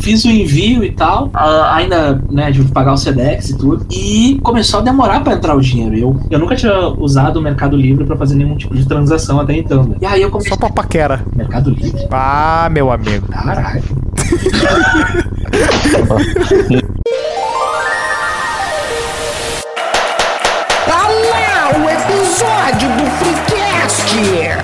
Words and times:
fiz 0.00 0.24
o 0.24 0.30
envio 0.30 0.82
e 0.82 0.90
tal, 0.90 1.30
ainda, 1.34 2.22
né, 2.30 2.50
de 2.50 2.64
pagar 2.64 2.94
o 2.94 2.96
Sedex 2.96 3.50
e 3.50 3.58
tudo, 3.58 3.86
e 3.90 4.40
começou 4.42 4.80
a 4.80 4.82
demorar 4.82 5.20
pra 5.20 5.34
entrar 5.34 5.54
o 5.54 5.60
dinheiro. 5.60 5.96
Eu, 5.96 6.20
eu 6.30 6.38
nunca 6.38 6.56
tinha 6.56 6.88
usado 6.98 7.38
o 7.38 7.42
Mercado 7.42 7.76
Livre 7.76 8.04
pra 8.04 8.16
fazer 8.16 8.34
nenhum 8.34 8.56
tipo 8.56 8.74
de 8.74 8.86
transação 8.86 9.40
até 9.40 9.54
então, 9.56 9.84
né? 9.84 9.96
E 10.00 10.06
aí 10.06 10.22
eu 10.22 10.30
comecei... 10.30 10.50
Só 10.50 10.56
pra 10.56 10.70
paquera. 10.70 11.22
Mercado 11.34 11.70
Livre? 11.70 12.06
Ah, 12.10 12.68
meu 12.70 12.90
amigo. 12.90 13.28
Caralho. 13.28 13.82
Tá 20.86 21.06
lá 21.06 21.70
o 21.78 21.88
episódio 21.88 22.88
do 22.96 23.04
Freecast! 23.18 24.59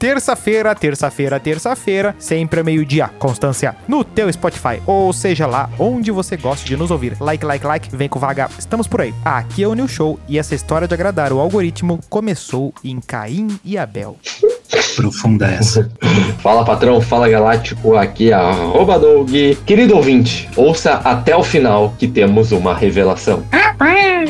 Terça-feira, 0.00 0.74
terça-feira, 0.74 1.38
terça-feira, 1.38 2.16
sempre 2.18 2.60
ao 2.60 2.64
meio-dia, 2.64 3.10
Constância, 3.18 3.76
no 3.86 4.02
teu 4.02 4.32
Spotify, 4.32 4.80
ou 4.86 5.12
seja 5.12 5.46
lá 5.46 5.68
onde 5.78 6.10
você 6.10 6.38
gosta 6.38 6.64
de 6.64 6.74
nos 6.74 6.90
ouvir. 6.90 7.18
Like, 7.20 7.44
like, 7.44 7.66
like, 7.66 7.94
vem 7.94 8.08
com 8.08 8.18
vaga, 8.18 8.48
estamos 8.58 8.88
por 8.88 9.02
aí. 9.02 9.12
Aqui 9.22 9.62
é 9.62 9.68
o 9.68 9.74
New 9.74 9.86
Show 9.86 10.18
e 10.26 10.38
essa 10.38 10.54
história 10.54 10.88
de 10.88 10.94
agradar 10.94 11.34
o 11.34 11.38
algoritmo 11.38 12.00
começou 12.08 12.72
em 12.82 12.98
Caim 12.98 13.48
e 13.62 13.76
Abel. 13.76 14.16
Profunda 14.96 15.46
essa. 15.46 15.90
Fala 16.40 16.64
patrão, 16.64 16.98
fala 17.02 17.28
galáctico, 17.28 17.94
aqui 17.94 18.30
é 18.30 18.34
arroba 18.34 18.98
Doug. 18.98 19.30
Querido 19.66 19.96
ouvinte, 19.96 20.48
ouça 20.56 20.94
até 20.94 21.36
o 21.36 21.42
final 21.42 21.94
que 21.98 22.08
temos 22.08 22.52
uma 22.52 22.74
revelação. 22.74 23.44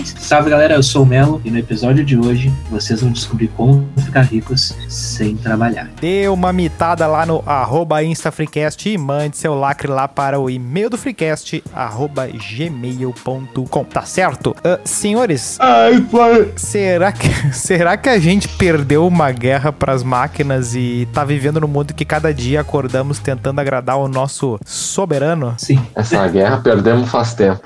Salve 0.05 0.51
galera, 0.51 0.75
eu 0.75 0.83
sou 0.83 1.03
o 1.03 1.07
Melo 1.07 1.41
e 1.45 1.51
no 1.51 1.59
episódio 1.59 2.05
de 2.05 2.17
hoje 2.17 2.53
vocês 2.71 3.01
vão 3.01 3.11
descobrir 3.11 3.49
como 3.49 3.89
ficar 4.05 4.23
ricos 4.23 4.75
sem 4.89 5.37
trabalhar. 5.37 5.60
Dê 6.01 6.29
uma 6.29 6.53
mitada 6.53 7.07
lá 7.07 7.27
no 7.27 7.43
arroba 7.47 8.03
InstaFreecast 8.03 8.89
e 8.89 8.97
mande 8.97 9.37
seu 9.37 9.55
lacre 9.55 9.89
lá 9.89 10.09
para 10.09 10.39
o 10.39 10.49
e-mail 10.49 10.89
do 10.89 10.97
Freecast, 10.97 11.63
arroba 11.75 12.27
gmail.com. 12.29 13.85
Tá 13.85 14.03
certo? 14.03 14.55
Ah, 14.65 14.79
senhores, 14.85 15.59
Ai, 15.61 16.01
pai. 16.01 16.53
será 16.57 17.13
que, 17.13 17.29
será 17.55 17.97
que 17.97 18.09
a 18.09 18.19
gente 18.19 18.49
perdeu 18.49 19.07
uma 19.07 19.31
guerra 19.31 19.73
pras 19.73 20.03
máquinas 20.03 20.75
e 20.75 21.07
tá 21.13 21.25
vivendo 21.25 21.61
no 21.61 21.69
mundo 21.69 21.93
que 21.95 22.05
cada 22.05 22.33
dia 22.33 22.61
acordamos 22.61 23.19
tentando 23.19 23.61
agradar 23.61 23.97
o 23.99 24.09
nosso 24.09 24.59
soberano? 24.65 25.55
Sim, 25.59 25.81
Essa 25.95 26.27
guerra 26.29 26.59
perdemos 26.59 27.09
faz 27.11 27.35
tempo. 27.35 27.61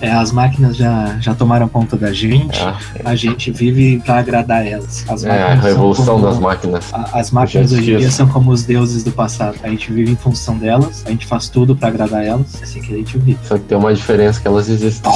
é, 0.00 0.10
as 0.10 0.32
máquinas 0.32 0.76
já, 0.76 1.16
já 1.20 1.34
tomaram 1.34 1.68
conta 1.68 1.96
da 1.96 2.12
gente, 2.12 2.60
É, 2.60 2.74
a 3.04 3.14
gente 3.14 3.50
vive 3.50 4.00
pra 4.04 4.18
agradar 4.18 4.66
elas. 4.66 5.04
As 5.08 5.24
é 5.24 5.42
a 5.42 5.54
revolução 5.54 6.14
como- 6.16 6.26
das 6.26 6.38
máquinas. 6.38 6.92
a- 6.92 7.18
As 7.18 7.30
máquinas 7.30 7.39
Gente, 7.46 7.74
hoje 7.74 7.92
em 7.92 7.98
dia 7.98 8.10
são 8.10 8.28
como 8.28 8.50
os 8.50 8.64
deuses 8.64 9.02
do 9.04 9.12
passado. 9.12 9.56
A 9.62 9.68
gente 9.68 9.92
vive 9.92 10.12
em 10.12 10.16
função 10.16 10.56
delas, 10.56 11.02
a 11.06 11.10
gente 11.10 11.26
faz 11.26 11.48
tudo 11.48 11.74
pra 11.74 11.88
agradar 11.88 12.24
elas, 12.24 12.60
é 12.60 12.64
assim 12.64 12.80
que 12.80 12.92
a 12.92 12.96
gente 12.96 13.18
vive. 13.18 13.38
Só 13.44 13.56
que 13.58 13.64
tem 13.64 13.76
uma 13.76 13.94
diferença 13.94 14.40
que 14.40 14.46
elas 14.46 14.68
existem. 14.68 15.10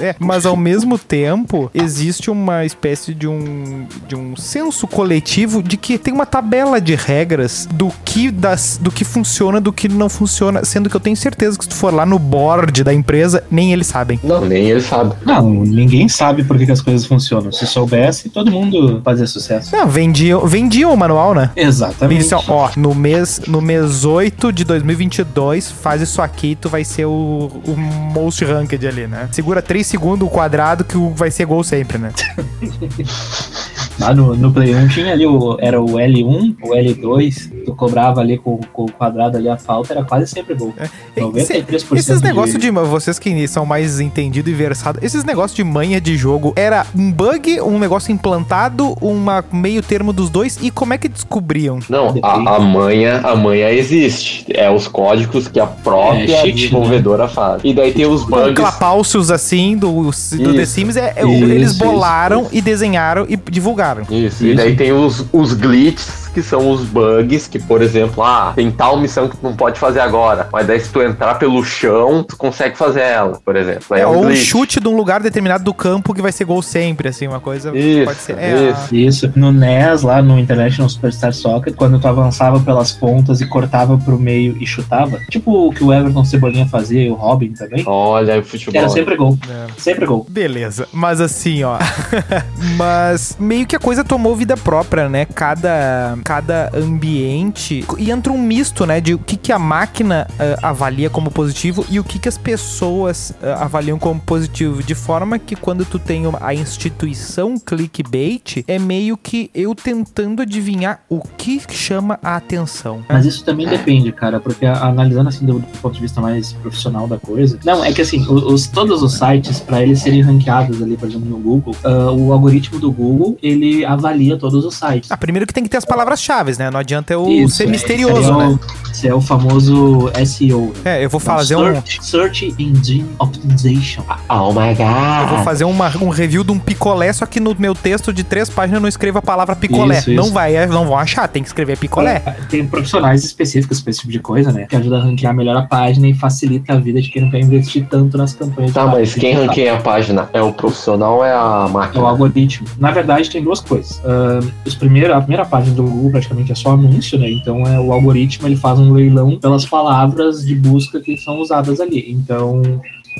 É, 0.00 0.14
mas 0.18 0.46
ao 0.46 0.56
mesmo 0.56 0.98
tempo, 0.98 1.70
existe 1.74 2.30
uma 2.30 2.64
espécie 2.64 3.14
de 3.14 3.26
um, 3.26 3.86
de 4.08 4.14
um 4.14 4.36
senso 4.36 4.86
coletivo 4.86 5.62
de 5.62 5.76
que 5.76 5.98
tem 5.98 6.12
uma 6.12 6.26
tabela 6.26 6.80
de 6.80 6.94
regras 6.94 7.68
do 7.72 7.92
que, 8.04 8.30
das, 8.30 8.78
do 8.80 8.90
que 8.90 9.04
funciona 9.04 9.60
do 9.60 9.72
que 9.72 9.88
não 9.88 10.08
funciona, 10.08 10.64
sendo 10.64 10.88
que 10.88 10.96
eu 10.96 11.00
tenho 11.00 11.16
certeza 11.16 11.56
que 11.56 11.64
se 11.64 11.70
tu 11.70 11.76
for 11.76 11.92
lá 11.92 12.04
no 12.04 12.18
board 12.18 12.84
da 12.84 12.92
empresa, 12.92 13.44
nem 13.50 13.72
eles 13.72 13.86
sabem. 13.86 14.18
Não, 14.22 14.44
nem 14.44 14.70
ele 14.70 14.80
sabe. 14.80 15.14
Não, 15.24 15.48
ninguém 15.50 16.08
sabe 16.08 16.44
por 16.44 16.58
que, 16.58 16.66
que 16.66 16.72
as 16.72 16.80
coisas 16.80 17.06
funcionam. 17.06 17.52
Se 17.52 17.66
soubesse, 17.66 18.28
todo 18.28 18.50
mundo 18.50 19.00
fazia 19.04 19.26
sucesso. 19.26 19.74
Não, 19.74 19.86
vendiam, 19.88 20.46
vendiam 20.46 20.92
o 20.92 20.96
manual, 20.96 21.34
né? 21.34 21.50
Exatamente. 21.56 22.22
disse, 22.22 22.34
ó, 22.34 22.42
ó, 22.48 22.70
no 22.76 22.94
mês, 22.94 23.40
no 23.46 23.60
mês 23.60 24.04
8 24.04 24.52
de 24.52 24.64
2022, 24.64 25.70
faz 25.70 26.02
isso 26.02 26.20
aqui, 26.20 26.56
tu 26.60 26.68
vai 26.68 26.84
ser 26.84 27.06
o, 27.06 27.50
o 27.66 27.76
most 27.76 28.44
ranked 28.44 28.86
ali, 28.86 29.06
né? 29.06 29.28
Segura 29.32 29.62
3 29.72 29.86
segundos 29.86 30.28
o 30.28 30.30
quadrado 30.30 30.84
que 30.84 30.98
vai 31.14 31.30
ser 31.30 31.46
gol 31.46 31.64
sempre, 31.64 31.96
né? 31.96 32.12
Lá 33.98 34.14
no, 34.14 34.34
no 34.34 34.50
Play 34.52 34.74
1 34.74 34.88
tinha 34.88 35.12
ali 35.12 35.26
o, 35.26 35.56
era 35.60 35.80
o 35.80 35.86
L1, 35.94 36.56
o 36.62 36.68
L2, 36.70 37.64
tu 37.64 37.74
cobrava 37.74 38.20
ali 38.20 38.38
com, 38.38 38.58
com 38.72 38.84
o 38.84 38.92
quadrado 38.92 39.36
ali 39.36 39.48
a 39.48 39.56
falta, 39.56 39.92
era 39.92 40.04
quase 40.04 40.26
sempre 40.26 40.54
gol. 40.54 40.72
93% 41.16 41.96
Esses 41.96 42.20
de- 42.20 42.26
negócios 42.26 42.58
de. 42.58 42.70
Vocês 42.70 43.18
que 43.18 43.46
são 43.48 43.64
mais 43.66 44.00
entendidos 44.00 44.50
e 44.52 44.54
versados, 44.56 45.02
esses 45.02 45.24
negócios 45.24 45.54
de 45.54 45.62
manha 45.64 46.00
de 46.00 46.16
jogo 46.16 46.52
era 46.56 46.86
um 46.96 47.10
bug, 47.12 47.60
um 47.60 47.78
negócio 47.78 48.12
implantado, 48.12 48.96
uma 49.00 49.44
meio 49.52 49.82
termo 49.82 50.12
dos 50.12 50.30
dois, 50.30 50.58
e 50.62 50.70
como 50.70 50.94
é 50.94 50.98
que 50.98 51.08
descobriam? 51.08 51.78
Não, 51.88 52.14
a, 52.22 52.56
a 52.56 52.58
manha, 52.60 53.18
a 53.20 53.36
manha 53.36 53.70
existe. 53.70 54.44
É 54.54 54.70
os 54.70 54.88
códigos 54.88 55.48
que 55.48 55.60
a 55.60 55.66
própria 55.66 56.24
É, 56.24 56.40
cheat, 56.42 56.54
desenvolvedora 56.54 57.28
faz. 57.28 57.60
E 57.64 57.72
daí 57.74 57.92
tem 57.92 58.06
os 58.06 58.22
Um 58.22 58.26
bugs. 58.30 58.54
clapalcios 58.54 59.30
assim 59.30 59.76
do, 59.76 60.02
do 60.02 60.10
The 60.54 60.62
Isso. 60.62 60.72
Sims, 60.72 60.96
é, 60.96 61.12
é- 61.16 61.22
Isso, 61.24 61.44
eles 61.44 61.70
isso, 61.72 61.78
bolaram 61.84 62.46
e 62.52 62.60
desenharam 62.60 63.26
e 63.28 63.36
divulgaram. 63.36 63.81
Isso, 64.14 64.44
e 64.44 64.48
Isso. 64.48 64.56
daí 64.56 64.76
tem 64.76 64.92
os, 64.92 65.26
os 65.32 65.52
glitches, 65.54 66.21
que 66.32 66.42
são 66.42 66.70
os 66.70 66.84
bugs, 66.84 67.46
que, 67.48 67.58
por 67.58 67.82
exemplo, 67.82 68.22
ah, 68.22 68.52
tem 68.54 68.70
tal 68.70 68.98
missão 68.98 69.28
que 69.28 69.36
tu 69.36 69.42
não 69.42 69.54
pode 69.54 69.78
fazer 69.78 70.00
agora. 70.00 70.48
Mas 70.52 70.66
daí 70.66 70.80
se 70.80 70.90
tu 70.90 71.02
entrar 71.02 71.34
pelo 71.34 71.62
chão, 71.64 72.24
tu 72.24 72.36
consegue 72.36 72.76
fazer 72.76 73.02
ela, 73.02 73.40
por 73.44 73.56
exemplo. 73.56 73.96
É, 73.96 74.00
é 74.00 74.06
um 74.06 74.16
ou 74.16 74.22
um 74.22 74.26
glitch. 74.26 74.44
chute 74.44 74.80
de 74.80 74.88
um 74.88 74.96
lugar 74.96 75.22
determinado 75.22 75.64
do 75.64 75.74
campo 75.74 76.14
que 76.14 76.22
vai 76.22 76.32
ser 76.32 76.44
gol 76.44 76.62
sempre, 76.62 77.08
assim, 77.08 77.26
uma 77.26 77.40
coisa. 77.40 77.76
Isso, 77.76 78.04
pode 78.04 78.18
ser. 78.18 78.38
É, 78.38 78.70
isso. 78.70 78.94
Isso, 78.94 79.32
no 79.36 79.52
NES, 79.52 80.02
lá 80.02 80.22
no 80.22 80.38
International 80.38 80.88
Superstar 80.88 81.32
Soccer, 81.32 81.74
quando 81.74 82.00
tu 82.00 82.08
avançava 82.08 82.60
pelas 82.60 82.92
pontas 82.92 83.40
e 83.40 83.46
cortava 83.46 83.98
pro 83.98 84.18
meio 84.18 84.56
e 84.60 84.66
chutava, 84.66 85.18
tipo 85.30 85.68
o 85.68 85.72
que 85.72 85.84
o 85.84 85.92
Everton 85.92 86.24
Cebolinha 86.24 86.66
fazia 86.66 87.02
e 87.02 87.10
o 87.10 87.14
Robin 87.14 87.52
também, 87.52 87.82
Olha 87.86 88.38
o 88.38 88.44
futebol. 88.44 88.80
era 88.80 88.88
sempre 88.88 89.16
gol. 89.16 89.38
É. 89.48 89.66
Sempre 89.76 90.06
gol. 90.06 90.26
Beleza, 90.28 90.88
mas 90.92 91.20
assim, 91.20 91.62
ó. 91.64 91.78
mas 92.76 93.36
meio 93.38 93.66
que 93.66 93.76
a 93.76 93.78
coisa 93.78 94.04
tomou 94.04 94.34
vida 94.36 94.56
própria, 94.56 95.08
né? 95.08 95.26
Cada, 95.26 96.18
cada 96.22 96.70
ambiente. 96.74 97.84
E 97.98 98.10
entra 98.10 98.32
um 98.32 98.38
misto, 98.40 98.86
né? 98.86 99.00
De 99.00 99.14
o 99.14 99.18
que, 99.18 99.36
que 99.36 99.52
a 99.52 99.58
máquina 99.58 100.26
ah, 100.38 100.68
avalia 100.68 101.10
como 101.10 101.30
positivo 101.30 101.84
e 101.90 101.98
o 102.00 102.04
que, 102.04 102.18
que 102.18 102.28
as 102.28 102.38
pessoas 102.38 103.34
ah, 103.42 103.64
avaliam 103.64 103.98
como 103.98 104.20
positivo. 104.20 104.82
De 104.82 104.94
forma 104.94 105.38
que 105.38 105.56
quando 105.56 105.84
tu 105.84 105.98
tem 105.98 106.26
uma- 106.26 106.38
a 106.40 106.54
instituição 106.54 107.58
clickbait, 107.58 108.64
é 108.66 108.78
meio 108.78 109.16
que 109.16 109.50
eu 109.54 109.74
tentando 109.74 110.42
adivinhar 110.42 111.00
o 111.08 111.20
que 111.20 111.60
chama 111.70 112.18
a 112.22 112.36
atenção. 112.36 113.02
Mas 113.08 113.26
isso 113.26 113.44
também 113.44 113.66
depende, 113.66 114.12
cara, 114.12 114.40
porque 114.40 114.64
analisando 114.66 115.28
assim 115.28 115.44
do, 115.44 115.58
do 115.58 115.78
ponto 115.80 115.94
de 115.94 116.00
vista 116.00 116.20
mais 116.20 116.52
profissional 116.54 117.06
da 117.06 117.18
coisa. 117.18 117.58
Não, 117.64 117.84
é 117.84 117.92
que 117.92 118.00
assim, 118.02 118.24
os, 118.28 118.66
todos 118.66 119.02
os 119.02 119.14
sites, 119.14 119.60
para 119.60 119.82
eles 119.82 120.00
serem 120.00 120.20
ranqueados 120.22 120.80
ali, 120.82 120.96
por 120.96 121.08
exemplo, 121.08 121.28
no 121.28 121.38
Google, 121.38 121.74
ah, 121.84 122.10
o 122.12 122.32
algoritmo 122.32 122.78
do 122.78 122.90
Google, 122.90 123.36
ele 123.42 123.84
avalia 123.84 124.36
todos 124.36 124.64
os 124.64 124.74
sites. 124.74 125.10
Ah, 125.10 125.16
primeiro 125.16 125.46
que 125.46 125.54
tem 125.54 125.64
que 125.64 125.70
ter 125.70 125.76
as 125.78 125.84
palavras-chave, 126.16 126.52
né? 126.58 126.70
Não 126.70 126.78
adianta 126.80 127.12
eu 127.12 127.26
Isso, 127.28 127.56
ser 127.56 127.64
é, 127.64 127.66
misterioso, 127.70 128.20
esse 128.20 128.30
é 128.30 128.34
né? 128.36 128.46
o- 128.46 128.92
Esse 128.92 129.08
é 129.08 129.14
o 129.14 129.20
famoso 129.22 130.10
SEO. 130.24 130.72
né? 130.84 131.00
É, 131.00 131.04
eu 131.04 131.08
vou 131.08 131.18
fazer 131.18 131.56
um. 131.56 131.72
Search, 131.74 132.04
Search 132.04 132.54
Engine 132.58 133.06
Optimization. 133.18 134.02
Oh 134.28 134.48
my 134.52 134.74
god. 134.74 135.22
Eu 135.22 135.36
vou 135.36 135.44
fazer 135.44 135.64
uma- 135.64 135.90
um 136.02 136.08
review 136.10 136.44
de 136.44 136.52
um 136.52 136.58
picolé, 136.58 137.10
só 137.12 137.24
que 137.24 137.40
no 137.40 137.56
meu 137.58 137.74
texto 137.74 138.12
de 138.12 138.22
três 138.22 138.50
páginas 138.50 138.76
eu 138.76 138.80
não 138.82 138.88
escrevo 138.88 139.18
a 139.18 139.22
palavra 139.22 139.56
picolé. 139.56 139.98
Isso, 139.98 140.10
Não 140.12 140.24
isso. 140.24 140.32
vai, 140.32 140.54
é, 140.54 140.66
não 140.66 140.84
vão 140.86 140.96
achar, 140.98 141.26
tem 141.26 141.42
que 141.42 141.48
escrever 141.48 141.78
picolé. 141.78 142.20
Tem 142.50 142.66
profissionais 142.66 143.24
específicos 143.24 143.80
pra 143.80 143.90
esse 143.90 144.00
tipo 144.00 144.12
de 144.12 144.18
coisa, 144.20 144.52
né? 144.52 144.66
Que 144.68 144.76
ajuda 144.76 144.98
a 144.98 145.00
ranquear 145.00 145.34
melhor 145.34 145.56
a 145.56 145.62
página 145.62 146.06
e 146.08 146.14
facilita 146.14 146.74
a 146.74 146.76
vida 146.76 147.00
de 147.00 147.08
quem 147.10 147.22
não 147.22 147.30
quer 147.30 147.40
investir 147.40 147.86
tanto 147.88 148.18
nas 148.18 148.34
campanhas. 148.34 148.72
Tá, 148.72 148.86
mas 148.86 149.14
quem 149.14 149.34
ranqueia 149.34 149.74
a 149.74 149.80
página 149.80 150.28
é 150.34 150.42
o 150.42 150.52
profissional 150.52 151.16
ou 151.16 151.24
é 151.24 151.32
a 151.32 151.64
É 151.66 151.70
o 151.70 151.72
máquina? 151.72 152.04
algoritmo. 152.08 152.66
Na 152.78 152.90
verdade, 152.90 153.30
tem 153.30 153.42
duas 153.42 153.60
coisas. 153.60 154.00
Ahn, 154.04 154.46
os 154.66 154.74
primeiros, 154.74 155.16
a 155.16 155.20
primeira 155.20 155.46
página 155.46 155.74
do 155.74 155.82
Google 155.82 156.01
praticamente 156.10 156.52
é 156.52 156.54
só 156.54 156.72
anúncio, 156.72 157.18
né? 157.18 157.30
Então 157.30 157.62
é 157.66 157.78
o 157.78 157.92
algoritmo 157.92 158.46
ele 158.48 158.56
faz 158.56 158.78
um 158.78 158.92
leilão 158.92 159.38
pelas 159.38 159.64
palavras 159.66 160.44
de 160.44 160.54
busca 160.54 161.00
que 161.00 161.16
são 161.16 161.38
usadas 161.38 161.80
ali. 161.80 162.10
Então 162.10 162.62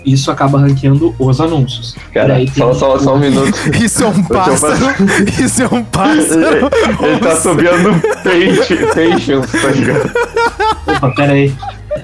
isso 0.07 0.31
acaba 0.31 0.59
ranqueando 0.59 1.15
os 1.19 1.41
anúncios. 1.41 1.95
Cara, 2.15 2.37
tem 2.37 2.47
só, 2.49 2.73
só, 2.73 2.99
só 2.99 3.15
um 3.15 3.19
minuto. 3.19 3.53
Isso 3.79 4.03
é 4.03 4.07
um 4.07 4.23
pássaro. 4.23 4.87
Isso 5.39 5.63
é 5.63 5.67
um 5.67 5.85
pássaro. 5.85 6.71
Ele 7.03 7.19
tá 7.21 7.37
subindo 7.37 8.23
peixe, 8.23 8.77
patience, 8.87 9.61
tá 9.61 9.69
ligado? 9.69 10.11
Opa, 10.87 11.11
pera 11.15 11.33
aí. 11.33 11.53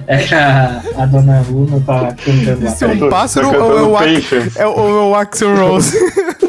É 0.06 0.18
que 0.18 0.34
a, 0.34 0.82
a 0.98 1.06
dona 1.06 1.42
Luna 1.50 1.82
tá 1.84 2.14
cantando 2.22 2.64
lá. 2.64 2.70
Isso 2.70 2.84
é 2.84 2.88
um 2.88 3.08
pássaro 3.08 3.50
Tá 3.50 3.56
ou 3.58 3.64
é 3.64 3.82
o, 3.82 3.92
cantando 3.94 3.96
Ax- 3.96 4.32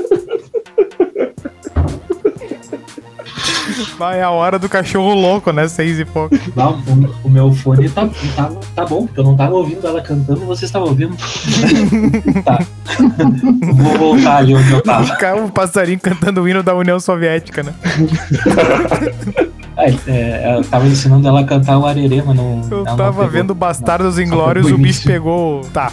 Vai 3.98 4.22
a 4.22 4.30
hora 4.30 4.58
do 4.60 4.68
cachorro 4.70 5.14
louco, 5.14 5.52
né? 5.52 5.68
Seis 5.68 6.00
e 6.00 6.06
pouco. 6.06 6.36
O, 7.24 7.28
o 7.28 7.30
meu 7.30 7.52
fone 7.54 7.90
tá, 7.90 8.08
tá, 8.36 8.52
tá 8.76 8.86
bom, 8.86 9.06
porque 9.06 9.20
eu 9.20 9.24
não 9.24 9.36
tava 9.36 9.54
ouvindo 9.56 9.86
ela 9.88 10.02
cantando, 10.02 10.42
vocês 10.42 10.64
estavam 10.70 10.90
ouvindo. 10.90 11.16
tá. 12.44 12.60
Vou 13.74 13.98
voltar 13.98 14.38
ali 14.38 14.56
onde 14.56 14.72
eu 14.72 14.82
tava. 14.82 15.04
O 15.14 15.18
cara- 15.18 15.44
O 15.46 15.52
passarinho 15.52 16.00
cantando 16.00 16.42
o 16.42 16.48
hino 16.50 16.62
da 16.64 16.74
União 16.76 17.00
Soviética, 17.00 17.64
né? 17.64 17.74
É, 19.82 19.96
é, 20.08 20.56
eu 20.58 20.64
tava 20.66 20.86
ensinando 20.88 21.26
ela 21.26 21.40
a 21.40 21.44
cantar 21.46 21.78
o 21.78 21.86
arerê, 21.86 22.22
mas 22.22 22.36
não. 22.36 22.62
Eu 22.70 22.84
tava 22.84 23.26
vendo 23.30 23.56
Bastardos 23.56 24.20
Inglórios, 24.20 24.70
o 24.70 24.78
bicho 24.78 25.04
pegou. 25.06 25.62
Tá. 25.74 25.90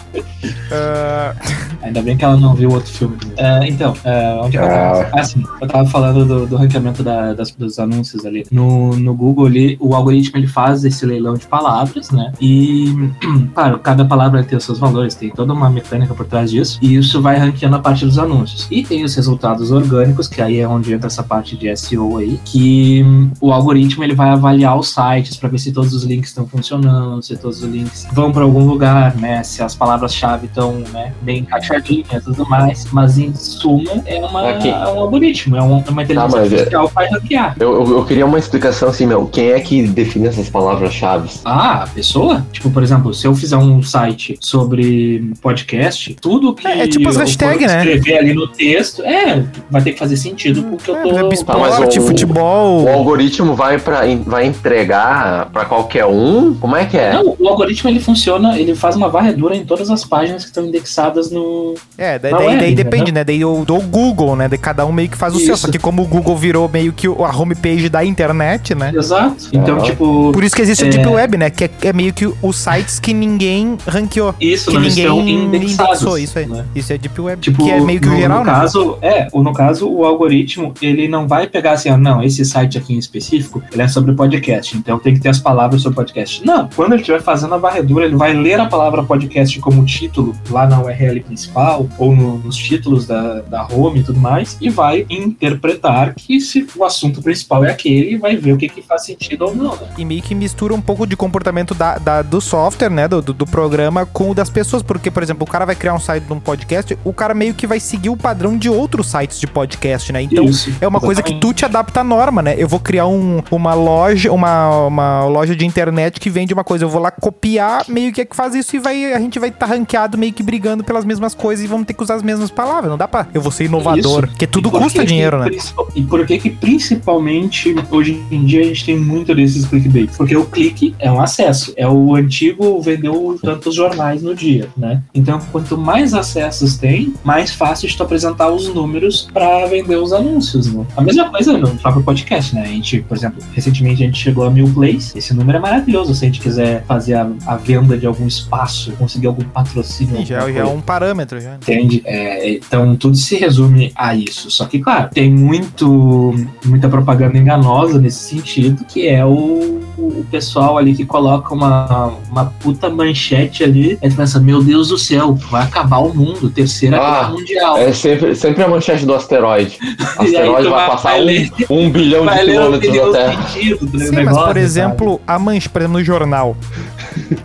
Ah, 0.71 1.35
Ainda 1.83 2.03
bem 2.03 2.17
que 2.17 2.25
ela 2.25 2.37
não 2.37 2.55
viu 2.55 2.71
outro 2.73 2.91
filme. 2.93 3.17
É, 3.37 3.69
então, 3.69 3.95
é, 4.05 4.41
onde 4.43 4.57
é 4.57 4.61
que 4.61 4.67
eu 4.67 4.71
tava? 4.71 5.09
Ah, 5.13 5.23
sim. 5.25 5.45
Eu 5.61 5.69
tava 5.69 5.89
falando 5.89 6.25
do, 6.25 6.47
do 6.47 6.57
ranqueamento 6.57 7.03
da- 7.03 7.33
das, 7.33 7.51
dos 7.53 7.79
anúncios 7.79 8.25
ali. 8.27 8.45
No, 8.51 8.97
no 8.97 9.15
Google 9.15 9.47
ali, 9.47 9.77
o 9.81 9.95
algoritmo 9.95 10.37
ele 10.39 10.49
faz 10.49 10.85
esse 10.85 11.07
leilão 11.07 11.35
de 11.35 11.47
palavras, 11.47 12.11
né? 12.11 12.33
E, 12.41 12.93
claro, 13.55 13.79
cada 13.79 14.05
palavra 14.05 14.43
tem 14.43 14.59
os 14.59 14.65
seus 14.65 14.79
valores, 14.79 15.15
tem 15.15 15.31
toda 15.31 15.53
uma 15.53 15.71
mecânica 15.71 16.13
por 16.15 16.27
trás 16.27 16.51
disso. 16.51 16.79
E 16.83 16.97
isso 16.97 17.23
vai 17.23 17.37
ranqueando 17.37 17.77
a 17.77 17.79
partir 17.81 18.07
dos 18.07 18.19
anúncios. 18.19 18.67
E 18.71 18.83
tem 18.83 19.05
os 19.05 19.15
resultados 19.15 19.71
orgânicos, 19.71 20.27
que 20.27 20.43
aí 20.43 20.59
é 20.59 20.67
onde 20.69 20.93
entra 20.93 21.07
essa 21.07 21.23
parte 21.23 21.57
de 21.57 21.75
SEO 21.77 22.19
aí, 22.19 22.41
que 22.45 23.03
hum, 23.07 23.31
o 23.41 23.53
algoritmo 23.53 24.03
ele 24.03 24.15
vai 24.15 24.31
avaliar 24.31 24.77
os 24.77 24.89
sites 24.93 25.37
para 25.37 25.49
ver 25.49 25.59
se 25.59 25.71
todos 25.73 25.95
os 25.95 26.03
links 26.05 26.31
estão 26.31 26.47
funcionando, 26.47 27.23
se 27.23 27.37
todos 27.37 27.63
os 27.63 27.69
links 27.71 28.07
vão 28.13 28.33
para 28.33 28.43
algum 28.43 28.65
lugar, 28.67 29.15
né? 29.17 29.43
Se 29.45 29.63
as 29.63 29.75
palavras-chave 29.75 30.49
estão 30.57 30.73
né, 30.93 31.13
bem 31.21 31.39
encaixadinhas 31.41 32.23
e 32.23 32.25
tudo 32.25 32.49
mais. 32.49 32.87
Mas 32.91 33.19
em 33.19 33.35
suma, 33.35 33.91
é, 34.07 34.19
uma, 34.19 34.49
Aqui. 34.49 34.69
é 34.71 34.75
um 34.89 35.01
algoritmo, 35.01 35.57
é 35.57 35.63
um- 35.63 35.85
é 35.87 35.91
uma 35.91 36.03
inteligência 36.03 36.39
mas 36.41 36.53
é- 36.53 36.55
artificial 36.57 36.89
para 36.89 37.11
ranquear. 37.11 37.57
Eu, 37.61 37.75
eu, 37.75 37.97
eu 37.99 38.05
queria 38.05 38.25
uma 38.25 38.39
explicação 38.39 38.89
assim, 38.89 39.07
meu. 39.07 39.27
Quem 39.27 39.51
é 39.51 39.61
que 39.61 39.87
define 39.87 40.29
essas 40.29 40.49
palavras-chave? 40.49 41.29
Ah, 41.45 41.83
a 41.83 41.87
pessoa? 41.87 42.45
Tipo, 42.53 42.71
por 42.71 42.83
exemplo, 42.83 43.13
se 43.13 43.27
eu 43.27 43.35
fizer 43.35 43.57
um 43.57 43.83
site 43.83 44.39
sobre 44.41 45.31
podcast, 45.43 46.15
tudo 46.21 46.55
que 46.55 46.67
É, 46.67 46.83
é 46.85 46.89
tipo 46.89 47.09
as 47.09 47.17
eu 47.17 47.21
hashtag, 47.21 47.59
for 47.59 47.67
né? 47.69 47.77
escrever 47.79 48.19
ali 48.19 48.35
no 48.35 48.49
texto, 48.49 49.03
é, 49.03 49.45
vai 49.71 49.83
ter 49.83 49.93
que 49.93 49.99
fazer 49.99 50.17
sentido 50.17 50.63
com 50.63 50.75
o 50.75 50.79
que 50.79 50.91
eu 50.91 50.97
é, 50.97 51.03
tô... 51.03 51.09
por 51.09 51.33
exemplo, 51.33 51.45
Tá, 51.45 51.59
mas 51.59 51.73
esporte, 51.75 51.99
o- 52.01 52.03
futebol. 52.07 52.85
O 52.85 52.89
algoritmo 52.89 53.55
vai, 53.55 53.79
pra, 53.79 54.01
vai 54.25 54.47
entregar 54.47 55.51
pra 55.51 55.65
qualquer 55.65 56.07
um? 56.07 56.55
Como 56.55 56.75
é 56.77 56.85
que 56.87 56.97
é? 56.97 57.13
Não, 57.13 57.37
o 57.39 57.49
algoritmo 57.49 57.91
ele 57.91 58.01
funciona, 58.01 58.59
ele 58.59 58.75
faz 58.75 58.97
uma 58.97 59.09
varredura 59.09 59.55
em 59.57 59.65
todas 59.65 59.91
as 59.91 60.05
páginas 60.05 60.46
que 60.47 60.51
estão 60.51 60.67
indexadas 60.67 61.31
no. 61.31 61.75
É, 61.99 62.19
daí, 62.19 62.33
daí- 62.33 62.43
é, 62.43 62.47
daí 62.47 62.57
entendeu? 62.73 62.85
depende, 62.85 63.13
né? 63.13 63.25
Daí 63.25 63.45
o 63.45 63.65
do 63.65 63.79
Google, 63.81 64.37
né? 64.37 64.49
De 64.49 64.57
cada 64.59 64.87
um 64.87 64.93
meio 64.93 65.09
que 65.09 65.17
faz 65.17 65.35
o 65.35 65.39
seu. 65.39 65.55
Isso. 65.55 65.67
Só 65.67 65.73
que 65.73 65.79
como 65.79 66.03
o 66.03 66.07
Google 66.07 66.37
virou 66.37 66.69
meio 66.69 66.93
que 66.93 67.09
o- 67.09 67.25
a 67.25 67.31
homepage 67.37 67.89
da 67.89 68.05
internet, 68.05 68.75
né? 68.75 68.93
Exato. 68.95 69.49
Então, 69.53 69.79
Ah. 69.79 69.83
tipo. 69.83 70.33
Por 70.33 70.45
isso 70.45 70.55
que 70.55 70.63
existe 70.63 70.85
É. 70.85 70.89
Deep 70.89 71.07
Web, 71.09 71.37
né? 71.37 71.51
Que 71.51 71.65
é, 71.65 71.71
é 71.83 71.93
meio 71.93 72.13
que 72.13 72.27
os 72.43 72.57
sites 72.57 72.99
que 72.99 73.13
ninguém 73.13 73.77
ranqueou. 73.87 74.35
Isso, 74.41 74.71
que 74.71 74.75
não 74.77 74.83
ninguém 74.83 75.05
estão 75.05 75.21
indexados. 75.29 75.73
indexou, 76.01 76.19
isso 76.19 76.39
aí. 76.39 76.47
né? 76.47 76.65
Isso 76.75 76.93
é 76.93 76.99
Deep 76.99 77.21
Web, 77.21 77.41
Tipo, 77.43 77.65
que 77.65 77.71
é 77.71 77.81
meio 77.81 78.01
que 78.01 78.09
o 78.09 78.11
no, 78.13 78.17
geral, 78.17 78.39
no 78.41 78.45
né? 78.45 78.51
caso, 78.53 78.99
é, 79.03 79.29
o- 79.33 79.43
no 79.43 79.53
caso, 79.53 79.89
o 79.89 80.05
algoritmo, 80.05 80.73
ele 80.81 81.09
não 81.09 81.27
vai 81.27 81.47
pegar 81.47 81.73
assim, 81.73 81.89
ah, 81.89 81.97
não, 81.97 82.23
esse 82.23 82.45
site 82.45 82.79
aqui 82.79 82.95
em 82.95 82.99
específico, 82.99 83.63
ele 83.73 83.83
é 83.83 83.89
sobre 83.89 84.13
podcast, 84.13 84.77
então 84.77 84.99
tem 84.99 85.15
que 85.15 85.21
ter 85.21 85.29
as 85.29 85.39
palavras 85.39 85.83
sobre 85.83 85.97
podcast. 85.97 86.45
Não, 86.45 86.69
quando 86.75 86.93
ele 86.93 87.01
estiver 87.03 87.21
fazendo 87.23 87.55
a 87.55 87.59
varredura, 87.59 88.05
ele 88.05 88.17
vai 88.17 88.33
ler 88.35 88.61
a 88.61 88.67
palavra 88.67 89.03
podcast 89.03 89.59
como 89.61 89.85
título 89.85 90.35
lá 90.51 90.67
na 90.67 90.81
URL 90.83 91.21
principal, 91.21 91.89
ou 91.99 92.15
no- 92.15 92.39
nos 92.39 92.57
títulos 92.57 93.07
da, 93.07 93.41
da 93.43 93.67
home 93.67 94.01
e 94.01 94.03
tudo 94.05 94.19
mais, 94.21 94.57
e 94.61 94.69
vai 94.71 95.05
interpretar 95.09 96.15
que 96.15 96.41
se 96.41 96.67
o 96.77 96.85
assunto 96.85 97.23
principal 97.23 97.65
é 97.65 97.71
aquele, 97.71 98.13
e 98.13 98.17
vai 98.17 98.37
ver 98.37 98.53
o 98.53 98.57
que, 98.57 98.69
que 98.69 98.83
faz 98.83 99.05
sentido 99.05 99.43
ou 99.47 99.55
não, 99.55 99.73
né? 99.77 99.89
E 99.99 100.05
meio 100.05 100.23
que 100.23 100.35
mistura 100.35 100.75
um 100.75 100.81
pouco 100.81 101.07
de 101.07 101.17
comportamento 101.17 101.75
da, 101.75 101.99
da- 101.99 102.23
do 102.23 102.41
software, 102.41 102.91
né? 102.91 103.07
Do, 103.09 103.21
do, 103.23 103.33
do 103.33 103.47
programa 103.47 104.07
com 104.07 104.31
o 104.31 104.35
das 104.35 104.51
pessoas. 104.51 104.83
Porque, 104.83 105.11
por 105.11 105.23
exemplo, 105.23 105.45
o 105.45 105.51
cara 105.51 105.65
vai 105.65 105.75
criar 105.75 105.95
um 105.95 105.99
site 106.01 106.25
de 106.25 106.33
um 106.33 106.41
podcast, 106.41 106.97
o 107.05 107.13
cara 107.13 107.35
meio 107.35 107.55
que 107.55 107.67
vai 107.67 107.81
seguir 107.81 108.09
o 108.11 108.17
padrão 108.17 108.57
de 108.57 108.69
outros 108.69 109.09
sites 109.11 109.39
de 109.41 109.47
podcast, 109.47 110.13
né? 110.13 110.23
Então, 110.23 110.45
Isso, 110.45 110.71
É 110.81 110.87
uma 110.89 111.01
coisa 111.01 111.23
que 111.23 111.31
exatamente. 111.31 111.55
tu 111.55 111.55
te 111.55 111.65
adapta 111.65 112.01
à 112.01 112.05
norma, 112.05 112.43
né? 112.43 112.55
Eu 112.59 112.69
vou 112.69 112.81
criar 112.81 113.07
um- 113.07 113.43
uma 113.51 113.75
loja, 113.75 114.33
uma, 114.33 114.87
uma 114.87 115.25
loja 115.27 115.55
de 115.55 115.65
internet 115.67 116.19
que 116.21 116.31
vende 116.31 116.53
uma 116.55 116.65
coisa. 116.65 116.85
Eu 116.85 116.89
vou 116.89 117.01
lá 117.01 117.11
copiar, 117.11 117.85
meio 117.89 118.13
que 118.13 118.21
é 118.21 118.25
que 118.25 118.35
faz 118.37 118.55
isso 118.55 118.77
e 118.77 118.79
vai, 118.79 119.13
a 119.13 119.19
gente 119.21 119.39
vai 119.39 119.49
estar 119.49 119.67
ranqueado 119.67 120.17
meio 120.19 120.26
que 120.33 120.43
brigando 120.43 120.83
pelas 120.85 121.05
mesmas 121.05 121.35
coisas 121.35 121.65
e 121.65 121.69
vamos 121.69 121.87
ter 121.87 121.95
que 121.95 122.03
usar 122.03 122.15
as 122.15 122.23
mesmas 122.23 122.51
palavras. 122.51 122.91
Não 122.91 122.99
dá 122.99 123.07
pra 123.09 123.27
eu 123.35 123.41
vou 123.41 123.51
ser 123.53 123.65
inovador. 123.65 123.99
Isso. 124.25 124.27
Porque 124.33 124.47
tudo 124.47 124.71
por 124.71 124.81
custa 124.83 125.01
que 125.01 125.05
que 125.07 125.13
dinheiro, 125.13 125.39
né? 125.39 125.47
principal- 125.47 125.89
E 125.95 126.03
por 126.03 126.27
que 126.27 126.39
que 126.39 126.51
principalmente 126.51 127.75
hoje 127.91 128.23
em 128.31 128.45
dia 128.45 128.61
a 128.61 128.65
gente 128.65 128.85
tem 128.85 128.99
muito 128.99 129.35
desses 129.35 129.67
clickbait? 129.67 130.11
Porque 130.17 130.37
o 130.37 130.45
clique 130.45 130.95
é 130.99 131.11
um 131.11 131.21
acesso, 131.21 131.73
é 131.77 131.87
o 131.89 132.15
antigo 132.15 132.81
vendeu 132.81 133.39
tantos 133.43 133.75
jornais 133.75 134.23
no 134.23 134.35
dia, 134.35 134.69
né? 134.77 135.03
Então, 135.15 135.41
quanto 135.53 135.77
mais 135.79 136.15
acessos 136.15 136.77
tem, 136.77 137.15
mais 137.25 137.53
fácil 137.53 137.89
de 137.89 137.97
tu 137.97 138.03
apresentar 138.03 138.51
os 138.51 138.73
números 138.73 139.29
para 139.33 139.67
vender 139.67 139.97
os 139.97 140.13
anúncios, 140.13 140.73
né? 140.73 140.85
A 140.97 141.03
mesma 141.03 141.31
coisa 141.31 141.53
no 141.57 141.77
próprio 141.77 142.03
podcast, 142.03 142.55
né? 142.55 142.63
A 142.63 142.67
gente, 142.67 143.01
por 143.03 143.17
exemplo, 143.17 143.43
recentemente 143.53 144.03
a 144.03 144.07
gente 144.07 144.19
chegou 144.19 144.45
a 144.45 144.51
mil 144.51 144.69
plays, 144.73 145.15
esse 145.15 145.33
número 145.35 145.59
é 145.59 145.61
maravilhoso 145.61 146.15
se 146.15 146.25
a 146.25 146.29
gente 146.29 146.41
quiser 146.41 146.85
fazer 146.87 147.15
a, 147.15 147.29
a 147.47 147.57
venda 147.57 147.97
de 147.97 148.07
algum 148.07 148.27
espaço, 148.27 148.93
conseguir 148.93 149.27
algum 149.27 149.45
patrocínio. 149.45 150.16
Sim, 150.19 150.27
já, 150.27 150.41
alguma 150.41 150.59
já 150.59 150.65
é 150.65 150.67
um 150.67 150.81
parâmetro 150.81 151.41
já. 151.41 151.55
Entende? 151.57 152.03
É, 152.05 152.51
então 152.51 152.95
tudo 152.97 153.17
se 153.17 153.37
resume 153.37 153.93
a 153.95 154.15
isso. 154.15 154.51
Só 154.51 154.65
que, 154.67 154.79
claro, 154.79 155.11
tem 155.13 155.31
muito, 155.31 156.35
muita 156.65 156.89
propaganda 156.89 157.37
enganosa 157.39 157.99
nesse 158.01 158.21
sentido, 158.35 158.85
que 158.85 159.07
é 159.09 159.25
o, 159.25 159.81
o 159.99 160.27
pessoal 160.31 160.77
ali 160.79 160.95
que 160.95 161.05
coloca 161.05 161.55
uma, 161.55 162.15
uma 162.31 162.45
puta 162.61 162.89
manchete 162.89 163.63
ali. 163.65 163.99
E 164.03 164.09
tu 164.09 164.17
pensa, 164.17 164.41
meu 164.41 164.63
Deus 164.63 164.89
do 164.89 164.99
céu, 164.99 165.35
vai 165.51 165.63
acabar 165.65 165.99
o 165.99 166.15
mundo, 166.15 166.49
terceira 166.51 166.97
Ah, 166.99 167.01
guerra 167.21 167.29
mundial. 167.31 167.77
É 167.79 167.93
sempre, 167.93 168.35
sempre 168.35 168.63
a 168.63 168.69
manchete 168.69 169.05
do 169.07 169.15
asteroide. 169.15 169.79
O 169.81 169.87
aí 170.23 170.27
asteroide 170.27 170.69
vai 170.69 170.71
vai- 170.71 170.87
passar 170.91 171.11
vai 171.11 171.21
um, 171.21 171.25
ler- 171.25 171.51
um 171.71 171.91
bilhão 171.91 172.27
de 172.27 172.39
quilômetros 172.41 172.95
da 172.97 173.13
Terra. 173.13 173.49
sentido 173.49 173.87
do 173.87 173.99
Sim, 173.99 174.11
negócio, 174.11 174.25
mas 174.25 174.37
por 174.37 174.47
sabe? 174.47 174.61
exemplo, 174.61 175.21
a 175.27 175.39
manchete, 175.39 175.69
por 175.71 175.81
exemplo, 175.83 175.99
no 175.99 176.05
jornal, 176.05 176.57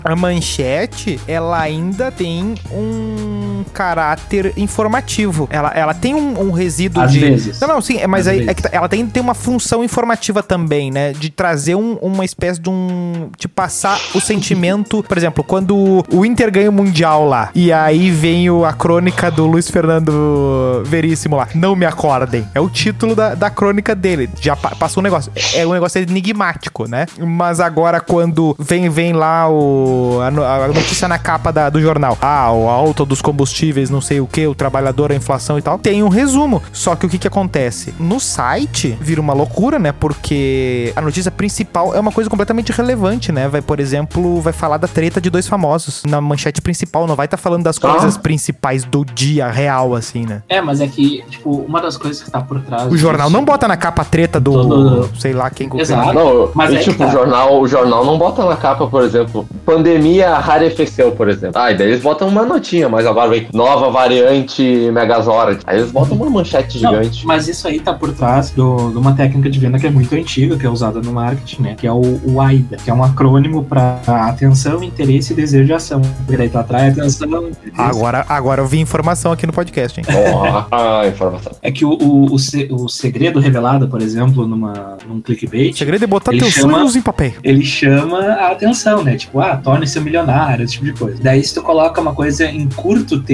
a 0.03 0.15
manchete, 0.15 1.19
ela 1.27 1.59
ainda 1.59 2.11
tem 2.11 2.55
um 2.69 3.50
caráter 3.63 4.53
informativo. 4.57 5.47
Ela, 5.51 5.69
ela 5.75 5.93
tem 5.93 6.13
um, 6.15 6.39
um 6.47 6.51
resíduo 6.51 7.01
Às 7.03 7.11
de. 7.11 7.19
vezes. 7.19 7.59
Não, 7.59 7.67
não, 7.67 7.81
sim, 7.81 7.97
é, 7.97 8.07
mas 8.07 8.27
aí 8.27 8.37
é 8.37 8.39
vezes. 8.41 8.55
que 8.55 8.61
tá- 8.63 8.69
ela 8.71 8.87
tem, 8.89 9.05
tem 9.07 9.21
uma 9.21 9.33
função 9.33 9.83
informativa 9.83 10.41
também, 10.43 10.91
né? 10.91 11.11
De 11.13 11.29
trazer 11.29 11.75
um- 11.75 11.95
uma 12.01 12.25
espécie 12.25 12.59
de 12.59 12.69
um. 12.69 13.29
de 13.37 13.47
passar 13.47 13.99
o 14.13 14.19
sentimento. 14.21 15.03
Por 15.07 15.17
exemplo, 15.17 15.43
quando 15.43 16.03
o 16.11 16.25
Inter 16.25 16.51
ganha 16.51 16.69
o 16.69 16.73
Mundial 16.73 17.27
lá, 17.27 17.49
e 17.55 17.71
aí 17.71 18.09
vem 18.09 18.49
o- 18.49 18.65
a 18.65 18.73
crônica 18.73 19.29
do 19.31 19.45
Luiz 19.45 19.69
Fernando 19.69 20.81
Veríssimo 20.85 21.35
lá. 21.35 21.47
Não 21.55 21.75
me 21.75 21.85
acordem. 21.85 22.47
É 22.53 22.59
o 22.59 22.69
título 22.69 23.15
da, 23.15 23.35
da 23.35 23.49
crônica 23.49 23.93
dele. 23.95 24.29
Já 24.39 24.55
pa- 24.55 24.73
passou 24.77 25.01
um 25.01 25.03
negócio. 25.03 25.31
É 25.53 25.65
um 25.65 25.73
negócio 25.73 26.01
enigmático, 26.01 26.87
né? 26.87 27.05
Mas 27.19 27.59
agora, 27.59 27.99
quando 27.99 28.55
vem, 28.59 28.89
vem 28.89 29.13
lá 29.13 29.49
o, 29.49 30.19
a, 30.21 30.27
a 30.65 30.67
notícia 30.67 31.07
na 31.07 31.17
capa 31.17 31.51
da- 31.51 31.69
do 31.69 31.81
jornal. 31.81 32.17
Ah, 32.21 32.51
o 32.51 32.67
alta 32.69 33.05
dos 33.05 33.21
combustíveis, 33.21 33.50
não 33.89 34.01
sei 34.01 34.19
o 34.19 34.27
que, 34.27 34.45
o 34.47 34.55
trabalhador, 34.55 35.11
a 35.11 35.15
inflação 35.15 35.57
e 35.57 35.61
tal. 35.61 35.77
Tem 35.77 36.03
um 36.03 36.09
resumo. 36.09 36.61
Só 36.71 36.95
que 36.95 37.05
o 37.05 37.09
que 37.09 37.17
que 37.17 37.27
acontece? 37.27 37.93
No 37.99 38.19
site, 38.19 38.97
vira 39.01 39.19
uma 39.21 39.33
loucura, 39.33 39.77
né? 39.79 39.91
Porque 39.91 40.91
a 40.95 41.01
notícia 41.01 41.31
principal 41.31 41.93
é 41.95 41.99
uma 41.99 42.11
coisa 42.11 42.29
completamente 42.29 42.71
relevante, 42.71 43.31
né? 43.31 43.47
Vai, 43.47 43.61
por 43.61 43.79
exemplo, 43.79 44.39
vai 44.41 44.53
falar 44.53 44.77
da 44.77 44.87
treta 44.87 45.19
de 45.21 45.29
dois 45.29 45.47
famosos. 45.47 46.03
Na 46.05 46.19
manchete 46.21 46.61
principal, 46.61 47.07
não 47.07 47.15
vai 47.15 47.25
estar 47.25 47.37
falando 47.37 47.63
das 47.63 47.77
Ah. 47.77 47.89
coisas 47.91 48.17
principais 48.17 48.83
do 48.83 49.03
dia 49.05 49.49
real, 49.49 49.95
assim, 49.95 50.25
né? 50.25 50.41
É, 50.49 50.61
mas 50.61 50.81
é 50.81 50.87
que, 50.87 51.23
tipo, 51.29 51.49
uma 51.67 51.81
das 51.81 51.97
coisas 51.97 52.21
que 52.21 52.29
tá 52.31 52.41
por 52.41 52.59
trás. 52.61 52.91
O 52.91 52.97
jornal 52.97 53.27
disso- 53.27 53.37
não 53.37 53.45
bota 53.45 53.67
na 53.67 53.77
capa 53.77 54.01
a 54.01 54.05
treta 54.05 54.39
do. 54.39 54.51
Todo- 54.51 55.09
sei 55.19 55.33
lá 55.33 55.49
quem 55.49 55.69
Exato. 55.79 56.13
Não, 56.13 56.51
Mas 56.53 56.71
e 56.71 56.75
é 56.75 56.79
que 56.79 56.85
tipo, 56.85 56.97
tá. 56.99 57.07
o, 57.07 57.11
jornal, 57.11 57.61
o 57.61 57.67
jornal 57.67 58.05
não 58.05 58.17
bota 58.17 58.43
na 58.45 58.55
capa, 58.55 58.87
por 58.87 59.03
exemplo, 59.03 59.47
pandemia 59.65 60.35
rarefeceu, 60.37 61.11
por 61.13 61.29
exemplo. 61.29 61.59
Ah, 61.59 61.71
e 61.71 61.77
daí 61.77 61.87
eles 61.87 62.01
botam 62.01 62.27
uma 62.27 62.43
notinha, 62.45 62.87
mas 62.89 63.05
agora 63.05 63.29
nova 63.53 63.89
variante 63.89 64.89
Megazord. 64.91 65.59
Aí 65.65 65.79
eles 65.79 65.91
botam 65.91 66.15
uma 66.17 66.29
manchete 66.29 66.81
Não, 66.81 66.91
gigante. 66.93 67.25
mas 67.25 67.47
isso 67.47 67.67
aí 67.67 67.79
tá 67.79 67.93
por 67.93 68.11
trás 68.13 68.51
do- 68.51 68.91
de 68.91 68.97
uma 68.97 69.13
técnica 69.13 69.49
de 69.49 69.59
venda 69.59 69.79
que 69.79 69.87
é 69.87 69.91
muito 69.91 70.13
antiga, 70.15 70.57
que 70.57 70.65
é 70.65 70.69
usada 70.69 71.01
no 71.01 71.11
marketing, 71.13 71.61
né? 71.61 71.75
Que 71.77 71.87
é 71.87 71.91
o, 71.91 72.01
o 72.25 72.41
AIDA, 72.41 72.77
que 72.77 72.89
é 72.89 72.93
um 72.93 73.03
acrônimo 73.03 73.63
para 73.63 73.99
atenção, 74.07 74.83
interesse, 74.83 75.33
desejo 75.33 75.65
de 75.65 75.73
ação. 75.73 76.01
Porque 76.25 76.37
daí 76.37 76.49
tu 76.49 76.57
atrai 76.57 76.89
atenção. 76.89 77.27
interesse. 77.49 77.71
Agora, 77.77 78.25
agora 78.27 78.61
eu 78.61 78.67
vi 78.67 78.79
informação 78.79 79.31
aqui 79.31 79.45
no 79.47 79.53
podcast, 79.53 79.99
hein? 79.99 80.05
Ó, 80.35 80.65
a 81.01 81.07
informação. 81.07 81.53
É 81.61 81.71
que 81.71 81.85
o, 81.85 81.91
o, 81.91 82.33
o, 82.33 82.39
se- 82.39 82.67
o 82.71 82.87
segredo 82.87 83.39
revelado, 83.39 83.87
por 83.87 84.01
exemplo, 84.01 84.47
numa, 84.47 84.97
num 85.07 85.17
O 85.17 85.21
clickbait, 85.21 85.77
segredo 85.77 86.03
é 86.03 86.07
botar 86.07 86.31
teus 86.31 86.49
chama- 86.51 86.73
sonhos 86.79 86.95
em 86.95 87.01
papel. 87.01 87.33
ele 87.43 87.63
chama 87.63 88.17
a 88.19 88.51
atenção, 88.51 89.03
né? 89.03 89.15
Tipo, 89.15 89.39
ah, 89.39 89.55
torne-se 89.57 89.97
um 89.99 90.01
milionário, 90.03 90.63
esse 90.63 90.73
tipo 90.73 90.85
de 90.85 90.93
coisa. 90.93 91.17
Daí, 91.21 91.43
se 91.43 91.53
tu 91.53 91.61
coloca 91.61 91.99
uma 92.01 92.13
coisa 92.13 92.45
em 92.45 92.67
curto 92.69 93.19
tempo, 93.21 93.30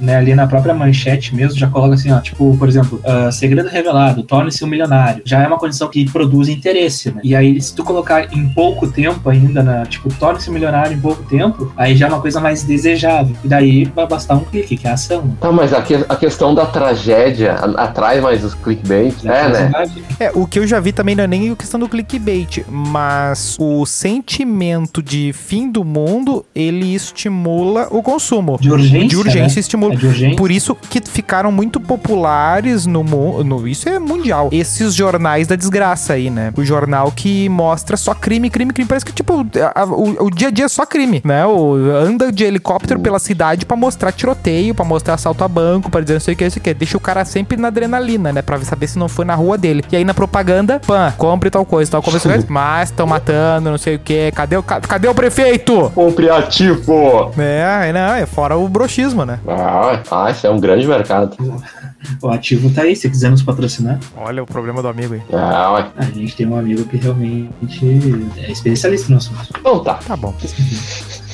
né, 0.00 0.16
ali 0.16 0.34
na 0.34 0.46
própria 0.46 0.72
manchete 0.74 1.34
mesmo, 1.34 1.58
já 1.58 1.66
coloca 1.68 1.94
assim, 1.94 2.10
ó, 2.10 2.20
tipo, 2.20 2.56
por 2.56 2.68
exemplo, 2.68 3.00
ah, 3.04 3.30
segredo 3.30 3.68
revelado, 3.68 4.22
torne-se 4.22 4.64
um 4.64 4.66
milionário. 4.66 5.22
Já 5.24 5.42
é 5.42 5.46
uma 5.46 5.58
condição 5.58 5.88
que 5.88 6.08
produz 6.10 6.48
interesse, 6.48 7.10
né? 7.10 7.20
E 7.24 7.34
aí, 7.36 7.60
se 7.60 7.74
tu 7.74 7.84
colocar 7.84 8.32
em 8.34 8.48
pouco 8.48 8.86
tempo 8.90 9.28
ainda, 9.28 9.62
na, 9.62 9.84
tipo, 9.86 10.08
torne-se 10.14 10.48
um 10.50 10.52
milionário 10.52 10.96
em 10.96 11.00
pouco 11.00 11.22
tempo, 11.24 11.72
aí 11.76 11.96
já 11.96 12.06
é 12.06 12.08
uma 12.08 12.20
coisa 12.20 12.40
mais 12.40 12.62
desejável. 12.62 13.36
E 13.44 13.48
daí 13.48 13.84
vai 13.84 14.06
bastar 14.06 14.34
um 14.36 14.44
clique, 14.44 14.76
que 14.76 14.86
é 14.86 14.90
a 14.90 14.94
ação. 14.94 15.22
né? 15.22 15.34
Tá, 15.40 15.52
mas 15.52 15.72
a, 15.72 15.82
que- 15.82 16.04
a 16.08 16.16
questão 16.16 16.54
da 16.54 16.66
tragédia 16.66 17.54
atrai 17.76 18.20
mais 18.20 18.44
os 18.44 18.54
clickbait. 18.54 19.14
É, 19.24 19.48
né? 19.48 19.72
É, 20.20 20.30
o 20.34 20.46
que 20.46 20.58
eu 20.58 20.66
já 20.66 20.80
vi 20.80 20.92
também 20.92 21.14
não 21.14 21.24
é 21.24 21.26
nem 21.26 21.50
a 21.50 21.56
questão 21.56 21.78
do 21.80 21.88
clickbait, 21.88 22.64
mas 22.68 23.56
o 23.58 23.84
sentimento 23.86 25.02
de 25.02 25.32
fim 25.32 25.70
do 25.70 25.84
mundo, 25.84 26.44
ele 26.54 26.94
estimula 26.94 27.88
o 27.90 28.02
consumo. 28.02 28.58
De 28.60 28.70
urgência. 28.70 29.08
De 29.08 29.16
urgência 29.16 29.33
Né? 29.42 29.60
estimula. 29.60 29.94
É 29.94 29.96
de 29.96 30.06
urgência. 30.06 30.36
Por 30.36 30.50
isso 30.50 30.74
que 30.74 31.00
ficaram 31.00 31.50
muito 31.52 31.80
populares 31.80 32.86
no 32.86 33.02
mundo. 33.04 33.66
Isso 33.68 33.88
é 33.88 33.98
mundial. 33.98 34.48
Esses 34.52 34.94
jornais 34.94 35.46
da 35.46 35.56
desgraça 35.56 36.12
aí, 36.14 36.30
né? 36.30 36.52
O 36.56 36.64
jornal 36.64 37.10
que 37.14 37.48
mostra 37.48 37.96
só 37.96 38.14
crime, 38.14 38.48
crime, 38.50 38.72
crime. 38.72 38.88
Parece 38.88 39.04
que, 39.04 39.12
tipo, 39.12 39.46
a- 39.74 39.82
a- 39.82 39.84
o, 39.84 40.26
o 40.26 40.30
dia 40.30 40.48
a 40.48 40.50
dia 40.50 40.64
é 40.64 40.68
só 40.68 40.86
crime, 40.86 41.20
né? 41.24 41.44
O, 41.46 41.74
anda 41.74 42.30
de 42.32 42.44
helicóptero 42.44 43.00
pela 43.00 43.18
cidade 43.18 43.66
pra 43.66 43.76
mostrar 43.76 44.12
tiroteio, 44.12 44.74
pra 44.74 44.84
mostrar 44.84 45.14
assalto 45.14 45.44
a 45.44 45.48
banco, 45.48 45.90
pra 45.90 46.00
dizer 46.00 46.14
não 46.14 46.20
sei 46.20 46.34
o 46.34 46.36
que, 46.36 46.44
não 46.44 46.50
sei 46.50 46.60
o 46.60 46.62
que. 46.62 46.74
Deixa 46.74 46.96
o 46.96 47.00
cara 47.00 47.24
sempre 47.24 47.56
na 47.56 47.68
adrenalina, 47.68 48.32
né? 48.32 48.42
Pra 48.42 48.58
saber 48.62 48.86
se 48.86 48.98
não 48.98 49.08
foi 49.08 49.24
na 49.24 49.34
rua 49.34 49.56
dele. 49.58 49.84
E 49.90 49.96
aí 49.96 50.04
na 50.04 50.14
propaganda, 50.14 50.80
pã, 50.86 51.12
compre 51.16 51.50
tal 51.50 51.64
coisa, 51.64 51.90
tal 51.90 52.02
coisa. 52.02 52.44
Mas 52.48 52.90
estão 52.90 53.06
matando, 53.06 53.70
não 53.70 53.78
sei 53.78 53.96
o 53.96 53.98
que. 53.98 54.30
Cadê 54.32 54.56
o, 54.56 54.62
ca- 54.62 54.80
cadê 54.80 55.08
o 55.08 55.14
prefeito? 55.14 55.90
Compre 55.94 56.28
ativo! 56.30 57.32
É, 57.38 57.92
não, 57.92 58.14
é 58.14 58.26
fora 58.26 58.56
o 58.56 58.68
broxismo, 58.68 59.23
né? 59.26 59.40
Ah, 59.46 60.02
ah, 60.10 60.30
isso 60.30 60.46
é 60.46 60.50
um 60.50 60.60
grande 60.60 60.86
mercado. 60.86 61.36
O 62.22 62.28
ativo 62.28 62.70
tá 62.70 62.82
aí, 62.82 62.94
se 62.94 63.08
quiser 63.08 63.30
nos 63.30 63.42
patrocinar. 63.42 63.98
Olha 64.16 64.42
o 64.42 64.46
problema 64.46 64.82
do 64.82 64.88
amigo 64.88 65.14
aí. 65.14 65.22
Ah, 65.32 65.72
ué. 65.72 65.86
A 65.96 66.04
gente 66.04 66.36
tem 66.36 66.46
um 66.46 66.56
amigo 66.56 66.84
que 66.84 66.96
realmente 66.96 67.50
é 68.38 68.50
especialista 68.50 69.10
no 69.10 69.16
assunto. 69.18 69.48
Então 69.58 69.82
tá. 69.82 69.94
Tá 69.94 70.16
bom. 70.16 70.34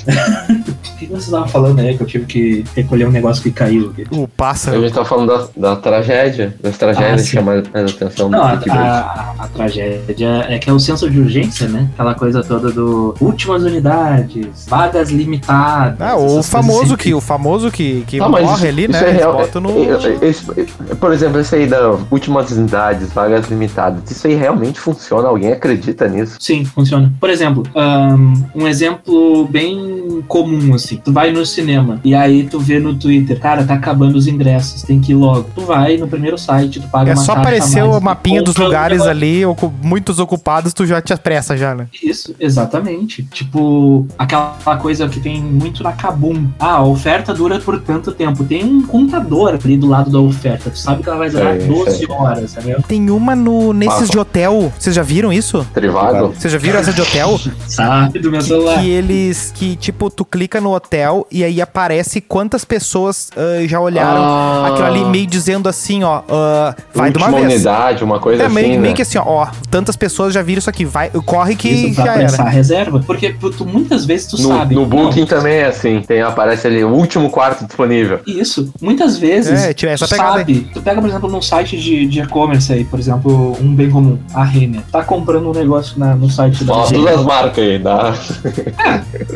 O 0.08 0.98
que 1.00 1.06
vocês 1.06 1.24
estavam 1.24 1.48
falando 1.48 1.78
aí 1.80 1.96
que 1.96 2.02
eu 2.02 2.06
tive 2.06 2.26
que 2.26 2.64
recolher 2.76 3.06
um 3.06 3.10
negócio 3.10 3.42
que 3.42 3.50
caiu 3.50 3.90
aqui? 3.90 4.06
O 4.10 4.24
A 4.24 4.28
pássaro. 4.36 4.80
gente 4.82 4.92
tá 4.94 5.04
falando 5.04 5.28
da, 5.56 5.70
da 5.70 5.76
tragédia, 5.76 6.54
das 6.62 6.74
Ah, 6.74 6.78
tragédias 6.78 7.22
que 7.22 7.26
sim. 7.28 7.36
chamam 7.38 7.62
mais 7.72 7.90
atenção 7.94 8.28
do 8.30 8.36
Não, 8.36 8.42
a, 8.44 8.52
a- 8.52 9.34
a 9.38 9.48
tragédia 9.48 10.46
é 10.48 10.58
que 10.58 10.68
é 10.68 10.72
o 10.72 10.78
senso 10.78 11.08
de 11.08 11.18
urgência, 11.18 11.68
né? 11.68 11.88
Aquela 11.94 12.14
coisa 12.14 12.42
toda 12.42 12.70
do 12.70 13.14
últimas 13.20 13.62
unidades, 13.62 14.66
vagas 14.68 15.10
limitadas. 15.10 15.96
Ah, 16.00 16.16
o 16.16 16.42
famoso 16.42 16.84
assim. 16.94 16.96
que, 16.96 17.14
o 17.14 17.20
famoso 17.20 17.70
que, 17.70 18.02
que 18.06 18.18
mas 18.18 18.30
morre 18.30 18.54
isso- 18.54 18.66
ali, 18.66 18.82
isso 18.84 18.92
né? 18.92 19.08
é 19.08 19.12
real. 19.12 19.48
no. 19.54 19.70
É, 19.70 20.24
é, 20.24 20.28
esse- 20.28 20.50
é, 20.90 20.94
por 20.94 21.12
exemplo, 21.12 21.40
esse 21.40 21.54
aí 21.54 21.66
da 21.66 21.96
últimas 22.10 22.50
unidades, 22.50 23.10
vagas 23.12 23.48
limitadas. 23.48 24.10
Isso 24.10 24.26
aí 24.26 24.34
realmente 24.34 24.78
funciona? 24.78 25.28
Alguém 25.28 25.52
acredita 25.52 26.06
nisso? 26.08 26.36
Sim, 26.38 26.64
funciona. 26.64 27.10
Por 27.18 27.30
exemplo, 27.30 27.62
ahn, 27.74 28.34
um 28.54 28.68
exemplo 28.68 29.46
bem 29.46 29.89
comum, 30.28 30.74
assim. 30.74 30.96
Tu 31.04 31.12
vai 31.12 31.30
no 31.32 31.44
cinema 31.44 32.00
e 32.04 32.14
aí 32.14 32.44
tu 32.44 32.58
vê 32.58 32.78
no 32.78 32.94
Twitter, 32.94 33.38
cara, 33.38 33.64
tá 33.64 33.74
acabando 33.74 34.16
os 34.16 34.26
ingressos, 34.26 34.82
tem 34.82 35.00
que 35.00 35.12
ir 35.12 35.16
logo. 35.16 35.48
Tu 35.54 35.60
vai 35.62 35.96
no 35.96 36.08
primeiro 36.08 36.36
site, 36.38 36.80
tu 36.80 36.88
paga 36.88 37.10
É 37.12 37.14
uma 37.14 37.22
só 37.22 37.32
aparecer 37.32 37.82
o 37.82 38.00
mapinha 38.00 38.42
dos 38.42 38.56
lugares 38.56 39.02
ali, 39.02 39.42
muitos 39.82 40.18
ocupados, 40.18 40.72
tu 40.72 40.86
já 40.86 41.00
te 41.00 41.12
apressa 41.12 41.56
já, 41.56 41.74
né? 41.74 41.86
Isso, 42.02 42.34
exatamente. 42.38 43.22
Tipo, 43.24 44.06
aquela 44.18 44.76
coisa 44.80 45.08
que 45.08 45.20
tem 45.20 45.40
muito 45.42 45.82
na 45.82 45.92
Kabum. 45.92 46.48
Ah, 46.58 46.74
a 46.76 46.82
oferta 46.84 47.34
dura 47.34 47.58
por 47.58 47.80
tanto 47.80 48.12
tempo. 48.12 48.44
Tem 48.44 48.64
um 48.64 48.82
contador 48.82 49.58
ali 49.62 49.76
do 49.76 49.86
lado 49.86 50.10
da 50.10 50.18
oferta. 50.18 50.70
Tu 50.70 50.78
sabe 50.78 51.02
que 51.02 51.08
ela 51.08 51.18
vai 51.18 51.30
durar 51.30 51.56
Sei, 51.58 51.66
12 51.68 51.96
sei. 51.96 52.06
horas, 52.10 52.50
sabe? 52.52 52.76
Tem 52.86 53.10
uma 53.10 53.34
no, 53.34 53.72
nesses 53.72 54.00
Passa. 54.00 54.12
de 54.12 54.18
hotel. 54.18 54.72
Vocês 54.78 54.94
já 54.94 55.02
viram 55.02 55.32
isso? 55.32 55.66
Trivado? 55.74 56.28
Vocês 56.28 56.52
já 56.52 56.58
viram 56.58 56.78
essa 56.78 56.92
de 56.92 57.00
hotel? 57.00 57.38
Sabe 57.66 58.18
do 58.18 58.30
meu 58.30 58.40
Que, 58.40 58.46
celular. 58.46 58.80
que 58.80 58.88
eles. 58.88 59.52
Que, 59.54 59.76
tipo, 59.80 60.10
tu 60.10 60.24
clica 60.24 60.60
no 60.60 60.72
hotel 60.74 61.26
e 61.30 61.42
aí 61.42 61.60
aparece 61.60 62.20
quantas 62.20 62.64
pessoas 62.64 63.30
ah, 63.36 63.66
já 63.66 63.80
olharam 63.80 64.22
Ah, 64.22 64.68
aquilo 64.68 64.86
ali, 64.86 65.04
meio 65.04 65.26
dizendo 65.26 65.68
assim, 65.68 66.04
ó. 66.04 66.22
ah, 66.28 66.74
vai 66.94 67.10
de 67.10 67.16
uma 67.18 67.26
última 67.26 67.40
vez. 67.46 67.54
unidade, 67.54 68.04
uma 68.04 68.20
coisa 68.20 68.42
É, 68.42 68.46
assim, 68.46 68.54
meio, 68.54 68.68
né? 68.74 68.78
meio 68.78 68.94
que 68.94 69.02
assim, 69.02 69.18
ó, 69.18 69.24
ó, 69.26 69.48
tantas 69.70 69.96
pessoas 69.96 70.32
já 70.34 70.42
viram 70.42 70.58
isso 70.58 70.70
aqui, 70.70 70.84
vai, 70.84 71.10
corre 71.24 71.56
que 71.56 71.68
Isso 71.68 71.94
pra 71.96 72.04
já 72.04 72.16
era. 72.22 72.42
a 72.42 72.48
reserva. 72.48 73.00
Porque 73.06 73.32
tu, 73.32 73.64
muitas 73.66 74.04
vezes 74.04 74.26
tu 74.28 74.40
No, 74.42 74.48
sabe. 74.48 74.74
no 74.74 74.82
não, 74.82 74.88
Booking 74.88 75.26
também 75.26 75.54
é 75.58 75.66
assim. 75.66 76.02
Tem, 76.02 76.20
aparece 76.22 76.66
ali 76.66 76.84
o 76.84 76.90
último 76.90 77.30
quarto 77.30 77.64
disponível. 77.66 78.20
Isso. 78.26 78.72
Muitas 78.80 79.16
vezes. 79.18 79.60
É, 79.64 79.72
tira 79.72 79.92
essa 79.92 80.06
tu 80.06 80.10
pegada 80.10 80.38
sabe. 80.38 80.68
Tu 80.72 80.80
pega, 80.82 81.00
por 81.00 81.08
exemplo, 81.08 81.30
num 81.30 81.40
site 81.42 81.78
de 81.78 82.06
de 82.06 82.20
e-commerce 82.20 82.72
aí, 82.72 82.84
por 82.84 82.98
exemplo, 82.98 83.56
um 83.60 83.74
bem 83.74 83.88
comum, 83.90 84.18
a 84.34 84.42
Renner. 84.44 84.82
Tá 84.90 85.02
comprando 85.02 85.48
um 85.48 85.52
negócio 85.52 85.98
na- 85.98 86.14
no 86.14 86.28
site 86.30 86.64
da 86.64 86.74
Fala 86.74 86.86
Renner. 86.86 87.00
todas 87.04 87.18
as 87.20 87.24
marcas 87.26 87.64
aí, 87.64 87.78
dá. 87.78 88.14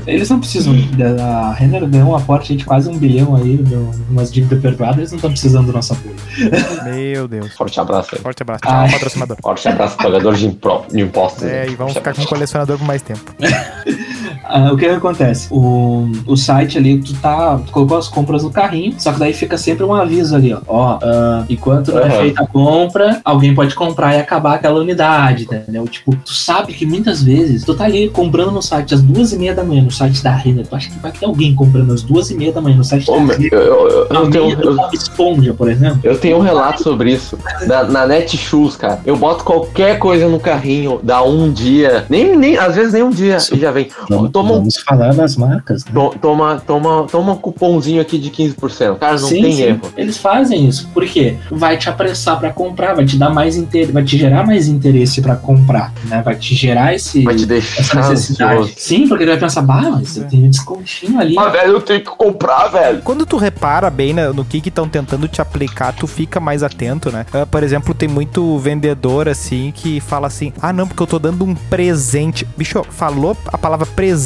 Eles 0.07 0.29
não 0.35 0.41
precisam. 0.41 0.75
da- 0.97 1.25
A 1.49 1.53
Renner 1.55 1.87
deu 1.87 2.07
um 2.07 2.15
aporte 2.15 2.55
de 2.57 2.65
quase 2.65 2.89
um 2.89 2.97
bilhão 2.99 3.35
aí, 3.37 3.57
deu 3.57 3.91
umas 4.11 4.33
dívidas 4.33 4.61
perdoadas, 4.61 4.99
eles 4.99 5.11
não 5.11 5.17
estão 5.17 5.31
precisando 5.31 5.67
do 5.67 5.73
nosso 5.73 5.93
apoio. 5.93 6.15
Meu 6.85 7.27
Deus. 7.29 7.53
Forte 7.55 7.81
abraço 7.81 8.11
aí. 8.15 8.21
Forte 8.21 8.43
abraço. 8.43 8.63
Tchau, 8.63 8.73
Ai. 8.73 8.91
patrocinador. 8.91 9.37
Forte 9.43 9.69
abraço, 9.69 9.97
pagador 9.97 10.35
de, 10.35 10.47
impostos. 10.47 11.43
É, 11.45 11.67
e 11.69 11.75
vamos 11.77 11.93
Forte 11.93 11.95
ficar 11.95 12.03
com 12.03 12.09
o 12.09 12.11
abraço. 12.23 12.29
colecionador 12.29 12.79
por 12.79 12.87
mais 12.87 13.03
tempo. 13.03 13.35
Ah, 14.47 14.71
o 14.73 14.77
que, 14.77 14.85
que 14.87 14.91
acontece? 14.95 15.49
O, 15.51 16.11
o 16.27 16.37
site 16.37 16.79
ali, 16.79 16.99
tu 17.01 17.15
tá. 17.15 17.59
Tu 17.65 17.73
colocou 17.73 17.97
as 17.99 18.09
compras 18.09 18.43
no 18.43 18.51
carrinho, 18.51 18.95
só 18.99 19.13
que 19.13 19.19
daí 19.19 19.33
fica 19.33 19.57
sempre 19.57 19.85
um 19.85 19.93
aviso 19.95 20.35
ali, 20.37 20.53
ó. 20.53 20.59
Ó, 20.67 20.99
ah, 21.03 21.45
enquanto 21.49 21.93
não 21.93 22.01
é 22.01 22.05
Aham. 22.07 22.21
feita 22.21 22.43
a 22.43 22.47
compra, 22.47 23.21
alguém 23.25 23.55
pode 23.55 23.75
comprar 23.75 24.15
e 24.15 24.21
acabar 24.21 24.55
aquela 24.55 24.81
unidade, 24.81 25.45
entendeu? 25.45 25.87
Tipo, 25.87 26.15
tu 26.17 26.33
sabe 26.33 26.73
que 26.73 26.85
muitas 26.87 27.23
vezes 27.23 27.65
tu 27.65 27.75
tá 27.75 27.85
ali 27.85 28.09
comprando 28.11 28.51
no 28.53 28.63
site 28.63 28.95
às 28.95 29.03
duas 29.03 29.33
e 29.33 29.39
meia 29.39 29.55
da 29.55 29.65
manhã, 29.65 29.83
no 29.83 29.91
site 29.91 30.23
da 30.23 30.33
Renner. 30.35 30.67
Tu 30.67 30.75
acha 30.77 30.91
que 30.91 30.99
vai 30.99 31.13
ter 31.13 31.25
alguém 31.27 31.55
comprando 31.55 31.93
às 31.93 32.03
duas 32.03 32.31
e 32.31 32.35
meia 32.37 32.53
da 32.53 32.61
manhã 32.61 32.77
no 32.77 32.85
site 32.85 33.11
Ô, 33.11 33.15
da 33.15 33.35
Renner? 33.35 33.53
eu, 33.53 33.61
eu- 33.61 33.89
eu- 33.89 34.07
eu 34.11 34.31
tenho, 34.31 34.61
eu, 34.61 34.77
Esponja, 34.93 35.55
por 35.55 35.71
exemplo. 35.71 36.01
eu 36.03 36.19
tenho 36.19 36.37
um 36.37 36.41
relato 36.41 36.83
sobre 36.83 37.13
isso. 37.13 37.39
Da- 37.67 37.85
na 37.85 38.07
Netshoes, 38.07 38.77
cara. 38.77 39.01
Eu 39.07 39.17
boto 39.17 39.45
qualquer 39.45 39.99
coisa 39.99 40.29
no 40.29 40.39
carrinho, 40.41 41.01
dá 41.03 41.23
um 41.23 41.51
dia. 41.53 42.05
Nem, 42.09 42.37
nem, 42.37 42.57
às 42.59 42.75
vezes 42.75 42.93
nem 42.93 43.03
um 43.03 43.11
dia. 43.11 43.39
E 43.53 43.59
já 43.59 43.71
vem. 43.71 43.89
Vamos, 44.09 44.31
Toma 44.35 44.51
um 44.53 44.59
vamos 44.59 44.77
falar 44.79 45.15
das 45.15 45.37
marcas, 45.37 45.85
né? 45.85 45.93
To- 45.95 46.15
Toma, 46.21 46.61
toma, 46.67 47.07
toma 47.11 47.33
um 47.33 47.37
cupomzinho 47.37 48.01
aqui 48.03 48.19
de 48.19 48.31
15%. 48.31 48.99
Cara, 48.99 49.13
não 49.13 49.19
sim, 49.29 49.41
tem 49.43 49.53
sim. 49.53 49.63
erro. 49.63 49.81
Eles 49.97 50.19
fazem 50.19 50.67
isso. 50.67 50.89
Por 50.93 51.05
quê? 51.07 51.37
Vai 51.53 51.77
te 51.79 51.89
apressar 51.89 52.39
pra 52.41 52.51
comprar, 52.53 52.95
vai 52.95 53.05
te 53.07 53.17
dar 53.17 53.31
mais 53.31 53.57
interesse, 53.57 53.93
vai 53.93 54.03
te 54.03 54.19
gerar 54.19 54.45
mais 54.45 54.67
interesse 54.67 55.23
pra 55.23 55.37
comprar, 55.37 55.93
né? 56.07 56.21
Vai 56.23 56.35
te 56.35 56.55
gerar 56.55 56.93
esse, 56.95 57.23
Vai 57.23 57.35
te 57.37 57.43
essa 57.45 57.47
deixar 57.47 58.09
necessidade. 58.11 58.53
ansioso. 58.63 58.75
Sim, 58.77 59.07
porque 59.09 59.23
ele 59.23 59.31
vai 59.31 59.41
pensar, 59.41 59.63
bah, 59.63 59.89
mas 59.93 60.17
eu 60.17 60.25
tenho 60.27 60.47
um 60.47 60.51
descontinho 60.51 61.21
ali. 61.21 61.39
Ah, 61.39 61.49
velho, 61.51 61.73
eu 61.75 61.81
tenho 61.81 62.01
que 62.01 62.07
comprar, 62.17 62.67
velho. 62.69 63.03
Quando 63.03 63.25
tu 63.25 63.37
repara 63.37 63.89
bem 63.89 64.13
na- 64.13 64.33
no 64.33 64.45
que 64.45 64.61
estão 64.69 64.89
tentando 64.89 65.29
te 65.29 65.41
aplicar, 65.41 65.93
tu 65.95 66.09
fica 66.09 66.41
mais 66.41 66.63
atento, 66.65 67.13
né? 67.13 67.25
Ah, 67.33 67.47
por 67.47 67.63
exemplo, 67.63 67.95
tem 67.95 68.09
muito 68.09 68.59
vendedor 68.59 69.29
assim 69.29 69.73
que 69.75 70.01
fala 70.01 70.27
assim: 70.27 70.53
ah, 70.61 70.73
não, 70.73 70.89
porque 70.89 71.03
eu 71.03 71.07
tô 71.07 71.19
dando 71.21 71.45
um 71.45 71.55
presente. 71.55 72.45
Bicho, 72.57 72.83
falou 72.91 73.37
a 73.47 73.57
palavra 73.59 73.87
presente, 73.87 74.24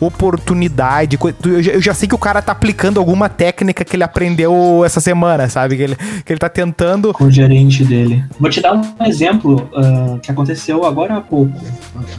oportunidade. 0.00 1.16
coi- 1.16 1.32
tu- 1.32 1.48
Eu 1.48 1.62
já, 1.62 1.72
eu 1.72 1.80
já 1.80 1.94
sei 1.94 2.08
que 2.08 2.14
o 2.14 2.18
cara 2.18 2.42
tá 2.42 2.52
aplicando 2.52 2.98
alguma 2.98 3.28
técnica 3.28 3.84
que 3.84 3.96
ele 3.96 4.04
aprendeu 4.04 4.82
essa 4.84 5.00
semana, 5.00 5.48
sabe? 5.48 5.76
Que 5.76 5.82
ele, 5.82 5.96
que 6.24 6.32
ele 6.32 6.38
tá 6.38 6.48
tentando. 6.48 7.12
Com 7.12 7.24
o 7.24 7.30
gerente 7.30 7.84
dele. 7.84 8.24
Vou 8.38 8.50
te 8.50 8.60
dar 8.60 8.74
um 8.74 8.82
exemplo 9.06 9.68
ah, 9.74 10.18
que 10.22 10.30
aconteceu 10.30 10.84
agora 10.84 11.16
há 11.16 11.20
pouco, 11.20 11.52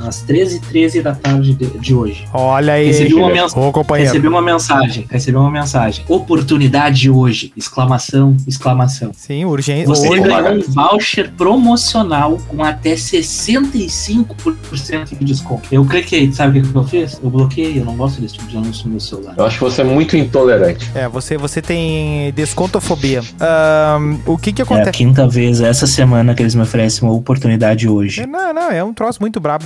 às 0.06 0.24
13h13 0.26 1.02
da 1.02 1.14
tarde 1.14 1.54
de, 1.54 1.66
de 1.80 1.94
hoje. 1.96 2.26
Olha 2.34 2.74
aí, 2.74 2.88
Recebi 2.88 3.14
uma 3.14 3.30
mensagem. 3.30 3.72
ô. 3.78 3.94
Recebi 3.94 4.28
uma 4.28 4.42
mensagem, 4.42 5.06
recebi 5.10 5.38
uma 5.38 5.52
mensagem. 5.52 6.04
Oportunidade 6.08 7.02
de 7.02 7.10
hoje! 7.10 7.52
Exclamação, 7.56 8.36
exclamação. 8.48 9.12
Sim, 9.16 9.46
urgente. 9.46 9.86
Você 9.88 10.08
Hoje, 10.10 10.22
ganhou 10.22 10.54
um 10.56 10.62
voucher 10.72 11.32
promocional 11.38 12.38
com 12.48 12.64
até 12.64 12.96
65% 12.96 15.18
de 15.18 15.26
desconto. 15.26 15.68
Eu 15.72 15.86
cliquei, 15.86 16.32
sabe 16.32 16.60
o 16.60 16.64
que 16.64 16.70
que 16.86 16.96
eu 16.96 17.02
fiz? 17.08 17.20
Eu 17.24 17.30
bloqueei, 17.30 17.80
eu 17.80 17.86
não 17.86 17.96
gosto 17.96 18.22
desse 18.22 18.36
tipo 18.36 18.48
de 18.48 18.58
anúncio 18.58 18.86
no 18.86 18.92
meu 18.92 19.00
celular. 19.00 19.34
Eu 19.38 19.46
acho 19.46 19.58
que 19.58 19.64
você 19.64 19.82
é 19.82 19.84
muito 19.84 20.16
intolerante. 20.18 20.90
É, 20.96 21.08
você, 21.08 21.38
você 21.38 21.62
tem 21.62 22.32
descontofobia. 22.34 23.22
Ahn, 23.40 24.18
o 24.26 24.38
que 24.38 24.52
que 24.52 24.62
É 24.62 24.64
a 24.64 24.66
acontece? 24.66 24.92
quinta 24.92 25.28
vez 25.28 25.62
essa 25.62 25.88
semana 25.88 26.34
que 26.36 26.42
eles 26.42 26.56
me 26.56 26.62
oferecem 26.62 27.08
uma 27.08 27.14
oportunidade 27.16 27.88
hoje. 27.88 28.22
É, 28.22 28.28
não, 28.28 28.54
não, 28.54 28.72
é 28.72 28.84
um 28.84 28.94
troço 28.94 29.20
muito 29.22 29.40
brabo. 29.40 29.66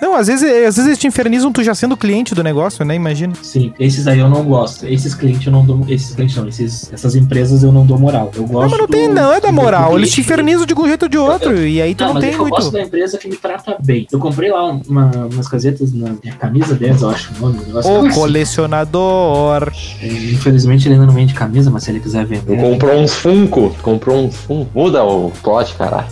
não, 0.00 0.14
às 0.16 0.26
vezes, 0.26 0.44
às 0.44 0.76
vezes 0.76 0.86
eles 0.86 0.98
te 0.98 1.06
infernizam 1.06 1.52
tu 1.52 1.62
já 1.62 1.74
sendo 1.74 1.96
cliente 1.96 2.34
do 2.34 2.42
negócio, 2.42 2.84
né? 2.84 2.94
Imagina. 2.94 3.34
Sim, 3.42 3.72
esses 3.78 4.06
aí 4.06 4.18
eu 4.18 4.28
não 4.28 4.44
gosto. 4.44 4.86
Esses 4.86 5.14
clientes 5.14 5.46
eu 5.46 5.52
não 5.52 5.64
dou. 5.64 5.84
Esses 5.88 6.14
clientes 6.14 6.36
não, 6.36 6.46
esses, 6.48 6.92
essas 6.92 7.14
empresas 7.16 7.62
eu 7.62 7.72
não 7.72 7.84
dou 7.86 7.98
moral. 7.98 8.30
Eu 8.34 8.46
gosto. 8.46 8.52
Não, 8.62 8.68
mas 8.70 8.78
não 8.78 8.86
tem, 8.88 9.08
do- 9.08 9.14
não 9.14 9.32
é 9.32 9.40
da 9.40 9.48
do 9.48 9.54
moral. 9.54 9.96
Eles 9.98 10.12
te 10.12 10.20
infernizam 10.20 10.66
de 10.66 10.74
um 10.74 10.86
jeito 10.86 11.04
ou 11.04 11.08
de 11.08 11.18
outro. 11.18 11.66
E 11.66 11.80
aí 11.80 11.94
tu 11.94 12.00
Não, 12.00 12.08
não, 12.08 12.14
mas 12.14 12.24
é 12.24 12.26
tem 12.28 12.36
que 12.36 12.42
eu 12.42 12.48
gosto 12.48 12.62
muito. 12.64 12.72
da 12.74 12.82
empresa 12.82 13.18
que 13.18 13.28
me 13.28 13.36
trata 13.36 13.76
bem. 13.82 14.06
Eu 14.10 14.18
comprei 14.18 14.50
lá 14.50 14.64
uma, 14.86 15.10
umas 15.32 15.48
casetas 15.48 15.92
na 15.92 16.10
minha 16.22 16.34
camisa 16.44 16.74
deles, 16.74 17.02
eu 17.02 17.10
acho 17.10 17.30
o 17.34 17.40
nome. 17.40 17.64
Negócio 17.66 17.90
O 17.90 18.06
assim. 18.06 18.10
colecionador. 18.18 19.72
É, 20.00 20.06
Infelizmente 20.06 20.86
ele 20.86 20.94
ainda 20.94 21.06
não 21.06 21.14
vende 21.14 21.34
camisa, 21.34 21.70
mas 21.70 21.84
se 21.84 21.90
ele 21.90 22.00
quiser 22.00 22.24
vender. 22.26 22.56
Comprou 22.60 22.96
uns 22.98 23.12
Funko, 23.14 23.74
comprou 23.82 24.24
uns 24.24 24.36
Funko. 24.36 24.68
Muda 24.74 25.02
o 25.04 25.30
plot, 25.42 25.74
caralho. 25.74 26.06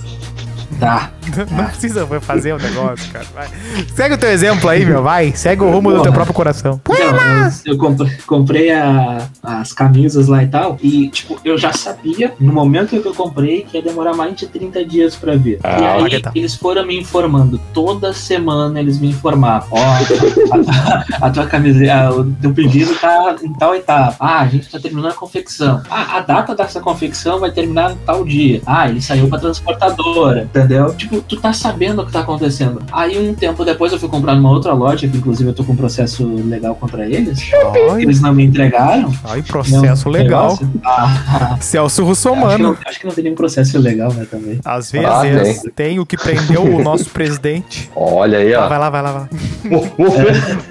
Dá. 0.79 1.11
Não 1.51 1.65
precisa 1.67 2.07
fazer 2.21 2.53
o 2.53 2.59
negócio, 2.59 3.11
cara. 3.13 3.25
Vai. 3.35 3.49
Segue 3.95 4.15
o 4.15 4.19
teu 4.19 4.29
exemplo 4.31 4.69
aí, 4.69 4.85
meu. 4.85 5.03
Vai. 5.03 5.33
Segue 5.35 5.63
o 5.63 5.71
rumo 5.71 5.91
do 5.91 5.97
teu 5.97 6.05
Porra. 6.05 6.15
próprio 6.15 6.35
coração. 6.35 6.81
Então, 6.85 7.51
eu, 7.67 7.77
comprei, 7.79 8.13
comprei 8.27 8.71
a- 8.73 9.27
as 9.43 9.73
camisas 9.73 10.29
lá 10.29 10.43
e 10.43 10.47
tal, 10.49 10.77
e, 10.83 11.09
tipo, 11.09 11.39
eu 11.45 11.57
já 11.59 11.73
sabia, 11.73 12.33
no 12.41 12.53
momento 12.53 13.01
que 13.01 13.07
eu 13.07 13.15
comprei, 13.15 13.63
que 13.63 13.77
ia 13.77 13.83
demorar 13.83 14.15
mais 14.15 14.35
de 14.37 14.47
30 14.47 14.85
dias 14.85 15.15
pra 15.17 15.37
vir. 15.37 15.59
Ah, 15.63 15.81
e 15.81 15.85
aí, 15.85 16.03
Paquetá. 16.03 16.33
eles 16.35 16.55
foram 16.55 16.87
me 16.87 16.99
informando, 16.99 17.61
toda 17.73 18.13
semana 18.13 18.79
eles 18.81 18.99
me 18.99 19.09
informavam, 19.11 19.69
ó, 19.73 19.79
a, 21.21 21.27
a 21.27 21.31
tua 21.31 21.47
camiseta, 21.47 22.11
o 22.13 22.25
teu 22.33 22.53
pedido 22.53 22.95
tá 22.97 23.37
em 23.43 23.53
tal 23.55 23.75
etapa, 23.75 24.17
ah, 24.21 24.41
a 24.41 24.47
gente 24.49 24.69
tá 24.71 24.79
terminando 24.79 25.11
a 25.13 25.15
confecção, 25.15 25.83
ah, 25.91 26.17
a 26.19 26.21
data 26.21 26.55
dessa 26.55 26.81
confecção 26.81 27.39
vai 27.41 27.51
terminar 27.51 27.93
em 27.93 27.97
tal 28.07 28.25
dia, 28.25 28.61
ah, 28.67 28.89
ele 28.89 29.01
saiu 29.03 29.29
pra 29.29 29.39
transportadora, 29.39 30.43
entendeu? 30.45 30.95
Tipo, 30.95 31.12
tu 31.21 31.37
tá 31.41 31.53
sabendo 31.53 32.03
o 32.03 32.07
que 32.07 32.13
tá 32.13 32.21
acontecendo. 32.21 32.81
Aí, 32.93 33.19
um 33.19 33.35
tempo 33.35 33.65
depois, 33.65 33.93
eu 33.93 33.99
fui 33.99 34.09
comprar 34.09 34.35
numa 34.35 34.51
outra 34.51 34.73
loja, 34.73 35.07
que 35.09 35.17
inclusive 35.17 35.51
eu 35.51 35.55
tô 35.55 35.65
com 35.65 35.73
um 35.73 35.77
processo 35.77 36.25
legal 36.47 36.75
contra 36.75 37.05
eles, 37.07 37.41
Ai, 37.93 38.03
eles 38.03 38.21
não 38.21 38.33
me 38.33 38.45
entregaram. 38.45 39.13
ai, 39.25 39.43
processo 39.43 40.05
Não, 40.07 40.13
legal. 40.13 40.59
Ah, 40.85 41.57
Celso 41.61 42.03
acho, 42.03 42.09
Russomano. 42.09 42.59
não, 42.65 42.77
acho 42.87 43.01
que 43.01 43.07
não 43.07 43.13
tem 43.15 43.25
nenhum 43.25 43.37
processo 43.37 43.79
legal, 43.79 44.13
né, 44.13 44.27
também. 44.31 44.59
Às 44.65 44.93
Ah, 44.95 45.23
vezes 45.23 45.63
tem 45.75 45.99
o 46.01 46.07
que 46.07 46.17
prendeu 46.17 46.63
o 46.65 46.83
nosso 46.83 47.09
presidente. 47.11 47.91
Olha 47.95 48.39
aí, 48.39 48.55
ó. 48.55 48.69
Vai 48.69 48.79
lá, 48.79 48.91
vai 48.91 49.03
lá, 49.03 49.13
vai 49.13 49.23
lá. 49.23 49.29
Você, 49.99 50.23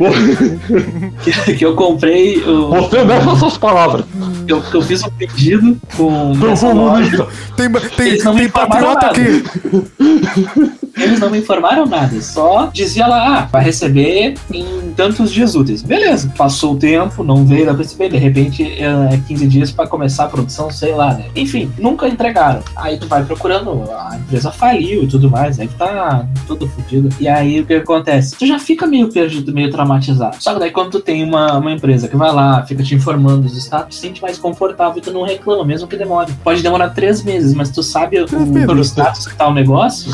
Que, 1.24 1.56
que 1.56 1.66
eu 1.66 1.76
comprei, 1.76 2.38
o- 2.44 2.70
você 2.70 3.04
mexe 3.04 3.30
as 3.30 3.40
suas 3.40 3.58
palavras. 3.58 4.06
Eu, 4.52 4.64
eu 4.74 4.82
fiz 4.82 5.04
um 5.04 5.10
pedido 5.10 5.80
com 5.96 6.34
loja. 6.74 7.28
Tem, 7.56 7.72
tem, 7.72 8.08
Eles 8.08 8.24
não 8.24 8.34
me 8.34 8.40
tem 8.40 8.48
informaram 8.48 8.96
patriota 8.96 9.06
nada. 9.08 9.20
aqui. 9.20 10.82
Eles 10.98 11.20
não 11.20 11.30
me 11.30 11.40
informaram 11.40 11.86
nada, 11.86 12.22
só 12.22 12.70
dizia 12.72 13.08
lá, 13.08 13.40
ah, 13.40 13.46
vai 13.46 13.64
receber 13.64 14.36
em 14.54 14.92
tantos 14.96 15.32
dias 15.32 15.56
úteis. 15.56 15.82
Beleza, 15.82 16.32
passou 16.38 16.74
o 16.74 16.78
tempo, 16.78 17.24
não 17.24 17.46
veio, 17.46 17.66
dá 17.66 17.74
pra 17.74 17.84
receber, 17.84 18.10
de 18.10 18.18
repente 18.18 18.64
é 18.64 19.20
15 19.28 19.48
dias 19.48 19.72
pra 19.72 19.88
começar 19.88 20.26
a 20.26 20.28
produção, 20.28 20.70
sei 20.70 20.94
lá, 20.94 21.14
né? 21.14 21.26
Enfim, 21.36 21.72
nunca 21.80 22.08
entregaram. 22.08 22.62
Aí 22.76 22.98
tu 22.98 23.08
vai 23.08 23.24
procurando, 23.24 23.84
a 23.92 24.18
empresa 24.18 24.52
faliu 24.52 25.04
e 25.04 25.08
tudo 25.08 25.30
mais, 25.30 25.60
aí 25.60 25.68
tá 25.70 26.28
tudo 26.46 26.68
fodido. 26.68 27.10
E 27.20 27.28
aí 27.28 27.62
o 27.62 27.66
que 27.66 27.76
acontece? 27.76 28.36
Tu 28.38 28.46
já 28.46 28.60
fica 28.60 28.86
meio 28.86 29.10
perdido, 29.10 29.54
meio 29.54 29.72
traumatizado. 29.72 30.36
Só 30.40 30.54
que 30.54 30.60
daí 30.60 30.72
quando 30.72 30.92
tu 30.92 31.00
tem 31.00 31.24
uma, 31.24 31.58
uma 31.58 31.72
empresa 31.72 32.08
que 32.08 32.18
vai 32.18 32.34
lá, 32.34 32.64
fica 32.66 32.84
te 32.84 32.94
informando 32.94 33.42
dos 33.42 33.58
status, 33.58 33.98
tu 33.98 34.02
sente 34.02 34.22
mais 34.22 34.38
confortável 34.42 34.98
e 34.98 35.02
tu 35.02 35.12
não 35.12 35.24
reclama, 35.24 35.64
mesmo 35.64 35.88
que 35.88 35.96
demore. 35.96 36.34
Pode 36.44 36.62
demorar 36.62 36.90
três 36.90 37.24
meses, 37.24 37.54
mas 37.54 37.70
tu 37.70 37.82
sabe 37.84 38.20
o, 38.20 38.26
o 38.26 38.82
status 38.82 39.28
que 39.28 39.36
tá 39.36 39.48
o 39.48 39.54
negócio, 39.54 40.12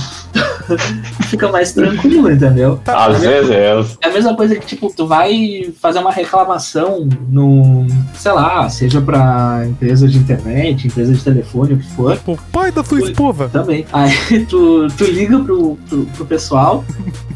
fica 1.28 1.48
mais 1.50 1.72
tranquilo, 1.72 2.32
entendeu? 2.32 2.80
Às 2.86 3.22
vezes 3.22 3.50
é. 3.52 3.74
É 4.04 4.10
a 4.10 4.14
mesma 4.14 4.36
coisa 4.36 4.56
que, 4.56 4.66
tipo, 4.66 4.92
tu 4.96 5.08
vai 5.08 5.74
fazer 5.82 6.00
uma 6.00 6.12
reclamação 6.12 7.08
no, 7.30 7.88
sei 8.14 8.32
lá, 8.32 8.70
seja 8.70 9.02
pra 9.02 9.64
empresa 9.68 10.08
de 10.08 10.18
internet, 10.18 10.88
empresa 10.88 11.14
de 11.14 11.24
telefone, 11.24 11.74
o 11.74 11.78
que 11.78 11.88
for, 11.96 12.20
O 12.28 12.38
pai 12.52 12.72
da 12.72 12.84
tua 12.84 13.00
esposa. 13.00 13.50
também. 13.50 13.86
Aí 13.94 14.46
tu, 14.50 14.88
tu 14.98 15.06
liga 15.06 15.40
pro, 15.40 15.78
pro, 15.88 16.06
pro 16.06 16.26
pessoal, 16.26 16.84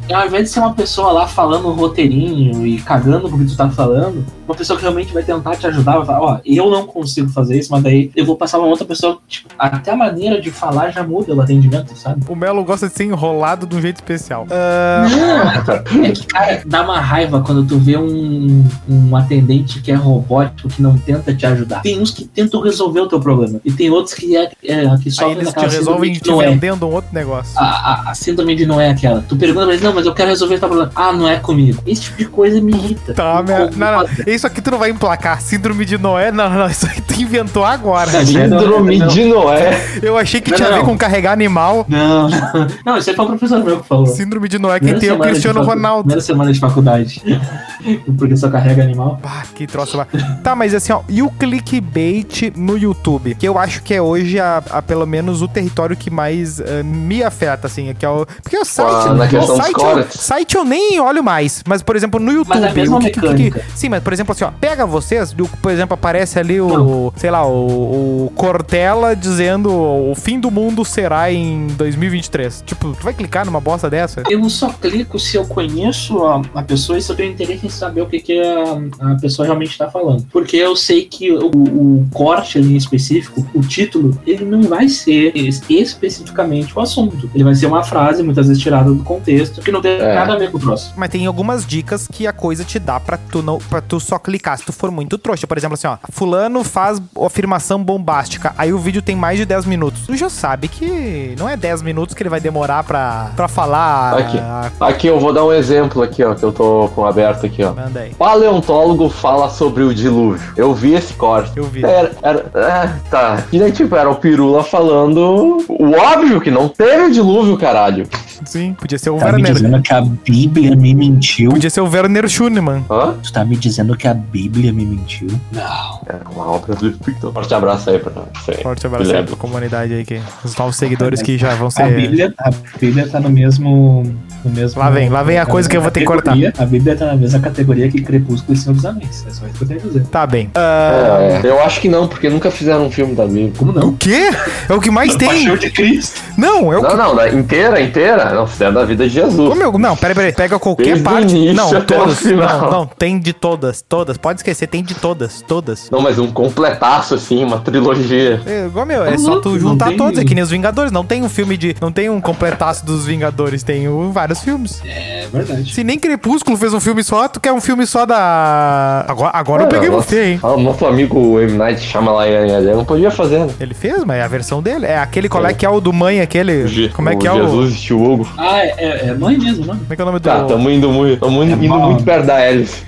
e 0.10 0.14
ao 0.14 0.28
invés 0.28 0.46
de 0.46 0.50
ser 0.50 0.60
uma 0.60 0.74
pessoa 0.74 1.12
lá 1.12 1.28
falando 1.28 1.70
um 1.70 1.74
roteirinho 1.74 2.66
e 2.66 2.80
cagando 2.82 3.30
porque 3.30 3.46
tu 3.46 3.56
tá 3.56 3.70
falando, 3.70 4.26
uma 4.52 4.58
pessoa 4.58 4.78
que 4.78 4.84
realmente 4.84 5.14
vai 5.14 5.24
tentar 5.24 5.56
te 5.56 5.66
ajudar, 5.68 5.98
vai 5.98 6.06
falar, 6.06 6.22
ó, 6.22 6.40
eu 6.46 6.70
não 6.70 6.86
consigo 6.86 7.30
fazer 7.30 7.58
isso, 7.58 7.72
mas 7.72 7.84
daí 7.84 8.12
eu 8.16 8.26
vou 8.26 8.36
passar 8.36 8.60
uma 8.60 8.68
outra 8.68 8.86
pessoa, 8.86 9.18
tipo, 9.28 9.50
até 9.58 9.92
a 9.92 9.96
maneira 9.96 10.42
de 10.42 10.52
falar 10.52 10.92
já 10.92 11.04
muda 11.04 11.34
o 11.34 11.42
atendimento, 11.42 11.96
sabe? 11.98 12.22
O 12.28 12.36
Melo 12.36 12.64
gosta 12.64 12.88
de 12.88 12.94
ser 12.94 13.06
enrolado 13.06 13.66
de 13.66 13.76
um 13.76 13.82
jeito 13.82 13.98
especial. 13.98 14.46
Ah, 14.52 15.08
Não, 15.10 16.04
é 16.06 16.12
que, 16.12 16.26
cara, 16.28 16.62
dá 16.66 16.84
uma 16.84 17.00
raiva 17.00 17.42
quando 17.42 17.66
tu 17.66 17.78
vê 17.78 17.98
um, 17.98 18.66
um 18.90 19.16
atendente 19.16 19.82
que 19.82 19.92
é 19.92 19.96
robótico, 19.96 20.70
que 20.70 20.82
não 20.82 20.98
tenta 20.98 21.34
te 21.34 21.46
ajudar. 21.46 21.82
Tem 21.82 22.00
uns 22.00 22.12
que 22.12 22.26
tentam 22.26 22.62
resolver 22.62 23.02
o 23.02 23.08
teu 23.08 23.20
problema. 23.20 23.60
E 23.64 23.72
tem 23.72 23.90
outros 23.90 24.14
que 24.14 24.36
é, 24.36 24.52
é 24.64 24.84
que 24.98 25.10
aí 25.10 25.12
sofrem 25.12 25.38
eles 25.38 25.54
te 25.54 25.66
resolvem 25.66 26.14
te 26.14 26.30
Noé. 26.30 26.50
vendendo 26.50 26.88
um 26.88 26.92
outro 26.92 27.14
negócio. 27.14 27.58
A, 27.58 27.64
a, 27.64 28.12
a 28.12 28.14
síndrome 28.14 28.56
de 28.56 28.66
Noé 28.66 28.88
é 28.88 28.92
aquela. 28.92 29.22
Tu 29.22 29.36
pergunta 29.36 29.66
pra 29.66 29.74
eles, 29.74 29.84
não, 29.84 29.94
mas 29.94 30.06
eu 30.06 30.14
quero 30.14 30.30
resolver 30.30 30.56
esse 30.56 30.66
problema. 30.66 30.92
Ah, 30.96 31.12
não 31.12 31.28
é 31.28 31.38
comigo. 31.38 31.82
Esse 31.86 32.04
tipo 32.04 32.18
de 32.18 32.26
coisa 32.26 32.62
me 32.62 32.74
irrita. 32.74 33.14
Tá, 33.14 33.42
minha... 33.44 33.70
não, 33.72 34.04
não. 34.04 34.06
Isso 34.28 34.41
aqui 34.48 34.62
tu 34.62 34.72
não 34.72 34.78
vai 34.78 34.90
emplacar. 34.90 35.42
Síndrome 35.42 35.86
de 35.86 35.98
Noé? 35.98 36.32
Não, 36.32 36.50
não, 36.50 36.68
isso 36.68 36.88
aí 36.88 37.02
tu 37.02 37.20
inventou 37.22 37.64
agora. 37.66 38.12
Não, 38.12 38.26
Síndrome 38.26 38.98
não. 39.00 39.08
de 39.08 39.26
Noé. 39.26 39.82
Eu 40.02 40.18
achei 40.18 40.40
que 40.42 40.52
Não, 40.52 40.58
tinha 40.58 40.70
a 40.70 40.72
ver 40.78 40.84
com 40.84 40.98
carregar 40.98 41.32
animal. 41.34 41.86
Não, 41.88 42.30
não. 42.30 42.42
Não, 42.86 42.98
isso 42.98 43.10
aí 43.10 43.16
foi 43.16 43.26
o 43.26 43.28
professor 43.30 43.64
meu 43.64 43.80
que 43.80 43.88
falou. 43.88 44.06
Síndrome 44.08 44.48
de 44.48 44.58
Noé, 44.60 44.80
quem 44.80 44.98
tem 44.98 45.10
é 45.10 45.14
o 45.14 45.20
Cristiano 45.20 45.60
facu- 45.60 45.72
Ronaldo. 45.72 46.04
Primeira 46.04 46.22
semana 46.22 46.52
de 46.54 46.60
faculdade. 46.60 47.22
Porque 48.18 48.36
só 48.38 48.50
carrega 48.50 48.84
animal. 48.84 49.20
Ah, 49.24 49.44
que 49.56 49.66
troço 49.68 49.98
lá. 49.98 50.08
Tá, 50.44 50.56
mas 50.56 50.74
assim, 50.74 50.92
ó, 50.94 51.02
e 51.10 51.22
o 51.22 51.30
clickbait 51.32 52.52
no 52.56 52.78
YouTube? 52.78 53.36
Que 53.36 53.48
eu 53.48 53.58
acho 53.58 53.82
que 53.82 53.94
é 53.94 54.02
hoje, 54.02 54.40
a, 54.40 54.62
a 54.70 54.82
pelo 54.82 55.06
menos, 55.06 55.42
o 55.42 55.48
território 55.48 55.96
que 55.96 56.10
mais 56.10 56.60
eh, 56.60 56.84
me 56.84 57.24
afeta, 57.24 57.68
assim, 57.68 57.94
que 57.98 58.06
é 58.06 58.10
o... 58.10 58.26
Porque 58.44 58.58
o 58.58 58.66
site... 58.66 58.88
Ah, 58.92 59.14
na 59.14 59.26
dos 59.26 59.46
site, 59.58 59.84
eu, 59.84 60.06
site 60.12 60.56
eu 60.56 60.64
nem 60.66 61.00
olho 61.00 61.24
mais, 61.24 61.64
mas, 61.68 61.82
por 61.82 61.96
exemplo, 61.96 62.20
no 62.20 62.32
YouTube... 62.32 62.50
Mas 62.50 62.64
é 62.64 62.70
a 62.70 62.74
mesma 62.74 62.98
o 62.98 63.00
que, 63.00 63.10
que- 63.10 63.20
que- 63.20 63.28
mecânica. 63.28 63.62
sim, 63.76 63.90
mas, 63.90 64.04
por 64.04 64.14
exemplo, 64.14 64.21
assim, 64.30 64.44
ó, 64.44 64.52
pega 64.52 64.86
vocês, 64.86 65.32
do- 65.32 65.48
por 65.48 65.72
exemplo, 65.72 65.94
aparece 65.96 66.38
ali 66.40 66.60
o, 66.62 66.68
Não. 66.68 67.14
sei 67.16 67.32
lá, 67.32 67.46
o, 67.48 68.26
o 68.26 68.32
Cortella 68.36 69.16
dizendo 69.16 69.72
o 69.72 70.14
fim 70.16 70.40
do 70.40 70.52
mundo 70.52 70.84
será 70.86 71.32
em 71.32 71.68
2023. 71.68 72.64
Tipo, 72.66 72.92
tu 72.94 73.04
vai 73.04 73.14
clicar 73.14 73.46
numa 73.46 73.60
bosta 73.60 73.90
dessa? 73.90 74.24
Eu 74.30 74.48
só 74.50 74.70
clico 74.70 75.18
se 75.20 75.36
eu 75.38 75.46
conheço 75.46 76.24
a, 76.26 76.42
a 76.56 76.64
pessoa 76.64 76.98
e 76.98 77.02
se 77.02 77.12
eu 77.12 77.16
tenho 77.16 77.32
interesse 77.32 77.66
em 77.66 77.70
saber 77.70 78.02
o 78.02 78.06
que, 78.08 78.20
que 78.20 78.40
a, 78.40 79.12
a 79.12 79.16
pessoa 79.16 79.46
realmente 79.46 79.72
está 79.72 79.90
falando. 79.90 80.26
Porque 80.32 80.58
eu 80.58 80.76
sei 80.76 81.06
que 81.06 81.32
o, 81.32 81.48
o 81.50 82.08
corte 82.14 82.58
ali 82.58 82.74
em 82.74 82.78
específico, 82.78 83.46
o 83.54 83.62
título, 83.62 84.20
ele 84.26 84.46
não 84.46 84.64
vai 84.64 84.88
ser 84.90 85.32
es- 85.36 85.62
especificamente 85.70 86.78
o 86.78 86.82
assunto. 86.82 87.30
Ele 87.34 87.44
vai 87.44 87.56
ser 87.56 87.68
uma 87.68 87.84
frase, 87.84 88.24
muitas 88.24 88.48
vezes 88.48 88.62
tirada 88.62 88.92
do 88.92 89.04
contexto, 89.04 89.62
que 89.62 89.72
não 89.72 89.82
tem 89.82 89.92
É. 89.94 90.16
nada 90.16 90.34
a 90.34 90.38
ver 90.38 90.52
com 90.52 90.58
o 90.58 90.60
próximo. 90.60 90.94
Mas 90.98 91.10
tem 91.10 91.26
algumas 91.26 91.66
dicas 91.66 92.08
que 92.08 92.26
a 92.28 92.34
coisa 92.34 92.64
te 92.64 92.80
dá 92.80 93.00
pra 93.00 93.18
tu, 93.18 93.42
não, 93.42 93.58
pra 93.58 93.82
tu 93.82 94.00
só 94.12 94.20
clicar 94.20 94.58
se 94.58 94.66
tu 94.66 94.74
for 94.74 94.92
muito 94.92 95.18
trouxa. 95.18 95.48
Por 95.48 95.58
exemplo, 95.58 95.76
assim, 95.76 95.88
ó. 95.88 95.96
Fulano 96.12 96.64
faz 96.66 97.02
afirmação 97.26 97.82
bombástica. 97.82 98.54
Aí 98.58 98.74
o 98.74 98.78
vídeo 98.78 99.02
tem 99.02 99.16
mais 99.16 99.38
de 99.38 99.46
10 99.46 99.66
minutos. 99.66 100.02
Tu 100.06 100.18
já 100.18 100.30
sabe 100.30 100.68
que 100.68 101.34
não 101.40 101.48
é 101.48 101.56
10 101.56 101.82
minutos 101.82 102.14
que 102.14 102.22
ele 102.22 102.30
vai 102.30 102.42
demorar 102.42 102.84
pra, 102.84 103.32
pra 103.36 103.48
falar. 103.48 104.18
Aqui. 104.18 104.38
a- 104.38 104.72
Aqui 104.82 105.08
eu 105.08 105.18
vou 105.20 105.32
dar 105.34 105.46
um 105.46 105.54
exemplo 105.54 106.02
aqui, 106.04 106.24
ó, 106.24 106.36
que 106.36 106.44
eu 106.44 106.52
tô 106.52 106.90
com 106.94 107.06
aberto 107.06 107.46
aqui, 107.46 107.64
ó. 107.64 107.74
Manda 107.74 108.02
aí. 108.02 108.14
Paleontólogo 108.16 109.08
fala 109.10 109.50
sobre 109.50 109.84
o 109.84 109.94
dilúvio. 109.94 110.42
Eu 110.58 110.74
vi 110.74 110.94
esse 110.94 111.14
corte. 111.14 111.52
Eu 111.56 111.64
vi. 111.64 111.86
Era, 111.86 112.12
era, 112.22 112.46
é, 112.54 113.10
tá. 113.10 113.44
E 113.52 113.60
daí, 113.60 113.72
tipo, 113.72 113.96
era 113.96 114.10
o 114.10 114.16
Pirula 114.16 114.64
falando 114.64 115.58
o 115.70 115.92
óbvio 115.94 116.42
que 116.42 116.52
não 116.52 116.68
teve 116.68 117.12
dilúvio, 117.12 117.58
caralho. 117.58 118.08
Sim, 118.44 118.74
podia 118.74 118.98
ser 118.98 119.12
o 119.12 119.18
Tá 119.18 119.26
me 119.28 119.34
Werner. 119.34 119.54
dizendo 119.54 119.82
que 119.84 119.94
a 119.94 120.02
Bíblia 120.02 120.76
me 120.76 120.96
mentiu. 120.96 121.52
Podia 121.52 121.70
ser 121.70 121.82
o 121.82 121.88
Werner 121.88 122.28
Schunemann. 122.28 122.84
Hã? 122.90 123.14
Tu 123.22 123.32
tá 123.32 123.46
me 123.46 123.56
dizendo 123.56 123.96
que 124.02 124.08
a 124.08 124.14
Bíblia 124.16 124.74
me 124.74 124.84
mentiu. 124.84 125.28
Não. 125.52 126.02
É 126.08 126.16
uma 126.34 126.50
obra 126.54 126.74
do 126.76 126.90
Espírito. 126.90 127.32
Forte 127.32 127.54
abraço 127.54 127.90
aí 127.92 128.00
pra 128.00 128.12
você. 128.34 128.54
Forte 128.54 128.88
abraço 128.88 129.04
aí 129.04 129.08
Guilherme. 129.10 129.28
pra 129.28 129.38
comunidade 129.38 129.94
aí, 129.94 130.04
que 130.04 130.20
os 130.44 130.56
novos 130.56 130.76
seguidores 130.76 131.22
que 131.22 131.38
já 131.38 131.54
vão 131.54 131.68
A 131.68 131.72
ser. 131.72 131.96
Bíblia, 131.96 132.34
a 132.40 132.52
Bíblia 132.80 133.08
tá 133.08 133.20
no 133.20 133.30
mesmo, 133.30 134.04
no 134.44 134.52
mesmo. 134.52 134.80
Lá 134.82 134.90
vem, 134.90 135.08
lá 135.10 135.22
vem 135.22 135.38
a 135.38 135.46
coisa 135.46 135.70
que 135.70 135.78
eu 135.78 135.82
vou 135.82 135.92
ter 135.92 136.00
que 136.00 136.06
cortar. 136.08 136.36
A 136.58 136.66
Bíblia 136.66 136.96
tá 136.96 137.06
na 137.06 137.16
mesma 137.16 137.40
categoria 137.40 137.90
que 137.92 138.02
Crepúsculo 138.02 138.54
e 138.54 138.58
Senhor 138.58 138.74
dos 138.74 138.86
Anéis. 138.86 139.24
É 139.28 139.32
só 139.32 139.46
isso 139.46 139.56
que 139.56 139.64
eu 139.64 139.68
tenho 139.68 139.80
a 139.80 139.84
dizer. 139.84 140.04
Tá 140.08 140.26
bem. 140.26 140.50
Ah, 140.56 141.40
É, 141.44 141.48
eu 141.48 141.62
acho 141.62 141.80
que 141.80 141.88
não, 141.88 142.08
porque 142.08 142.28
nunca 142.28 142.50
fizeram 142.50 142.88
um 142.88 142.92
filme 142.92 143.14
da 143.14 143.26
Bíblia. 143.28 143.52
Como 143.56 143.72
O 143.72 143.76
não? 143.76 143.94
quê? 143.94 144.32
É 144.68 144.74
o 144.74 144.82
que 144.82 144.90
mais 144.90 145.16
tem. 145.16 145.28
Paixão 145.28 145.56
de 145.58 145.70
Cristo. 145.70 146.20
Não, 146.36 146.74
é 146.74 146.80
o 146.80 146.82
Não, 146.82 146.98
não, 146.98 147.16
da 147.16 147.30
inteira, 147.30 147.80
inteira. 147.80 148.34
Não, 148.34 148.48
fizeram 148.48 148.74
da 148.74 148.84
vida 148.84 149.08
de 149.08 149.20
Ô, 149.22 149.24
Jesus. 149.30 149.58
meu, 149.58 149.72
não, 149.78 149.96
peraí, 149.96 150.16
peraí. 150.16 150.34
Pega 150.34 150.58
qualquer 150.58 150.86
Desde 150.86 151.02
o 151.02 151.06
parte. 151.06 151.36
início 151.36 151.54
Não, 151.54 151.70
o 151.70 151.82
todas. 151.84 152.20
final. 152.20 152.62
Não, 152.62 152.72
não, 152.72 152.86
tem 152.88 153.20
de 153.20 153.34
todas, 153.34 153.82
todas. 153.92 154.18
Pode 154.18 154.40
esquecer, 154.40 154.68
tem 154.68 154.82
de 154.82 154.96
todas, 154.96 155.42
todas. 155.46 155.90
Não, 155.92 156.00
mas 156.02 156.18
um 156.18 156.32
completaço, 156.32 157.14
assim, 157.14 157.44
uma 157.44 157.60
trilogia. 157.60 158.42
É, 158.46 158.66
igual, 158.68 158.86
meu, 158.86 159.04
é 159.06 159.12
Tá 159.12 159.18
só 159.18 159.42
tu 159.42 159.60
juntar 159.60 159.90
tem- 159.90 159.98
todos, 159.98 160.18
é 160.18 160.24
que 160.24 160.34
nem 160.34 160.42
os 160.42 160.50
Vingadores. 160.50 160.94
Não 160.94 161.04
tem 161.06 161.22
um 161.24 161.28
filme 161.30 161.58
de. 161.58 161.76
Não 161.82 161.92
tem 161.92 162.10
um 162.10 162.22
completaço 162.22 162.86
dos 162.86 163.06
Vingadores, 163.06 163.64
tem 163.64 163.90
o- 163.90 164.10
vários 164.14 164.40
filmes. 164.40 164.82
É 164.86 165.28
verdade. 165.32 165.74
Se 165.74 165.84
nem 165.84 166.00
Crepúsculo 166.00 166.56
fez 166.56 166.74
um 166.74 166.80
filme 166.80 167.04
só, 167.04 167.28
tu 167.28 167.40
quer 167.42 167.52
um 167.52 167.60
filme 167.60 167.86
só 167.86 168.06
da. 168.06 169.06
Agora, 169.10 169.32
agora 169.34 169.64
eu 169.64 169.68
peguei 169.68 169.90
nossa, 169.90 170.08
você, 170.08 170.24
hein? 170.32 170.40
Ah, 170.42 170.54
o 170.54 170.60
nosso 170.62 170.86
amigo 170.86 171.40
M. 171.40 171.58
Night 171.58 171.82
Shyamalan, 171.82 172.26
ele 172.28 172.74
não 172.74 172.86
podia 172.86 173.12
fazer, 173.12 173.40
né? 173.40 173.48
Ele 173.60 173.74
fez, 173.74 174.04
mas 174.06 174.18
é 174.18 174.24
a 174.24 174.28
versão 174.28 174.62
dele. 174.62 174.86
É 174.86 174.98
aquele, 175.00 175.28
qual 175.28 175.46
é 175.46 175.54
que 175.54 175.66
é 175.66 175.70
o 175.70 175.82
do 175.82 175.92
mãe, 175.92 176.22
aquele. 176.22 176.90
Como 176.94 177.10
é 177.10 177.16
que 177.16 177.28
é 177.28 177.34
o. 177.34 177.42
Jesus 177.44 177.74
e 177.90 177.94
o 177.94 178.02
Hugo. 178.04 178.28
Ah, 178.38 178.60
é, 178.60 178.76
é- 178.78 179.08
é 179.10 179.14
mãe 179.14 179.38
mesmo, 179.38 179.66
não? 179.66 179.76
Como 179.78 179.92
é 179.92 179.96
que 179.96 180.02
é 180.02 180.04
o 180.04 180.08
nome 180.08 180.20
do. 180.20 180.24
Tá, 180.24 180.44
tamo 180.46 180.70
indo 180.70 180.90
muito, 180.90 181.20
tamo 181.20 181.44
indo, 181.44 181.54
É 181.54 181.66
indo 181.66 181.80
muito 181.80 182.04
perto 182.04 182.26
da 182.26 182.40
hélice. 182.40 182.84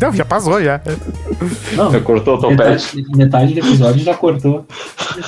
Não, 0.00 0.12
já 0.22 0.24
passou 0.24 0.62
já. 0.62 0.80
Não. 1.72 1.90
Você 1.90 2.00
cortou 2.00 2.36
o 2.36 2.40
topete? 2.40 2.96
Metade, 2.96 3.16
metade 3.16 3.54
do 3.54 3.58
episódio 3.60 4.02
já 4.04 4.14
cortou. 4.14 4.64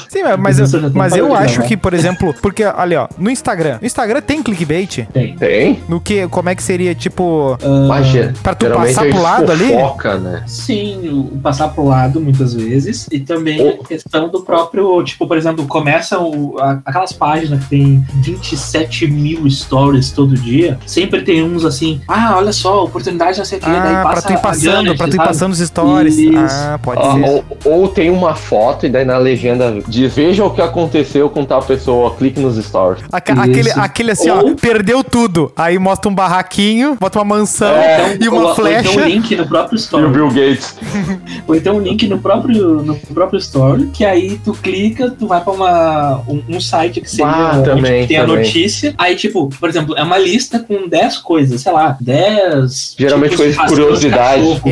Sim, 0.08 0.22
mas- 0.38 0.58
eu, 0.58 0.66
já 0.66 0.90
mas 0.94 1.16
eu 1.16 1.28
de 1.28 1.34
acho 1.34 1.62
que, 1.62 1.76
por 1.76 1.92
exemplo, 1.92 2.34
porque, 2.40 2.64
olha, 2.64 3.02
ó, 3.02 3.08
no 3.18 3.30
Instagram. 3.30 3.78
No 3.80 3.86
Instagram 3.86 4.20
tem 4.20 4.42
clickbait? 4.42 5.06
Tem. 5.12 5.36
Tem? 5.36 5.80
No 5.88 6.00
que, 6.00 6.26
como 6.28 6.48
é 6.48 6.54
que 6.54 6.62
seria, 6.62 6.94
tipo. 6.94 7.58
Ge- 8.04 8.32
pra 8.42 8.54
tu 8.54 8.66
passar 8.70 9.06
pro 9.08 9.20
lado 9.20 9.50
ali? 9.52 9.68
fofoca, 9.72 10.18
né? 10.18 10.42
Sim, 10.46 11.28
o 11.32 11.38
passar 11.38 11.68
pro 11.68 11.84
lado 11.86 12.20
muitas 12.20 12.54
vezes. 12.54 13.08
E 13.10 13.18
também 13.20 13.60
Oh. 13.60 13.82
a 13.82 13.86
questão 13.86 14.28
do 14.28 14.42
próprio, 14.42 15.02
tipo, 15.02 15.26
por 15.26 15.36
exemplo, 15.36 15.66
começa 15.66 16.18
o- 16.20 16.56
a- 16.58 16.80
aquelas 16.84 17.12
páginas 17.12 17.64
que 17.64 17.70
tem 17.70 18.04
27 18.16 19.06
mil 19.06 19.48
stories 19.50 20.10
todo 20.12 20.34
dia. 20.34 20.78
Sempre 20.86 21.22
tem 21.22 21.42
uns 21.42 21.64
assim, 21.64 22.00
ah, 22.08 22.34
olha 22.36 22.52
só, 22.52 22.84
oportunidade 22.84 23.38
não 23.38 23.44
sei 23.44 23.58
o 23.58 23.60
que, 23.60 23.66
daí 23.66 23.76
Ah, 23.94 24.02
pra 24.02 24.14
passa 24.14 24.26
tu 24.28 24.32
ir 24.32 24.38
passando, 24.38 24.93
Janet, 24.96 24.98
pra 24.98 25.06
tu 25.08 25.14
ir 25.14 25.16
sabe? 25.16 25.28
passando 25.28 25.52
os 25.52 25.58
stories. 25.58 26.18
Isso. 26.18 26.34
Ah, 26.38 26.78
pode 26.82 27.00
Ah, 27.02 27.12
ser. 27.14 27.24
ou, 27.24 27.44
ou 27.64 27.88
tem 27.88 28.10
uma 28.10 28.34
foto 28.34 28.86
e 28.86 28.88
daí 28.88 29.04
na 29.04 29.16
legenda 29.18 29.82
diz 29.86 30.14
veja 30.14 30.44
o 30.44 30.50
que 30.50 30.60
aconteceu 30.62 31.28
com 31.30 31.44
tal 31.44 31.62
pessoa, 31.62 32.14
clique 32.14 32.40
nos 32.40 32.56
stories. 32.64 33.04
Aca- 33.12 33.32
Isso. 33.32 33.42
aquele, 33.42 33.70
aquele 33.72 34.10
assim, 34.12 34.30
ó, 34.30 34.40
Ou- 34.42 34.54
perdeu 34.56 35.02
tudo. 35.04 35.52
Aí 35.56 35.78
mostra 35.78 36.10
um 36.10 36.14
barraquinho, 36.14 36.96
bota 37.00 37.18
uma 37.18 37.24
mansão 37.36 37.68
É, 37.74 38.16
e 38.20 38.28
uma 38.28 38.40
ou- 38.42 38.48
Ou 38.48 38.54
flecha. 38.54 38.90
então 38.90 39.02
um 39.02 39.06
link 39.06 39.36
no 39.36 39.46
próprio 39.46 39.76
E 39.76 39.78
o 39.78 39.80
story. 39.80 40.08
Bill 40.08 40.28
Gates. 40.28 40.76
Ou 41.46 41.54
então 41.54 41.76
um 41.76 41.80
link 41.80 42.06
no 42.08 42.18
próprio, 42.18 42.82
no 42.82 42.96
próprio 42.96 43.38
story, 43.38 43.86
que 43.92 44.04
aí 44.04 44.38
tu 44.44 44.52
clica, 44.52 45.10
tu 45.10 45.26
vai 45.26 45.40
pra 45.40 45.52
uma, 45.52 46.20
um, 46.28 46.42
um 46.48 46.60
site 46.60 47.00
que 47.00 47.10
seria 47.10 47.26
Ah, 47.26 47.62
também, 47.64 48.06
tem 48.06 48.16
a 48.18 48.26
também. 48.26 48.36
notícia. 48.44 48.94
Aí, 48.98 49.16
tipo, 49.16 49.48
por 49.60 49.68
exemplo, 49.68 49.94
é 49.96 50.02
uma 50.02 50.18
lista 50.18 50.58
com 50.58 50.88
10 50.88 51.18
coisas, 51.18 51.60
sei 51.60 51.72
lá, 51.72 51.96
10. 52.00 52.94
Geralmente 52.98 53.30
tipos 53.36 53.46
coisa 53.46 53.62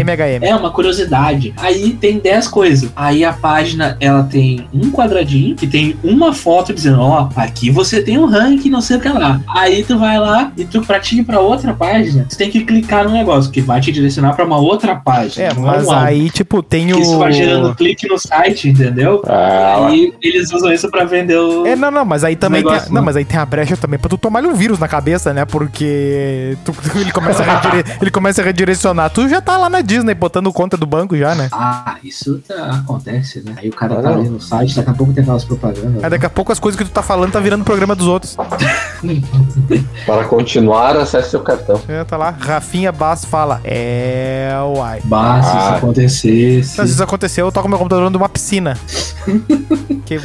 MHM. 0.03 0.45
É 0.45 0.55
uma 0.55 0.71
curiosidade. 0.71 1.53
Aí 1.57 1.91
tem 1.93 2.19
10 2.19 2.49
coisas. 2.49 2.91
Aí 2.95 3.25
a 3.25 3.33
página 3.33 3.97
ela 4.01 4.23
tem 4.25 4.67
um 4.73 4.91
quadradinho 4.91 5.55
que 5.57 5.67
tem 5.67 5.97
uma 6.03 6.33
foto 6.33 6.73
dizendo: 6.73 7.01
Ó, 7.01 7.29
aqui 7.37 7.71
você 7.71 8.03
tem 8.03 8.19
um 8.19 8.27
ranking, 8.27 8.71
não 8.71 8.81
sei 8.81 8.97
o 8.97 9.01
que 9.01 9.09
lá. 9.09 9.41
Aí 9.49 9.83
tu 9.85 9.99
vai 9.99 10.19
lá 10.19 10.53
e 10.57 10.65
tu 10.65 10.81
pra 10.83 10.99
te 11.01 11.19
ir 11.19 11.25
pra 11.25 11.41
outra 11.41 11.73
página, 11.75 12.27
tu 12.29 12.37
tem 12.37 12.51
que 12.51 12.61
clicar 12.65 13.05
no 13.05 13.13
negócio 13.13 13.51
que 13.51 13.61
vai 13.61 13.81
te 13.81 13.91
direcionar 13.93 14.35
pra 14.35 14.45
uma 14.45 14.59
outra 14.59 14.95
página. 14.97 15.47
É, 15.47 15.55
não 15.55 15.63
mas 15.63 15.87
um 15.87 15.93
aí, 15.93 16.31
tipo, 16.31 16.63
tem 16.63 16.87
Que 16.89 16.95
o. 16.95 16.99
isso 16.99 17.19
vai 17.19 17.33
gerando 17.33 17.75
clique 17.75 18.09
no 18.09 18.19
site, 18.19 18.69
entendeu? 18.69 19.23
Ah, 19.27 19.87
Aí 19.89 20.13
eles 20.23 20.53
usam 20.53 20.73
isso 20.73 20.91
pra 20.91 21.05
vender 21.05 21.37
o. 21.37 21.67
É, 21.67 21.75
não, 21.77 21.91
não, 21.91 22.05
mas 22.05 22.25
aí 22.25 22.37
também 22.37 22.63
tem, 22.63 22.71
a- 22.71 22.75
negócio, 22.75 22.93
não, 22.95 23.01
né? 23.01 23.07
mas 23.07 23.17
aí 23.17 23.25
tem 23.25 23.39
a 23.39 23.45
brecha 23.47 23.77
também 23.77 23.99
pra 23.99 24.09
tu 24.09 24.17
tomar 24.19 24.43
um 24.45 24.55
vírus 24.55 24.79
na 24.79 24.89
cabeça, 24.89 25.33
né? 25.33 25.45
Porque 25.45 26.57
tu- 26.65 26.73
tu- 26.73 26.99
ele, 26.99 27.13
começa 27.13 27.43
a 27.43 27.61
redire- 27.61 27.85
ele 28.01 28.11
começa 28.11 28.41
a 28.43 28.45
redirecionar. 28.45 29.11
Tu 29.11 29.29
já 29.29 29.41
tá 29.41 29.57
lá 29.57 29.69
na 29.69 29.81
Disney 29.93 30.15
botando 30.15 30.51
conta 30.53 30.77
do 30.77 30.87
banco 30.87 31.17
já, 31.17 31.35
né? 31.35 31.49
Ah, 31.53 31.97
isso 32.03 32.39
tá- 32.47 32.81
acontece, 32.83 33.43
né? 33.45 33.55
Aí 33.57 33.69
o 33.69 33.73
cara 33.73 33.99
Ah, 33.99 34.03
tá 34.03 34.09
ali 34.11 34.29
no 34.29 34.41
site, 34.41 34.75
daqui 34.77 34.91
a 34.91 34.95
pouco 34.95 35.13
tem 35.13 35.23
aquelas 35.23 35.45
propagandas. 35.45 36.03
Aí 36.03 36.09
daqui 36.11 36.25
a 36.27 36.31
pouco 36.31 36.51
as 36.53 36.59
coisas 36.59 36.79
que 36.79 36.85
tu 36.85 36.91
tá 36.91 37.03
falando 37.03 37.33
tá 37.33 37.41
virando 37.41 37.65
programa 37.65 37.95
dos 37.95 38.07
outros. 38.07 38.37
para 40.07 40.25
continuar, 40.25 40.97
acesse 40.97 41.31
seu 41.31 41.41
cartão. 41.41 41.81
É, 41.89 42.03
tá 42.05 42.17
lá, 42.17 42.31
Rafinha 42.31 42.91
Bass 42.93 43.25
fala. 43.25 43.61
É, 43.65 44.51
uai. 44.77 45.01
Bah, 45.05 45.43
se 45.43 45.51
Ah. 45.51 45.59
isso 45.59 45.75
acontecesse. 45.75 46.81
Às 46.81 46.87
vezes 46.89 47.01
aconteceu, 47.01 47.47
eu 47.47 47.53
toco 47.53 47.69
meu 47.69 47.79
computador 47.79 48.05
dentro 48.05 48.19
de 48.19 48.23
uma 48.23 48.29
piscina. 48.29 48.79
que, 50.07 50.21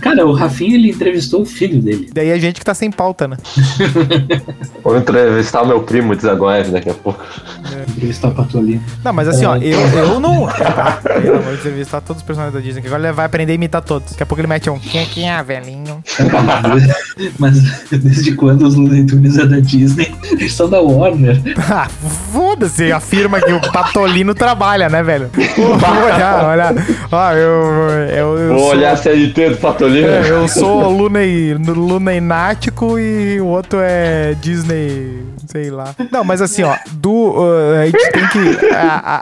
Cara, 0.00 0.26
o 0.26 0.32
Rafinha 0.32 0.74
ele 0.74 0.90
entrevistou 0.90 1.42
o 1.42 1.46
filho 1.46 1.80
dele. 1.80 2.10
daí 2.12 2.32
a 2.32 2.38
gente 2.38 2.58
que 2.58 2.64
tá 2.64 2.74
sem 2.74 2.90
pauta, 2.90 3.28
né? 3.28 3.36
Vou 4.82 4.96
entrevistar 4.96 5.62
o 5.62 5.66
meu 5.66 5.82
primo 5.82 6.14
de 6.16 6.22
Zagoev 6.22 6.70
daqui 6.70 6.90
a 6.90 6.94
pouco. 6.94 7.22
Entrevistar 7.88 8.28
o 8.28 8.34
Patolino. 8.34 8.82
Não, 9.04 9.12
mas 9.12 9.28
assim, 9.28 9.44
ó, 9.44 9.56
É. 9.56 9.60
eu, 9.64 9.78
eu 9.98 10.20
não. 10.20 10.42
Tá, 10.72 10.98
eu 11.24 11.40
vou 11.42 11.54
entrevistar 11.54 12.00
todos 12.00 12.22
os 12.22 12.26
personagens 12.26 12.54
da 12.54 12.60
Disney, 12.60 12.80
que 12.82 12.86
agora 12.86 13.02
ele 13.02 13.12
vai 13.12 13.26
aprender 13.26 13.52
a 13.52 13.54
imitar 13.54 13.82
todos. 13.82 14.10
Daqui 14.12 14.22
a 14.22 14.26
pouco 14.26 14.40
ele 14.40 14.46
mete 14.48 14.70
um. 14.70 14.78
Quem 14.78 15.00
é 15.02 15.04
quem 15.06 15.30
é, 15.30 15.42
velhinho? 15.42 16.02
Mas 17.38 17.60
desde 17.90 18.34
quando 18.34 18.62
os 18.66 18.74
Looney 18.74 19.04
Tunes 19.06 19.38
é 19.38 19.46
da 19.46 19.58
Disney? 19.60 20.14
Eles 20.30 20.54
são 20.54 20.68
da 20.68 20.80
Warner. 20.80 21.40
Ah, 21.74 21.88
foda-se, 22.32 22.92
afirma 22.92 23.40
que 23.40 23.50
o 23.52 23.60
Patolino 23.72 24.34
trabalha, 24.34 24.88
né, 24.90 25.02
velho? 25.02 25.30
Vou 25.56 26.04
olhar, 26.04 26.44
olha. 26.44 26.74
Ó, 27.10 27.32
eu. 27.32 27.90
eu, 28.10 28.38
eu 28.38 28.48
Vou 28.50 28.58
sou, 28.58 28.68
olhar 28.70 28.92
a 28.92 28.96
CLT 28.96 29.50
do 29.50 29.56
Patolino. 29.56 30.06
é, 30.08 30.30
eu 30.30 30.46
sou 30.48 30.90
Lunei, 30.90 31.54
Luneinático 31.54 32.98
e 32.98 33.40
o 33.40 33.46
outro 33.46 33.78
é 33.80 34.34
Disney, 34.40 35.22
sei 35.46 35.70
lá. 35.70 35.94
Não, 36.10 36.24
mas 36.24 36.42
assim, 36.42 36.62
ó, 36.62 36.76
do. 36.92 37.10
uh, 37.10 37.80
a 37.80 37.86
gente 37.86 38.10
tem 38.12 38.26
que. 38.28 38.74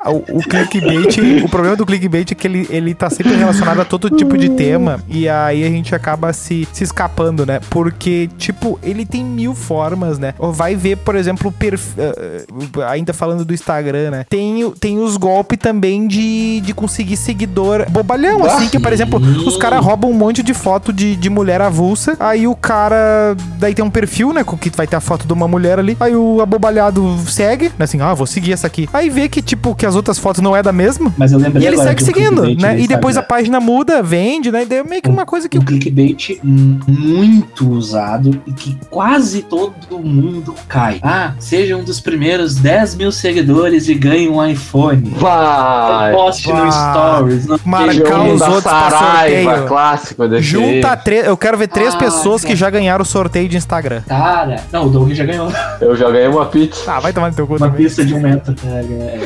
A- 0.04 0.10
o, 0.10 0.40
clickbait. 0.42 1.44
O 1.44 1.48
problema 1.48 1.76
do 1.76 1.86
clickbait 1.86 2.30
é 2.32 2.34
que 2.34 2.46
ele, 2.46 2.66
ele 2.70 2.94
tá 2.94 3.08
sempre 3.10 3.34
relacionado 3.34 3.80
a 3.80 3.84
todo 3.84 4.10
tipo 4.10 4.36
de 4.36 4.48
tema. 4.50 5.00
E 5.08 5.28
aí 5.28 5.64
a 5.64 5.68
gente 5.68 5.94
acaba 5.94 6.32
se, 6.32 6.66
se 6.72 6.84
escapando, 6.84 7.44
né? 7.46 7.60
Porque, 7.70 8.28
tipo, 8.38 8.78
ele 8.82 9.04
tem 9.04 9.24
mil 9.24 9.54
formas, 9.54 10.18
né? 10.18 10.34
Vai 10.38 10.74
ver, 10.76 10.96
por 10.96 11.14
exemplo, 11.14 11.52
perf... 11.52 11.94
uh, 11.98 12.82
ainda 12.82 13.12
falando 13.12 13.44
do 13.44 13.52
Instagram, 13.54 14.10
né? 14.10 14.24
Tem, 14.28 14.70
tem 14.78 14.98
os 14.98 15.16
golpes 15.16 15.58
também 15.58 16.06
de, 16.06 16.60
de 16.60 16.72
conseguir 16.74 17.16
seguidor 17.16 17.86
bobalhão, 17.90 18.44
assim, 18.44 18.68
que, 18.68 18.78
por 18.78 18.92
exemplo, 18.92 19.18
os 19.46 19.56
caras 19.56 19.84
roubam 19.84 20.10
um 20.10 20.14
monte 20.14 20.42
de 20.42 20.54
foto 20.54 20.92
de, 20.92 21.16
de 21.16 21.28
mulher 21.30 21.60
avulsa. 21.60 22.16
Aí 22.18 22.46
o 22.46 22.54
cara. 22.54 23.36
Daí 23.58 23.74
tem 23.74 23.84
um 23.84 23.90
perfil, 23.90 24.32
né? 24.32 24.44
Com 24.44 24.56
que 24.56 24.70
vai 24.70 24.86
ter 24.86 24.96
a 24.96 25.00
foto 25.00 25.26
de 25.26 25.32
uma 25.32 25.46
mulher 25.48 25.78
ali. 25.78 25.96
Aí 26.00 26.14
o 26.14 26.40
abobalhado 26.40 27.16
segue, 27.26 27.66
né? 27.78 27.84
Assim, 27.84 28.00
ah, 28.00 28.14
vou 28.14 28.26
seguir 28.26 28.52
essa 28.52 28.66
aqui. 28.66 28.88
Aí 28.92 29.10
vê 29.10 29.28
que, 29.28 29.42
tipo, 29.42 29.59
que 29.76 29.86
as 29.86 29.94
outras 29.96 30.18
fotos 30.18 30.40
não 30.42 30.56
é 30.56 30.62
da 30.62 30.72
mesma. 30.72 31.12
Mas 31.16 31.32
eu 31.32 31.38
lembrei 31.38 31.62
E 31.62 31.66
ele 31.66 31.76
agora 31.76 31.88
segue 31.90 32.02
de 32.04 32.10
um 32.10 32.14
seguindo, 32.14 32.60
né? 32.60 32.74
no 32.74 32.80
E 32.80 32.86
depois 32.86 33.16
a 33.16 33.22
página 33.22 33.60
muda, 33.60 34.02
vende, 34.02 34.50
né? 34.50 34.62
E 34.62 34.66
daí 34.66 34.78
é 34.78 34.82
meio 34.84 35.02
que 35.02 35.08
uma 35.08 35.26
coisa 35.26 35.48
que. 35.48 35.58
um 35.58 35.64
clickbait 35.64 36.38
muito 36.42 37.70
usado 37.70 38.40
e 38.46 38.52
que 38.52 38.76
quase 38.90 39.42
todo 39.42 39.98
mundo 39.98 40.54
cai. 40.68 40.98
Ah, 41.02 41.32
seja 41.38 41.76
um 41.76 41.84
dos 41.84 42.00
primeiros 42.00 42.54
10 42.56 42.94
mil 42.96 43.12
seguidores 43.12 43.88
e 43.88 43.94
ganhe 43.94 44.28
um 44.28 44.44
iPhone. 44.44 45.02
Vai! 45.16 46.12
Poste 46.12 46.48
no 46.52 46.56
vai. 46.56 46.70
Stories. 46.72 47.46
Não 47.46 47.58
Marcar 47.64 48.20
os 48.26 48.40
outros 48.40 48.62
pra 48.62 48.90
Saraiva, 48.90 49.44
sorteio. 49.50 49.68
clássico 49.68 50.28
desse 50.28 50.42
Junta 50.42 50.96
três. 50.96 51.26
Eu 51.26 51.36
quero 51.36 51.56
ver 51.58 51.68
três 51.68 51.94
Ah, 51.94 51.98
pessoas 51.98 52.40
que 52.42 52.48
cara. 52.48 52.56
já 52.58 52.70
ganharam 52.70 53.02
o 53.02 53.06
sorteio 53.06 53.48
de 53.48 53.56
Instagram. 53.56 54.02
Cara, 54.08 54.56
não, 54.72 54.86
o 54.86 54.90
Doug 54.90 55.10
já 55.12 55.24
ganhou 55.24 55.50
Eu 55.80 55.96
já 55.96 56.10
ganhei 56.10 56.28
uma 56.28 56.46
pizza. 56.46 56.90
Ah, 56.90 57.00
vai 57.00 57.12
tomar 57.12 57.28
no 57.30 57.34
teu 57.36 57.46
cu 57.46 57.54
uma 57.56 57.68
também. 57.68 57.84
pista 57.84 58.04
de 58.04 58.14
um 58.14 58.20
metro. 58.20 58.54
É, 58.66 59.18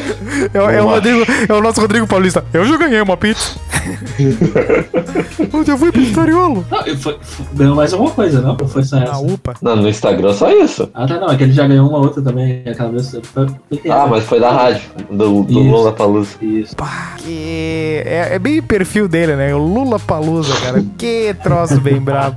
é, 0.53 0.59
É, 0.59 0.61
o- 0.63 0.71
é. 0.71 0.81
Rodrigo, 0.81 1.25
é 1.49 1.53
o 1.53 1.61
nosso 1.61 1.81
Rodrigo 1.81 2.07
Paulista. 2.07 2.45
Eu 2.53 2.65
já 2.65 2.77
ganhei 2.77 3.01
uma 3.01 3.17
pizza. 3.17 3.59
Onde 5.53 5.71
eu 5.71 5.79
fui 5.79 5.93
pizzariolo? 5.93 6.65
Não, 6.71 6.81
eu 6.87 6.97
foi, 6.97 7.17
foi- 7.21 7.47
ganhou 7.55 7.75
mais 7.77 7.93
alguma 7.93 8.11
coisa, 8.11 8.41
não? 8.41 8.57
Ou 8.61 8.69
foi 8.69 8.83
só 8.83 8.99
essa? 8.99 9.13
Na 9.13 9.19
UPA. 9.19 9.55
Não, 9.63 9.77
no 9.77 9.89
Instagram 9.89 10.33
só 10.33 10.51
isso. 10.51 10.89
Ah, 10.95 11.07
tá, 11.07 11.19
não. 11.19 11.29
É 11.31 11.37
que 11.37 11.45
ele 11.45 11.53
já 11.53 11.67
ganhou 11.67 11.89
uma 11.89 11.99
outra 11.99 12.23
também. 12.23 12.63
Aquela 12.67 12.91
vez. 12.91 13.15
Ah, 13.91 14.07
mas 14.09 14.25
foi 14.25 14.41
da 14.41 14.51
rádio, 14.51 14.83
do, 15.11 15.43
do. 15.43 15.59
Lula 15.61 15.93
Palusa. 15.93 16.37
Isso. 16.41 16.75
Pá, 16.77 17.13
que 17.19 18.03
é, 18.05 18.35
é 18.35 18.39
bem 18.39 18.61
perfil 18.63 19.07
dele, 19.09 19.37
né? 19.37 19.55
O 19.55 19.59
Lula 19.59 19.99
Palusa, 19.99 20.55
cara. 20.61 20.83
Que 20.99 21.35
troço 21.43 21.81
bem 21.81 22.01
brabo. 22.01 22.37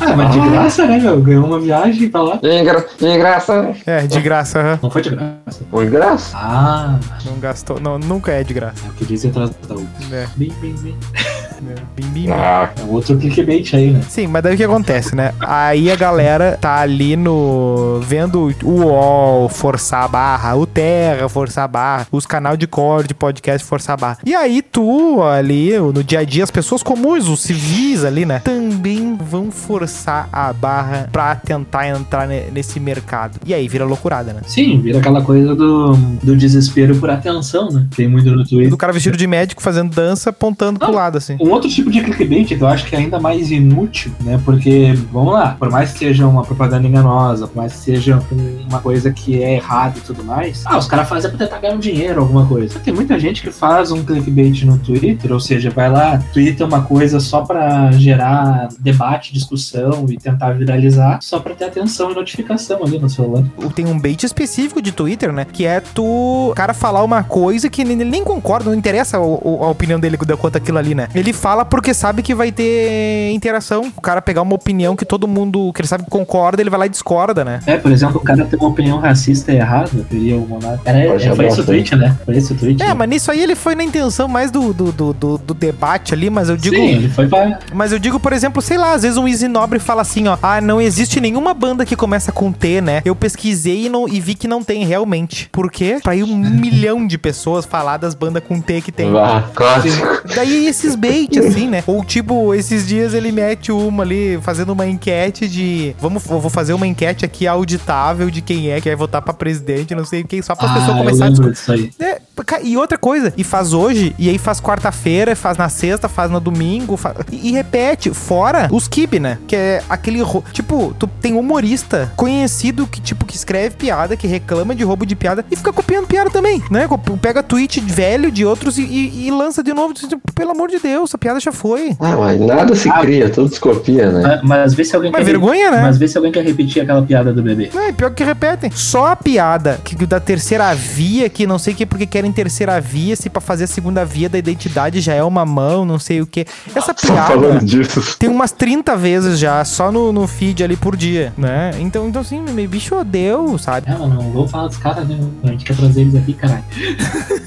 Ah, 0.00 0.16
mas 0.16 0.30
de 0.32 0.40
graça, 0.50 0.86
né, 0.86 0.98
meu? 0.98 1.20
Ganhou 1.20 1.44
uma 1.46 1.58
viagem 1.60 2.08
pra 2.08 2.22
lá. 2.22 2.36
De, 2.36 2.62
gra 2.64 2.84
de 2.98 3.18
graça. 3.18 3.74
É, 3.86 4.06
de 4.06 4.20
graça, 4.20 4.60
aham. 4.60 4.78
Não 4.82 4.90
foi 4.90 5.02
de 5.02 5.10
graça. 5.10 5.64
Foi 5.70 5.84
de 5.84 5.90
graça. 5.90 6.36
Ah, 6.36 6.91
Não 7.24 7.38
gastou. 7.38 7.80
Não, 7.80 7.98
nunca 7.98 8.32
é 8.32 8.42
de 8.42 8.54
graça. 8.54 8.84
eu 8.86 8.92
queria 8.94 9.16
ir 9.16 9.28
atrás 9.28 9.50
da 9.50 9.74
outra. 9.74 10.16
É. 10.16 10.26
Bem, 10.36 10.52
bem, 10.60 10.74
bem. 10.74 10.96
Bim, 11.62 11.74
bim, 11.96 12.22
bim. 12.26 12.30
Ah, 12.30 12.70
É 12.76 12.82
outro 12.84 13.16
clickbait 13.16 13.72
aí, 13.74 13.90
né? 13.92 14.00
Sim, 14.08 14.26
mas 14.26 14.42
daí 14.42 14.54
o 14.54 14.56
que 14.56 14.64
acontece, 14.64 15.14
né? 15.14 15.32
Aí 15.40 15.90
a 15.90 15.96
galera 15.96 16.58
tá 16.60 16.80
ali 16.80 17.16
no. 17.16 18.00
vendo 18.02 18.52
o 18.64 18.70
UOL 18.70 19.48
forçar 19.48 20.04
a 20.04 20.08
barra, 20.08 20.56
o 20.56 20.66
Terra 20.66 21.28
forçar 21.28 21.64
a 21.64 21.68
barra, 21.68 22.06
os 22.10 22.26
canal 22.26 22.56
de 22.56 22.66
core 22.66 23.06
de 23.06 23.14
podcast 23.14 23.66
forçar 23.66 23.94
a 23.94 23.96
barra. 23.96 24.18
E 24.26 24.34
aí 24.34 24.60
tu, 24.62 25.22
ali, 25.22 25.78
no 25.78 26.02
dia 26.02 26.20
a 26.20 26.24
dia, 26.24 26.42
as 26.44 26.50
pessoas 26.50 26.82
comuns, 26.82 27.28
os 27.28 27.40
civis 27.40 28.04
ali, 28.04 28.24
né? 28.24 28.40
Também 28.40 29.16
vão 29.16 29.50
forçar 29.50 30.28
a 30.32 30.52
barra 30.52 31.08
pra 31.12 31.34
tentar 31.36 31.88
entrar 31.88 32.26
ne- 32.26 32.50
nesse 32.52 32.80
mercado. 32.80 33.38
E 33.46 33.54
aí 33.54 33.68
vira 33.68 33.84
loucurada, 33.84 34.32
né? 34.32 34.40
Sim, 34.46 34.80
vira 34.80 34.98
aquela 34.98 35.22
coisa 35.22 35.54
do, 35.54 35.94
do 36.22 36.36
desespero 36.36 36.96
por 36.96 37.08
atenção, 37.10 37.70
né? 37.70 37.86
Tem 37.94 38.08
muito 38.08 38.30
no 38.30 38.44
Twitter. 38.44 38.70
Do 38.70 38.76
cara 38.76 38.92
vestido 38.92 39.16
de 39.16 39.26
médico 39.26 39.62
fazendo 39.62 39.94
dança, 39.94 40.30
apontando 40.30 40.78
pro 40.78 40.92
lado, 40.92 41.18
assim. 41.18 41.36
Um 41.40 41.51
outro 41.52 41.68
tipo 41.70 41.90
de 41.90 42.00
clickbait 42.02 42.46
que 42.46 42.54
eu 42.60 42.66
acho 42.66 42.84
que 42.86 42.94
é 42.94 42.98
ainda 42.98 43.18
mais 43.20 43.50
inútil, 43.50 44.12
né? 44.20 44.40
Porque, 44.44 44.94
vamos 45.12 45.32
lá, 45.34 45.56
por 45.58 45.70
mais 45.70 45.92
que 45.92 45.98
seja 46.00 46.26
uma 46.26 46.42
propaganda 46.42 46.86
enganosa, 46.86 47.46
por 47.46 47.56
mais 47.56 47.72
que 47.72 47.78
seja 47.78 48.22
um- 48.32 48.66
uma 48.68 48.80
coisa 48.80 49.10
que 49.12 49.42
é 49.42 49.54
errada 49.56 49.98
e 49.98 50.00
tudo 50.00 50.24
mais, 50.24 50.62
ah, 50.66 50.78
os 50.78 50.86
caras 50.86 51.08
fazem 51.08 51.30
pra 51.30 51.38
tentar 51.38 51.58
ganhar 51.58 51.74
um 51.74 51.78
dinheiro, 51.78 52.20
alguma 52.20 52.46
coisa. 52.46 52.78
Tem 52.80 52.92
muita 52.94 53.18
gente 53.18 53.42
que 53.42 53.50
faz 53.50 53.90
um 53.92 54.02
clickbait 54.04 54.64
no 54.64 54.78
Twitter, 54.78 55.32
ou 55.32 55.40
seja, 55.40 55.70
vai 55.70 55.90
lá, 55.90 56.18
twitta 56.32 56.64
uma 56.64 56.82
coisa 56.82 57.20
só 57.20 57.42
pra 57.42 57.90
gerar 57.92 58.68
debate, 58.78 59.32
discussão 59.32 60.06
e 60.08 60.16
tentar 60.16 60.52
viralizar, 60.52 61.18
só 61.20 61.38
pra 61.40 61.54
ter 61.54 61.64
atenção 61.66 62.10
e 62.10 62.14
notificação 62.14 62.82
ali 62.84 62.98
no 62.98 63.08
celular. 63.08 63.44
tem 63.74 63.86
um 63.86 63.98
bait 63.98 64.22
específico 64.24 64.80
de 64.82 64.92
Twitter, 64.92 65.32
né? 65.32 65.46
Que 65.50 65.64
é 65.66 65.80
tu, 65.80 66.52
cara 66.54 66.74
falar 66.74 67.02
uma 67.02 67.22
coisa 67.22 67.68
que 67.70 67.80
ele 67.82 67.94
nem 67.96 68.22
concorda, 68.24 68.70
não 68.70 68.76
interessa 68.76 69.18
o- 69.18 69.58
a 69.64 69.68
opinião 69.70 69.98
dele 69.98 70.16
quanto 70.36 70.56
aquilo 70.56 70.78
ali, 70.78 70.94
né? 70.94 71.08
Ele 71.14 71.31
fala 71.32 71.64
porque 71.64 71.92
sabe 71.94 72.22
que 72.22 72.34
vai 72.34 72.50
ter 72.52 73.30
interação. 73.32 73.92
O 73.96 74.00
cara 74.00 74.20
pegar 74.22 74.42
uma 74.42 74.54
opinião 74.54 74.94
que 74.96 75.04
todo 75.04 75.26
mundo, 75.28 75.72
que 75.74 75.80
ele 75.80 75.88
sabe 75.88 76.04
que 76.04 76.10
concorda, 76.10 76.62
ele 76.62 76.70
vai 76.70 76.80
lá 76.80 76.86
e 76.86 76.88
discorda, 76.88 77.44
né? 77.44 77.60
É, 77.66 77.76
por 77.76 77.90
exemplo, 77.92 78.16
o 78.18 78.24
cara 78.24 78.44
tem 78.44 78.58
uma 78.58 78.68
opinião 78.68 78.98
racista 78.98 79.52
errada, 79.52 79.90
teria 80.08 80.36
o 80.36 80.46
Monarca. 80.46 80.82
Era, 80.84 81.12
Pode 81.12 81.28
é, 81.28 81.34
foi 81.34 81.46
esse 81.46 81.60
o 81.60 81.64
tweet, 81.64 81.96
né? 81.96 82.16
Foi 82.24 82.36
esse 82.36 82.52
o 82.52 82.56
tweet. 82.56 82.82
É, 82.82 82.86
né? 82.88 82.94
mas 82.94 83.08
nisso 83.08 83.30
aí 83.30 83.40
ele 83.42 83.54
foi 83.54 83.74
na 83.74 83.84
intenção 83.84 84.28
mais 84.28 84.50
do, 84.50 84.72
do, 84.72 84.92
do, 84.92 85.12
do- 85.12 85.38
do 85.38 85.54
debate 85.54 86.14
ali, 86.14 86.30
mas 86.30 86.48
eu 86.48 86.56
digo. 86.56 86.76
Sim, 86.76 86.88
ele 86.88 87.08
foi 87.08 87.26
pra. 87.28 87.58
Mas 87.72 87.92
eu 87.92 87.98
digo, 87.98 88.18
por 88.20 88.32
exemplo, 88.32 88.60
sei 88.62 88.76
lá, 88.78 88.92
às 88.92 89.02
vezes 89.02 89.16
um 89.16 89.26
Easy 89.28 89.48
Nobre 89.48 89.78
fala 89.78 90.02
assim, 90.02 90.28
ó. 90.28 90.36
Ah, 90.42 90.60
não 90.60 90.80
existe 90.80 91.20
nenhuma 91.20 91.54
banda 91.54 91.84
que 91.84 91.96
começa 91.96 92.32
com 92.32 92.52
T, 92.52 92.80
né? 92.80 93.02
Eu 93.04 93.14
pesquisei 93.14 93.86
e, 93.86 93.88
não, 93.88 94.08
e 94.08 94.20
vi 94.20 94.34
que 94.34 94.48
não 94.48 94.62
tem 94.62 94.84
realmente. 94.84 95.48
Por 95.52 95.70
quê? 95.70 95.98
Pra 96.02 96.14
ir 96.14 96.22
um 96.24 96.36
milhão 96.36 97.06
de 97.06 97.16
pessoas 97.18 97.64
falar 97.64 97.96
das 97.96 98.14
bandas 98.14 98.42
com 98.46 98.60
T 98.60 98.80
que 98.80 98.92
tem. 98.92 99.08
ah, 99.16 99.44
clássico. 99.54 100.06
Daí 100.34 100.66
esses 100.66 100.94
bait, 101.28 101.38
assim, 101.38 101.68
né? 101.68 101.82
Ou 101.86 102.04
tipo, 102.04 102.54
esses 102.54 102.86
dias 102.86 103.14
ele 103.14 103.32
mete 103.32 103.70
uma 103.72 104.02
ali, 104.02 104.38
fazendo 104.42 104.72
uma 104.72 104.86
enquete 104.86 105.48
de. 105.48 105.94
Vamos, 106.00 106.24
eu 106.28 106.40
vou 106.40 106.50
fazer 106.50 106.72
uma 106.72 106.86
enquete 106.86 107.24
aqui 107.24 107.46
auditável 107.46 108.30
de 108.30 108.40
quem 108.40 108.70
é 108.70 108.80
que 108.80 108.88
vai 108.88 108.96
votar 108.96 109.22
pra 109.22 109.32
presidente, 109.32 109.94
não 109.94 110.04
sei 110.04 110.24
quem, 110.24 110.42
só 110.42 110.54
para 110.54 110.66
as 110.66 110.70
Ah, 110.70 110.74
pessoas 110.80 110.98
começarem 110.98 111.34
a 111.34 111.50
discutir. 111.50 111.94
É, 112.00 112.20
ca- 112.44 112.60
e 112.62 112.76
outra 112.76 112.98
coisa, 112.98 113.32
e 113.36 113.44
faz 113.44 113.72
hoje, 113.72 114.14
e 114.18 114.28
aí 114.28 114.38
faz 114.38 114.60
quarta-feira, 114.60 115.34
faz 115.36 115.56
na 115.56 115.68
sexta, 115.68 116.08
faz 116.08 116.30
no 116.30 116.40
domingo, 116.40 116.96
fa- 116.96 117.14
e, 117.30 117.48
e 117.48 117.52
repete, 117.52 118.10
fora 118.10 118.68
os 118.72 118.88
kib, 118.88 119.18
né? 119.18 119.38
Que 119.46 119.56
é 119.56 119.82
aquele. 119.88 120.20
Tipo, 120.52 120.94
tu 120.98 121.06
tem 121.06 121.34
humorista 121.34 122.12
conhecido 122.16 122.86
que, 122.86 123.00
tipo, 123.00 123.24
que 123.24 123.36
escreve 123.36 123.76
piada, 123.76 124.16
que 124.16 124.26
reclama 124.26 124.74
de 124.74 124.84
roubo 124.84 125.04
de 125.06 125.14
piada 125.16 125.44
e 125.50 125.56
fica 125.56 125.72
copiando 125.72 126.06
piada 126.06 126.30
também, 126.30 126.62
né? 126.70 126.88
Pega 127.20 127.42
tweet 127.42 127.80
velho 127.80 128.30
de 128.30 128.44
outros 128.44 128.78
e, 128.78 128.82
e- 128.82 129.26
e 129.26 129.30
lança 129.30 129.62
de 129.62 129.72
novo. 129.72 129.92
Tipo, 129.94 130.20
Pelo 130.34 130.50
amor 130.52 130.68
de 130.68 130.78
Deus, 130.78 131.11
essa 131.12 131.18
piada 131.18 131.38
já 131.38 131.52
foi. 131.52 131.94
Ah, 132.00 132.16
mas 132.16 132.40
nada 132.40 132.74
se 132.74 132.90
cria, 133.00 133.28
tudo 133.28 133.52
se 133.52 133.60
copia, 133.60 134.10
né? 134.10 134.22
Mas, 134.22 134.42
mas 134.42 134.74
vê 134.74 134.84
se 134.84 134.96
alguém 134.96 135.12
Mas 135.12 135.20
quer. 135.24 135.30
vergonha, 135.32 135.70
né? 135.70 135.82
Mas 135.82 135.98
vê 135.98 136.08
se 136.08 136.16
alguém 136.16 136.32
quer 136.32 136.42
repetir 136.42 136.82
aquela 136.82 137.02
piada 137.02 137.32
do 137.34 137.42
bebê. 137.42 137.70
Não, 137.72 137.82
é 137.82 137.92
pior 137.92 138.10
que 138.10 138.24
repetem. 138.24 138.70
Só 138.70 139.08
a 139.08 139.16
piada 139.16 139.78
que, 139.84 139.94
da 140.06 140.18
terceira 140.18 140.74
via, 140.74 141.28
que 141.28 141.46
não 141.46 141.58
sei 141.58 141.74
o 141.74 141.76
que, 141.76 141.84
porque 141.84 142.06
querem 142.06 142.32
terceira 142.32 142.80
via, 142.80 143.14
se 143.14 143.28
pra 143.28 143.40
fazer 143.42 143.64
a 143.64 143.66
segunda 143.66 144.04
via 144.06 144.28
da 144.28 144.38
identidade 144.38 145.00
já 145.00 145.12
é 145.12 145.22
uma 145.22 145.44
mão, 145.44 145.84
não 145.84 145.98
sei 145.98 146.22
o 146.22 146.26
que. 146.26 146.46
Essa 146.74 146.94
Só 146.98 147.12
piada 147.12 147.34
falando 147.34 147.64
disso. 147.64 148.16
tem 148.18 148.30
umas 148.30 148.52
30 148.52 148.96
vezes 148.96 149.38
já, 149.38 149.62
só 149.66 149.92
no, 149.92 150.12
no 150.12 150.26
feed 150.26 150.64
ali 150.64 150.76
por 150.76 150.96
dia, 150.96 151.34
né? 151.36 151.72
Então, 151.78 152.08
então 152.08 152.22
assim, 152.22 152.40
meu 152.40 152.68
bicho 152.68 153.02
deu, 153.04 153.58
sabe? 153.58 153.90
Não, 153.90 154.08
não 154.08 154.30
vou 154.30 154.48
falar 154.48 154.68
dos 154.68 154.78
caras, 154.78 155.06
né? 155.06 155.18
A 155.44 155.48
gente 155.48 155.64
quer 155.64 155.76
trazer 155.76 156.00
eles 156.00 156.14
aqui, 156.14 156.32
caralho. 156.32 156.64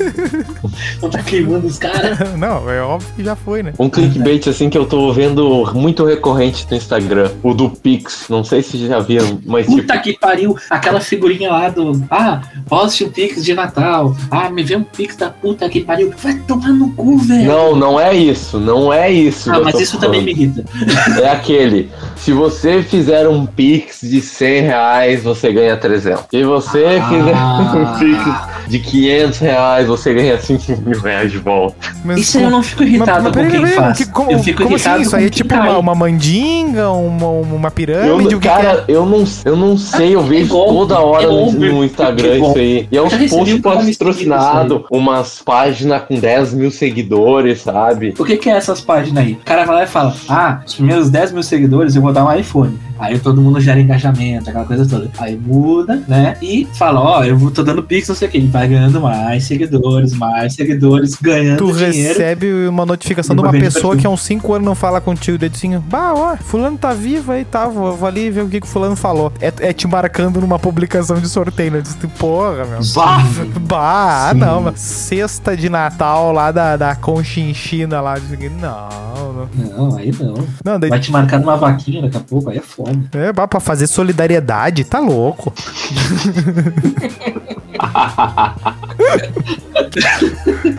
não 1.02 1.10
tá 1.10 1.24
queimando 1.24 1.66
os 1.66 1.80
caras. 1.80 2.20
não, 2.38 2.70
é 2.70 2.82
óbvio 2.82 3.10
que 3.16 3.24
já 3.24 3.36
foi, 3.36 3.55
né? 3.64 3.74
Um 3.80 3.90
clickbait 3.90 4.48
assim 4.50 4.70
que 4.70 4.78
eu 4.78 4.86
tô 4.86 5.12
vendo 5.14 5.72
muito 5.74 6.06
recorrente 6.06 6.66
no 6.70 6.78
Instagram, 6.78 7.32
o 7.44 7.54
do 7.54 7.70
Pix. 7.70 8.26
Não 8.30 8.44
sei 8.44 8.62
se 8.62 8.78
já 8.88 9.00
viram, 9.00 9.40
mas 9.46 9.66
tipo, 9.66 9.78
Puta 9.82 9.98
que 10.00 10.18
pariu, 10.18 10.56
aquela 10.70 11.00
figurinha 11.00 11.52
lá 11.52 11.70
do. 11.70 12.04
Ah, 12.10 12.42
poste 12.68 13.04
o 13.04 13.10
Pix 13.12 13.44
de 13.44 13.54
Natal. 13.54 14.16
Ah, 14.32 14.50
me 14.50 14.64
vê 14.64 14.76
um 14.76 14.84
Pix 14.84 15.16
da 15.16 15.30
puta 15.30 15.68
que 15.70 15.82
pariu. 15.82 16.14
Vai 16.22 16.36
tomar 16.48 16.70
no 16.70 16.92
cu, 16.94 17.18
velho. 17.20 17.46
não, 17.46 17.76
não 17.76 18.00
é 18.00 18.14
isso, 18.16 18.60
não 18.60 18.92
é 18.92 19.12
isso. 19.12 19.52
Ah, 19.52 19.60
mas 19.64 19.80
isso 19.80 19.98
também 20.00 20.22
me 20.24 20.32
irrita. 20.32 20.64
É 21.22 21.30
aquele. 21.30 21.90
Se 22.16 22.32
você 22.34 22.82
fizer 22.84 23.28
um 23.28 23.46
Pix 23.46 24.00
de 24.02 24.22
100 24.22 24.62
reais, 24.62 25.24
você 25.24 25.52
ganha 25.52 25.78
300. 25.78 26.26
Se 26.30 26.44
você 26.44 26.86
Ah. 27.00 27.10
fizer 27.10 27.36
um 27.80 28.00
Pix 28.00 28.70
de 28.70 28.80
500 28.80 29.40
reais, 29.40 29.88
você 29.88 30.14
ganha 30.14 30.40
5 30.40 30.82
mil 30.82 31.00
reais 31.00 31.32
de 31.32 31.38
volta. 31.38 31.76
Mas 32.04 32.20
Isso 32.20 32.38
aí 32.38 32.44
eu 32.44 32.50
não 32.50 32.64
fico 32.64 32.84
irritado 32.84 33.24
mas 33.24 33.34
com 33.34 33.40
peraí, 33.46 33.52
quem 33.52 33.62
peraí, 33.62 33.76
faz. 33.76 33.98
que- 33.98 34.06
como, 34.12 34.32
eu 34.32 34.40
fico 34.40 34.64
como 34.64 34.76
assim? 34.76 35.02
Isso 35.02 35.16
aí 35.16 35.26
é 35.26 35.30
tipo 35.30 35.50
cai. 35.50 35.70
uma, 35.70 35.78
uma 35.80 35.96
mandinga, 35.96 36.90
uma, 36.92 37.28
uma 37.28 37.72
pirâmide, 37.72 38.08
Eu, 38.10 38.16
o 38.18 38.20
que 38.28 38.36
que 38.36 38.48
cara, 38.48 38.84
é? 38.88 38.92
eu, 38.92 39.06
não, 39.06 39.24
eu 39.44 39.56
não 39.56 39.78
sei, 39.78 40.16
eu 40.16 40.22
vejo 40.22 40.50
golpe, 40.50 40.74
toda 40.74 41.00
hora 41.00 41.24
é 41.24 41.28
no, 41.28 41.52
no 41.52 41.84
Instagram 41.84 42.28
é 42.30 42.38
isso 42.40 42.58
aí. 42.58 42.88
E 42.92 42.98
é 42.98 43.02
uns 43.02 43.14
posts 43.14 43.54
um 43.56 43.62
cara 43.62 43.80
patrocinados, 43.86 44.82
umas 44.92 45.42
páginas 45.44 46.02
com 46.04 46.20
10 46.20 46.54
mil 46.54 46.72
seguidores, 46.72 47.62
sabe? 47.62 48.14
O 48.18 48.24
que, 48.26 48.38
que 48.38 48.50
é 48.50 48.54
essas 48.54 48.82
páginas 48.82 49.24
aí? 49.24 49.34
O 49.34 49.46
cara 49.46 49.66
vai 49.66 49.76
lá 49.76 49.84
e 49.84 49.88
fala: 49.88 50.14
Ah, 50.30 50.62
os 50.66 50.76
primeiros 50.76 51.10
10 51.10 51.32
mil 51.32 51.44
seguidores 51.44 51.96
eu 51.96 52.02
vou 52.02 52.12
dar 52.14 52.26
um 52.26 52.34
iPhone. 52.34 52.78
Aí 52.98 53.20
todo 53.20 53.42
mundo 53.42 53.60
gera 53.60 53.80
engajamento, 53.80 54.50
aquela 54.50 54.66
coisa 54.66 54.88
toda. 54.88 55.10
Aí 55.18 55.38
muda, 55.38 56.04
né? 56.08 56.38
E 56.42 56.68
fala: 56.78 57.02
Ó, 57.02 57.24
eu 57.24 57.38
vou, 57.38 57.52
tô 57.52 57.64
dando 57.64 57.84
pix, 57.84 58.08
não 58.08 58.16
sei 58.16 58.28
o 58.28 58.32
que. 58.32 58.38
Ele 58.38 58.48
vai 58.48 58.68
ganhando 58.68 59.02
mais 59.02 59.44
seguidores, 59.46 60.14
mais 60.14 60.54
seguidores, 60.54 61.16
ganhando 61.16 61.58
Tu 61.58 61.74
dinheiro. 61.74 62.10
recebe 62.10 62.68
uma 62.68 62.86
notificação 62.86 63.36
de 63.36 63.42
uma 63.42 63.52
pessoa 63.52 63.96
que 63.96 64.06
há 64.06 64.10
uns 64.10 64.22
5 64.22 64.54
anos 64.54 64.66
não 64.66 64.76
fala 64.76 65.00
contigo, 65.00 65.38
daí 65.38 65.50
tu 65.50 65.56
assim, 65.56 65.78
bah, 65.80 66.14
ó, 66.14 66.38
fulano 66.38 66.78
tá 66.78 66.94
vivo 66.94 67.32
aí, 67.32 67.46
tá, 67.46 67.68
vou, 67.68 67.96
vou 67.96 68.08
ali 68.08 68.30
ver 68.30 68.42
o 68.42 68.50
que 68.50 68.62
que 68.62 68.68
fulano 68.68 68.96
falou. 68.96 69.32
É, 69.40 69.52
é 69.60 69.74
te 69.74 69.88
marcando 69.88 70.40
numa 70.42 70.60
publicação 70.60 71.20
de 71.20 71.28
sorteio, 71.28 71.72
né? 71.72 71.84
Tu, 72.00 72.08
Porra, 72.10 72.66
meu. 72.66 72.80
Bah! 72.94 73.24
Bah, 73.66 74.30
ah, 74.30 74.34
Sim. 74.34 74.40
não, 74.40 74.62
mas 74.62 74.80
cesta 74.80 75.56
de 75.56 75.70
Natal 75.70 76.32
lá 76.32 76.52
da, 76.52 76.78
da 76.78 76.96
Conchinchina 76.96 78.02
lá, 78.02 78.16
não, 78.60 79.34
não. 79.34 79.50
Não, 79.54 79.98
aí 79.98 80.12
não. 80.20 80.48
Não, 80.64 80.80
daí, 80.80 80.90
Vai 80.90 81.00
te 81.00 81.12
marcar 81.12 81.40
numa 81.40 81.56
vaquinha 81.56 82.02
daqui 82.02 82.18
a 82.18 82.20
pouco, 82.20 82.50
aí 82.50 82.58
é 82.58 82.62
foda. 82.62 82.85
É, 83.14 83.32
bah, 83.34 83.48
pra 83.48 83.60
fazer 83.60 83.88
solidariedade, 83.88 84.84
tá 84.84 85.00
louco. 85.00 85.54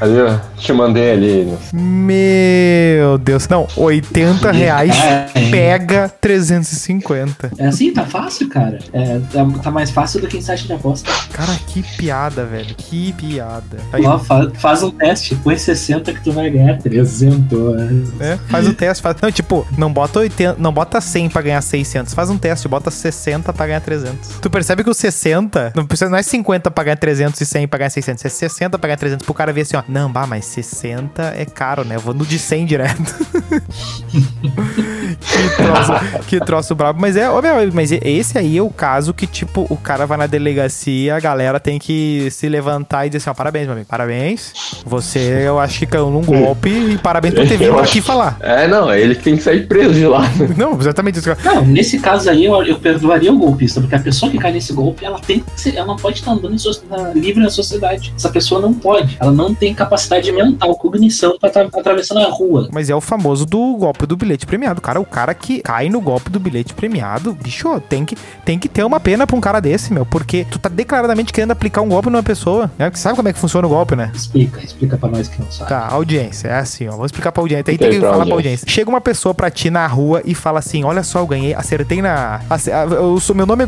Ali, 0.00 0.20
ó, 0.20 0.38
te 0.58 0.72
mandei 0.72 1.12
ali. 1.12 1.54
Meu 1.72 3.18
Deus. 3.18 3.48
Não, 3.48 3.66
80 3.76 4.50
reais 4.52 4.92
É, 4.96 5.26
pega 5.50 6.08
350. 6.20 7.50
É 7.58 7.66
assim, 7.66 7.92
tá 7.92 8.04
fácil, 8.04 8.48
cara. 8.48 8.78
É, 8.92 9.20
tá, 9.32 9.46
tá 9.62 9.70
mais 9.70 9.90
fácil 9.90 10.20
do 10.20 10.26
que 10.26 10.36
em 10.36 10.42
site 10.42 10.66
de 10.66 10.72
aposta. 10.72 11.10
Cara, 11.32 11.54
que 11.68 11.82
piada, 11.96 12.44
velho. 12.44 12.74
Que 12.76 13.12
piada. 13.12 13.78
Aí, 13.92 14.04
Ó, 14.04 14.18
fa- 14.18 14.50
faz 14.58 14.82
um 14.82 14.90
teste, 14.90 15.34
põe 15.36 15.56
60 15.56 16.12
que 16.12 16.22
tu 16.22 16.32
vai 16.32 16.50
ganhar 16.50 16.76
300. 16.78 18.20
é, 18.20 18.38
faz 18.48 18.66
o 18.68 18.74
teste. 18.74 19.02
Faz... 19.02 19.16
Não, 19.22 19.30
tipo, 19.30 19.66
não 19.78 19.92
bota 19.92 20.18
80, 20.20 20.56
não 20.58 20.72
bota 20.72 21.00
100 21.00 21.30
pra 21.30 21.42
ganhar 21.42 21.60
600. 21.62 21.95
Faz 22.04 22.30
um 22.30 22.36
teste, 22.38 22.68
bota 22.68 22.90
60 22.90 23.52
pra 23.52 23.66
ganhar 23.66 23.80
300. 23.80 24.38
Tu 24.40 24.50
percebe 24.50 24.84
que 24.84 24.90
o 24.90 24.94
60, 24.94 25.72
não, 25.74 25.86
precisa- 25.86 26.10
não 26.10 26.18
é 26.18 26.22
50 26.22 26.70
pra 26.70 26.84
ganhar 26.84 26.96
300 26.96 27.40
e 27.40 27.46
100 27.46 27.66
pra 27.68 27.78
ganhar 27.78 27.90
600. 27.90 28.24
É 28.24 28.28
60 28.28 28.78
pra 28.78 28.88
ganhar 28.88 28.96
300 28.98 29.24
pro 29.24 29.34
cara 29.34 29.52
ver 29.52 29.62
assim, 29.62 29.76
ó. 29.76 29.82
Não, 29.88 30.10
bah, 30.10 30.26
mas 30.26 30.44
60 30.46 31.34
é 31.36 31.44
caro, 31.44 31.84
né? 31.84 31.96
Eu 31.96 32.00
vou 32.00 32.14
no 32.14 32.24
de 32.26 32.38
100 32.38 32.66
direto. 32.66 33.14
que 35.26 35.56
troço, 35.56 35.92
que 36.28 36.40
troço 36.40 36.74
brabo. 36.74 37.00
Mas 37.00 37.16
é, 37.16 37.26
mas 37.72 37.90
esse 37.92 38.38
aí 38.38 38.58
é 38.58 38.62
o 38.62 38.70
caso 38.70 39.12
que, 39.12 39.26
tipo, 39.26 39.66
o 39.68 39.76
cara 39.76 40.06
vai 40.06 40.16
na 40.18 40.26
delegacia, 40.26 41.14
a 41.16 41.20
galera 41.20 41.58
tem 41.60 41.78
que 41.78 42.28
se 42.30 42.48
levantar 42.48 43.06
e 43.06 43.10
dizer 43.10 43.18
assim, 43.18 43.30
ó, 43.30 43.34
parabéns, 43.34 43.64
meu 43.66 43.74
amigo, 43.74 43.88
parabéns. 43.88 44.52
Você, 44.84 45.18
eu 45.46 45.58
acho 45.58 45.78
que 45.80 45.86
caiu 45.86 46.10
num 46.10 46.22
golpe 46.22 46.68
e 46.70 46.98
parabéns 46.98 47.34
por 47.34 47.46
ter 47.46 47.56
vindo 47.58 47.68
Eu 47.68 47.78
aqui 47.78 47.98
acho- 47.98 48.02
falar. 48.06 48.36
É, 48.40 48.66
não, 48.68 48.90
é 48.90 49.00
ele 49.00 49.14
que 49.14 49.22
tem 49.24 49.36
que 49.36 49.42
sair 49.42 49.66
preso 49.66 49.94
de 49.94 50.06
lá. 50.06 50.22
Não, 50.56 50.78
exatamente 50.78 51.18
isso. 51.18 51.28
Não, 51.44 51.64
nesse 51.64 51.98
caso 51.98 52.30
aí 52.30 52.44
eu, 52.44 52.62
eu 52.62 52.78
perdoaria 52.78 53.32
o 53.32 53.38
golpista, 53.38 53.80
porque 53.80 53.94
a 53.94 53.98
pessoa 54.00 54.30
que 54.30 54.38
cai 54.38 54.52
nesse 54.52 54.72
golpe, 54.72 55.04
ela 55.04 55.18
tem 55.18 55.40
que 55.40 55.60
ser, 55.60 55.74
ela 55.76 55.86
não 55.86 55.96
pode 55.96 56.18
estar 56.18 56.32
andando 56.32 56.54
em 56.54 56.58
so- 56.58 56.82
na- 56.88 57.10
livre 57.12 57.42
na 57.42 57.50
sociedade. 57.50 58.12
Essa 58.16 58.28
pessoa 58.28 58.60
não 58.60 58.72
pode. 58.72 59.16
Ela 59.20 59.32
não 59.32 59.54
tem 59.54 59.74
capacidade 59.74 60.30
mental, 60.32 60.74
cognição 60.76 61.36
pra 61.38 61.48
estar 61.48 61.62
atravessando 61.62 62.20
a 62.20 62.28
rua. 62.30 62.68
Mas 62.72 62.88
é 62.90 62.94
o 62.94 63.00
famoso 63.00 63.44
do 63.44 63.76
golpe 63.76 64.06
do 64.06 64.16
bilhete 64.16 64.46
premiado. 64.46 64.80
Cara, 64.80 65.00
o 65.00 65.04
cara 65.16 65.32
que 65.32 65.62
cai 65.62 65.88
no 65.88 65.98
golpe 65.98 66.28
do 66.28 66.38
bilhete 66.38 66.74
premiado, 66.74 67.32
bicho, 67.32 67.80
tem 67.88 68.04
que, 68.04 68.14
tem 68.44 68.58
que 68.58 68.68
ter 68.68 68.84
uma 68.84 69.00
pena 69.00 69.26
pra 69.26 69.34
um 69.34 69.40
cara 69.40 69.60
desse, 69.60 69.90
meu. 69.90 70.04
Porque 70.04 70.46
tu 70.50 70.58
tá 70.58 70.68
declaradamente 70.68 71.32
querendo 71.32 71.52
aplicar 71.52 71.80
um 71.80 71.88
golpe 71.88 72.10
numa 72.10 72.22
pessoa. 72.22 72.70
Né? 72.78 72.90
Porque 72.90 72.98
sabe 72.98 73.16
como 73.16 73.26
é 73.26 73.32
que 73.32 73.38
funciona 73.38 73.66
o 73.66 73.70
golpe, 73.70 73.96
né? 73.96 74.12
Explica, 74.14 74.62
explica 74.62 74.98
pra 74.98 75.08
nós 75.08 75.26
que 75.26 75.40
não 75.40 75.50
sabe. 75.50 75.70
Tá, 75.70 75.88
audiência. 75.88 76.48
É 76.48 76.58
assim, 76.58 76.86
ó. 76.86 76.96
Vou 76.96 77.06
explicar 77.06 77.32
pra 77.32 77.42
audiência. 77.42 77.70
Aí 77.70 77.78
tem 77.78 77.88
que 77.88 77.98
pra 77.98 78.10
falar 78.10 78.26
pra 78.26 78.34
audiência. 78.34 78.36
audiência. 78.36 78.68
Chega 78.68 78.90
uma 78.90 79.00
pessoa 79.00 79.32
pra 79.32 79.50
ti 79.50 79.70
na 79.70 79.86
rua 79.86 80.20
e 80.22 80.34
fala 80.34 80.58
assim: 80.58 80.84
Olha 80.84 81.02
só, 81.02 81.20
eu 81.20 81.26
ganhei, 81.26 81.54
acertei 81.54 82.02
na. 82.02 82.42
Eu 82.90 83.18
sou, 83.18 83.34
meu 83.34 83.46
nome 83.46 83.64
é. 83.64 83.66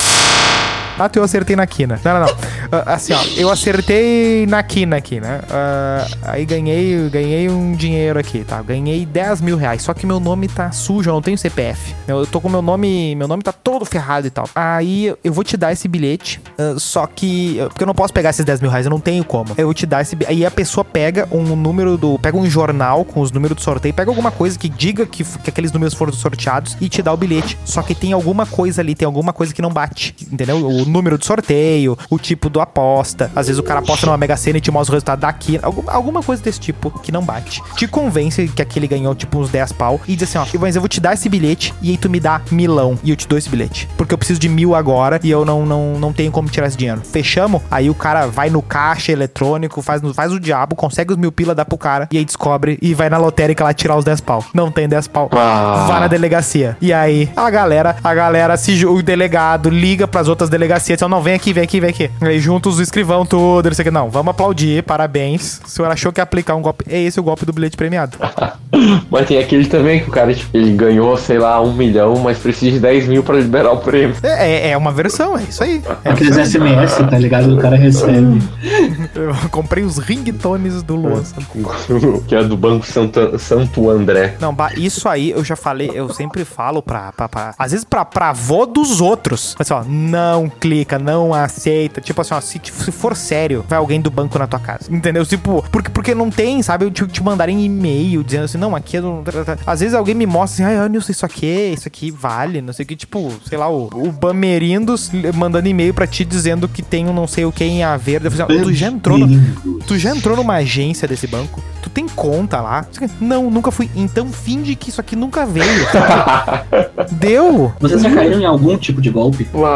Ah, 0.99 1.09
tu, 1.09 1.21
eu 1.21 1.23
acertei 1.23 1.55
na 1.55 1.65
quina. 1.65 2.01
Não, 2.05 2.15
não, 2.15 2.27
não. 2.27 2.35
Ah, 2.73 2.95
assim, 2.95 3.13
ó, 3.13 3.21
eu 3.37 3.49
acertei 3.51 4.47
na 4.47 4.61
quina 4.65 4.97
aqui, 4.97 5.21
né? 5.21 5.41
Ah, 5.49 6.05
aí 6.23 6.45
ganhei, 6.45 7.09
ganhei 7.09 7.49
um 7.49 7.73
dinheiro 7.73 8.19
aqui, 8.19 8.43
tá? 8.43 8.61
Ganhei 8.61 9.07
10 9.07 9.41
mil 9.41 9.57
reais. 9.57 9.83
Só 9.83 9.95
que 9.95 10.05
meu 10.05 10.19
nome 10.19 10.49
tá 10.49 10.73
sujo, 10.73 11.09
eu 11.09 11.15
não 11.15 11.23
tenho 11.23 11.38
CPF. 11.39 11.95
Eu 12.07 12.27
tô 12.27 12.41
com 12.41 12.49
meu 12.49 12.63
nome. 12.63 13.15
Meu 13.15 13.29
nome 13.29 13.43
tá 13.43 13.53
todo 13.53 13.85
ferrado 13.85 14.27
e 14.27 14.31
tal. 14.31 14.49
Aí 14.55 15.15
eu 15.23 15.33
vou 15.33 15.45
te 15.45 15.57
dar 15.57 15.73
esse 15.73 15.89
bilhete. 15.89 16.41
ah, 16.59 16.75
só 16.79 17.07
que. 17.07 17.59
Porque 17.69 17.83
eu 17.83 17.87
não 17.87 17.95
posso 17.95 18.13
pegar 18.13 18.31
esses 18.31 18.45
10 18.45 18.61
mil 18.61 18.71
reais, 18.71 18.87
eu 18.87 18.91
não 18.91 19.01
tenho 19.01 19.25
como. 19.25 19.55
Eu 19.57 19.67
vou 19.67 19.75
te 19.75 19.87
dar 19.87 20.03
esse. 20.03 20.17
Aí 20.27 20.45
a 20.45 20.51
pessoa 20.51 20.85
pega 20.85 21.29
um 21.31 21.43
número 21.57 21.97
do. 21.97 22.19
Pega 22.19 22.37
um 22.37 22.49
jornal 22.49 23.05
com 23.05 23.21
os 23.21 23.31
números 23.31 23.57
do 23.57 23.63
sorteio, 23.63 23.95
pega 23.95 24.11
alguma 24.11 24.31
coisa 24.31 24.59
que 24.59 24.69
diga 24.69 25.07
que, 25.07 25.25
que 25.25 25.51
aqueles 25.51 25.73
números 25.73 25.95
foram 25.95 26.13
sorteados 26.13 26.77
e 26.81 26.89
te 26.89 27.03
dá 27.03 27.13
o 27.13 27.17
bilhete. 27.17 27.59
Só 27.65 27.83
que 27.83 27.95
tem 27.95 28.13
alguma 28.13 28.47
coisa 28.47 28.81
ali, 28.81 28.95
tem 28.95 29.07
alguma 29.07 29.33
coisa 29.33 29.55
que 29.55 29.63
não 29.63 29.71
bate. 29.71 30.15
Entendeu? 30.33 30.67
O 30.67 30.85
número 30.85 31.19
do 31.19 31.25
sorteio, 31.25 31.97
o 32.11 32.19
tipo 32.19 32.49
do 32.49 32.61
aposta. 32.61 33.31
Às 33.35 33.47
vezes 33.47 33.59
o 33.59 33.63
cara 33.63 33.81
aposta 33.81 34.07
numa 34.07 34.17
Mega 34.17 34.37
Sena 34.37 34.59
e 34.59 34.61
te 34.61 34.71
mostra 34.71 34.93
o 34.93 34.97
resultado 34.97 35.21
daqui. 35.21 35.59
Alguma, 35.63 35.93
alguma 35.93 36.23
coisa 36.23 36.43
desse 36.43 36.61
tipo 36.61 36.91
que 37.01 37.13
não 37.13 37.23
bate. 37.25 37.63
Te 37.77 37.87
convence 37.87 38.49
que 38.49 38.63
aquele 38.63 38.87
ganhou 38.87 39.15
tipo 39.15 39.39
uns 39.39 39.51
10 39.51 39.73
pau 39.73 40.01
e 40.07 40.17
diz 40.17 40.29
assim: 40.29 40.39
ó, 40.39 40.47
mas 40.61 40.75
eu 40.75 40.83
vou 40.83 40.89
te 40.89 41.01
dar 41.01 41.13
esse 41.19 41.29
bilhete 41.29 41.75
e 41.83 41.91
aí 41.91 41.97
tu 41.97 42.09
me 42.09 42.21
dá 42.21 42.41
milão 42.51 42.99
e 43.03 43.11
eu 43.11 43.17
te 43.17 43.29
dou 43.29 43.39
esse 43.39 43.49
bilhete. 43.49 43.89
Porque 43.97 44.15
eu 44.15 44.19
preciso 44.19 44.41
de 44.41 44.49
mil 44.49 44.75
agora 44.75 45.21
e 45.23 45.31
eu 45.31 45.45
não, 45.45 45.67
não, 45.67 45.99
não 45.99 46.13
tenho 46.13 46.31
como 46.31 46.49
tirar 46.49 46.67
esse 46.67 46.77
dinheiro. 46.77 47.03
Fechamos? 47.05 47.63
Aí 47.71 47.91
o 47.91 47.95
cara 47.95 48.27
vai 48.27 48.51
no 48.51 48.63
caixa 48.63 49.13
eletrônico, 49.13 49.83
faz, 49.83 50.01
faz 50.15 50.33
o 50.33 50.41
diabo, 50.41 50.75
consegue 50.75 51.13
os 51.13 51.19
mil 51.19 51.33
pila, 51.33 51.55
dá 51.55 51.65
pro 51.65 51.77
cara 51.77 52.09
e 52.11 52.19
aí 52.19 52.25
descobre 52.25 52.79
e 52.81 52.95
vai 52.95 53.11
na 53.11 53.19
lotérica 53.19 53.65
lá 53.65 53.73
tirar 53.73 53.97
os 53.97 54.05
10 54.05 54.21
pau. 54.21 54.45
Não 54.55 54.71
tem 54.71 54.89
10 54.89 55.09
pau. 55.09 55.29
Ah. 55.33 55.87
Vai 55.89 56.01
na 56.01 56.07
delegacia. 56.07 56.77
E 56.81 56.93
aí, 56.93 57.29
a 57.37 57.51
galera, 57.51 57.97
a 58.03 58.15
galera, 58.15 58.57
se, 58.57 58.85
o 58.87 59.03
delegado 59.03 59.71
liga 59.71 60.07
pras 60.07 60.29
outras 60.29 60.49
delegacias, 60.49 60.99
diz, 60.99 61.09
não, 61.09 61.21
vem 61.21 61.35
aqui, 61.35 61.53
vem 61.53 61.65
aqui, 61.65 61.81
vem 61.81 61.91
aqui. 61.91 62.11
Aí 62.21 62.39
juntos 62.39 62.75
os 62.75 62.81
escrivão 62.81 63.25
tudo, 63.25 63.67
não 63.67 63.75
sei 63.75 63.83
o 63.83 63.87
que. 63.87 63.91
Não, 63.91 64.11
vamos 64.11 64.31
aplaudir, 64.31 64.83
parabéns. 64.83 65.61
O 65.65 65.69
senhor 65.69 65.91
achou 65.91 66.13
que 66.13 66.21
ia 66.21 66.25
aplicar 66.25 66.55
um 66.55 66.63
golpe. 66.63 66.85
É 66.89 67.01
esse 67.01 67.19
o 67.19 67.23
golpe 67.23 67.45
do 67.45 67.53
bilhete 67.53 67.77
premiado. 67.77 68.19
Mas 69.11 69.27
tem 69.27 69.39
aquele 69.39 69.67
também 69.67 70.01
que 70.01 70.09
o 70.09 70.13
cara, 70.13 70.33
tipo, 70.35 70.57
ele 70.57 70.73
ganhou, 70.73 71.08
sei 71.17 71.39
lá, 71.39 71.61
um 71.61 71.73
milhão, 71.73 72.17
mas 72.19 72.39
precisa 72.39 72.73
de 72.73 72.81
10 72.81 73.09
mil 73.09 73.23
pra 73.23 73.37
liberar 73.37 73.73
o 73.73 73.79
prêmio. 73.79 74.17
É, 74.23 74.69
é, 74.69 74.71
é 74.71 74.77
uma 74.77 74.93
versão, 74.93 75.37
é 75.37 75.43
isso 75.43 75.63
aí. 75.63 75.83
É 76.05 76.11
Aqueles. 76.11 76.37
SMS, 76.37 76.97
tá 76.97 77.19
ligado? 77.19 77.55
O 77.55 77.59
cara 77.59 77.77
recebe. 77.77 78.43
Eu 79.15 79.35
comprei 79.51 79.85
os 79.85 79.99
ringtones 79.99 80.83
do 80.83 80.95
Luan. 80.95 81.23
que 82.27 82.35
é 82.35 82.43
do 82.45 82.57
Banco 82.57 82.87
Santo, 82.87 83.39
Santo 83.39 83.91
André. 83.91 84.37
Não, 84.41 84.55
isso 84.77 85.09
aí 85.09 85.31
eu 85.31 85.45
já 85.45 85.57
falei, 85.57 85.91
eu 85.93 86.09
sempre 86.13 86.45
falo 86.45 86.83
pra. 86.83 87.13
pra, 87.13 87.29
pra- 87.29 87.55
às 87.59 87.73
vezes 87.73 87.85
pra, 87.85 88.05
pra 88.05 88.31
avó 88.31 88.65
dos 88.67 89.01
outros. 89.01 89.57
Assim, 89.59 89.73
ó, 89.73 89.83
não 89.85 90.49
clica, 90.49 90.99
não 90.99 91.35
aceita. 91.35 92.01
Tipo 92.01 92.21
assim, 92.21 92.35
ó, 92.35 92.41
se, 92.41 92.61
se 92.63 92.93
for 92.93 93.17
sério, 93.17 93.65
vai 93.69 93.79
alguém 93.79 94.01
do 94.01 94.11
banco 94.11 94.39
na 94.39 94.47
tua 94.47 94.59
casa. 94.61 94.91
Entendeu? 94.91 95.25
Tipo, 95.27 95.65
porque, 95.71 95.91
porque 95.91 96.15
não 96.15 96.31
tem, 96.31 96.63
sabe? 96.63 96.85
Eu 96.85 96.91
te, 96.91 97.07
te 97.07 97.23
mandarem 97.23 97.65
e-mail 97.65 98.23
dizendo 98.23 98.45
assim, 98.45 98.59
não, 98.59 98.75
aqui 98.75 98.97
é 98.97 99.01
do. 99.01 99.23
Às 99.67 99.81
vezes 99.81 99.95
alguém 99.95 100.15
me 100.15 100.27
mostra 100.27 100.67
assim, 100.67 100.77
ai, 100.79 100.89
Nilson, 100.99 101.13
isso 101.13 101.25
aqui, 101.27 101.47
isso 101.77 101.87
aqui 101.89 102.11
vale, 102.11 102.61
não 102.61 102.73
sei 102.73 102.85
o 102.85 102.87
que. 102.89 102.97
Tipo, 102.97 103.33
sei 103.47 103.57
lá, 103.57 103.69
o, 103.71 103.87
o 103.93 104.11
Bamerindos 104.13 105.11
mandando 105.35 105.69
e-mail 105.69 105.95
pra 105.95 106.07
ti 106.07 106.25
dizendo 106.25 106.69
que 106.69 106.83
tem 106.83 107.07
um 107.09 107.13
não 107.13 107.27
sei 107.27 107.45
o 107.45 107.53
que 107.53 107.65
em 107.65 107.83
a 107.83 107.97
ver. 107.97 108.25
Eu 108.25 108.31
falei 108.31 108.47
assim, 108.47 108.61
ó, 108.61 108.65
tu 108.65 108.73
já 108.75 108.87
entrou 108.89 109.17
no, 109.19 109.81
Tu 109.87 109.99
já 109.99 110.15
entrou 110.15 110.37
numa 110.37 110.55
agência 110.55 111.07
desse 111.09 111.27
banco? 111.27 111.63
Tu 111.83 111.89
tem 111.91 112.07
conta 112.09 112.61
lá? 112.61 112.87
Não, 113.21 113.49
nunca 113.51 113.71
fui. 113.71 113.89
Então 113.95 114.29
finge 114.29 114.75
que 114.75 114.91
isso 114.91 115.01
aqui 115.01 115.15
nunca 115.17 115.47
veio. 115.47 115.65
Deu? 117.13 117.73
Vocês 117.81 118.03
já 118.03 118.11
caíram 118.11 118.41
em 118.41 118.45
algum 118.45 118.77
tipo 118.77 119.01
de 119.01 119.11
golpe? 119.11 119.45
Boa 119.45 119.69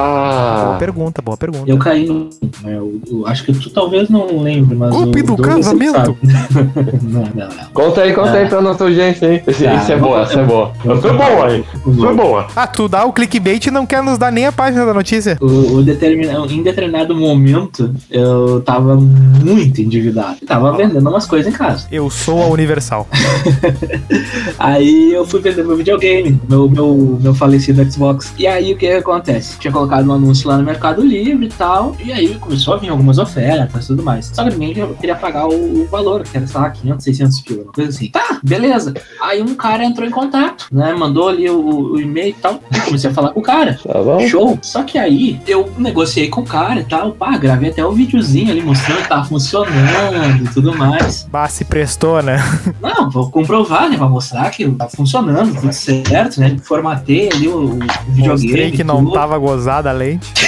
Uau. 0.73 0.79
pergunta, 0.79 1.23
boa 1.23 1.37
pergunta. 1.37 1.71
Eu 1.71 1.79
caí 1.79 2.07
no. 2.07 2.25
né, 2.63 2.77
eu, 2.77 3.01
eu 3.11 3.27
acho 3.27 3.45
que 3.45 3.53
tu 3.53 3.71
talvez 3.71 4.09
não 4.11 4.43
lembre, 4.43 4.77
mas. 4.77 4.91
Golpe 4.91 5.21
o 5.21 5.25
do 5.27 5.37
casamento? 5.37 6.17
não, 7.03 7.23
não, 7.23 7.49
não. 7.49 7.65
Conta 7.73 8.03
aí, 8.03 8.13
conta 8.13 8.33
aí 8.33 8.47
Ah. 8.47 8.49
pra 8.49 8.61
nossa 8.61 8.85
audiência 8.85 9.29
aí. 9.29 9.43
Esse, 9.47 9.65
Tá, 9.65 9.75
esse 9.77 9.93
é 9.93 9.97
boa, 9.97 10.23
essa 10.23 10.41
é 10.41 10.45
boa. 10.45 10.73
eu- 10.85 11.01
Foi 11.17 11.35
boa, 11.35 11.55
hein? 11.57 11.65
Foi 11.83 12.15
boa. 12.15 12.47
Ah, 12.55 12.67
tu 12.67 12.89
dá 12.89 13.05
o 13.05 13.13
clickbait 13.13 13.67
e 13.67 13.71
não 13.71 13.87
quer 13.87 14.03
nos 14.03 14.19
dar 14.19 14.31
nem 14.33 14.47
a 14.47 14.53
página 14.53 14.85
da 14.87 14.95
notícia? 14.95 15.37
O, 15.41 15.77
o 15.77 15.83
determina- 15.83 16.47
em 16.51 16.63
determinado 16.63 17.15
momento, 17.15 17.95
eu 18.11 18.61
tava 18.63 18.97
muito 18.97 19.81
endividado. 19.81 20.39
Tava 20.47 20.73
vendendo 20.77 21.09
umas 21.09 21.27
coisas 21.27 21.53
em 21.53 21.57
casa. 21.57 21.87
Eu 21.91 22.09
sou 22.11 22.43
a 22.43 22.47
Universal. 22.47 23.07
Aí 24.59 25.13
eu 25.13 25.27
fui 25.27 25.41
vender 25.41 25.65
meu 25.65 25.77
videogame, 25.77 26.41
meu, 26.49 26.69
meu, 26.69 27.19
meu 27.21 27.35
falecido 27.35 27.85
Xbox. 27.91 28.33
E 28.39 28.47
aí 28.47 28.73
o 28.73 28.77
que 28.77 28.87
acontece? 28.89 29.59
Tinha 29.59 29.73
colocado 29.73 30.09
um 30.09 30.13
anúncio 30.13 30.49
lá 30.49 30.57
no 30.57 30.65
Mercado 30.65 31.03
Livre 31.03 31.47
e 31.47 31.49
tal. 31.49 31.97
E 32.03 32.13
aí 32.13 32.35
começou 32.37 32.75
a 32.75 32.77
vir 32.77 32.89
algumas 32.89 33.19
ofertas 33.19 33.85
e 33.85 33.89
tudo 33.89 34.03
mais. 34.03 34.31
Só 34.33 34.45
que 34.49 34.57
ninguém 34.57 34.95
queria 34.97 35.17
pagar 35.17 35.47
o, 35.49 35.83
o 35.83 35.87
valor, 35.91 36.23
que 36.23 36.37
era, 36.37 36.47
sei 36.47 36.61
lá, 36.61 36.71
500, 36.71 37.05
600 37.05 37.41
pila, 37.41 37.63
uma 37.65 37.73
coisa 37.73 37.91
assim. 37.91 38.09
Tá, 38.11 38.39
beleza. 38.43 38.95
Aí 39.21 39.43
um 39.43 39.55
cara 39.55 39.85
entrou 39.85 40.07
em 40.07 40.11
contato, 40.11 40.67
né? 40.73 40.93
Mandou 41.03 41.29
ali 41.29 41.51
o, 41.51 41.95
o 41.95 42.01
e-mail 42.01 42.29
e 42.29 42.33
tal. 42.35 42.61
Comecei 42.85 43.11
a 43.11 43.13
falar 43.13 43.31
com 43.31 43.41
o 43.41 43.43
cara. 43.43 43.77
Tá 43.85 44.01
bom? 44.01 44.25
Show. 44.29 44.57
Só 44.63 44.85
que 44.85 44.97
aí 44.97 45.41
eu 45.49 45.69
negociei 45.77 46.29
com 46.29 46.43
o 46.43 46.47
cara 46.47 46.79
e 46.79 46.85
tal. 46.85 47.11
Pá, 47.11 47.37
gravei 47.37 47.71
até 47.71 47.85
o 47.85 47.91
videozinho 47.91 48.53
ali 48.53 48.63
mostrando 48.63 49.03
que 49.03 49.09
tava 49.09 49.25
funcionando 49.25 50.45
e 50.45 50.49
tudo 50.55 50.73
mais. 50.77 51.27
Bah, 51.29 51.49
se 51.49 51.65
prestou, 51.65 52.23
né? 52.23 52.37
Não, 52.81 53.11
vou 53.11 53.29
comprovar, 53.33 53.91
né? 53.91 53.97
Pra 53.97 54.09
mostrar 54.09 54.49
que 54.51 54.65
tá 54.71 54.89
funcionando, 54.89 55.61
tudo 55.61 55.73
certo, 55.73 56.39
né? 56.39 56.57
Formatei 56.63 57.29
ali 57.33 57.49
o, 57.49 57.65
o 57.65 57.79
videogame. 58.11 58.29
Mostrei 58.29 58.71
que 58.71 58.85
não 58.85 58.99
tudo. 58.99 59.15
tava 59.15 59.37
gozada 59.39 59.91
a 59.91 59.93
lente. 59.93 60.33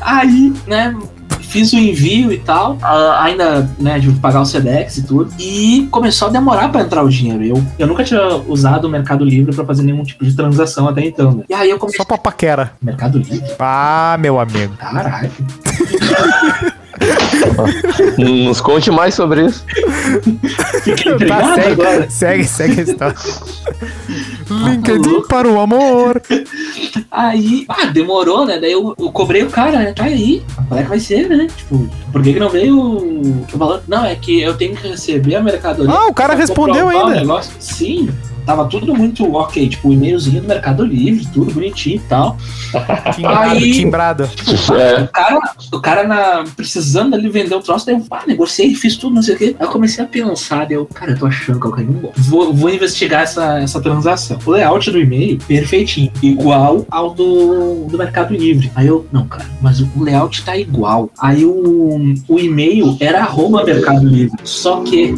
Aí, 0.00 0.52
né? 0.66 0.96
Fiz 1.50 1.72
o 1.72 1.76
envio 1.76 2.32
e 2.32 2.38
tal, 2.38 2.78
ainda, 3.18 3.68
né, 3.78 3.98
de 3.98 4.08
pagar 4.12 4.40
o 4.40 4.44
Sedex 4.46 4.98
e 4.98 5.02
tudo, 5.02 5.32
e 5.38 5.88
começou 5.90 6.28
a 6.28 6.30
demorar 6.30 6.68
pra 6.68 6.82
entrar 6.82 7.02
o 7.02 7.08
dinheiro. 7.08 7.44
Eu, 7.44 7.64
eu 7.76 7.86
nunca 7.88 8.04
tinha 8.04 8.20
usado 8.46 8.84
o 8.86 8.88
Mercado 8.90 9.24
Livre 9.24 9.52
pra 9.54 9.64
fazer 9.64 9.82
nenhum 9.82 10.04
tipo 10.04 10.24
de 10.24 10.32
transação 10.34 10.86
até 10.88 11.04
então, 11.04 11.32
né? 11.32 11.42
E 11.48 11.54
aí 11.54 11.68
eu 11.68 11.78
comecei. 11.78 11.98
Só 11.98 12.04
pra 12.04 12.16
paquera. 12.18 12.72
Mercado 12.80 13.18
Livre? 13.18 13.42
Ah, 13.58 14.16
meu 14.20 14.38
amigo. 14.38 14.74
Caralho. 14.76 15.30
Nos 18.18 18.60
conte 18.60 18.90
mais 18.90 19.14
sobre 19.14 19.46
isso. 19.46 19.64
Fiquei 20.84 21.04
Tá, 21.04 21.14
intrigado 21.14 21.60
agora. 21.72 22.10
segue, 22.10 22.44
segue, 22.44 22.44
segue 22.44 22.80
a 22.80 22.84
história. 22.84 23.16
Tá 24.50 24.68
LinkedIn 24.68 25.22
para 25.28 25.48
o 25.48 25.60
amor. 25.60 26.20
Aí, 27.08 27.64
ah, 27.68 27.86
demorou, 27.86 28.44
né? 28.44 28.58
Daí 28.58 28.72
eu, 28.72 28.94
eu 28.98 29.12
cobrei 29.12 29.44
o 29.44 29.50
cara, 29.50 29.78
né? 29.78 29.92
Tá 29.92 30.04
aí, 30.04 30.42
qual 30.68 30.78
é 30.78 30.82
que 30.82 30.88
vai 30.88 31.00
ser, 31.00 31.28
né? 31.28 31.46
Tipo, 31.56 31.88
por 32.12 32.22
que, 32.22 32.32
que 32.32 32.38
não 32.38 32.48
veio 32.48 32.78
o, 32.78 33.46
valor? 33.54 33.82
Não, 33.86 34.04
é 34.04 34.14
que 34.14 34.40
eu 34.40 34.56
tenho 34.56 34.76
que 34.76 34.88
receber 34.88 35.36
a 35.36 35.42
mercadoria. 35.42 35.92
Ah, 35.92 36.06
o 36.06 36.14
cara 36.14 36.34
respondeu 36.34 36.88
ainda. 36.88 37.14
negócio. 37.14 37.52
Sim, 37.60 38.08
tava 38.50 38.64
tudo 38.68 38.92
muito 38.96 39.32
ok, 39.36 39.68
tipo, 39.68 39.88
o 39.88 39.92
e-mailzinho 39.92 40.42
do 40.42 40.48
Mercado 40.48 40.84
Livre, 40.84 41.24
tudo 41.32 41.52
bonitinho 41.52 41.96
e 41.96 42.00
tal. 42.00 42.36
Timbrado, 43.14 43.50
Aí- 43.50 43.72
timbrado. 43.72 44.22
É. 44.24 45.02
O 45.02 45.08
cara, 45.08 45.40
o 45.72 45.80
cara 45.80 46.04
na, 46.04 46.44
precisando 46.56 47.14
ali 47.14 47.28
vender 47.28 47.54
o 47.54 47.60
troço, 47.60 47.86
daí 47.86 47.94
eu 47.94 48.04
ah, 48.10 48.22
negociei, 48.26 48.74
fiz 48.74 48.96
tudo, 48.96 49.14
não 49.14 49.22
sei 49.22 49.36
o 49.36 49.38
quê. 49.38 49.56
Aí 49.58 49.66
eu 49.66 49.70
comecei 49.70 50.04
a 50.04 50.06
pensar, 50.06 50.66
daí 50.66 50.74
eu, 50.76 50.84
cara, 50.86 51.12
eu 51.12 51.18
tô 51.18 51.26
achando 51.26 51.60
que 51.60 51.66
eu 51.66 51.70
caí 51.70 51.84
num 51.84 52.00
golpe. 52.00 52.20
Vou, 52.22 52.52
vou 52.52 52.70
investigar 52.70 53.22
essa, 53.22 53.60
essa 53.60 53.80
transação. 53.80 54.36
O 54.44 54.50
layout 54.50 54.90
do 54.90 54.98
e-mail, 54.98 55.38
perfeitinho, 55.46 56.10
igual 56.20 56.84
ao 56.90 57.10
do, 57.14 57.84
do 57.88 57.96
Mercado 57.96 58.34
Livre. 58.34 58.70
Aí 58.74 58.88
eu, 58.88 59.06
não, 59.12 59.28
cara, 59.28 59.48
mas 59.60 59.80
o 59.80 59.88
layout 59.96 60.44
tá 60.44 60.56
igual. 60.56 61.08
Aí 61.20 61.44
o, 61.44 62.14
o 62.26 62.38
e-mail 62.40 62.96
era 62.98 63.20
arroba 63.20 63.62
Mercado 63.64 64.06
Livre, 64.08 64.36
só 64.42 64.80
que 64.80 65.14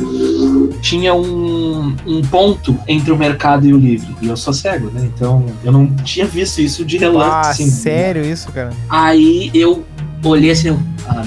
tinha 0.83 1.15
um 1.15 1.62
um, 1.83 1.95
um 2.07 2.23
ponto 2.23 2.79
entre 2.87 3.11
o 3.13 3.17
mercado 3.17 3.67
e 3.67 3.75
o 3.75 3.79
livre. 3.79 4.15
E 4.23 4.29
eu 4.29 4.37
sou 4.37 4.53
cego, 4.53 4.91
né? 4.91 5.09
Então 5.15 5.45
eu 5.65 5.73
não 5.73 5.87
tinha 5.97 6.27
visto 6.27 6.61
isso 6.61 6.85
de 6.85 6.97
relance. 6.99 7.31
Ah, 7.31 7.51
assim, 7.51 7.71
sério 7.71 8.25
isso, 8.25 8.51
cara? 8.53 8.71
Aí 8.89 9.51
eu 9.53 9.85
olhei 10.25 10.51
assim, 10.51 10.69
eu, 10.69 10.79
ah, 11.09 11.25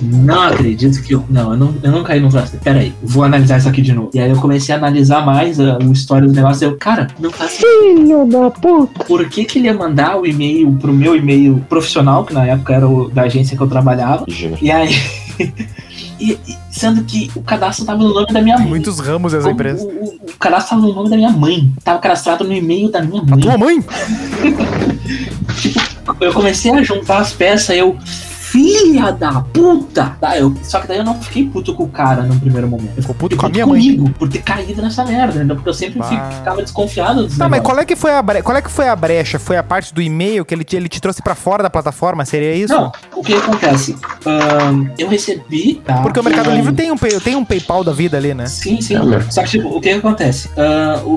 não, 0.00 0.18
não 0.24 0.42
acredito 0.42 1.02
que 1.02 1.14
eu. 1.14 1.24
Não, 1.28 1.52
eu 1.52 1.56
não, 1.56 1.74
eu 1.82 1.90
não 1.90 2.02
caí 2.02 2.20
no 2.20 2.28
troço. 2.28 2.56
Pera 2.58 2.80
aí, 2.80 2.94
vou 3.02 3.24
analisar 3.24 3.58
isso 3.58 3.68
aqui 3.68 3.80
de 3.80 3.92
novo. 3.92 4.10
E 4.14 4.20
aí 4.20 4.30
eu 4.30 4.36
comecei 4.36 4.74
a 4.74 4.78
analisar 4.78 5.24
mais 5.24 5.58
a, 5.58 5.78
o 5.78 5.92
história 5.92 6.28
do 6.28 6.34
negócio. 6.34 6.64
Eu, 6.66 6.76
cara, 6.76 7.08
não 7.18 7.30
faz 7.30 7.56
Filho 7.56 8.26
da 8.26 8.50
puta. 8.50 9.04
por 9.04 9.26
que, 9.28 9.44
que 9.44 9.58
ele 9.58 9.66
ia 9.66 9.74
mandar 9.74 10.18
o 10.20 10.26
e-mail 10.26 10.72
pro 10.72 10.92
meu 10.92 11.16
e-mail 11.16 11.64
profissional, 11.68 12.24
que 12.24 12.34
na 12.34 12.46
época 12.46 12.74
era 12.74 12.88
o 12.88 13.08
da 13.08 13.22
agência 13.22 13.56
que 13.56 13.62
eu 13.62 13.66
trabalhava. 13.68 14.24
E 14.60 14.70
aí. 14.70 14.94
e, 16.20 16.32
e- 16.46 16.65
sendo 16.78 17.02
que 17.04 17.30
o 17.34 17.42
cadastro 17.42 17.84
tava 17.84 17.98
no 17.98 18.12
nome 18.12 18.26
da 18.32 18.40
minha 18.42 18.58
mãe. 18.58 18.68
Muitos 18.68 18.98
ramos 19.00 19.32
dessa 19.32 19.44
Como 19.44 19.54
empresa. 19.54 19.84
O, 19.84 19.88
o- 19.88 20.20
o 20.30 20.36
cadastro 20.38 20.76
tava 20.76 20.86
no 20.86 20.94
nome 20.94 21.10
da 21.10 21.16
minha 21.16 21.30
mãe. 21.30 21.72
Tava 21.82 21.98
cadastrado 21.98 22.44
no 22.44 22.52
e-mail 22.52 22.90
da 22.90 23.00
minha 23.02 23.22
A 23.22 23.26
mãe. 23.26 23.40
tua 23.40 23.58
mãe? 23.58 23.84
Eu 26.20 26.32
comecei 26.32 26.70
a 26.72 26.82
juntar 26.82 27.18
as 27.18 27.32
peças, 27.32 27.76
eu. 27.76 27.96
Filha 28.56 29.10
da 29.12 29.42
puta! 29.42 30.16
Tá, 30.18 30.38
eu, 30.38 30.54
só 30.62 30.80
que 30.80 30.88
daí 30.88 30.96
eu 30.98 31.04
não 31.04 31.20
fiquei 31.20 31.44
puto 31.46 31.74
com 31.74 31.84
o 31.84 31.88
cara 31.88 32.22
no 32.22 32.40
primeiro 32.40 32.66
momento. 32.66 32.92
Eu 32.96 33.02
Ficou 33.02 33.14
puto 33.14 33.36
fiquei 33.36 33.38
com 33.38 33.46
a 33.46 33.50
minha 33.50 33.66
mãe. 33.66 33.80
comigo 33.96 34.10
por 34.18 34.28
ter 34.30 34.38
caído 34.42 34.80
nessa 34.80 35.04
merda, 35.04 35.44
né? 35.44 35.54
Porque 35.54 35.68
eu 35.68 35.74
sempre 35.74 35.98
Bah. 35.98 36.06
fico- 36.08 36.32
ficava 36.32 36.62
desconfiado 36.62 37.26
dos 37.26 37.36
Tá, 37.36 37.44
mas 37.48 37.58
negócios. 37.58 37.66
qual 37.66 37.78
é 37.80 37.84
que 37.84 37.94
foi 37.96 38.12
a 38.12 38.22
bre... 38.22 38.42
qual 38.42 38.56
é 38.56 38.62
que 38.62 38.70
foi 38.70 38.88
a 38.88 38.96
brecha? 38.96 39.38
Foi 39.38 39.58
a 39.58 39.62
parte 39.62 39.92
do 39.92 40.00
e-mail 40.00 40.42
que 40.44 40.54
ele 40.54 40.64
te, 40.64 40.74
ele 40.74 40.88
te 40.88 41.00
trouxe 41.02 41.20
pra 41.20 41.34
fora 41.34 41.62
da 41.62 41.68
plataforma? 41.68 42.24
Seria 42.24 42.54
isso? 42.54 42.72
Não, 42.72 42.90
o 43.14 43.22
que 43.22 43.34
acontece? 43.34 43.94
Ahn, 44.24 44.86
eu 44.98 45.08
recebi. 45.08 45.82
Tá, 45.84 46.00
Porque 46.00 46.18
o 46.18 46.24
Mercado 46.24 46.48
um- 46.50 46.54
Livre 46.56 46.72
tem 46.72 46.90
um, 46.90 46.96
tem 46.96 47.36
um 47.36 47.44
PayPal 47.44 47.84
da 47.84 47.92
vida 47.92 48.16
ali, 48.16 48.32
né? 48.32 48.46
Sim, 48.46 48.80
sim. 48.80 48.94
É. 48.96 49.30
Só 49.30 49.42
que, 49.42 49.50
tipo, 49.50 49.68
o 49.68 49.80
que 49.82 49.90
acontece? 49.90 50.48
Ah, 50.56 51.02
o, 51.04 51.16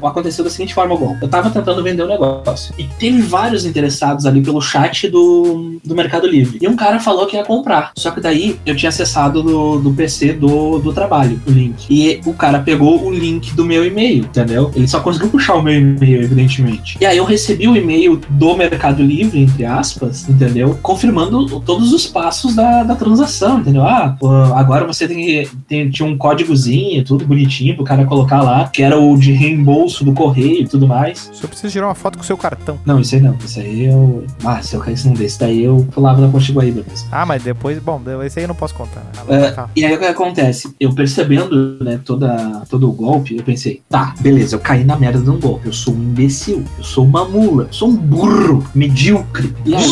o- 0.00 0.06
aconteceu 0.06 0.42
da 0.44 0.50
seguinte 0.50 0.74
forma, 0.74 0.96
bom. 0.96 1.16
Eu 1.22 1.28
tava 1.28 1.48
tentando 1.48 1.80
vender 1.82 2.02
um 2.02 2.08
negócio. 2.08 2.74
E 2.76 2.84
teve 2.98 3.22
vários 3.22 3.64
interessados 3.64 4.26
ali 4.26 4.42
pelo 4.42 4.60
chat 4.60 5.08
do, 5.08 5.78
do 5.84 5.94
Mercado 5.94 6.26
Livre. 6.26 6.58
E 6.60 6.71
um 6.72 6.76
cara 6.76 6.98
falou 7.00 7.26
que 7.26 7.36
ia 7.36 7.44
comprar. 7.44 7.92
Só 7.96 8.10
que 8.10 8.20
daí 8.20 8.58
eu 8.64 8.74
tinha 8.76 8.88
acessado 8.88 9.42
do, 9.42 9.78
do 9.78 9.92
PC 9.92 10.32
do, 10.34 10.78
do 10.78 10.92
trabalho 10.92 11.40
o 11.46 11.50
link. 11.50 11.86
E 11.90 12.20
o 12.26 12.32
cara 12.32 12.60
pegou 12.60 13.04
o 13.04 13.10
link 13.10 13.54
do 13.54 13.64
meu 13.64 13.84
e-mail, 13.86 14.24
entendeu? 14.24 14.70
Ele 14.74 14.88
só 14.88 15.00
conseguiu 15.00 15.28
puxar 15.28 15.54
o 15.54 15.62
meu 15.62 15.74
e-mail, 15.74 16.22
evidentemente. 16.22 16.96
E 17.00 17.06
aí 17.06 17.16
eu 17.16 17.24
recebi 17.24 17.68
o 17.68 17.76
e-mail 17.76 18.20
do 18.30 18.56
Mercado 18.56 19.02
Livre, 19.02 19.40
entre 19.40 19.64
aspas, 19.64 20.28
entendeu? 20.28 20.78
Confirmando 20.82 21.60
todos 21.60 21.92
os 21.92 22.06
passos 22.06 22.54
da, 22.54 22.82
da 22.82 22.94
transação, 22.94 23.60
entendeu? 23.60 23.82
Ah, 23.82 24.16
agora 24.54 24.86
você 24.86 25.06
tem, 25.08 25.16
que- 25.24 25.48
tem 25.68 25.90
tinha 25.90 26.08
um 26.08 26.16
códigozinho, 26.16 27.04
tudo 27.04 27.24
bonitinho 27.26 27.74
pro 27.74 27.84
cara 27.84 28.04
colocar 28.04 28.42
lá, 28.42 28.68
que 28.68 28.82
era 28.82 28.98
o 28.98 29.16
de 29.16 29.32
reembolso 29.32 30.04
do 30.04 30.12
correio 30.12 30.62
e 30.62 30.68
tudo 30.68 30.86
mais. 30.86 31.30
Só 31.32 31.46
precisa 31.46 31.70
tirar 31.72 31.86
uma 31.88 31.94
foto 31.94 32.16
com 32.18 32.22
o 32.24 32.26
seu 32.26 32.36
cartão. 32.36 32.78
Não, 32.84 33.00
isso 33.00 33.14
aí 33.14 33.20
não. 33.20 33.36
Isso 33.44 33.60
aí 33.60 33.84
eu. 33.86 34.24
Ah, 34.44 34.62
se 34.62 34.74
eu 34.74 34.80
caísse 34.80 35.06
num 35.06 35.14
desse, 35.14 35.38
daí 35.38 35.62
eu 35.64 35.86
pulava 35.92 36.26
da 36.52 36.60
Potiguaíba 36.60 36.84
mesmo. 36.88 37.08
Ah, 37.10 37.26
mas 37.26 37.42
depois, 37.42 37.78
bom, 37.78 38.00
esse 38.24 38.38
aí 38.38 38.44
eu 38.44 38.48
não 38.48 38.54
posso 38.54 38.74
contar. 38.74 39.02
Né? 39.28 39.50
Cá. 39.52 39.68
e 39.74 39.84
aí 39.84 39.94
o 39.94 39.98
que 39.98 40.04
acontece? 40.04 40.74
Eu 40.78 40.94
percebendo, 40.94 41.78
né, 41.82 42.00
toda, 42.04 42.62
todo 42.68 42.88
o 42.88 42.92
golpe, 42.92 43.36
eu 43.36 43.42
pensei, 43.42 43.82
tá, 43.88 44.14
beleza, 44.20 44.56
eu 44.56 44.60
caí 44.60 44.84
na 44.84 44.96
merda 44.96 45.20
de 45.20 45.30
um 45.30 45.38
golpe. 45.38 45.66
Eu 45.66 45.72
sou 45.72 45.94
um 45.94 45.98
imbecil, 46.02 46.64
eu 46.78 46.84
sou 46.84 47.04
uma 47.04 47.24
mula, 47.28 47.64
eu 47.64 47.72
sou 47.72 47.88
um 47.88 47.96
burro, 47.96 48.64
medíocre. 48.74 49.54
E 49.64 49.74
aí, 49.74 49.82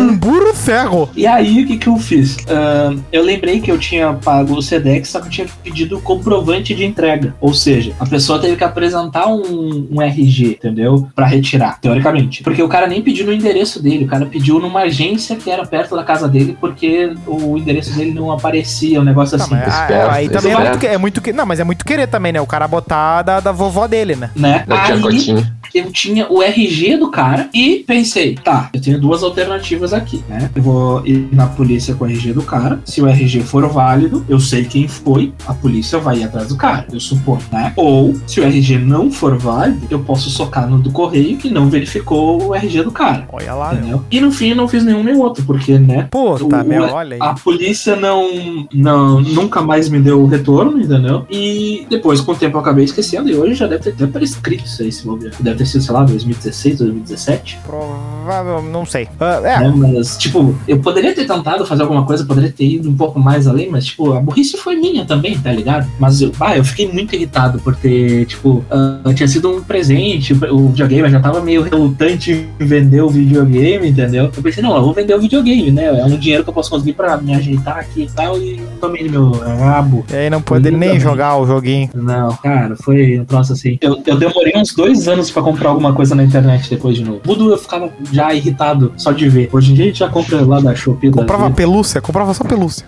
Um 0.00 0.16
burro 0.16 0.54
ferro. 0.54 1.08
e 1.16 1.26
aí 1.26 1.62
o 1.62 1.66
que, 1.66 1.76
que 1.76 1.88
eu 1.88 1.96
fiz? 1.96 2.36
Ahn, 2.48 2.98
eu 3.12 3.22
lembrei 3.22 3.60
que 3.60 3.70
eu 3.70 3.78
tinha 3.78 4.12
pago 4.14 4.54
o 4.54 4.62
SEDEX, 4.62 5.08
só 5.08 5.20
que 5.20 5.26
eu 5.26 5.30
tinha 5.30 5.46
pedido 5.62 6.00
comprovante 6.00 6.74
de 6.74 6.84
entrega. 6.84 7.34
Ou 7.40 7.52
seja, 7.54 7.92
a 7.98 8.06
pessoa 8.06 8.38
teve 8.38 8.56
que 8.56 8.64
apresentar 8.64 9.26
um, 9.28 9.88
um 9.90 10.02
RG, 10.02 10.52
entendeu? 10.52 11.08
Pra 11.14 11.26
retirar, 11.26 11.80
teoricamente. 11.80 12.42
Porque 12.42 12.62
o 12.62 12.68
cara 12.68 12.86
nem 12.86 13.02
pediu 13.02 13.26
no 13.26 13.32
endereço 13.32 13.82
dele, 13.82 14.04
o 14.04 14.08
cara 14.08 14.26
pediu 14.26 14.58
numa 14.58 14.80
agência 14.82 15.36
que 15.36 15.47
era 15.50 15.66
perto 15.66 15.94
da 15.96 16.02
casa 16.04 16.28
dele, 16.28 16.56
porque 16.60 17.12
o 17.26 17.56
endereço 17.58 17.94
dele 17.96 18.12
não 18.12 18.30
aparecia, 18.32 19.00
um 19.00 19.04
negócio 19.04 19.36
Tá, 19.38 19.44
assim. 19.44 19.54
mas, 19.54 19.74
ah, 19.74 19.80
Esperto, 19.82 20.10
aí 20.10 20.28
também 20.28 20.52
é 20.52 20.58
muito, 20.58 20.78
que- 20.78 20.86
é 20.86 20.98
muito 20.98 21.20
que- 21.20 21.32
Não, 21.32 21.46
mas 21.46 21.60
é 21.60 21.64
muito 21.64 21.84
querer 21.84 22.06
também, 22.06 22.32
né? 22.32 22.40
O 22.40 22.46
cara 22.46 22.66
botar 22.68 23.22
da, 23.22 23.40
da 23.40 23.52
vovó 23.52 23.86
dele, 23.86 24.16
né? 24.16 24.30
Né? 24.34 24.64
Da 24.66 24.82
Aí, 24.84 25.44
eu 25.74 25.92
tinha 25.92 26.26
o 26.30 26.42
RG 26.42 26.96
do 26.96 27.10
cara 27.10 27.48
e 27.52 27.84
pensei, 27.86 28.34
tá, 28.36 28.70
eu 28.72 28.80
tenho 28.80 28.98
duas 28.98 29.22
alternativas 29.22 29.92
aqui, 29.92 30.24
né? 30.28 30.50
Eu 30.54 30.62
vou 30.62 31.06
ir 31.06 31.28
na 31.30 31.46
polícia 31.46 31.94
com 31.94 32.04
o 32.04 32.08
RG 32.08 32.32
do 32.32 32.42
cara. 32.42 32.80
Se 32.84 33.02
o 33.02 33.06
RG 33.06 33.40
for 33.42 33.68
válido, 33.68 34.24
eu 34.28 34.40
sei 34.40 34.64
quem 34.64 34.88
foi, 34.88 35.32
a 35.46 35.52
polícia 35.52 35.98
vai 35.98 36.18
ir 36.18 36.24
atrás 36.24 36.48
do 36.48 36.56
cara, 36.56 36.86
eu 36.90 36.98
suponho, 36.98 37.42
né? 37.52 37.72
Ou, 37.76 38.14
se 38.26 38.40
o 38.40 38.44
RG 38.44 38.78
não 38.78 39.10
for 39.10 39.36
válido, 39.36 39.86
eu 39.90 39.98
posso 40.00 40.30
socar 40.30 40.68
no 40.68 40.78
do 40.78 40.90
correio 40.90 41.36
que 41.36 41.50
não 41.50 41.68
verificou 41.68 42.42
o 42.48 42.54
RG 42.54 42.82
do 42.82 42.90
cara. 42.90 43.26
Olha 43.30 43.52
lá, 43.54 43.68
meu. 43.72 43.78
Entendeu? 43.78 44.04
E 44.10 44.20
no 44.20 44.32
fim 44.32 44.48
eu 44.50 44.56
não 44.56 44.68
fiz 44.68 44.84
nenhum 44.84 45.02
nem 45.04 45.16
outro, 45.16 45.37
porque, 45.42 45.78
né? 45.78 46.08
Puta, 46.10 46.62
O- 46.62 46.64
meu, 46.64 46.84
olha 46.84 47.14
aí. 47.16 47.20
A 47.22 47.34
polícia 47.34 47.96
não, 47.96 48.66
não 48.72 49.20
nunca 49.20 49.60
mais 49.62 49.88
me 49.88 49.98
deu 50.00 50.20
o 50.22 50.26
retorno, 50.26 50.80
entendeu? 50.80 51.24
E 51.30 51.86
depois, 51.90 52.20
com 52.20 52.32
o 52.32 52.36
tempo, 52.36 52.56
eu 52.56 52.60
acabei 52.60 52.84
esquecendo. 52.84 53.28
E 53.28 53.34
hoje 53.34 53.54
já 53.54 53.66
deve 53.66 53.82
ter 53.84 53.90
até 53.90 54.06
prescrito 54.06 54.64
isso 54.64 54.82
aí, 54.82 54.90
se 54.92 55.04
bobear. 55.04 55.32
Deve 55.40 55.58
ter 55.58 55.66
sido, 55.66 55.82
sei 55.82 55.94
lá, 55.94 56.04
2016, 56.04 56.78
2017. 56.78 57.58
Provável, 57.64 58.62
não 58.62 58.84
sei. 58.84 59.08
Ah, 59.20 59.40
é, 59.44 59.58
Né? 59.60 59.72
Mas, 59.76 60.16
tipo, 60.16 60.54
eu 60.66 60.78
poderia 60.78 61.14
ter 61.14 61.26
tentado 61.26 61.64
fazer 61.66 61.82
alguma 61.82 62.04
coisa, 62.04 62.24
poderia 62.24 62.50
ter 62.52 62.64
ido 62.66 62.88
um 62.90 62.96
pouco 62.96 63.18
mais 63.18 63.46
além, 63.46 63.70
mas, 63.70 63.86
tipo, 63.86 64.12
a 64.12 64.20
burrice 64.20 64.56
foi 64.56 64.76
minha 64.76 65.04
também, 65.04 65.38
tá 65.38 65.50
ligado? 65.52 65.88
Mas, 65.98 66.20
eu, 66.20 66.32
ah, 66.40 66.56
eu 66.56 66.64
fiquei 66.64 66.90
muito 66.90 67.14
irritado 67.14 67.58
por 67.60 67.74
ter, 67.76 68.26
tipo, 68.26 68.64
ah, 68.70 69.00
tinha 69.14 69.28
sido 69.28 69.50
um 69.50 69.62
presente, 69.62 70.32
o 70.32 70.68
videogame 70.68 71.02
eu 71.02 71.10
já 71.10 71.20
tava 71.20 71.40
meio 71.40 71.62
relutante 71.62 72.46
em 72.58 72.64
vender 72.66 73.00
o 73.02 73.08
videogame, 73.08 73.88
entendeu? 73.88 74.30
Eu 74.36 74.42
pensei, 74.42 74.62
não, 74.62 74.74
eu 74.76 74.82
vou 74.82 74.92
vender 74.92 75.14
o 75.14 75.20
videogame, 75.20 75.27
né? 75.72 75.86
É 76.00 76.04
um 76.04 76.16
dinheiro 76.16 76.42
que 76.44 76.50
eu 76.50 76.54
posso 76.54 76.70
conseguir 76.70 76.92
pra 76.94 77.16
me 77.16 77.34
ajeitar 77.34 77.78
aqui 77.78 78.02
e 78.02 78.06
tal, 78.10 78.38
e 78.38 78.60
tomei 78.80 79.04
no 79.08 79.30
meu 79.30 79.58
rabo. 79.58 80.04
e 80.10 80.16
aí 80.16 80.30
não 80.30 80.40
pode 80.42 80.64
nem 80.70 80.74
Exatamente. 80.74 81.00
jogar 81.02 81.36
o 81.36 81.46
joguinho. 81.46 81.90
Não, 81.94 82.34
cara, 82.36 82.76
foi 82.76 83.18
um 83.18 83.24
troço 83.24 83.52
assim. 83.52 83.78
Eu, 83.80 84.00
eu 84.06 84.16
demorei 84.16 84.52
uns 84.56 84.74
dois 84.74 85.06
anos 85.08 85.30
pra 85.30 85.42
comprar 85.42 85.70
alguma 85.70 85.92
coisa 85.92 86.14
na 86.14 86.22
internet 86.24 86.68
depois 86.70 86.96
de 86.96 87.04
novo. 87.04 87.20
Tudo 87.20 87.50
eu 87.52 87.58
ficava 87.58 87.90
já 88.12 88.32
irritado 88.34 88.92
só 88.96 89.12
de 89.12 89.28
ver. 89.28 89.48
Hoje 89.52 89.72
em 89.72 89.74
dia 89.74 89.84
a 89.84 89.88
gente 89.88 89.98
já 89.98 90.08
compra 90.08 90.40
lá 90.44 90.60
da 90.60 90.74
Shopee. 90.74 91.10
da 91.10 91.16
Comprava 91.18 91.44
vida. 91.44 91.56
pelúcia, 91.56 92.00
comprava 92.00 92.32
só 92.34 92.44
pelúcia. 92.44 92.84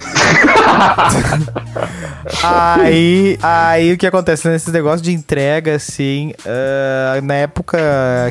aí, 2.42 3.38
aí 3.42 3.92
o 3.92 3.98
que 3.98 4.06
acontece 4.06 4.48
nesses 4.48 4.72
negócios 4.72 5.02
de 5.02 5.12
entrega, 5.12 5.74
assim, 5.76 6.32
ah, 6.46 7.20
na 7.22 7.34
época 7.34 7.78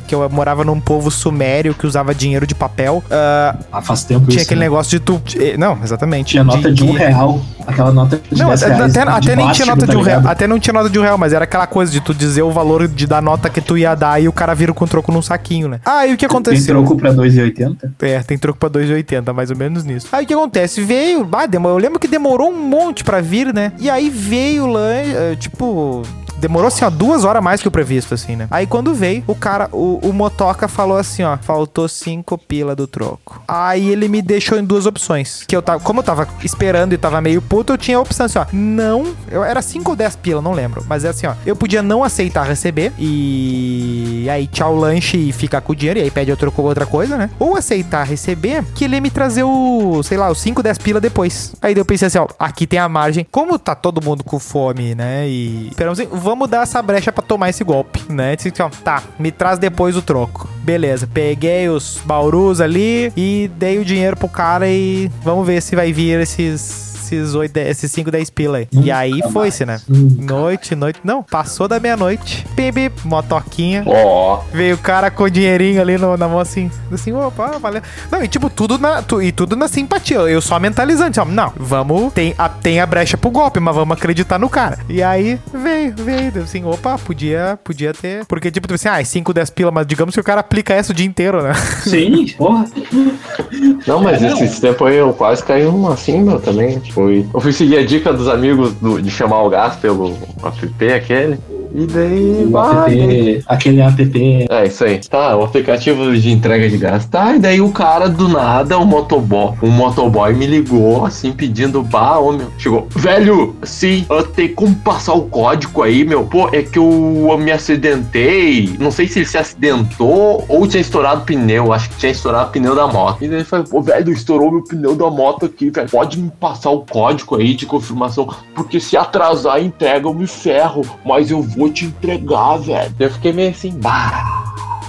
que 0.08 0.14
eu 0.16 0.28
morava 0.30 0.64
num 0.64 0.80
povo 0.80 1.10
sumério 1.12 1.74
que 1.74 1.86
usava 1.88 2.14
dinheiro 2.14 2.46
de 2.48 2.56
papel, 2.56 3.04
Ah, 3.10 3.56
faz 4.00 4.04
tempo 4.04 4.26
tinha 4.28 4.38
isso. 4.38 4.46
aquele 4.46 4.60
né? 4.60 4.66
negócio 4.66 4.90
de 4.92 5.00
tu. 5.00 5.22
eh, 5.40 5.58
Não, 5.58 5.78
exatamente. 5.84 6.28
Tinha 6.32 6.44
nota 6.44 6.72
de 6.72 6.84
um 6.84 6.92
que- 6.94 6.98
real. 6.98 7.42
Aquela 7.68 7.92
nota 7.92 8.18
de 8.32 8.40
Não, 8.40 8.48
10 8.48 8.64
até, 8.64 8.74
reais. 8.76 8.92
até, 8.98 9.04
de 9.06 9.10
até 9.30 9.36
nem 9.36 9.52
tinha 9.52 9.66
nota 9.68 9.86
tá 9.86 9.92
de 9.92 9.98
um 9.98 10.02
real. 10.02 10.22
Até 10.26 10.48
não 10.48 10.60
tinha 10.60 10.74
nota 10.74 10.90
de 10.90 10.98
um 10.98 11.02
real, 11.04 11.18
mas 11.18 11.34
era 11.34 11.44
aquela 11.44 11.68
coisa 11.68 11.92
de 11.92 12.02
tu 12.02 12.14
dizer 12.14 12.42
o 12.42 12.52
valor 12.52 12.88
de, 12.88 13.06
da 13.06 13.22
nota 13.22 13.50
que 13.50 13.62
tu 13.62 13.78
ia 13.78 13.94
dar 13.94 14.20
e 14.22 14.28
o 14.28 14.34
cara 14.34 14.56
vira 14.56 14.74
com 14.74 14.88
troco 14.88 15.12
num 15.12 15.22
saquinho, 15.22 15.68
né? 15.68 15.80
Aí 15.86 16.10
o 16.14 16.18
que 16.18 16.26
Tem 16.28 16.30
aconteceu? 16.36 16.76
troco 16.76 16.98
pra 16.98 17.12
2,80? 17.14 17.92
É, 18.02 18.20
tem 18.24 18.38
troco 18.38 18.58
pra 18.60 18.70
2,80, 18.70 19.32
mais 19.34 19.52
ou 19.52 19.58
menos 19.58 19.84
nisso. 19.84 20.08
Aí 20.12 20.24
o 20.24 20.28
que 20.28 20.34
acontece? 20.34 20.82
Veio, 20.82 21.28
demo- 21.50 21.70
eu 21.70 21.78
lembro 21.78 22.00
que 22.00 22.08
demorou 22.08 22.50
um 22.50 22.58
monte 22.60 23.04
pra 23.04 23.22
vir, 23.22 23.54
né? 23.54 23.72
E 23.80 23.90
aí 23.90 24.10
veio 24.10 24.66
lá, 24.66 24.90
eh, 24.92 25.36
tipo. 25.40 26.02
Demorou 26.40 26.68
assim, 26.68 26.86
ó, 26.86 26.90
duas 26.90 27.26
horas 27.26 27.44
mais 27.44 27.62
que 27.62 27.68
o 27.68 27.72
previsto, 27.72 28.14
assim, 28.14 28.36
né? 28.36 28.48
Aí 28.50 28.66
quando 28.66 28.94
veio, 28.94 29.24
o 29.28 29.36
cara, 29.36 29.70
o, 29.72 30.00
o 30.02 30.14
motoca 30.14 30.68
falou 30.68 30.98
assim, 30.98 31.24
ó, 31.24 31.38
faltou 31.38 31.88
cinco 31.88 32.38
pila 32.38 32.76
do 32.76 32.88
troco. 32.88 33.42
Aí 33.48 33.90
ele 33.90 34.08
me 34.08 34.22
deixou 34.22 34.58
em 34.58 34.64
duas 34.64 34.86
opções. 34.86 35.44
Que 35.48 35.56
eu 35.56 35.62
tava, 35.62 35.80
como 35.82 36.00
eu 36.00 36.04
tava 36.04 36.28
esperando 36.44 36.94
e 36.94 36.98
tava 36.98 37.20
meio 37.22 37.42
puto, 37.42 37.74
eu 37.74 37.78
tinha 37.78 37.98
a 37.98 38.02
opção 38.02 38.26
assim, 38.26 38.40
ó, 38.40 38.46
não, 38.54 39.14
eu 39.30 39.44
era 39.44 39.62
cinco 39.62 39.92
ou 39.92 39.96
dez 39.96 40.16
pila, 40.16 40.42
não 40.42 40.54
lembro. 40.54 40.84
Mas 40.88 41.04
é 41.04 41.10
assim, 41.10 41.28
ó, 41.28 41.34
eu 41.46 41.56
podia 41.56 41.82
não 41.82 42.04
aceitar 42.04 42.44
receber 42.48 42.94
e 42.98 44.28
aí 44.30 44.48
tchau 44.48 44.76
lanche 44.76 45.18
e 45.18 45.32
ficar 45.32 45.62
com 45.62 45.74
o 45.74 45.76
dinheiro 45.76 46.00
e 46.00 46.04
aí 46.04 46.12
pede 46.12 46.32
outro, 46.32 46.54
outra 46.58 46.86
coisa, 46.86 47.18
né? 47.18 47.30
Ou 47.40 47.56
aceitar 47.58 48.04
receber, 48.04 48.64
que 48.76 48.86
ele 48.86 48.96
ia 48.96 49.02
me 49.02 49.10
trazer 49.10 49.44
o, 49.44 50.02
sei 50.04 50.18
lá, 50.18 50.30
os 50.32 50.40
5, 50.40 50.64
10 50.64 50.78
pila 50.78 51.02
depois. 51.02 51.56
Aí 51.62 51.76
eu 51.76 51.86
pensei 51.86 52.08
assim, 52.08 52.18
ó, 52.18 52.28
aqui 52.38 52.66
tem 52.66 52.80
a 52.80 52.88
margem. 52.88 53.26
Como 53.30 53.58
tá 53.60 53.76
todo 53.76 54.04
mundo 54.04 54.24
com 54.24 54.40
fome, 54.40 54.96
né? 54.96 55.28
E 55.28 55.68
esperamos, 55.70 56.00
vamos 56.30 56.48
dar 56.48 56.62
essa 56.62 56.80
brecha 56.82 57.12
pra 57.12 57.24
tomar 57.24 57.50
esse 57.50 57.64
golpe, 57.64 58.02
né? 58.08 58.36
Tá, 58.84 59.02
me 59.18 59.32
traz 59.32 59.58
depois 59.58 59.98
o 59.98 60.02
troco. 60.02 60.48
Beleza, 60.62 61.10
peguei 61.12 61.68
os 61.70 62.00
baurus 62.06 62.62
ali 62.62 63.12
e 63.18 63.50
dei 63.58 63.80
o 63.80 63.86
dinheiro 63.86 64.16
pro 64.16 64.30
cara 64.30 64.68
e 64.70 65.10
vamos 65.24 65.48
ver 65.48 65.60
se 65.60 65.76
vai 65.76 65.92
vir 65.92 66.20
esses 66.20 66.89
esses, 67.16 67.36
8, 67.36 67.58
esses 67.58 67.92
5, 67.92 68.12
10 68.12 68.30
pila 68.30 68.58
aí. 68.60 68.68
Nunca 68.72 68.88
e 68.88 68.92
aí 68.92 69.22
foi-se, 69.32 69.66
né? 69.66 69.80
Nunca. 69.88 70.34
Noite, 70.34 70.76
noite. 70.76 71.00
Não, 71.04 71.24
passou 71.24 71.68
da 71.68 71.80
meia-noite. 71.80 72.46
Bip, 72.56 72.92
motoquinha. 73.06 73.84
Ó, 73.86 74.42
Veio 74.54 74.76
o 74.76 74.78
cara 74.78 75.10
com 75.12 75.24
o 75.24 75.30
dinheirinho 75.30 75.82
ali 75.82 75.98
no- 75.98 76.18
na 76.18 76.28
mão 76.28 76.40
assim, 76.40 76.70
assim, 76.92 77.12
opa, 77.14 77.58
valeu. 77.60 77.82
Não, 78.12 78.24
e 78.24 78.28
tipo, 78.28 78.50
tudo 78.50 78.78
na, 78.78 79.02
tu- 79.02 79.22
e 79.22 79.32
tudo 79.32 79.56
na 79.56 79.68
simpatia. 79.68 80.18
Eu 80.20 80.42
só 80.42 80.60
mentalizando, 80.60 81.20
ó, 81.22 81.26
não, 81.26 81.52
vamos, 81.58 82.14
tem 82.14 82.34
a, 82.38 82.48
tem 82.50 82.80
a 82.80 82.86
brecha 82.86 83.18
pro 83.18 83.30
golpe, 83.32 83.60
mas 83.60 83.76
vamos 83.76 83.96
acreditar 83.98 84.38
no 84.40 84.50
cara. 84.50 84.80
E 84.90 85.02
aí, 85.04 85.40
veio, 85.54 85.94
veio, 85.98 86.44
assim, 86.44 86.64
opa, 86.66 86.98
podia, 86.98 87.58
podia 87.64 87.94
ter. 87.94 88.26
Porque, 88.26 88.52
tipo, 88.52 88.68
tu 88.68 88.74
assim, 88.76 88.88
ah, 88.88 89.04
5, 89.04 89.34
10 89.34 89.50
pila, 89.50 89.72
mas 89.72 89.86
digamos 89.88 90.14
que 90.14 90.22
o 90.22 90.24
cara 90.24 90.42
aplica 90.42 90.74
essa 90.74 90.92
o 90.92 90.96
dia 90.96 91.06
inteiro, 91.06 91.42
né? 91.42 91.54
Sim, 91.84 92.28
porra. 92.38 92.66
Não, 93.88 94.02
mas 94.02 94.22
É, 94.22 94.30
não. 94.30 94.38
esse 94.44 94.60
tempo 94.62 94.86
aí 94.86 94.98
eu 94.98 95.14
quase 95.14 95.44
caí 95.44 95.66
um 95.66 95.88
assim, 95.88 96.22
meu, 96.22 96.40
também. 96.40 96.80
Foi. 97.00 97.26
Eu 97.34 97.40
fui 97.40 97.54
seguir 97.54 97.78
a 97.78 97.86
dica 97.86 98.12
dos 98.12 98.28
amigos 98.28 98.74
do- 98.74 99.02
de 99.02 99.10
chamar 99.10 99.42
o 99.44 99.50
gás 99.50 99.78
pelo 99.78 100.18
app 100.44 100.92
aquele. 100.94 101.38
E 101.74 101.86
daí, 101.86 102.46
O 102.46 102.52
vai. 102.52 103.00
app, 103.00 103.44
aquele 103.48 103.82
app. 103.82 104.48
É, 104.50 104.66
isso 104.66 104.84
aí. 104.84 105.00
Tá, 105.00 105.36
o 105.38 105.44
aplicativo 105.44 106.16
de 106.18 106.32
entrega 106.32 106.70
de 106.70 106.78
gás. 106.78 107.06
Tá, 107.06 107.36
e 107.36 107.40
daí 107.40 107.62
o 107.62 107.72
cara 107.72 108.10
do 108.10 108.28
nada, 108.28 108.78
o 108.78 108.86
motoboy, 108.86 109.54
um 109.62 109.70
motoboy 109.70 110.34
me 110.34 110.46
ligou, 110.48 111.06
assim, 111.06 111.32
pedindo, 111.32 111.84
bah, 111.84 112.20
ô 112.20 112.32
meu. 112.32 112.48
Chegou, 112.58 112.88
velho, 112.96 113.56
sim, 113.64 114.06
eu 114.10 114.24
tenho 114.24 114.54
como 114.56 114.76
passar 114.76 115.14
o 115.14 115.24
código 115.24 115.84
aí, 115.84 116.04
meu. 116.04 116.24
Pô, 116.26 116.50
é 116.52 116.62
que 116.64 116.80
eu, 116.80 117.28
eu 117.30 117.38
me 117.38 117.52
acidentei. 117.52 118.76
Não 118.80 118.92
sei 118.92 119.08
se 119.08 119.20
ele 119.20 119.26
se 119.26 119.38
acidentou 119.38 120.46
ou 120.48 120.68
tinha 120.68 120.82
estourado 120.82 121.22
o 121.22 121.26
pneu. 121.26 121.72
Acho 121.74 121.90
que 121.90 121.98
tinha 121.98 122.12
estourado 122.12 122.50
o 122.50 122.52
pneu 122.52 122.76
da 122.76 122.88
moto. 122.88 123.24
E 123.24 123.28
daí 123.28 123.38
ele 123.38 123.44
falou, 123.46 123.66
pô, 123.66 123.82
velho, 123.82 124.12
estourou 124.12 124.52
meu 124.52 124.64
pneu 124.64 124.96
da 124.96 125.10
moto 125.10 125.46
aqui, 125.46 125.70
velho. 125.70 125.90
Pode 125.90 126.20
me 126.20 126.32
passar 126.40 126.70
o 126.70 126.82
código 126.82 127.36
aí 127.36 127.54
de 127.54 127.66
confirmação, 127.66 128.28
porque 128.56 128.80
se 128.80 128.98
atrasar 128.98 129.56
a 129.56 129.62
entrega 129.62 130.08
eu 130.08 130.14
me 130.14 130.28
ferro, 130.28 130.82
mas 131.06 131.30
eu 131.32 131.42
vou 131.42 131.59
te 131.68 131.86
entregar, 131.86 132.58
velho. 132.58 132.96
Eu 133.00 133.10
fiquei 133.10 133.34
meio 133.34 133.50
assim, 133.50 133.72
bah. 133.72 134.39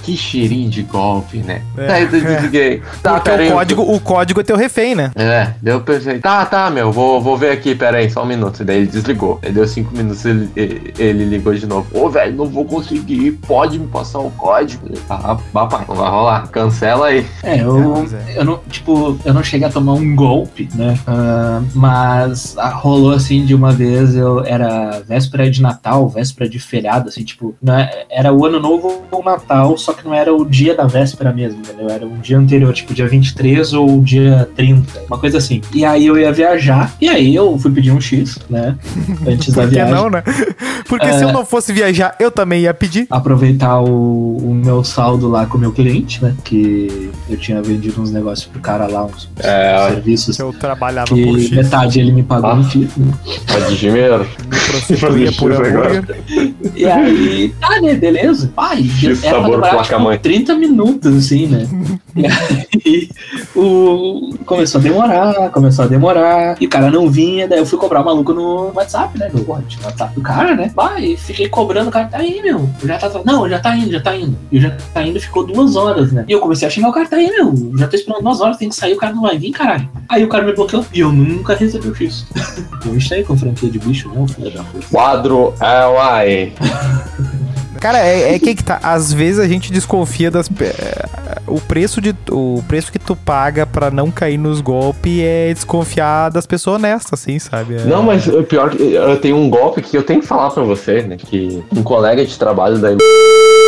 Que 0.03 0.17
cheirinho 0.17 0.69
de 0.69 0.81
golpe, 0.83 1.37
né? 1.37 1.61
É. 1.77 1.87
Daí 1.87 2.03
eu 2.03 2.09
desliguei. 2.09 2.81
Tá, 3.03 3.13
Porque 3.15 3.29
aí, 3.29 3.39
o 3.47 3.49
eu- 3.49 3.53
código, 3.53 3.81
o 3.95 3.99
código 3.99 4.41
é 4.41 4.43
teu 4.43 4.57
refém, 4.57 4.95
né? 4.95 5.11
É, 5.15 5.53
daí 5.61 5.73
eu 5.73 5.81
pensei, 5.81 6.19
tá, 6.19 6.45
tá, 6.45 6.69
meu, 6.69 6.91
vou, 6.91 7.21
vou 7.21 7.37
ver 7.37 7.51
aqui, 7.51 7.75
pera 7.75 7.97
aí, 7.97 8.09
só 8.09 8.23
um 8.23 8.25
minuto. 8.25 8.63
Daí 8.63 8.77
ele 8.77 8.87
desligou. 8.87 9.39
Aí 9.43 9.51
deu 9.51 9.67
cinco 9.67 9.95
minutos, 9.95 10.25
ele, 10.25 10.49
ele, 10.55 10.93
ele 10.97 11.25
ligou 11.25 11.53
de 11.53 11.65
novo. 11.67 11.87
Ô, 11.93 12.09
velho, 12.09 12.35
não 12.35 12.45
vou 12.45 12.65
conseguir, 12.65 13.31
pode 13.47 13.77
me 13.79 13.87
passar 13.87 14.19
o 14.19 14.31
código? 14.31 14.87
Ah, 15.09 15.37
papai, 15.53 15.85
não 15.87 15.95
vai 15.95 16.09
rolar, 16.09 16.47
cancela 16.49 17.07
aí. 17.07 17.25
É, 17.43 17.61
eu, 17.61 17.93
Pois 17.95 18.13
é. 18.13 18.33
eu 18.37 18.45
não, 18.45 18.59
tipo, 18.69 19.17
eu 19.23 19.33
não 19.33 19.43
cheguei 19.43 19.67
a 19.67 19.71
tomar 19.71 19.93
um 19.93 20.15
golpe, 20.15 20.67
né? 20.75 20.97
Ah, 21.07 21.61
mas 21.75 22.55
ah, 22.57 22.69
rolou 22.69 23.11
assim 23.11 23.45
de 23.45 23.53
uma 23.53 23.71
vez, 23.71 24.15
eu 24.15 24.43
era 24.45 25.01
véspera 25.07 25.49
de 25.49 25.61
Natal, 25.61 26.07
véspera 26.09 26.49
de 26.49 26.59
feriado, 26.59 27.09
assim, 27.09 27.23
tipo, 27.23 27.55
não 27.61 27.75
é- 27.77 28.05
era 28.09 28.33
o 28.33 28.45
ano 28.45 28.59
novo 28.59 29.03
ou 29.11 29.23
Natal, 29.23 29.77
só 29.77 29.90
que 29.93 30.03
não 30.05 30.13
era 30.13 30.33
o 30.33 30.45
dia 30.45 30.75
da 30.75 30.85
véspera 30.85 31.31
mesmo, 31.33 31.59
entendeu? 31.59 31.89
Era 31.89 32.05
um 32.05 32.17
dia 32.19 32.37
anterior, 32.37 32.73
tipo, 32.73 32.93
dia 32.93 33.07
23 33.07 33.73
ou 33.73 34.01
dia 34.01 34.49
30, 34.55 35.03
uma 35.07 35.17
coisa 35.17 35.37
assim. 35.37 35.61
E 35.73 35.83
aí 35.85 36.05
eu 36.07 36.17
ia 36.17 36.31
viajar, 36.31 36.93
e 37.01 37.07
aí 37.09 37.33
eu 37.35 37.57
fui 37.57 37.71
pedir 37.71 37.91
um 37.91 37.99
X, 38.01 38.39
né? 38.49 38.75
Antes 39.27 39.53
da 39.53 39.63
Por 39.63 39.71
viagem. 39.71 39.93
não, 39.93 40.09
né? 40.09 40.23
Porque 40.87 41.11
se 41.13 41.23
eu 41.23 41.31
não 41.31 41.45
fosse 41.45 41.71
viajar, 41.71 42.15
eu 42.19 42.29
também 42.31 42.61
ia 42.63 42.73
pedir. 42.73 43.07
aproveitar 43.09 43.79
o, 43.81 44.37
o 44.37 44.53
meu 44.53 44.83
saldo 44.83 45.27
lá 45.29 45.45
com 45.45 45.57
o 45.57 45.61
meu 45.61 45.71
cliente, 45.71 46.21
né? 46.23 46.33
Que 46.43 47.09
eu 47.29 47.37
tinha 47.37 47.61
vendido 47.61 48.01
uns 48.01 48.11
negócios 48.11 48.47
pro 48.47 48.59
cara 48.59 48.87
lá, 48.87 49.05
uns, 49.05 49.29
uns 49.37 49.45
É. 49.45 49.87
serviços. 49.89 50.35
Se 50.35 50.41
eu 50.41 50.51
trabalhava 50.53 51.07
por 51.07 51.15
Que 51.15 51.41
X, 51.47 51.49
metade 51.51 51.99
ele 51.99 52.11
me 52.11 52.23
pagou 52.23 52.49
Ah. 52.51 52.55
no 52.55 52.63
FII, 52.63 52.89
né? 52.97 53.13
Tá 53.47 53.59
de 53.59 53.77
dinheiro. 53.77 54.27
me 54.49 54.59
prostituía 54.59 55.31
por 55.37 55.51
X 55.53 55.67
agora. 55.67 56.03
E 56.75 56.85
aí, 56.85 57.53
tá, 57.59 57.79
né? 57.81 57.93
Beleza. 57.95 58.51
Pai, 58.55 58.83
X 58.83 59.23
era 59.23 59.41
pra 59.41 59.80
placa-mãe. 59.81 60.17
tipo, 60.17 60.23
30 60.23 60.55
minutos, 60.55 61.17
assim, 61.17 61.47
né? 61.47 61.67
e 62.15 62.25
aí, 62.25 63.09
o... 63.55 64.35
começou 64.45 64.79
a 64.79 64.83
demorar, 64.83 65.49
começou 65.51 65.85
a 65.85 65.87
demorar. 65.87 66.57
E 66.59 66.65
o 66.65 66.69
cara 66.69 66.89
não 66.89 67.09
vinha, 67.09 67.47
daí 67.47 67.59
eu 67.59 67.65
fui 67.65 67.77
cobrar 67.77 68.01
o 68.01 68.05
maluco 68.05 68.33
no 68.33 68.71
WhatsApp, 68.73 69.17
né? 69.17 69.29
No 69.33 69.45
WhatsApp 69.47 70.13
do 70.15 70.21
cara, 70.21 70.55
né? 70.55 70.71
Vai, 70.75 71.15
fiquei 71.17 71.47
cobrando, 71.47 71.89
o 71.89 71.91
cara 71.91 72.05
tá 72.05 72.17
aí, 72.17 72.41
meu. 72.41 72.69
Já 72.83 72.97
tá. 72.97 73.09
Não, 73.25 73.49
já 73.49 73.59
tá 73.59 73.75
indo, 73.75 73.91
já 73.91 74.01
tá 74.01 74.15
indo. 74.15 74.37
E 74.51 74.59
já 74.59 74.75
tá 74.93 75.03
indo, 75.03 75.19
ficou 75.19 75.45
duas 75.45 75.75
horas, 75.75 76.11
né? 76.11 76.25
E 76.27 76.31
eu 76.31 76.39
comecei 76.39 76.67
a 76.67 76.71
xingar 76.71 76.89
o 76.89 76.93
cara, 76.93 77.07
tá 77.07 77.17
aí, 77.17 77.31
meu. 77.31 77.53
Já 77.77 77.87
tô 77.87 77.95
esperando 77.95 78.23
duas 78.23 78.41
horas, 78.41 78.57
tem 78.57 78.69
que 78.69 78.75
sair, 78.75 78.93
o 78.93 78.97
cara 78.97 79.13
não 79.13 79.23
vai 79.23 79.37
vir, 79.37 79.51
caralho. 79.51 79.89
Aí 80.09 80.23
o 80.23 80.29
cara 80.29 80.43
me 80.43 80.53
bloqueou 80.53 80.85
e 80.93 80.99
eu 80.99 81.11
nunca 81.11 81.55
recebi 81.55 81.87
o 81.87 81.95
X. 81.95 82.25
eu 82.85 83.17
aí 83.17 83.23
com 83.23 83.37
franquia 83.37 83.69
de 83.69 83.79
bicho, 83.79 84.09
não, 84.13 84.27
filho 84.27 84.51
da 84.51 84.63
puta. 84.63 84.85
Quadro 84.89 85.53
é. 85.61 86.51
Cara, 87.81 87.97
é, 87.97 88.35
é 88.35 88.39
que 88.39 88.53
que 88.55 88.63
tá. 88.63 88.79
Às 88.83 89.11
vezes 89.11 89.39
a 89.39 89.47
gente 89.47 89.71
desconfia 89.73 90.29
das. 90.31 90.47
é, 90.61 91.05
O 91.47 91.59
preço, 91.59 91.99
de, 91.99 92.15
o 92.29 92.63
preço 92.67 92.91
que 92.91 92.99
tu 92.99 93.15
paga 93.15 93.65
pra 93.65 93.89
não 93.91 94.11
cair 94.11 94.37
nos 94.37 94.61
golpes 94.61 95.19
é 95.21 95.51
desconfiar 95.53 96.29
das 96.29 96.45
pessoas 96.45 96.75
honestas, 96.77 97.19
assim, 97.19 97.39
sabe? 97.39 97.75
É- 97.77 97.83
Não, 97.85 98.03
mas 98.03 98.27
o 98.27 98.43
pior 98.43 98.69
que 98.69 98.93
eu 98.93 99.17
tenho 99.19 99.35
um 99.35 99.49
golpe 99.49 99.81
que 99.81 99.97
eu 99.97 100.03
tenho 100.03 100.21
que 100.21 100.27
falar 100.27 100.51
pra 100.51 100.61
você, 100.63 101.01
né? 101.01 101.17
Que 101.17 101.63
um 101.75 101.81
colega 101.83 102.23
de 102.23 102.37
trabalho 102.37 102.77
da 102.77 102.89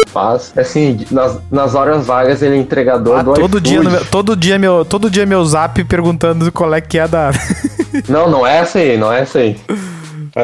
faz. 0.09 0.53
Assim, 0.55 0.99
nas, 1.09 1.39
nas 1.51 1.73
horas 1.73 2.05
vagas 2.05 2.41
ele 2.43 2.55
é 2.55 2.59
entregador 2.59 3.17
Ah, 3.19 3.23
do 3.23 3.33
todo, 3.33 3.57
iFood. 3.57 3.69
dia, 3.69 3.81
meu, 3.83 4.05
todo, 4.05 4.35
dia 4.35 4.59
meu, 4.59 4.85
todo 4.85 5.09
dia 5.09 5.25
meu 5.25 5.43
zap 5.43 5.83
perguntando 5.85 6.51
qual 6.51 6.71
é 6.73 6.79
que 6.81 6.99
é 6.99 7.07
da. 7.07 7.31
Não, 8.07 8.29
não 8.29 8.45
é 8.45 8.57
essa 8.59 8.77
aí, 8.79 8.95
não 8.95 9.11
é 9.11 9.21
essa 9.21 9.39
aí. 9.39 9.57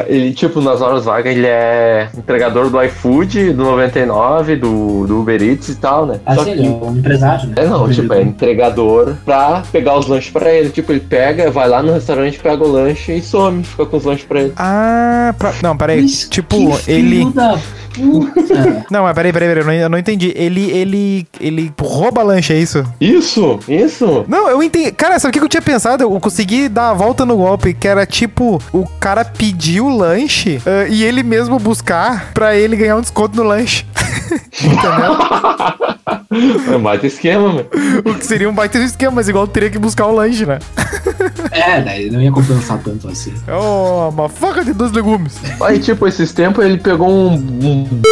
Ele, 0.06 0.32
tipo, 0.32 0.60
nas 0.60 0.80
horas 0.80 1.04
vagas, 1.04 1.34
ele 1.34 1.46
é 1.46 2.08
entregador 2.16 2.70
do 2.70 2.82
iFood, 2.84 3.52
do 3.52 3.64
99, 3.64 4.56
do, 4.56 5.06
do 5.06 5.20
Uber 5.20 5.42
Eats 5.42 5.68
e 5.68 5.74
tal, 5.76 6.06
né? 6.06 6.20
Só 6.32 6.42
Assim, 6.42 6.50
ele 6.52 6.66
é 6.66 6.70
um 6.70 6.96
empresário, 6.96 7.48
né? 7.48 7.54
É 7.58 7.64
não, 7.66 7.88
tipo, 7.90 8.12
é 8.12 8.22
entregador 8.22 9.16
pra 9.24 9.62
pegar 9.72 9.98
os 9.98 10.06
lanches 10.06 10.30
pra 10.30 10.52
ele. 10.52 10.70
Tipo, 10.70 10.92
ele 10.92 11.00
pega, 11.00 11.50
vai 11.50 11.68
lá 11.68 11.82
no 11.82 11.92
restaurante, 11.92 12.38
pega 12.38 12.62
o 12.62 12.70
lanche 12.70 13.12
e 13.12 13.22
some, 13.22 13.64
fica 13.64 13.84
com 13.86 13.96
os 13.96 14.04
lanches 14.04 14.24
pra 14.24 14.40
ele. 14.42 14.52
Ah, 14.56 15.34
pra... 15.38 15.52
não, 15.62 15.76
peraí. 15.76 16.02
Mas 16.02 16.28
Tipo, 16.28 16.78
que 16.78 16.90
ele. 16.90 17.30
da 17.32 17.58
puta. 17.94 18.84
Não, 18.90 19.02
mas 19.02 19.14
peraí, 19.14 19.32
peraí, 19.32 19.48
peraí, 19.48 19.62
eu 19.62 19.66
não, 19.66 19.72
eu 19.72 19.88
não 19.88 19.98
entendi. 19.98 20.32
Ele, 20.36 20.70
ele, 20.70 21.26
ele 21.40 21.72
rouba 21.80 22.22
lanche, 22.22 22.52
é 22.52 22.58
isso? 22.58 22.84
Isso, 23.00 23.58
isso. 23.68 24.24
Não, 24.28 24.48
eu 24.48 24.62
entendi. 24.62 24.92
Cara, 24.92 25.18
sabe 25.18 25.30
o 25.30 25.38
que 25.38 25.44
eu 25.44 25.48
tinha 25.48 25.62
pensado? 25.62 26.02
Eu 26.04 26.20
consegui 26.20 26.68
dar 26.68 26.90
a 26.90 26.94
volta 26.94 27.24
no 27.24 27.36
golpe, 27.36 27.74
que 27.74 27.86
era 27.86 28.06
tipo, 28.06 28.60
o 28.72 28.86
cara 28.86 29.24
pedir 29.80 29.82
o 29.82 29.96
lanche 29.96 30.60
ah, 30.66 30.86
e 30.88 31.02
ele 31.02 31.22
mesmo 31.22 31.58
buscar 31.58 32.30
pra 32.34 32.54
ele 32.56 32.76
ganhar 32.76 32.96
um 32.96 33.00
desconto 33.00 33.36
no 33.36 33.42
lanche. 33.42 33.84
Entendeu? 34.62 35.16
É 36.74 36.78
mais 36.78 37.02
esquema, 37.02 37.52
meu. 37.52 37.66
o 38.04 38.14
que 38.14 38.24
seria 38.26 38.48
um 38.48 38.52
baita 38.54 38.78
esquema, 38.78 39.12
mas 39.16 39.28
igual 39.28 39.46
teria 39.46 39.70
que 39.70 39.78
buscar 39.78 40.06
o 40.06 40.12
lanche, 40.14 40.46
né? 40.46 40.58
É, 41.50 41.80
daí 41.80 42.10
não 42.10 42.20
ia 42.20 42.30
compensar 42.30 42.78
tanto 42.78 43.08
assim. 43.08 43.34
É 43.46 43.54
uma 43.54 44.28
faca 44.28 44.64
de 44.64 44.72
dois 44.72 44.92
legumes. 44.92 45.36
Aí, 45.62 45.78
tipo, 45.80 46.06
esses 46.06 46.32
tempos 46.32 46.64
ele 46.64 46.78
pegou 46.78 47.08
um. 47.10 47.34
um 47.34 48.02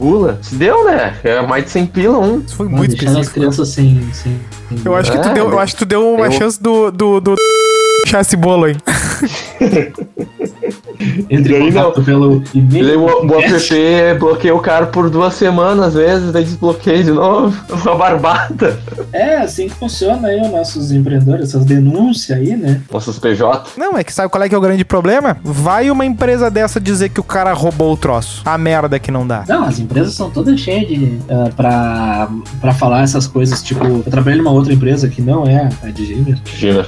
Gula. 0.00 0.38
Se 0.42 0.54
deu, 0.56 0.84
né? 0.84 1.14
É 1.24 1.40
mais 1.46 1.64
de 1.64 1.70
100 1.70 1.86
pila 1.86 2.18
um. 2.18 2.40
Isso 2.40 2.54
foi 2.56 2.68
muito 2.68 2.90
deixando 2.90 3.18
as 3.18 3.26
específico. 3.28 3.40
crianças 3.40 3.68
sem. 3.68 4.08
sem, 4.12 4.38
Eu 4.84 4.94
acho 4.94 5.10
que 5.12 5.18
tu 5.18 5.28
É, 5.28 5.32
deu, 5.34 5.50
eu 5.50 5.58
acho 5.58 5.72
que 5.74 5.78
tu 5.78 5.86
deu 5.86 6.14
uma 6.14 6.26
eu- 6.26 6.32
chance 6.32 6.60
do, 6.62 6.90
do, 6.90 7.20
do 7.20 7.34
achar 8.04 8.20
esse 8.20 8.36
bolo 8.36 8.64
aí. 8.66 8.76
Entre 11.28 11.52
Daí 11.52 11.68
em 11.68 11.72
contato 11.72 12.02
pelo 12.02 12.42
e-mail. 12.54 13.00
O, 13.00 13.26
o 13.26 13.40
app 13.40 14.18
bloqueia 14.18 14.54
o 14.54 14.60
cara 14.60 14.86
por 14.86 15.10
duas 15.10 15.34
semanas, 15.34 15.88
às 15.88 15.94
vezes, 15.94 16.32
daí 16.32 16.44
desbloqueia 16.44 17.04
de 17.04 17.12
novo. 17.12 17.56
Uma 17.82 17.94
barbada. 17.94 18.78
É, 19.12 19.36
assim 19.36 19.68
que 19.68 19.74
funciona 19.74 20.28
aí 20.28 20.40
os 20.40 20.50
nossos 20.50 20.92
empreendedores, 20.92 21.48
essas 21.48 21.64
denúncias 21.64 22.38
aí, 22.38 22.56
né? 22.56 22.80
Nossos 22.90 23.18
PJ. 23.18 23.70
Não, 23.76 23.96
é 23.96 24.04
que 24.04 24.12
sabe 24.12 24.30
qual 24.30 24.42
é 24.42 24.48
que 24.48 24.54
é 24.54 24.58
o 24.58 24.60
grande 24.60 24.84
problema? 24.84 25.36
Vai 25.42 25.90
uma 25.90 26.04
empresa 26.04 26.50
dessa 26.50 26.80
dizer 26.80 27.10
que 27.10 27.20
o 27.20 27.24
cara 27.24 27.52
roubou 27.52 27.92
o 27.92 27.96
troço. 27.96 28.42
A 28.44 28.56
merda 28.56 28.98
que 28.98 29.10
não 29.10 29.26
dá. 29.26 29.44
Não, 29.48 29.64
as 29.64 29.78
empresas 29.78 30.14
são 30.14 30.30
todas 30.30 30.58
cheias 30.60 30.88
de. 30.88 30.96
Uh, 30.96 31.52
pra, 31.54 32.28
pra 32.60 32.74
falar 32.74 33.02
essas 33.02 33.26
coisas. 33.26 33.62
Tipo, 33.62 33.84
eu 33.84 34.02
trabalhei 34.02 34.38
numa 34.38 34.52
outra 34.52 34.72
empresa 34.72 35.08
que 35.08 35.20
não 35.20 35.46
é 35.46 35.68
a 35.82 35.90
de 35.90 36.06
Gmail, 36.06 36.38
Imagina. 36.46 36.86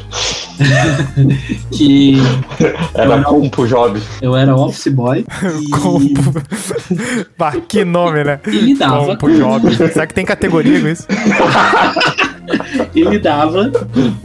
que 1.70 2.17
Era 2.94 3.22
Compo 3.22 3.66
Job. 3.66 4.00
eu 4.20 4.36
era 4.36 4.54
office 4.54 4.88
boy 4.92 5.24
e, 5.60 5.70
Compo. 5.70 6.42
Bah, 7.36 7.52
que 7.68 7.84
nome, 7.84 8.24
né? 8.24 8.40
e 8.46 8.50
lidava 8.50 9.06
Compo 9.06 9.30
Job. 9.30 9.74
Será 9.74 10.06
que 10.06 10.14
tem 10.14 10.24
categoria 10.24 10.80
com 10.80 10.88
isso? 10.88 11.06
e 13.00 13.04
lidava 13.04 13.70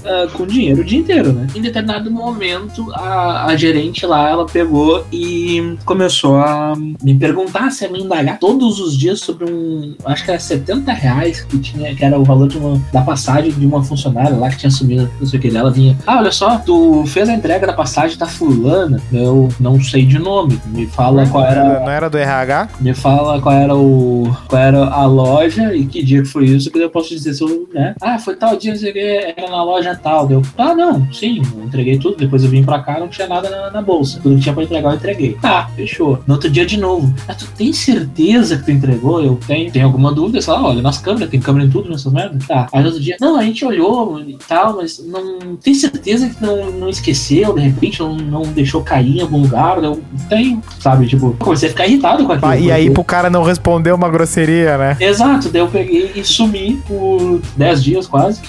ah, 0.05 0.27
com 0.33 0.45
dinheiro 0.45 0.81
o 0.81 0.83
dia 0.83 0.99
inteiro, 0.99 1.33
né? 1.33 1.47
Em 1.55 1.61
determinado 1.61 2.09
momento, 2.11 2.91
a, 2.93 3.45
a 3.45 3.55
gerente 3.55 4.05
lá, 4.05 4.29
ela 4.29 4.45
pegou 4.45 5.05
e 5.11 5.75
começou 5.85 6.37
a 6.37 6.73
me 7.01 7.15
perguntar 7.15 7.69
se 7.71 7.85
ia 7.85 7.91
me 7.91 8.01
indagar 8.01 8.39
todos 8.39 8.79
os 8.79 8.97
dias 8.97 9.19
sobre 9.19 9.51
um, 9.51 9.95
acho 10.05 10.23
que 10.23 10.31
era 10.31 10.39
70 10.39 10.91
reais 10.91 11.41
que 11.41 11.57
tinha, 11.59 11.95
que 11.95 12.03
era 12.03 12.17
o 12.19 12.23
valor 12.23 12.47
de 12.47 12.57
uma, 12.57 12.81
da 12.91 13.01
passagem 13.01 13.51
de 13.51 13.65
uma 13.65 13.83
funcionária 13.83 14.35
lá 14.35 14.49
que 14.49 14.57
tinha 14.57 14.71
sumido, 14.71 15.09
não 15.19 15.27
sei 15.27 15.39
o 15.39 15.41
que, 15.41 15.55
ela 15.55 15.71
vinha, 15.71 15.97
ah, 16.05 16.17
olha 16.17 16.31
só, 16.31 16.57
tu 16.57 17.05
fez 17.07 17.29
a 17.29 17.33
entrega 17.33 17.67
da 17.67 17.73
passagem 17.73 18.17
da 18.17 18.25
fulana, 18.25 19.01
eu 19.11 19.49
não 19.59 19.81
sei 19.81 20.05
de 20.05 20.19
nome, 20.19 20.59
me 20.67 20.87
fala 20.87 21.25
qual 21.27 21.45
era 21.45 21.79
Não 21.79 21.89
era 21.89 22.09
do 22.09 22.17
RH? 22.17 22.69
me 22.79 22.93
fala 22.93 23.41
qual 23.41 23.55
era 23.55 23.75
o. 23.75 24.35
qual 24.47 24.61
era 24.61 24.85
a 24.85 25.05
loja 25.05 25.73
e 25.75 25.85
que 25.85 26.03
dia 26.03 26.21
que 26.21 26.27
foi 26.27 26.45
isso, 26.45 26.71
que 26.71 26.79
eu 26.79 26.89
posso 26.89 27.09
dizer 27.09 27.33
se 27.33 27.43
eu, 27.43 27.67
né? 27.73 27.95
Ah, 28.01 28.17
foi 28.17 28.35
tal 28.35 28.55
era 28.67 29.49
na 29.49 29.63
loja 29.63 29.95
tal. 29.95 30.27
Deu, 30.27 30.41
ah, 30.57 30.75
não, 30.75 31.11
sim, 31.11 31.41
entreguei 31.63 31.97
tudo, 31.97 32.17
depois 32.17 32.43
eu 32.43 32.49
vim 32.49 32.63
pra 32.63 32.79
cá, 32.79 32.99
não 32.99 33.07
tinha 33.07 33.27
nada 33.27 33.49
na, 33.49 33.71
na 33.71 33.81
bolsa. 33.81 34.19
Tudo 34.21 34.35
que 34.35 34.41
tinha 34.41 34.53
pra 34.53 34.63
entregar, 34.63 34.91
eu 34.91 34.95
entreguei. 34.95 35.33
Tá, 35.41 35.69
fechou. 35.75 36.21
No 36.27 36.35
outro 36.35 36.49
dia 36.49 36.65
de 36.65 36.77
novo. 36.77 37.13
Ah, 37.27 37.33
tu 37.33 37.47
tem 37.57 37.73
certeza 37.73 38.57
que 38.57 38.63
tu 38.63 38.71
entregou? 38.71 39.23
Eu 39.23 39.39
tenho. 39.47 39.71
Tem 39.71 39.81
alguma 39.81 40.13
dúvida? 40.13 40.41
Sei 40.41 40.53
lá, 40.53 40.63
olha, 40.63 40.81
nas 40.81 40.97
câmeras, 40.97 41.29
tem 41.29 41.39
câmera 41.39 41.65
em 41.65 41.69
tudo 41.69 41.89
nessas 41.89 42.11
merdas? 42.11 42.45
Tá. 42.45 42.67
Aí 42.71 42.81
no 42.81 42.87
outro 42.87 43.01
dia, 43.01 43.17
não, 43.19 43.37
a 43.37 43.43
gente 43.43 43.65
olhou 43.65 44.19
e 44.21 44.37
tal, 44.47 44.77
mas 44.77 45.03
não 45.05 45.55
tem 45.57 45.73
certeza 45.73 46.29
que 46.29 46.41
não, 46.41 46.71
não 46.71 46.89
esqueceu, 46.89 47.53
de 47.53 47.61
repente 47.61 47.99
não, 47.99 48.15
não 48.15 48.41
deixou 48.43 48.81
cair 48.81 49.17
em 49.17 49.21
algum 49.21 49.41
lugar. 49.41 49.83
Eu 49.83 50.01
tenho, 50.29 50.61
sabe? 50.79 51.07
Tipo, 51.07 51.35
comecei 51.39 51.69
a 51.69 51.71
ficar 51.71 51.87
irritado 51.87 52.25
com 52.25 52.31
aquilo. 52.31 52.51
Ah, 52.51 52.57
e 52.57 52.71
aí, 52.71 52.89
pro 52.89 53.03
cara 53.03 53.29
não 53.29 53.43
responder 53.43 53.91
uma 53.91 54.09
grosseria, 54.09 54.77
né? 54.77 54.97
Exato, 54.99 55.49
daí 55.49 55.61
eu 55.61 55.67
peguei 55.67 56.11
e 56.15 56.23
sumi 56.23 56.81
por 56.87 57.41
10 57.57 57.83
dias 57.83 58.07
quase. 58.07 58.41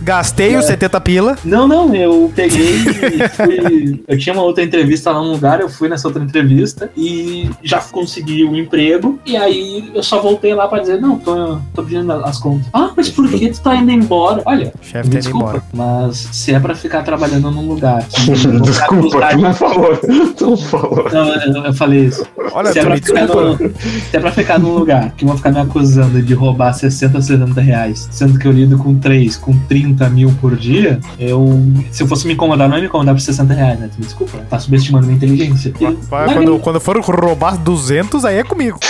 Gastei 0.00 0.56
os 0.56 0.66
70 0.66 1.00
pila. 1.00 1.36
Não, 1.44 1.66
não, 1.66 1.94
eu 1.94 2.32
peguei 2.34 2.76
e 2.76 3.28
fui. 3.28 4.04
Eu 4.06 4.18
tinha 4.18 4.32
uma 4.32 4.42
outra 4.42 4.62
entrevista 4.62 5.10
lá 5.10 5.20
num 5.20 5.32
lugar, 5.32 5.60
eu 5.60 5.68
fui 5.68 5.88
nessa 5.88 6.06
outra 6.06 6.22
entrevista 6.22 6.90
e 6.96 7.50
já 7.62 7.80
consegui 7.80 8.44
o 8.44 8.54
emprego. 8.56 9.18
E 9.26 9.36
aí 9.36 9.90
eu 9.94 10.02
só 10.02 10.20
voltei 10.20 10.54
lá 10.54 10.68
pra 10.68 10.78
dizer: 10.78 11.00
Não, 11.00 11.18
tô, 11.18 11.58
tô 11.74 11.82
pedindo 11.82 12.12
as 12.12 12.38
contas. 12.38 12.66
Ah, 12.72 12.92
mas 12.96 13.08
por 13.10 13.28
que 13.28 13.50
tu 13.50 13.60
tá 13.60 13.74
indo 13.74 13.90
embora? 13.90 14.42
Olha, 14.46 14.72
chefe 14.80 15.08
me 15.08 15.14
tá 15.14 15.20
desculpa, 15.20 15.46
embora. 15.46 15.62
mas 15.72 16.28
se 16.32 16.54
é 16.54 16.60
pra 16.60 16.74
ficar 16.74 17.02
trabalhando 17.02 17.50
num 17.50 17.66
lugar. 17.66 18.06
Desculpa, 18.62 19.28
tu 19.30 19.38
não 19.38 19.54
falou. 19.54 19.96
Tu 20.36 20.46
não 20.46 20.56
falou. 20.56 21.08
Não, 21.12 21.34
eu, 21.34 21.64
eu 21.64 21.74
falei 21.74 22.04
isso. 22.04 22.24
Olha, 22.52 22.72
se, 22.72 22.78
é 22.78 22.84
pra 22.84 22.96
ficar 22.96 23.26
no, 23.26 23.56
se 23.56 24.16
é 24.16 24.20
pra 24.20 24.32
ficar 24.32 24.58
num 24.58 24.74
lugar 24.74 25.10
que 25.12 25.24
vão 25.24 25.36
ficar 25.36 25.50
me 25.50 25.60
acusando 25.60 26.22
de 26.22 26.34
roubar 26.34 26.72
60, 26.72 27.20
70 27.20 27.60
reais, 27.60 28.08
sendo 28.10 28.38
que 28.38 28.46
eu 28.46 28.52
lido 28.52 28.78
com 28.78 28.94
3, 28.98 29.25
com 29.34 29.56
30 29.66 30.08
mil 30.10 30.32
por 30.40 30.54
dia, 30.56 31.00
eu. 31.18 31.58
Se 31.90 32.02
eu 32.02 32.06
fosse 32.06 32.26
me 32.26 32.34
incomodar, 32.34 32.68
não 32.68 32.76
ia 32.76 32.82
me 32.82 32.88
incomodar 32.88 33.14
por 33.14 33.20
60 33.20 33.54
reais, 33.54 33.80
né? 33.80 33.90
Desculpa. 33.98 34.38
Tá 34.50 34.58
subestimando 34.58 35.06
minha 35.06 35.16
inteligência. 35.16 35.72
E- 35.80 35.96
quando, 36.34 36.58
quando 36.58 36.80
for 36.80 37.00
roubar 37.00 37.56
200, 37.56 38.24
aí 38.26 38.36
é 38.36 38.44
comigo. 38.44 38.78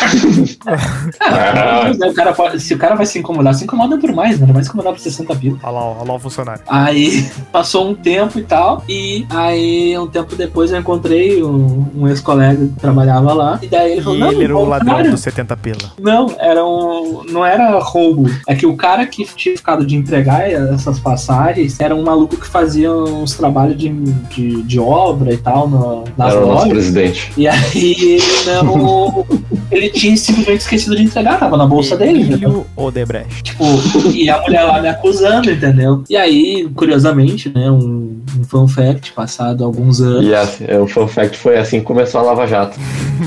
Ah? 1.20 1.90
O 2.10 2.14
cara 2.14 2.32
pode- 2.32 2.60
se 2.60 2.74
o 2.74 2.78
cara 2.78 2.94
vai 2.94 3.06
se 3.06 3.18
incomodar, 3.18 3.54
se 3.54 3.64
incomoda 3.64 3.96
por 3.98 4.12
mais, 4.12 4.38
né? 4.40 4.46
Vai 4.52 4.62
se 4.62 4.68
incomodar 4.68 4.92
por 4.92 4.98
60 5.00 5.34
pila. 5.36 5.58
Olha 5.62 5.72
lá, 5.72 5.84
olha 5.84 6.08
lá 6.08 6.14
o 6.14 6.18
funcionário. 6.18 6.62
Aí 6.66 7.28
passou 7.52 7.88
um 7.90 7.94
tempo 7.94 8.38
e 8.38 8.42
tal, 8.42 8.82
e 8.88 9.26
aí 9.30 9.96
um 9.98 10.06
tempo 10.06 10.34
depois 10.34 10.70
eu 10.72 10.78
encontrei 10.78 11.42
um, 11.42 11.86
um 11.96 12.08
ex-colega 12.08 12.66
que 12.66 12.80
trabalhava 12.80 13.32
lá, 13.32 13.58
e 13.62 13.68
daí 13.68 13.92
ele 13.92 14.02
falou: 14.02 14.16
E 14.16 14.20
Não, 14.20 14.32
ele 14.32 14.44
era 14.44 14.56
o 14.56 14.64
ladrão 14.68 15.02
dos 15.10 15.20
70 15.20 15.56
pila. 15.56 15.92
Não, 16.00 16.34
era 16.38 16.64
um. 16.64 17.22
Não 17.30 17.44
era 17.44 17.78
roubo. 17.78 18.28
É 18.48 18.54
que 18.54 18.66
o 18.66 18.76
cara 18.76 19.06
que 19.06 19.24
tinha 19.36 19.56
ficado 19.56 19.84
de 19.86 19.94
entregar 19.96 20.25
essas 20.30 20.98
passagens 20.98 21.78
era 21.80 21.94
um 21.94 22.02
maluco 22.02 22.36
que 22.36 22.46
fazia 22.46 22.92
uns 22.92 23.34
trabalhos 23.34 23.76
de, 23.78 23.88
de, 23.88 24.62
de 24.62 24.78
obra 24.80 25.32
e 25.32 25.36
tal 25.36 25.68
no, 25.68 26.04
nas 26.16 26.32
Era 26.32 26.42
o 26.44 26.46
nosso 26.48 26.66
lojas. 26.66 26.72
presidente. 26.72 27.32
E 27.36 27.46
aí 27.48 27.60
ele 27.74 28.22
não. 28.46 29.26
ele 29.70 29.88
tinha 29.90 30.16
simplesmente 30.16 30.60
esquecido 30.60 30.96
de 30.96 31.02
entregar, 31.02 31.38
tava 31.38 31.56
na 31.56 31.66
bolsa 31.66 31.96
dele. 31.96 32.20
né? 32.24 32.26
Emílio 32.36 32.66
Odebrecht. 32.76 33.42
Tipo, 33.42 33.64
e 34.12 34.28
a 34.30 34.40
mulher 34.40 34.64
lá 34.64 34.80
me 34.80 34.88
acusando, 34.88 35.50
entendeu? 35.50 36.02
E 36.08 36.16
aí, 36.16 36.68
curiosamente, 36.74 37.50
né, 37.54 37.70
um, 37.70 38.20
um 38.38 38.44
fun 38.44 38.66
fact, 38.68 39.12
passado 39.12 39.64
alguns 39.64 40.00
anos. 40.00 40.24
E 40.26 40.34
assim, 40.34 40.64
o 40.80 40.86
fun 40.86 41.06
fact 41.06 41.36
foi 41.36 41.56
assim 41.58 41.80
que 41.80 41.84
começou 41.86 42.20
a 42.20 42.24
Lava 42.24 42.46
Jato. 42.46 42.78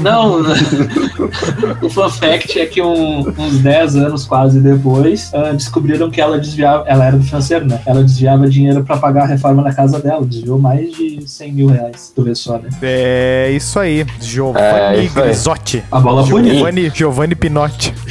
Não, 0.02 0.42
o 1.82 1.90
fun 1.90 2.10
fact 2.10 2.60
é 2.60 2.66
que 2.66 2.82
um- 2.82 3.28
uns 3.38 3.60
10 3.60 3.96
anos 3.96 4.26
quase 4.26 4.60
depois, 4.60 5.32
ah, 5.34 5.52
descobriram 5.52 6.10
que 6.10 6.22
ela 6.22 6.38
desviava, 6.40 6.84
ela 6.90 7.06
era 7.06 7.18
do 7.18 7.24
financeiro, 7.24 7.66
né? 7.68 7.80
Ela 7.86 8.02
desviava 8.04 8.50
dinheiro 8.50 8.84
pra 8.84 8.98
pagar 8.98 9.24
a 9.24 9.28
reforma 9.28 9.62
da 9.64 9.72
casa 9.72 10.00
dela, 10.00 10.26
desviou 10.26 10.58
mais 10.58 10.92
de 10.92 11.22
100 11.30 11.52
mil 11.54 11.68
reais, 11.68 12.12
tu 12.16 12.24
vê 12.24 12.34
só, 12.34 12.58
né? 12.58 12.70
É 12.82 13.52
isso 13.52 13.80
aí. 13.80 14.06
Giovanni 14.20 14.66
É, 14.66 15.04
isso. 15.04 15.14
Grisotti. 15.16 15.84
A 15.92 16.00
bola. 16.00 16.24
Giovanni, 16.26 16.90
Giovanni 16.90 17.36
Pinotti. 17.36 17.94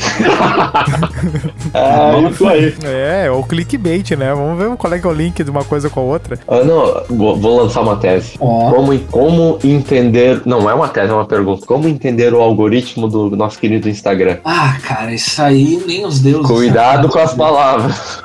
É, 1.74 2.30
isso 2.30 2.46
aí. 2.48 2.74
É, 2.84 3.24
é 3.26 3.30
o 3.30 3.42
clickbait, 3.42 4.12
né? 4.16 4.32
Vamos 4.32 4.58
ver 4.58 4.74
qual 4.76 4.92
é 4.92 4.98
que 4.98 5.06
é 5.06 5.10
o 5.10 5.12
link 5.12 5.42
de 5.44 5.50
uma 5.50 5.64
coisa 5.64 5.90
com 5.90 6.00
a 6.00 6.02
outra. 6.02 6.38
Ah, 6.48 6.62
não, 6.64 7.02
vou, 7.16 7.36
vou 7.36 7.62
lançar 7.62 7.82
uma 7.82 7.96
tese. 7.96 8.34
Ó, 8.40 8.70
Como, 8.70 8.98
como 9.10 9.58
entender. 9.62 10.40
Não, 10.46 10.68
é 10.68 10.74
uma 10.74 10.88
tese, 10.88 11.10
é 11.10 11.14
uma 11.14 11.26
pergunta. 11.26 11.66
Como 11.66 11.86
entender 11.88 12.32
o 12.32 12.40
algoritmo 12.40 13.08
do 13.08 13.30
nosso 13.36 13.58
querido 13.58 13.88
Instagram? 13.88 14.38
ah, 14.44 14.76
cara, 14.82 15.12
isso 15.12 15.40
aí 15.42 15.82
nem 15.86 16.06
os 16.06 16.20
deuses. 16.20 16.46
Cuidado 16.46 17.08
com 17.08 17.18
as 17.18 17.34
palavras. 17.34 18.22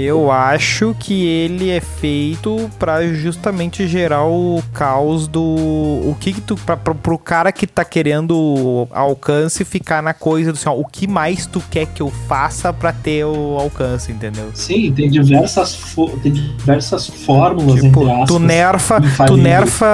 Eu 0.00 0.30
acho 0.30 0.94
que 0.98 1.26
ele 1.26 1.70
é 1.70 1.80
feito 1.80 2.70
pra 2.78 3.04
justamente 3.08 3.86
gerar 3.88 4.24
o 4.24 4.62
caos 4.72 5.26
do. 5.26 5.40
O 5.42 6.16
que 6.20 6.32
que 6.32 6.40
tu. 6.40 6.54
Pra, 6.56 6.76
pro, 6.76 6.94
pro 6.94 7.18
cara 7.18 7.50
que 7.50 7.66
tá 7.66 7.84
querendo 7.84 8.86
alcance 8.92 9.64
ficar 9.64 10.02
na 10.02 10.14
coisa 10.14 10.52
do 10.52 10.56
assim, 10.56 10.68
ó, 10.68 10.74
o 10.74 10.84
que 10.84 11.06
mais 11.08 11.46
tu 11.46 11.60
quer 11.70 11.86
que 11.86 12.00
eu 12.02 12.10
faça 12.28 12.72
pra 12.72 12.92
ter 12.92 13.24
o 13.24 13.56
alcance, 13.58 14.12
entendeu? 14.12 14.50
Sim, 14.54 14.92
tem 14.92 15.10
diversas, 15.10 15.74
fo- 15.74 16.16
tem 16.22 16.32
diversas 16.32 17.08
fórmulas, 17.08 17.80
Tipo, 17.82 18.02
entre 18.02 18.12
aspas. 18.12 18.28
tu 18.28 18.38
nerfa, 18.38 19.00
tu 19.26 19.36
nerfa 19.36 19.86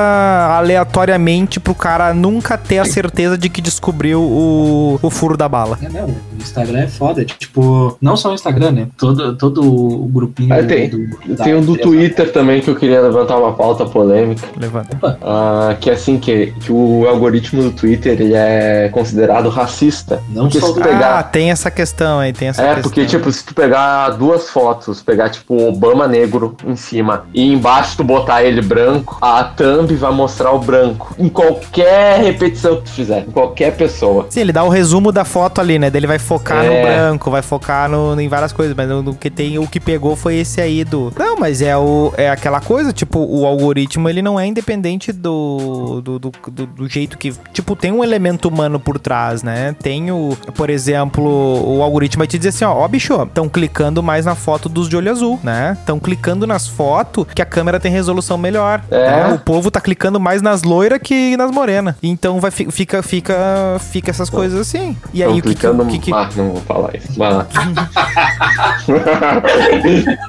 aleatoriamente 0.58 1.60
pro 1.60 1.74
cara 1.74 2.12
nunca 2.12 2.58
ter 2.58 2.78
a 2.78 2.84
certeza 2.84 3.38
de 3.38 3.48
que 3.48 3.60
descobriu 3.60 4.20
o, 4.20 4.98
o 5.02 5.10
furo 5.10 5.36
da 5.36 5.48
bala. 5.48 5.78
É, 5.82 5.88
não, 5.88 6.06
o 6.06 6.16
Instagram 6.38 6.80
é 6.80 6.88
foda. 6.88 7.24
Tipo, 7.24 7.96
não 8.00 8.16
só 8.16 8.30
o 8.30 8.34
Instagram, 8.34 8.72
né? 8.72 8.88
Todo, 8.96 9.36
todo 9.36 9.93
o 9.94 10.06
grupinho. 10.06 10.52
Ah, 10.52 10.62
tem. 10.62 10.88
do- 10.88 11.08
da 11.34 11.44
Tem 11.44 11.54
um 11.54 11.60
do. 11.62 11.76
Twitter 11.76 12.32
também 12.32 12.60
que 12.60 12.68
eu 12.70 12.76
queria 12.76 13.00
levantar 13.00 13.36
uma 13.38 13.52
pauta 13.52 13.84
polêmica. 13.84 14.46
Levanta. 14.58 15.18
Ah, 15.22 15.76
que 15.80 15.90
é 15.90 15.92
assim, 15.94 16.18
que, 16.18 16.52
que 16.60 16.72
o 16.72 17.06
algoritmo 17.08 17.62
do 17.62 17.70
Twitter 17.72 18.12
ele 18.20 18.34
é 18.34 18.88
considerado 18.92 19.48
racista. 19.48 20.22
Não 20.30 20.44
Porque 20.44 20.60
só 20.60 20.68
se 20.68 20.80
pegar- 20.80 21.18
Ah, 21.18 21.22
tem 21.22 21.50
essa 21.50 21.70
questão 21.70 22.18
aí, 22.18 22.32
tem 22.32 22.48
essa 22.48 22.62
É, 22.62 22.66
questão. 22.66 22.82
porque, 22.82 23.04
tipo, 23.06 23.30
se 23.32 23.44
tu 23.44 23.54
pegar 23.54 24.10
duas 24.10 24.48
fotos, 24.50 25.02
pegar, 25.02 25.28
tipo, 25.30 25.54
Obama 25.68 26.06
negro 26.08 26.56
em 26.66 26.76
cima 26.76 27.24
e 27.34 27.52
embaixo 27.52 27.96
tu 27.96 28.04
botar 28.04 28.42
ele 28.44 28.60
branco, 28.62 29.18
a 29.20 29.44
thumb 29.44 29.94
vai 29.94 30.12
mostrar 30.12 30.52
o 30.52 30.58
branco. 30.58 31.14
Em 31.18 31.28
qualquer 31.28 32.20
repetição 32.22 32.76
que 32.76 32.82
tu 32.84 32.90
fizer, 32.90 33.20
em 33.26 33.30
qualquer 33.30 33.76
pessoa. 33.76 34.26
Sim, 34.30 34.40
ele 34.40 34.52
dá 34.52 34.62
o 34.64 34.68
resumo 34.68 35.10
da 35.12 35.24
foto 35.24 35.60
ali, 35.60 35.78
né? 35.78 35.90
Ele 35.94 36.06
vai 36.06 36.18
focar 36.18 36.64
É. 36.64 36.68
no 36.68 36.82
branco, 36.86 37.30
vai 37.30 37.42
focar 37.42 37.88
no, 37.88 38.18
em 38.20 38.28
várias 38.28 38.52
coisas, 38.52 38.74
mas 38.76 38.88
no, 38.88 39.02
no 39.02 39.14
que 39.14 39.30
tem, 39.30 39.58
o 39.58 39.66
que 39.66 39.78
pegou 39.84 40.16
foi 40.16 40.36
esse 40.36 40.60
aí 40.60 40.84
do. 40.84 41.12
Não, 41.18 41.36
mas 41.36 41.60
é 41.62 41.76
o 41.76 42.12
é 42.16 42.30
aquela 42.30 42.60
coisa, 42.60 42.92
tipo, 42.92 43.18
o 43.18 43.46
algoritmo 43.46 44.08
ele 44.08 44.22
não 44.22 44.38
é 44.38 44.46
independente 44.46 45.12
do 45.12 46.00
do, 46.02 46.18
do, 46.18 46.32
do- 46.50 46.66
do 46.66 46.88
jeito 46.88 47.16
que. 47.18 47.32
Tipo, 47.52 47.76
tem 47.76 47.92
um 47.92 48.02
elemento 48.02 48.48
humano 48.48 48.78
por 48.80 48.98
trás, 48.98 49.42
né? 49.42 49.74
Tem 49.82 50.10
o, 50.10 50.36
por 50.54 50.70
exemplo, 50.70 51.24
o 51.24 51.82
algoritmo 51.82 52.20
vai 52.20 52.26
te 52.26 52.36
dizer 52.38 52.50
assim, 52.50 52.64
ó, 52.64 52.72
ó, 52.74 52.88
bicho, 52.88 53.14
estão 53.22 53.48
clicando 53.48 54.02
mais 54.02 54.24
na 54.26 54.34
foto 54.34 54.68
dos 54.68 54.88
de 54.88 54.96
olho 54.96 55.10
azul, 55.10 55.38
né? 55.42 55.76
Estão 55.80 55.98
clicando 55.98 56.46
nas 56.46 56.66
fotos 56.66 57.26
que 57.34 57.42
a 57.42 57.46
câmera 57.46 57.78
tem 57.80 57.90
resolução 57.92 58.36
melhor. 58.38 58.82
É. 58.90 59.10
né? 59.28 59.32
O 59.34 59.38
povo 59.38 59.70
tá 59.70 59.80
clicando 59.80 60.18
mais 60.20 60.40
nas 60.42 60.62
loiras 60.62 60.98
que 61.02 61.36
nas 61.36 61.50
morenas. 61.50 61.94
Então 62.02 62.40
vai, 62.40 62.50
fi- 62.50 62.70
fica, 62.70 63.02
fica, 63.02 63.34
fica 63.80 64.10
essas 64.10 64.30
coisas 64.30 64.58
assim. 64.60 64.96
E 65.12 65.22
aí 65.22 65.28
o 65.30 65.34
que, 65.34 65.42
que, 65.42 65.48
clicando. 65.48 65.82
o 65.82 65.86
que, 65.86 65.98
que- 65.98 66.12
Ah, 66.12 66.28
não 66.36 66.50
vou 66.52 66.60
falar 66.62 66.94
isso. 66.96 67.18
Vai 67.18 67.34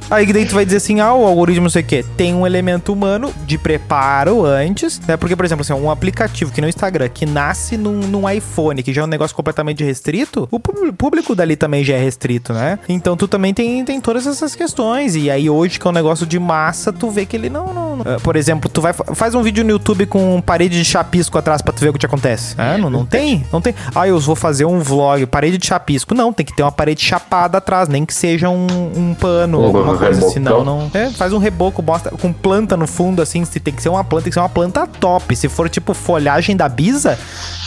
Aí 0.10 0.32
daí 0.32 0.46
tu 0.46 0.56
vai 0.56 0.66
dizer 0.66 0.78
assim, 0.78 1.00
ah, 1.00 1.14
o 1.14 1.26
algoritmo 1.26 1.64
não 1.64 1.70
sei 1.70 1.82
o 1.82 1.86
quê. 1.86 2.06
Tem 2.18 2.34
um 2.34 2.46
elemento 2.46 2.92
humano 2.94 3.34
de 3.46 3.58
preparo 3.58 4.46
antes, 4.46 5.00
né? 5.08 5.18
Porque, 5.18 5.36
por 5.36 5.46
exemplo, 5.46 5.62
assim, 5.62 5.74
um 5.74 5.90
aplicativo 5.90 6.52
que 6.52 6.62
no 6.62 6.68
Instagram, 6.68 7.10
que 7.10 7.26
nasce 7.26 7.78
num, 7.78 7.94
num 8.00 8.30
iPhone, 8.30 8.82
que 8.84 8.94
já 8.94 9.02
é 9.02 9.04
um 9.04 9.08
negócio 9.08 9.36
completamente 9.36 9.84
restrito, 9.84 10.48
o 10.52 10.60
pú- 10.60 10.94
público 10.94 11.36
dali 11.36 11.56
também 11.56 11.84
já 11.84 11.96
é 11.96 12.00
restrito, 12.00 12.54
né? 12.54 12.80
Então 12.88 13.16
tu 13.18 13.28
também 13.28 13.54
tem, 13.54 13.84
tem 13.86 14.00
todas 14.02 14.26
essas 14.28 14.56
questões. 14.56 15.16
E 15.16 15.30
aí 15.30 15.50
hoje, 15.50 15.80
que 15.80 15.88
é 15.88 15.90
um 15.90 15.94
negócio 15.94 16.26
de 16.26 16.40
massa, 16.40 16.92
tu 16.94 17.10
vê 17.10 17.26
que 17.26 17.36
ele 17.36 17.50
não... 17.50 17.74
não, 17.74 17.96
não- 17.98 18.06
Ah, 18.06 18.20
por 18.22 18.36
exemplo, 18.36 18.70
tu 18.70 18.82
vai 18.82 18.94
fa- 18.94 19.16
faz 19.16 19.34
um 19.36 19.42
vídeo 19.42 19.64
no 19.64 19.72
YouTube 19.72 20.06
com 20.06 20.42
parede 20.42 20.78
de 20.78 20.86
chapisco 20.86 21.38
atrás 21.38 21.62
pra 21.62 21.74
tu 21.74 21.80
ver 21.80 21.90
o 21.90 21.94
que 21.94 22.00
te 22.00 22.06
acontece. 22.06 22.56
Ah, 22.58 22.78
não, 22.78 22.90
não 22.90 23.06
tem? 23.06 23.46
Não 23.52 23.62
tem. 23.62 23.74
Ah, 23.94 24.08
eu 24.08 24.20
vou 24.20 24.36
fazer 24.36 24.66
um 24.66 24.80
vlog, 24.80 25.26
parede 25.26 25.58
de 25.58 25.66
chapisco. 25.68 26.14
Não, 26.14 26.32
tem 26.34 26.46
que 26.46 26.56
ter 26.56 26.64
uma 26.64 26.72
parede 26.72 27.02
chapada 27.04 27.58
atrás, 27.58 27.88
nem 27.90 28.06
que 28.06 28.14
seja 28.14 28.50
um, 28.50 28.68
um 28.96 29.14
pano, 29.26 29.60
Um 29.62 29.66
alguma 29.66 29.98
coisa, 29.98 30.14
rebocão. 30.14 30.30
senão 30.32 30.64
não. 30.64 30.92
É, 30.94 31.10
faz 31.10 31.34
um 31.34 31.38
reboco, 31.40 31.82
bosta 31.82 32.12
com 32.12 32.32
planta 32.32 32.78
no 32.78 32.86
fundo, 32.86 33.22
assim, 33.22 33.44
se 33.44 33.60
tem 33.60 33.74
que 33.74 33.82
ser 33.82 33.90
uma 33.90 34.04
planta, 34.04 34.26
tem 34.26 34.30
que 34.30 34.36
ser 34.36 34.40
uma 34.40 34.50
planta 34.50 34.86
top. 34.86 35.36
Se 35.36 35.50
for 35.50 35.68
tipo 35.70 35.94
folhagem 35.94 36.56
da 36.56 36.70
Bisa, 36.70 37.18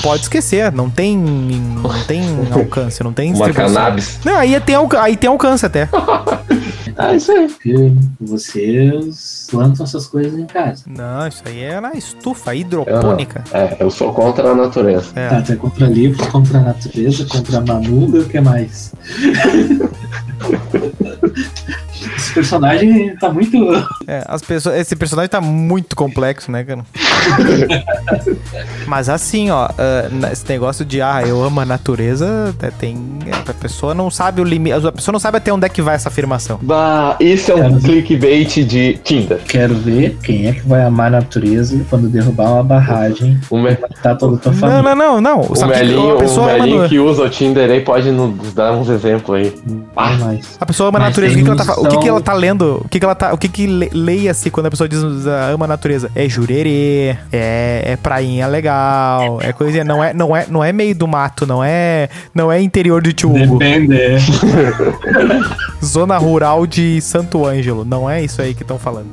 pode 0.02 0.22
esquecer, 0.22 0.70
não 0.72 0.88
tem. 0.88 1.16
Não 1.18 1.90
tem 2.04 2.22
alcance, 2.52 3.02
não 3.02 3.12
tem 3.12 3.34
Uma 3.34 3.50
cannabis. 3.52 4.20
Não, 4.24 4.36
aí 4.36 4.58
tem, 4.60 4.76
aí 4.98 5.16
tem 5.16 5.28
alcance 5.28 5.66
até. 5.66 5.88
Ah, 7.00 7.14
isso 7.14 7.30
aí. 7.30 7.46
Porque 7.46 7.92
vocês 8.20 9.46
plantam 9.52 9.84
essas 9.86 10.08
coisas 10.08 10.36
em 10.36 10.46
casa. 10.46 10.82
Não, 10.88 11.28
isso 11.28 11.42
aí 11.46 11.62
é 11.62 11.80
na 11.80 11.92
estufa 11.92 12.52
hidropônica. 12.56 13.44
É, 13.52 13.76
eu 13.78 13.88
sou 13.88 14.12
contra 14.12 14.50
a 14.50 14.54
natureza. 14.54 15.12
É. 15.14 15.28
Tá, 15.28 15.44
você 15.44 15.54
contra 15.54 15.86
livros, 15.86 16.26
contra 16.26 16.58
a 16.58 16.62
natureza, 16.62 17.24
contra 17.24 17.58
a 17.58 17.60
Manuga, 17.60 18.18
o 18.18 18.24
que 18.24 18.40
mais? 18.40 18.92
Esse 22.28 22.34
personagem 22.34 23.16
tá 23.16 23.30
muito. 23.30 23.56
É, 24.06 24.22
as 24.28 24.42
pessoas, 24.42 24.76
esse 24.76 24.94
personagem 24.94 25.30
tá 25.30 25.40
muito 25.40 25.96
complexo, 25.96 26.50
né, 26.52 26.62
cara? 26.62 26.84
Mas 28.86 29.08
assim, 29.08 29.50
ó, 29.50 29.68
ah, 29.78 30.30
esse 30.32 30.44
negócio 30.48 30.84
de 30.84 31.00
ah, 31.00 31.22
eu 31.26 31.42
amo 31.42 31.60
a 31.60 31.64
natureza, 31.64 32.54
é, 32.62 32.70
tem. 32.70 32.96
é, 33.26 33.50
A 33.50 33.54
pessoa 33.54 33.94
não 33.94 34.10
sabe 34.10 34.40
o 34.40 34.44
limite. 34.44 34.86
A 34.86 34.92
pessoa 34.92 35.12
não 35.12 35.18
sabe 35.20 35.38
até 35.38 35.52
onde 35.52 35.66
é 35.66 35.68
que 35.68 35.80
vai 35.82 35.94
essa 35.94 36.08
afirmação. 36.08 36.58
Bah, 36.62 37.16
isso 37.20 37.50
é 37.52 37.54
um 37.54 37.72
mas- 37.72 37.82
clickbait 37.84 38.64
de 38.64 38.98
Tinder. 39.04 39.38
Quero 39.46 39.74
ver 39.74 40.16
quem 40.22 40.46
é 40.48 40.52
que 40.52 40.66
vai 40.68 40.82
amar 40.82 41.08
a 41.08 41.10
natureza 41.20 41.78
quando 41.88 42.08
derrubar 42.08 42.50
uma 42.52 42.62
barragem 42.64 43.38
O, 43.50 43.58
me, 43.58 43.70
matar 43.70 44.16
toda 44.16 44.36
a 44.36 44.38
tua 44.38 44.52
Não, 44.52 44.58
família. 44.58 44.82
não, 44.94 44.94
não, 44.94 45.20
não. 45.20 45.40
o 45.52 45.56
Sabe 45.56 45.72
que 45.72 45.78
Melinho, 45.80 46.10
a 46.10 46.14
o 46.14 46.18
pessoa 46.18 46.46
Melinho 46.52 46.88
que 46.88 46.98
usa 46.98 47.22
o 47.22 47.28
Tinder 47.30 47.70
aí 47.70 47.80
pode 47.80 48.10
nos 48.10 48.52
dar 48.52 48.72
uns 48.72 48.88
exemplos 48.88 49.36
aí. 49.36 49.54
Mais. 49.94 50.56
A 50.60 50.66
pessoa 50.66 50.88
ama 50.90 50.98
a 50.98 51.02
natureza. 51.02 51.34
O 51.34 51.36
que, 51.38 51.44
que 51.44 51.48
ela 51.50 51.56
tá, 51.56 51.64
fa- 51.64 51.80
o 51.80 51.88
que, 51.88 51.96
que 51.98 52.06
são- 52.06 52.16
ela 52.18 52.24
tá 52.24 52.32
lendo? 52.34 52.82
O 52.84 52.88
que, 52.88 52.98
que 52.98 53.04
ela 53.04 53.14
tá. 53.14 53.32
O 53.32 53.38
que, 53.38 53.48
que 53.48 53.66
le- 53.66 53.90
leia-se 53.92 54.50
quando 54.50 54.66
a 54.66 54.70
pessoa 54.70 54.88
diz 54.88 55.02
ah, 55.26 55.50
ama 55.52 55.64
a 55.64 55.68
natureza? 55.68 56.10
É 56.14 56.28
jurerê, 56.28 57.16
é, 57.32 57.82
é 57.84 57.96
prainha 57.96 58.46
legal, 58.46 59.38
é 59.42 59.52
coisinha. 59.52 59.84
Não 59.84 60.02
é, 60.02 60.12
não, 60.12 60.36
é, 60.36 60.46
não 60.48 60.62
é 60.64 60.72
meio 60.72 60.94
do 60.94 61.06
mato, 61.06 61.46
não 61.46 61.62
é, 61.62 62.08
não 62.34 62.50
é 62.50 62.60
interior 62.60 63.02
de 63.02 63.12
Tiúgo. 63.12 63.58
Depende. 63.58 63.94
é. 63.96 64.18
Zona 65.84 66.18
rural 66.18 66.66
de 66.66 67.00
Santo 67.00 67.46
Ângelo. 67.46 67.84
Não 67.84 68.08
é 68.10 68.22
isso 68.22 68.42
aí 68.42 68.54
que 68.54 68.62
estão 68.62 68.78
falando. 68.78 69.08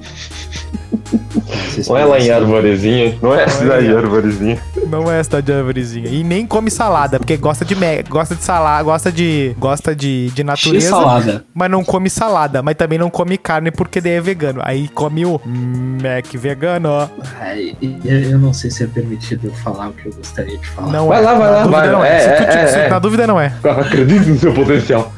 Não 1.87 1.97
é 1.97 2.05
lá 2.05 2.19
em 2.19 2.29
Arvorezinha, 2.29 3.17
não 3.21 3.33
é 3.35 3.43
a 3.43 3.47
cidade 3.49 3.85
em 3.85 3.89
de 3.89 3.95
Arvorezinha. 3.97 4.57
Não 4.87 5.11
é 5.11 5.23
cidade 5.23 5.45
de 5.47 5.53
árvorezinha. 5.53 6.07
E 6.09 6.23
nem 6.23 6.45
come 6.45 6.69
salada, 6.69 7.17
porque 7.19 7.35
gosta 7.37 7.65
de 7.65 7.75
me... 7.75 8.03
gosta 8.03 8.35
de 8.35 8.43
salada, 8.43 8.83
gosta 8.83 9.11
de 9.11 9.55
gosta 9.57 9.95
de, 9.95 10.29
de 10.31 10.43
natureza, 10.43 10.89
salada. 10.91 11.45
mas 11.53 11.69
não 11.71 11.83
come 11.83 12.09
salada, 12.09 12.61
mas 12.61 12.75
também 12.75 12.99
não 12.99 13.09
come 13.09 13.37
carne 13.37 13.71
porque 13.71 13.99
daí 13.99 14.13
é 14.13 14.21
vegano. 14.21 14.61
Aí 14.63 14.87
come 14.89 15.25
o 15.25 15.41
Mac 15.45 16.25
vegano. 16.35 16.89
ó. 16.89 17.07
Ai, 17.41 17.75
eu 18.03 18.37
não 18.37 18.53
sei 18.53 18.69
se 18.69 18.83
é 18.83 18.87
permitido 18.87 19.47
eu 19.47 19.53
falar 19.53 19.89
o 19.89 19.93
que 19.93 20.07
eu 20.07 20.13
gostaria 20.13 20.57
de 20.57 20.67
falar. 20.67 20.91
Não 20.91 21.07
Vai 21.07 21.19
é. 21.19 21.21
lá, 21.25 21.33
vai 21.33 21.49
Na 21.51 21.57
lá, 21.57 21.65
vai. 21.65 21.89
não 21.91 22.05
É, 22.05 22.19
Se 22.19 22.25
tu 22.27 22.43
é, 22.43 22.63
é, 22.63 22.67
se- 22.67 22.77
é. 22.79 22.89
Na 22.89 22.99
dúvida 22.99 23.25
não 23.27 23.39
é. 23.39 23.51
Acredite 23.63 24.29
no 24.29 24.37
seu 24.37 24.53
potencial. 24.53 25.11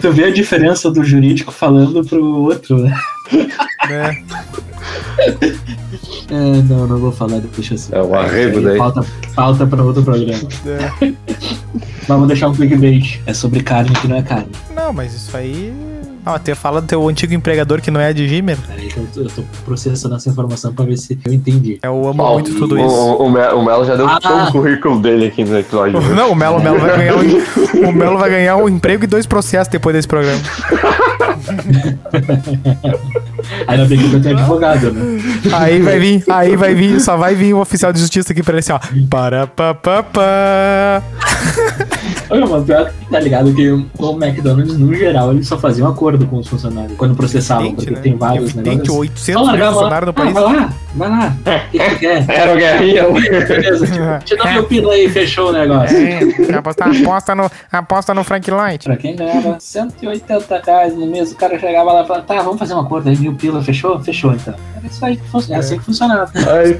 Tu 0.00 0.12
vê 0.12 0.24
a 0.24 0.32
diferença 0.32 0.90
do 0.90 1.04
jurídico 1.04 1.52
falando 1.52 2.04
pro 2.04 2.24
outro, 2.24 2.78
né? 2.78 2.94
né? 3.88 4.24
É, 6.30 6.62
não, 6.62 6.86
não 6.86 6.98
vou 6.98 7.12
falar, 7.12 7.40
deixa 7.54 7.74
assim. 7.74 7.94
É 7.94 8.02
o 8.02 8.14
arrego 8.14 8.58
Aí 8.58 8.64
daí. 8.64 8.78
Falta, 8.78 9.02
falta 9.34 9.66
pra 9.66 9.82
outro 9.82 10.02
programa. 10.02 10.48
É. 10.66 11.12
Vamos 12.08 12.28
deixar 12.28 12.48
um 12.48 12.54
clickbait. 12.54 13.20
É 13.26 13.34
sobre 13.34 13.62
carne 13.62 13.92
que 13.92 14.08
não 14.08 14.16
é 14.16 14.22
carne. 14.22 14.50
Não, 14.74 14.92
mas 14.92 15.14
isso 15.14 15.36
aí. 15.36 15.72
Ah, 16.26 16.38
tu 16.38 16.54
fala 16.56 16.80
do 16.80 16.86
teu 16.86 17.06
antigo 17.08 17.34
empregador 17.34 17.80
que 17.82 17.90
não 17.90 18.00
é 18.00 18.12
de 18.12 18.26
Gmail. 18.26 18.56
Peraí 18.66 18.88
que 18.88 18.96
eu 18.96 19.06
tô, 19.12 19.20
eu 19.20 19.28
tô 19.28 19.42
processando 19.64 20.14
essa 20.14 20.28
informação 20.30 20.72
pra 20.72 20.84
ver 20.84 20.96
se 20.96 21.18
eu 21.24 21.32
entendi. 21.32 21.78
Eu 21.82 22.08
amo 22.08 22.22
Ó, 22.22 22.32
muito 22.34 22.54
tudo 22.54 22.78
isso. 22.78 22.86
O, 22.88 23.26
o 23.26 23.30
Melo 23.64 23.84
já 23.84 23.94
deu 23.94 24.08
Ah. 24.08 24.18
todo 24.20 24.48
o 24.48 24.52
currículo 24.52 25.00
dele 25.00 25.26
aqui 25.26 25.44
no 25.44 25.58
episódio. 25.58 26.00
Não, 26.14 26.32
o 26.32 26.34
Melo, 26.34 26.56
o 26.56 26.62
Melo 26.62 26.78
vai 26.78 26.96
ganhar 26.96 27.16
um, 27.16 27.20
o 27.88 27.92
Melo 27.92 28.18
vai 28.18 28.30
ganhar 28.30 28.56
um 28.56 28.68
emprego 28.68 29.04
e 29.04 29.06
dois 29.06 29.26
processos 29.26 29.68
depois 29.68 29.94
desse 29.94 30.08
programa. 30.08 30.40
Ainda 33.68 33.84
bem 33.84 33.98
que 33.98 34.12
eu 34.14 34.22
tenho 34.22 34.38
advogado, 34.38 34.90
né? 34.92 35.20
Aí 35.52 35.82
vai 35.82 35.98
vir, 35.98 36.24
aí 36.30 36.56
vai 36.56 36.74
vir, 36.74 37.00
só 37.00 37.16
vai 37.16 37.34
vir 37.34 37.52
o 37.52 37.58
oficial 37.60 37.92
de 37.92 38.00
justiça 38.00 38.32
aqui 38.32 38.42
pra 38.42 38.52
ele 38.54 38.60
assim, 38.60 38.72
ó. 38.72 38.80
Para 39.10 39.46
pa 39.46 39.74
pa 39.74 40.02
pa. 40.02 41.02
Olha, 42.30 42.46
mano, 42.46 42.64
pior 42.64 42.90
que 42.90 43.10
tá 43.10 43.20
ligado 43.20 43.52
que 43.54 43.70
o 43.70 43.84
McDonald's, 44.22 44.78
no 44.78 44.94
geral, 44.94 45.32
ele 45.32 45.44
só 45.44 45.58
fazia 45.58 45.84
um 45.84 45.88
acordo 45.88 46.26
com 46.26 46.38
os 46.38 46.48
funcionários 46.48 46.96
quando 46.96 47.14
processavam, 47.14 47.66
Evidente, 47.66 47.84
porque 47.84 47.96
né? 47.96 48.02
tem 48.02 48.16
vários 48.16 48.50
Evidente, 48.50 48.68
negócios. 48.88 48.98
800 48.98 49.32
Só 49.34 49.38
mil 49.40 49.46
largava 49.46 49.70
lá. 49.70 49.82
funcionários 49.82 50.06
no 50.06 50.10
Ah, 50.10 50.14
país. 50.14 50.32
vai 50.34 50.42
lá, 50.42 50.72
vai 50.94 51.08
lá. 51.08 51.36
O 51.66 51.70
que 51.70 51.78
tu 51.78 51.98
quer? 51.98 52.24
Era 52.30 52.52
o 52.52 52.56
Guerrinha. 52.56 53.04
Beleza, 53.46 54.18
te 54.24 54.36
dá 54.36 54.52
meu 54.52 54.64
pila 54.64 54.92
aí, 54.92 55.08
fechou 55.08 55.50
o 55.50 55.52
negócio. 55.52 55.96
É, 55.96 56.54
aposta, 56.56 56.84
aposta, 56.84 57.34
no, 57.34 57.50
aposta 57.70 58.14
no 58.14 58.24
Frank 58.24 58.50
Light. 58.50 58.84
Pra 58.84 58.96
quem 58.96 59.16
ganhava 59.16 59.56
180 59.58 60.62
reais 60.64 60.96
no 60.96 61.06
mês, 61.06 61.32
o 61.32 61.36
cara 61.36 61.58
chegava 61.58 61.92
lá 61.92 62.02
e 62.02 62.06
falava, 62.06 62.24
tá, 62.24 62.42
vamos 62.42 62.58
fazer 62.58 62.74
um 62.74 62.80
acordo 62.80 63.08
aí, 63.08 63.16
mil 63.16 63.34
pila, 63.34 63.62
fechou? 63.62 63.98
Fechou 64.00 64.32
então. 64.32 64.54
Era 64.76 64.86
isso 64.86 65.04
aí 65.04 65.16
que 65.16 65.28
funciona, 65.28 65.56
é 65.56 65.60
assim 65.60 65.78
que 65.78 65.84
funcionava. 65.84 66.30
Aí. 66.34 66.74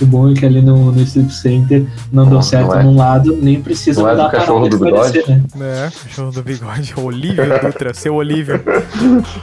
O 0.00 0.06
bom 0.06 0.30
é 0.30 0.34
que 0.34 0.44
ali 0.46 0.60
no, 0.62 0.92
no 0.92 1.00
Strip 1.02 1.32
Center 1.32 1.84
não 2.12 2.26
deu 2.28 2.42
certo 2.42 2.68
não 2.68 2.80
é. 2.80 2.82
num 2.82 2.96
lado, 2.96 3.36
nem 3.40 3.60
precisa 3.60 4.00
Não 4.02 4.08
é 4.08 4.12
mudar 4.12 4.28
do 4.28 4.30
cachorro 4.54 4.68
do 4.68 4.78
bigode? 4.78 5.24
né? 5.28 5.42
É, 5.60 5.90
cachorro 6.04 6.30
do 6.32 6.42
bigode. 6.42 6.94
Olívio 6.96 7.44
Dutra, 7.60 7.94
seu 7.94 8.14
Olívio. 8.14 8.60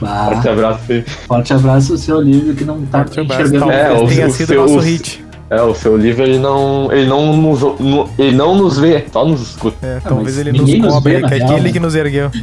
Bah, 0.00 0.30
Forte 0.32 0.48
abraço 0.48 0.80
aí. 0.92 1.02
forte 1.26 1.52
abraço 1.52 1.98
seu 1.98 2.16
Olívio 2.18 2.54
que 2.54 2.64
não 2.64 2.82
tá 2.86 3.04
enxergando. 3.08 3.70
É, 3.70 3.92
o- 3.92 4.06
tenha 4.08 4.26
o 4.26 4.30
sido 4.30 4.46
seu- 4.48 4.60
nosso 4.62 4.78
os- 4.78 4.84
hit. 4.84 5.24
É, 5.50 5.60
o 5.60 5.74
seu 5.74 5.96
livro 5.98 6.22
ele 6.22 6.38
não. 6.38 6.90
Ele 6.90 7.06
não 7.06 7.36
nos, 7.36 7.60
no- 7.60 8.08
ele 8.18 8.34
não 8.34 8.54
nos 8.56 8.78
vê, 8.78 9.04
só 9.12 9.22
nos 9.24 9.42
escuta. 9.42 9.86
É, 9.86 9.94
mas 9.96 10.04
talvez 10.04 10.38
ele 10.38 10.52
nos 10.52 10.74
cobre, 10.92 11.14
ele 11.14 11.28
que 11.28 11.34
é 11.34 11.60
né? 11.60 11.72
que 11.72 11.80
nos 11.80 11.94
ergueu. 11.94 12.30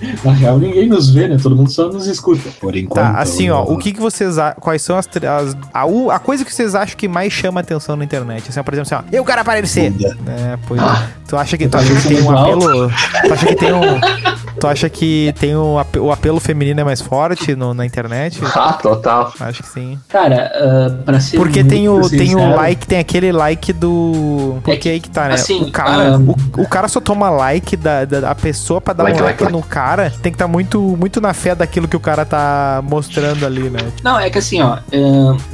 Na 0.24 0.32
real, 0.32 0.58
ninguém 0.58 0.88
nos 0.88 1.10
vê, 1.10 1.26
né? 1.28 1.36
Todo 1.42 1.56
mundo 1.56 1.70
só 1.70 1.88
nos 1.88 2.06
escuta. 2.06 2.48
Por 2.60 2.76
enquanto. 2.76 2.96
Tá, 3.02 3.18
assim, 3.18 3.50
ó, 3.50 3.62
o 3.62 3.78
que 3.78 3.92
que 3.92 4.00
vocês 4.00 4.38
a- 4.38 4.52
quais 4.52 4.82
são 4.82 4.96
as, 4.96 5.08
as 5.08 5.56
a, 5.72 6.14
a 6.14 6.18
coisa 6.18 6.44
que 6.44 6.52
vocês 6.52 6.74
acham 6.74 6.96
que 6.96 7.08
mais 7.08 7.32
chama 7.32 7.60
atenção 7.60 7.96
na 7.96 8.04
internet? 8.04 8.48
Assim, 8.48 8.60
ó, 8.60 8.62
por 8.62 8.74
exemplo, 8.74 8.94
assim, 8.94 9.04
ó, 9.08 9.16
eu 9.16 9.24
quero 9.24 9.40
aparecer. 9.40 9.92
É, 10.26 10.58
pois 10.66 10.80
tu 11.28 11.36
acha 11.36 11.56
que 11.56 11.68
tu 11.68 11.76
acha 11.76 11.94
que 11.94 12.08
tem 12.08 12.22
um 12.22 12.30
apelo, 12.30 12.88
tu 13.26 13.32
acha 13.32 13.46
que 13.46 13.56
tem 13.56 13.72
um 13.72 13.80
tu 14.58 14.66
acha 14.66 14.88
que 14.88 15.32
tem 15.38 15.56
um, 15.56 15.78
ape- 15.78 15.98
o 15.98 16.10
apelo 16.12 16.40
feminino 16.40 16.80
é 16.80 16.84
mais 16.84 17.00
forte 17.00 17.54
no- 17.54 17.74
na 17.74 17.84
internet? 17.86 18.40
Ah, 18.56 18.72
total. 18.72 19.32
Acho 19.38 19.62
que 19.62 19.68
sim. 19.68 19.98
Cara, 20.08 20.50
ah, 20.54 21.02
pra 21.04 21.20
ser. 21.20 21.36
Porque 21.36 21.62
tem 21.62 21.88
o, 21.88 21.94
muito 21.98 22.10
tem 22.10 22.34
o 22.34 22.38
sincero, 22.38 22.56
like, 22.56 22.86
tem 22.86 22.98
aquele 22.98 23.30
like 23.32 23.72
do. 23.72 24.58
Porque 24.64 24.88
É 24.88 24.92
aí 24.92 25.00
que 25.00 25.10
tá, 25.10 25.28
né? 25.28 25.34
assim, 25.34 25.62
o, 25.64 25.70
cara, 25.70 26.14
ah, 26.14 26.18
o, 26.18 26.62
o 26.62 26.68
cara 26.68 26.88
só 26.88 27.00
toma 27.00 27.28
like 27.30 27.76
da, 27.76 28.04
da, 28.04 28.20
da 28.20 28.34
pessoa 28.34 28.80
pra 28.80 28.92
dar 28.94 29.04
Like, 29.04 29.20
um 29.20 29.24
like, 29.24 29.42
like, 29.42 29.52
no 29.52 29.62
cara. 29.62 30.10
Tem 30.10 30.32
que 30.32 30.36
estar 30.36 30.48
muito, 30.48 30.80
muito 30.80 31.20
na 31.20 31.34
fé 31.34 31.54
daquilo 31.54 31.86
que 31.86 31.96
o 31.96 32.00
cara 32.00 32.24
tá 32.24 32.80
mostrando 32.88 33.44
ali, 33.44 33.68
né? 33.70 33.80
Não, 34.02 34.18
é 34.18 34.30
que 34.30 34.38
assim, 34.38 34.62
ó, 34.62 34.78
é, 34.90 34.98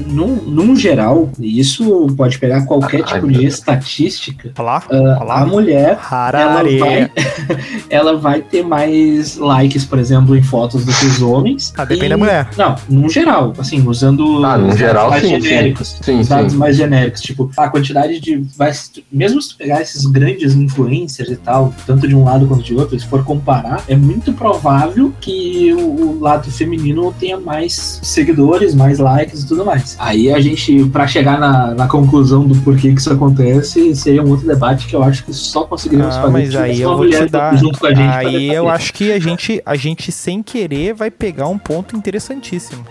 num, 0.06 0.36
num 0.46 0.76
geral, 0.76 1.28
e 1.38 1.58
isso 1.58 2.06
pode 2.16 2.38
pegar 2.38 2.64
qualquer 2.64 3.02
tipo 3.02 3.26
de 3.28 3.40
Deus. 3.40 3.54
estatística. 3.54 4.52
Olha 4.58 5.24
lá. 5.24 5.40
a 5.42 5.46
mulher 5.46 5.98
ela 6.32 6.62
vai, 6.62 7.10
ela 7.90 8.16
vai 8.16 8.40
ter 8.42 8.62
mais 8.64 8.91
likes, 9.38 9.84
por 9.84 9.98
exemplo, 9.98 10.36
em 10.36 10.42
fotos 10.42 10.84
do 10.84 10.92
que 10.92 11.06
os 11.06 11.20
homens. 11.22 11.72
Ah, 11.76 11.84
depende 11.84 12.06
E- 12.06 12.08
da 12.10 12.16
mulher. 12.16 12.48
Não, 12.56 12.74
num 12.88 13.08
geral, 13.08 13.52
assim, 13.58 13.86
usando 13.86 14.44
Ah, 14.44 14.58
os 14.58 14.76
geral, 14.76 15.10
dados 15.10 15.28
mais 15.30 15.42
sim, 15.42 15.48
genéricos. 15.48 15.96
Sim, 16.00 16.20
os 16.20 16.28
dados 16.28 16.52
sim. 16.52 16.58
mais 16.58 16.76
genéricos, 16.76 17.20
tipo, 17.20 17.50
a 17.56 17.68
quantidade 17.68 18.20
de. 18.20 18.44
Vai, 18.56 18.72
mesmo 19.12 19.40
se 19.40 19.50
tu 19.50 19.56
pegar 19.56 19.80
esses 19.80 20.04
grandes 20.06 20.54
influencers 20.54 21.30
e 21.30 21.36
tal, 21.36 21.72
tanto 21.86 22.06
de 22.08 22.14
um 22.14 22.24
lado 22.24 22.46
quanto 22.46 22.62
de 22.62 22.74
outro, 22.74 22.98
se 22.98 23.06
for 23.06 23.24
comparar, 23.24 23.82
é 23.88 23.96
muito 23.96 24.32
provável 24.32 25.12
que 25.20 25.72
o, 25.74 26.16
o 26.16 26.20
lado 26.20 26.50
feminino 26.50 27.12
tenha 27.18 27.38
mais 27.38 28.00
seguidores, 28.02 28.74
mais 28.74 28.98
likes 28.98 29.42
e 29.42 29.46
tudo 29.46 29.64
mais. 29.64 29.96
Aí 29.98 30.32
a 30.32 30.40
gente, 30.40 30.84
pra 30.86 31.06
chegar 31.06 31.38
na, 31.38 31.74
na 31.74 31.86
conclusão 31.88 32.44
do 32.46 32.54
porquê 32.62 32.92
que 32.92 33.00
isso 33.00 33.12
acontece, 33.12 33.94
seria 33.94 34.22
um 34.22 34.28
outro 34.30 34.46
debate 34.46 34.86
que 34.86 34.94
eu 34.96 35.02
acho 35.02 35.24
que 35.24 35.32
só 35.32 35.64
conseguiríamos 35.64 36.16
Ah, 36.16 36.22
fazer 36.22 36.32
mas 36.32 36.50
se 36.50 36.56
aí 36.58 36.80
eu 36.80 36.88
uma 36.90 36.96
vou 36.96 37.06
te 37.06 37.12
mulher 37.14 37.30
dar. 37.30 37.56
junto 37.56 37.78
com 37.78 37.86
a 37.86 37.94
gente. 37.94 38.08
pra 38.08 38.18
Aí 38.18 38.48
eu 38.48 38.64
debater. 38.64 38.70
Acho 38.82 38.92
que 38.92 39.12
a 39.12 39.18
gente, 39.18 39.62
a 39.64 39.76
gente, 39.76 40.10
sem 40.10 40.42
querer, 40.42 40.92
vai 40.94 41.10
pegar 41.10 41.46
um 41.46 41.58
ponto 41.58 41.96
interessantíssimo. 41.96 42.84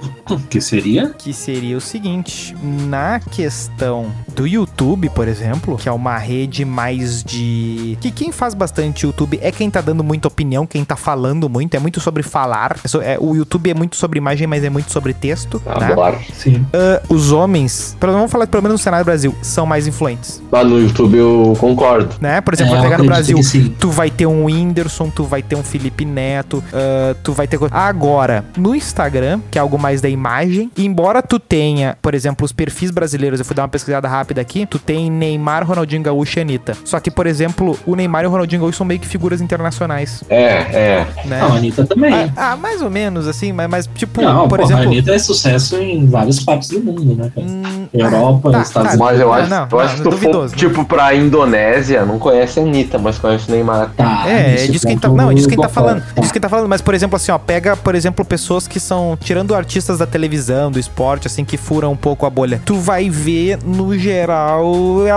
Que 0.50 0.62
seria? 0.62 1.10
Que 1.10 1.34
seria 1.34 1.78
o 1.78 1.82
seguinte: 1.82 2.56
na 2.88 3.20
questão 3.20 4.12
do 4.34 4.48
YouTube, 4.48 5.10
por 5.10 5.28
exemplo, 5.28 5.78
que 5.78 5.90
é 5.90 5.92
uma 5.92 6.18
rede 6.18 6.64
mais 6.64 7.24
de. 7.24 7.98
Que 8.00 8.12
quem 8.12 8.32
faz 8.32 8.54
bastante 8.54 9.06
YouTube 9.06 9.40
é 9.42 9.52
quem 9.52 9.70
tá 9.70 9.82
dando 9.82 10.04
muita 10.04 10.28
opinião, 10.28 10.66
quem 10.66 10.86
tá 10.86 10.96
falando 10.96 11.50
muito, 11.50 11.76
é 11.76 11.80
muito 11.80 12.00
sobre 12.00 12.24
falar. 12.24 12.78
É 12.84 13.14
é- 13.14 13.18
o 13.20 13.36
YouTube 13.36 13.70
é 13.70 13.74
muito 13.74 13.96
sobre 13.96 14.18
imagem, 14.18 14.48
mas 14.48 14.64
é 14.64 14.70
muito 14.70 14.92
sobre 14.92 15.14
texto. 15.14 15.62
Ah, 15.66 15.80
né? 15.80 15.96
bora. 15.96 16.20
Sim. 16.34 16.66
Ah, 16.74 17.02
os 17.10 17.32
homens, 17.32 17.98
vamos 18.00 18.32
falar 18.32 18.48
pelo 18.48 18.64
menos 18.64 18.80
no 18.80 18.84
cenário 18.84 19.04
do 19.04 19.08
Brasil, 19.08 19.36
são 19.42 19.66
mais 19.66 19.88
influentes. 19.88 20.42
Lá 20.52 20.64
no 20.64 20.80
YouTube 20.80 21.18
eu 21.18 21.56
concordo. 21.60 22.16
Né? 22.22 22.40
Por 22.42 22.54
exemplo, 22.54 22.74
É, 22.74 22.78
vai 22.78 22.86
pegar 22.86 22.98
no 23.00 23.06
Brasil. 23.06 23.38
Tu 23.80 23.90
vai 23.90 24.10
ter 24.10 24.26
um 24.26 24.46
Whindersson, 24.46 25.10
tu 25.10 25.24
vai 25.24 25.42
ter 25.42 25.56
um 25.56 25.64
Felipe 25.64 25.81
Felipe 25.82 26.06
Neto, 26.06 26.64
ah, 26.72 27.16
tu 27.24 27.34
vai 27.34 27.48
ter. 27.48 27.60
Agora, 27.72 28.46
no 28.56 28.76
Instagram, 28.76 29.40
que 29.50 29.58
é 29.58 29.62
algo 29.62 29.80
mais 29.80 30.00
da 30.00 30.08
imagem, 30.08 30.70
embora 30.78 31.24
tu 31.24 31.40
tenha, 31.40 31.98
por 32.02 32.14
exemplo, 32.14 32.46
os 32.46 32.52
perfis 32.52 32.92
brasileiros, 32.92 33.40
eu 33.40 33.46
fui 33.46 33.56
dar 33.56 33.64
uma 33.64 33.68
pesquisada 33.68 34.08
rápida 34.08 34.40
aqui, 34.40 34.66
tu 34.68 34.78
tem 34.78 35.10
Neymar, 35.10 35.66
Ronaldinho 35.68 36.04
Gaúcho 36.04 36.38
e 36.38 36.42
Anitta. 36.42 36.78
Só 36.86 37.00
que, 37.00 37.10
por 37.10 37.26
exemplo, 37.26 37.78
o 37.86 37.96
Neymar 37.96 38.24
e 38.24 38.28
o 38.28 38.30
Ronaldinho 38.30 38.62
Gaúcho 38.62 38.78
são 38.78 38.86
meio 38.86 39.00
que 39.00 39.08
figuras 39.08 39.42
internacionais, 39.42 40.24
É, 40.30 40.46
é. 40.46 41.08
né? 41.26 41.40
Não, 41.40 41.54
a 41.54 41.56
Anitta 41.58 41.84
também. 41.86 42.14
Ah, 42.14 42.52
ah, 42.52 42.56
mais 42.56 42.82
ou 42.84 42.90
menos, 42.92 43.28
assim, 43.28 43.52
mas, 43.52 43.68
mas 43.68 43.90
tipo, 43.96 44.22
não, 44.22 44.48
por 44.48 44.60
porra, 44.60 44.64
exemplo. 44.74 44.84
a 44.84 44.88
Anitta 44.88 45.12
é 45.16 45.20
sucesso 45.20 45.78
em 45.78 46.06
várias 46.06 46.40
partes 46.40 46.70
do 46.70 46.80
mundo, 46.80 47.16
né? 47.16 47.32
cara? 47.34 47.48
hum, 47.48 47.88
Europa, 47.92 48.52
tá, 48.52 48.62
Estados 48.62 48.92
tá. 48.92 48.98
Unidos. 48.98 49.00
Mas 49.12 49.20
eu 49.20 49.34
acho, 49.34 49.50
não, 49.50 49.68
eu 49.72 49.80
acho 49.80 49.96
que 49.96 50.04
não, 50.04 50.12
tu 50.12 50.18
for, 50.18 50.26
duvidoso, 50.26 50.54
né? 50.54 50.58
tipo, 50.60 50.86
pra 50.86 51.16
Indonésia, 51.16 52.06
não 52.06 52.20
conhece 52.20 52.60
a 52.60 52.64
Anitta, 52.64 53.00
mas 53.00 53.18
conhece 53.18 53.50
o 53.50 53.52
Neymar. 53.52 53.92
Tá, 53.98 54.24
É, 54.28 54.64
é 54.64 54.68
disso 54.68 54.82
que 54.82 54.88
a 54.88 54.92
gente 54.92 55.02
tá, 55.02 55.10
não, 55.10 55.32
é 55.32 55.34
disso 55.34 55.48
que 55.48 55.56
gente 55.56 55.64
tá 55.64 55.70
falando. 55.72 56.00
concordo. 56.02 56.22
Disso 56.22 56.34
que 56.34 56.38
a 56.38 56.40
gente 56.40 56.42
tá 56.42 56.50
falando, 56.50 56.70
mas 56.70 56.82
por 56.82 56.94
exemplo 56.94 57.16
assim, 57.16 57.32
ó, 57.32 57.38
pega, 57.38 57.76
por 57.76 57.96
exemplo, 57.96 58.24
pessoas 58.24 58.68
que 58.68 58.80
são 58.80 59.18
tirando 59.20 59.56
artistas 59.56 59.98
da 59.98 60.06
televisão, 60.06 60.72
do 60.72 60.80
esporte 60.80 61.28
assim 61.28 61.44
que 61.46 61.58
furam 61.58 61.92
um 61.94 61.98
pouco 61.98 62.26
a 62.26 62.30
bolha. 62.30 62.62
Tu 62.66 62.76
vai 62.76 63.10
ver 63.10 63.60
no 63.64 63.98
geral 63.98 64.64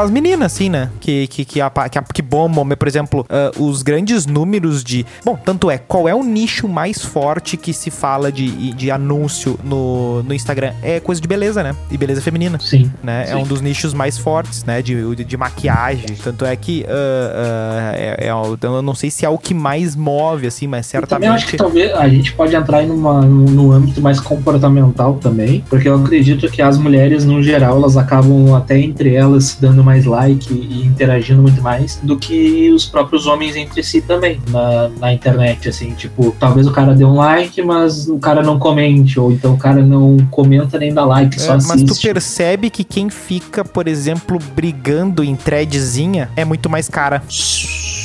as 0.00 0.10
meninas 0.10 0.52
assim, 0.52 0.68
né? 0.68 0.90
Que 1.00 1.26
que 1.26 1.44
que, 1.44 1.60
apa- 1.60 1.88
que, 1.88 2.00
que 2.12 2.22
bombam, 2.22 2.66
por 2.76 2.88
exemplo, 2.88 3.24
ah, 3.28 3.50
os 3.58 3.82
grandes 3.82 4.26
números 4.26 4.82
de, 4.82 5.04
bom, 5.24 5.36
tanto 5.36 5.70
é, 5.70 5.78
qual 5.78 6.08
é 6.08 6.14
o 6.14 6.22
nicho 6.22 6.68
mais 6.68 7.04
forte 7.04 7.56
que 7.56 7.72
se 7.72 7.90
fala 7.90 8.30
de, 8.32 8.72
de 8.72 8.90
anúncio 8.90 9.58
no, 9.62 10.22
no 10.22 10.34
Instagram? 10.34 10.72
É 10.82 11.00
coisa 11.00 11.20
de 11.20 11.28
beleza, 11.28 11.62
né? 11.62 11.74
E 11.90 11.96
beleza 11.96 12.20
feminina 12.20 12.58
Sim. 12.60 12.90
né? 13.02 13.24
É 13.24 13.32
Sim. 13.32 13.34
um 13.36 13.42
dos 13.44 13.60
nichos 13.60 13.92
mais 13.94 14.18
fortes, 14.18 14.64
né? 14.64 14.82
De, 14.82 15.14
de, 15.16 15.24
de 15.24 15.36
maquiagem. 15.36 16.16
Tanto 16.22 16.44
é 16.44 16.54
que 16.56 16.84
ah, 16.88 16.92
ah, 17.34 17.92
é, 17.96 18.26
é 18.28 18.32
então 18.52 18.74
eu 18.74 18.82
não 18.82 18.94
sei 18.94 19.10
se 19.10 19.24
é 19.24 19.28
o 19.28 19.38
que 19.38 19.54
mais 19.54 19.94
move, 19.96 20.33
assim, 20.46 20.66
mas 20.66 20.92
Eu 20.92 21.06
também 21.06 21.28
acho 21.28 21.46
que 21.46 21.52
certamente. 21.52 21.88
talvez 21.88 22.04
a 22.04 22.08
gente 22.08 22.32
pode 22.32 22.54
entrar 22.54 22.82
em 22.82 22.86
numa, 22.86 23.22
no 23.22 23.72
âmbito 23.72 24.00
mais 24.00 24.20
comportamental 24.20 25.14
também, 25.14 25.64
porque 25.68 25.88
eu 25.88 25.96
acredito 25.96 26.48
que 26.48 26.62
as 26.62 26.78
mulheres, 26.78 27.24
no 27.24 27.42
geral, 27.42 27.76
elas 27.76 27.96
acabam 27.96 28.54
até 28.54 28.78
entre 28.78 29.14
elas 29.14 29.44
se 29.44 29.60
dando 29.60 29.82
mais 29.82 30.04
like 30.04 30.52
e 30.52 30.86
interagindo 30.86 31.42
muito 31.42 31.60
mais 31.62 31.98
do 32.02 32.16
que 32.16 32.70
os 32.70 32.86
próprios 32.86 33.26
homens 33.26 33.56
entre 33.56 33.82
si 33.82 34.00
também 34.00 34.40
na, 34.50 34.88
na 35.00 35.12
internet, 35.12 35.68
assim, 35.68 35.90
tipo, 35.94 36.34
talvez 36.38 36.66
o 36.66 36.72
cara 36.72 36.94
dê 36.94 37.04
um 37.04 37.14
like, 37.14 37.60
mas 37.62 38.08
o 38.08 38.18
cara 38.18 38.42
não 38.42 38.58
comente, 38.58 39.18
ou 39.18 39.32
então 39.32 39.54
o 39.54 39.58
cara 39.58 39.82
não 39.82 40.16
comenta 40.30 40.78
nem 40.78 40.92
dá 40.92 41.04
like, 41.04 41.40
só 41.40 41.54
É, 41.54 41.58
mas 41.66 41.82
tu 41.82 42.00
percebe 42.00 42.70
que 42.70 42.84
quem 42.84 43.10
fica, 43.10 43.64
por 43.64 43.88
exemplo, 43.88 44.38
brigando 44.54 45.22
em 45.22 45.34
threadzinha 45.34 46.30
é 46.36 46.44
muito 46.44 46.68
mais 46.68 46.88
cara. 46.88 47.22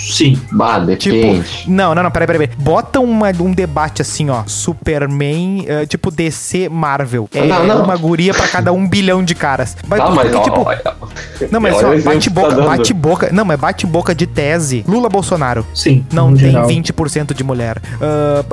Sim, 0.09 0.39
Bah, 0.51 0.79
depende. 0.79 1.65
Não, 1.67 1.93
não, 1.95 2.03
não, 2.03 2.11
peraí, 2.11 2.27
peraí. 2.27 2.47
peraí. 2.47 2.57
Bota 2.63 2.99
uma- 2.99 3.29
um 3.39 3.51
debate 3.53 4.01
assim, 4.01 4.29
ó. 4.29 4.43
Superman, 4.45 5.65
eh, 5.67 5.85
tipo 5.85 6.09
DC 6.11 6.67
Marvel. 6.69 7.29
É 7.33 7.45
Não, 7.45 7.65
não. 7.65 7.83
uma 7.83 7.95
guria 7.95 8.33
pra 8.33 8.47
cada 8.47 8.71
um 8.73 8.87
bilhão 8.87 9.23
de 9.23 9.35
caras. 9.35 9.75
Mas, 9.87 9.99
Tá, 9.99 10.09
mas 10.09 10.29
porque, 10.31 10.37
ó, 10.37 10.43
tipo, 10.43 10.61
ó, 10.61 11.47
não, 11.51 11.59
mas 11.59 11.75
olha 11.75 11.87
ó, 11.87 11.89
o 11.89 11.93
exemplo 11.93 12.13
bate 12.13 12.27
que 12.27 12.33
boca, 12.33 12.55
tá 12.55 12.61
bate 12.65 12.93
boca. 12.93 13.29
Não, 13.31 13.45
mas 13.45 13.59
bate 13.59 13.85
boca 13.87 14.15
de 14.15 14.25
tese. 14.27 14.83
Lula 14.87 15.09
Bolsonaro. 15.09 15.65
sim. 15.73 16.05
Não 16.11 16.33
tem 16.33 16.51
geral. 16.51 16.67
20% 16.67 17.33
de 17.33 17.43
mulher. 17.43 17.77
Ah, 18.01 18.43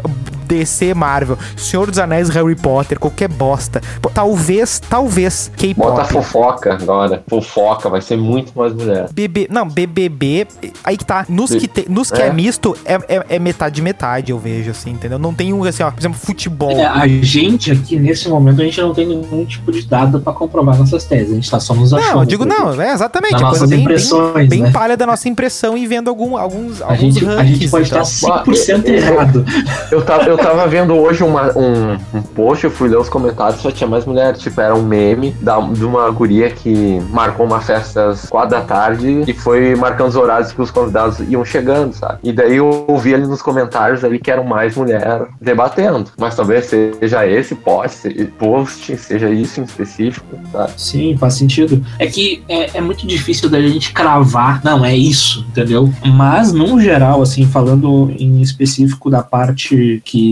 DC 0.47 0.95
Marvel, 0.95 1.37
Senhor 1.57 1.89
dos 1.91 1.99
Anéis, 1.99 2.29
Harry 2.31 2.55
Potter, 2.57 2.99
qualquer 2.99 3.29
bosta. 3.29 3.81
Pô, 4.01 4.11
Talvez, 4.11 4.79
talvez 4.79 5.51
Bota 5.77 6.03
K-pop. 6.05 6.13
fofoca 6.13 6.73
agora. 6.75 7.23
Fofoca, 7.29 7.89
vai 7.89 8.01
ser 8.01 8.17
muito 8.17 8.53
mais 8.57 8.73
mulher. 8.73 9.09
BB, 9.13 9.49
não, 9.51 9.69
BBB, 9.69 10.47
aí 10.85 10.97
que 10.97 11.05
tá. 11.05 11.25
Nos 11.29 11.51
que, 11.51 11.67
te- 11.69 11.87
nos 11.89 12.11
que 12.11 12.21
é. 12.23 12.27
É. 12.29 12.33
misto, 12.33 12.77
é, 12.85 12.95
é, 13.09 13.27
é 13.37 13.39
metade 13.39 13.81
metade, 13.83 14.31
eu 14.33 14.39
vejo, 14.39 14.71
assim, 14.71 14.91
entendeu? 14.91 15.19
Não 15.19 15.33
tem 15.35 15.53
um, 15.53 15.63
assim, 15.65 15.83
ó, 15.83 15.91
por 15.91 16.01
exemplo, 16.01 16.19
futebol. 16.19 16.71
É, 16.73 16.85
a 16.87 17.07
gente 17.07 17.71
aqui, 17.71 17.99
nesse 17.99 18.29
momento, 18.29 18.61
a 18.61 18.65
gente 18.65 18.81
não 18.81 18.93
tem 18.95 19.07
nenhum 19.07 19.45
tipo 19.45 19.71
de 19.73 19.83
dado 19.87 20.21
pra 20.21 20.33
comprovar 20.33 20.77
nossas 20.79 21.05
teses. 21.05 21.33
A 21.33 21.35
gente 21.35 21.51
tá 21.51 21.61
só 21.61 21.75
nos 21.75 21.93
achando. 21.93 22.13
não, 22.15 22.21
eu 22.21 22.27
digo 22.27 22.45
não, 22.45 22.81
é 22.81 22.93
exatamente. 22.93 23.33
Das 23.33 23.41
é 23.41 23.45
coisa 23.45 23.61
nossas 23.65 23.69
bem, 23.71 23.79
bem, 23.79 23.85
impressões, 23.85 24.49
bem 24.49 24.63
né? 24.63 24.71
palha 24.71 24.97
da 24.97 25.07
nossa 25.07 25.29
impressão 25.29 25.77
e 25.77 25.87
vendo 25.87 26.09
algum, 26.09 26.37
alguns, 26.37 26.81
A 26.83 26.87
alguns 26.93 27.15
gente, 27.15 27.27
a 27.29 27.45
gente 27.45 27.69
pode 27.69 27.89
então. 27.89 28.03
estar 28.03 28.45
100% 28.45 28.87
errado. 28.89 29.45
Eu 29.91 30.03
tava, 30.03 30.25
eu 30.25 30.36
tava 30.37 30.67
vendo 30.67 30.95
hoje 30.95 31.23
uma- 31.23 31.53
um, 31.57 31.93
um 32.15 32.23
post, 32.23 32.65
eu 32.65 32.71
fui 32.71 32.89
ler 32.89 32.99
os 32.99 33.09
comentários, 33.09 33.61
só 33.61 33.71
tinha 33.71 33.89
mais 33.89 34.05
mulher. 34.05 34.37
Tipo, 34.37 34.61
era 34.61 34.75
um 34.75 34.83
meme 34.83 35.33
da, 35.41 35.59
de 35.61 35.85
uma 35.85 36.11
guria 36.11 36.51
que 36.51 37.01
marcou 37.11 37.47
uma 37.47 37.61
festa 37.61 38.09
às 38.11 38.27
quatro 38.29 38.51
da 38.51 38.61
tarde 38.61 39.23
e 39.27 39.33
foi 39.33 39.75
marcando 39.75 40.09
os 40.09 40.17
horários 40.17 40.53
que 40.53 40.61
os 40.61 40.71
convidados 40.71 41.21
iam 41.21 41.45
chegando, 41.45 41.93
sabe? 41.93 42.19
E 42.23 42.33
daí 42.33 42.57
eu 42.57 42.85
ouvi 42.89 43.15
ali 43.15 43.27
nos 43.27 43.43
comentários 43.43 44.05
ali 44.05 44.19
que 44.19 44.31
eram 44.31 44.45
mais 44.45 44.77
mulher 44.77 45.27
debatendo. 45.41 46.11
Mas 46.19 46.35
talvez 46.37 46.67
seja 46.67 47.27
esse 47.27 47.55
post, 47.55 48.09
post 48.39 48.97
seja 48.97 49.29
isso 49.31 49.61
em 49.61 49.65
específico, 49.65 50.27
sabe? 50.53 50.73
Sim, 50.77 51.17
faz 51.19 51.35
sentido. 51.35 51.85
É 51.99 52.07
que 52.07 52.43
é, 52.49 52.79
é 52.79 52.81
muito 52.81 53.07
difícil 53.07 53.49
da 53.49 53.61
gente 53.61 53.93
cravar, 53.93 54.61
não, 54.65 54.85
é 54.85 54.95
isso, 54.97 55.45
entendeu? 55.49 55.91
Mas, 56.05 56.53
no 56.53 56.81
geral, 56.81 57.23
assim, 57.23 57.47
falando 57.47 58.11
em 58.19 58.41
específico 58.41 59.11
da 59.11 59.23
parte 59.23 60.03
que, 60.05 60.26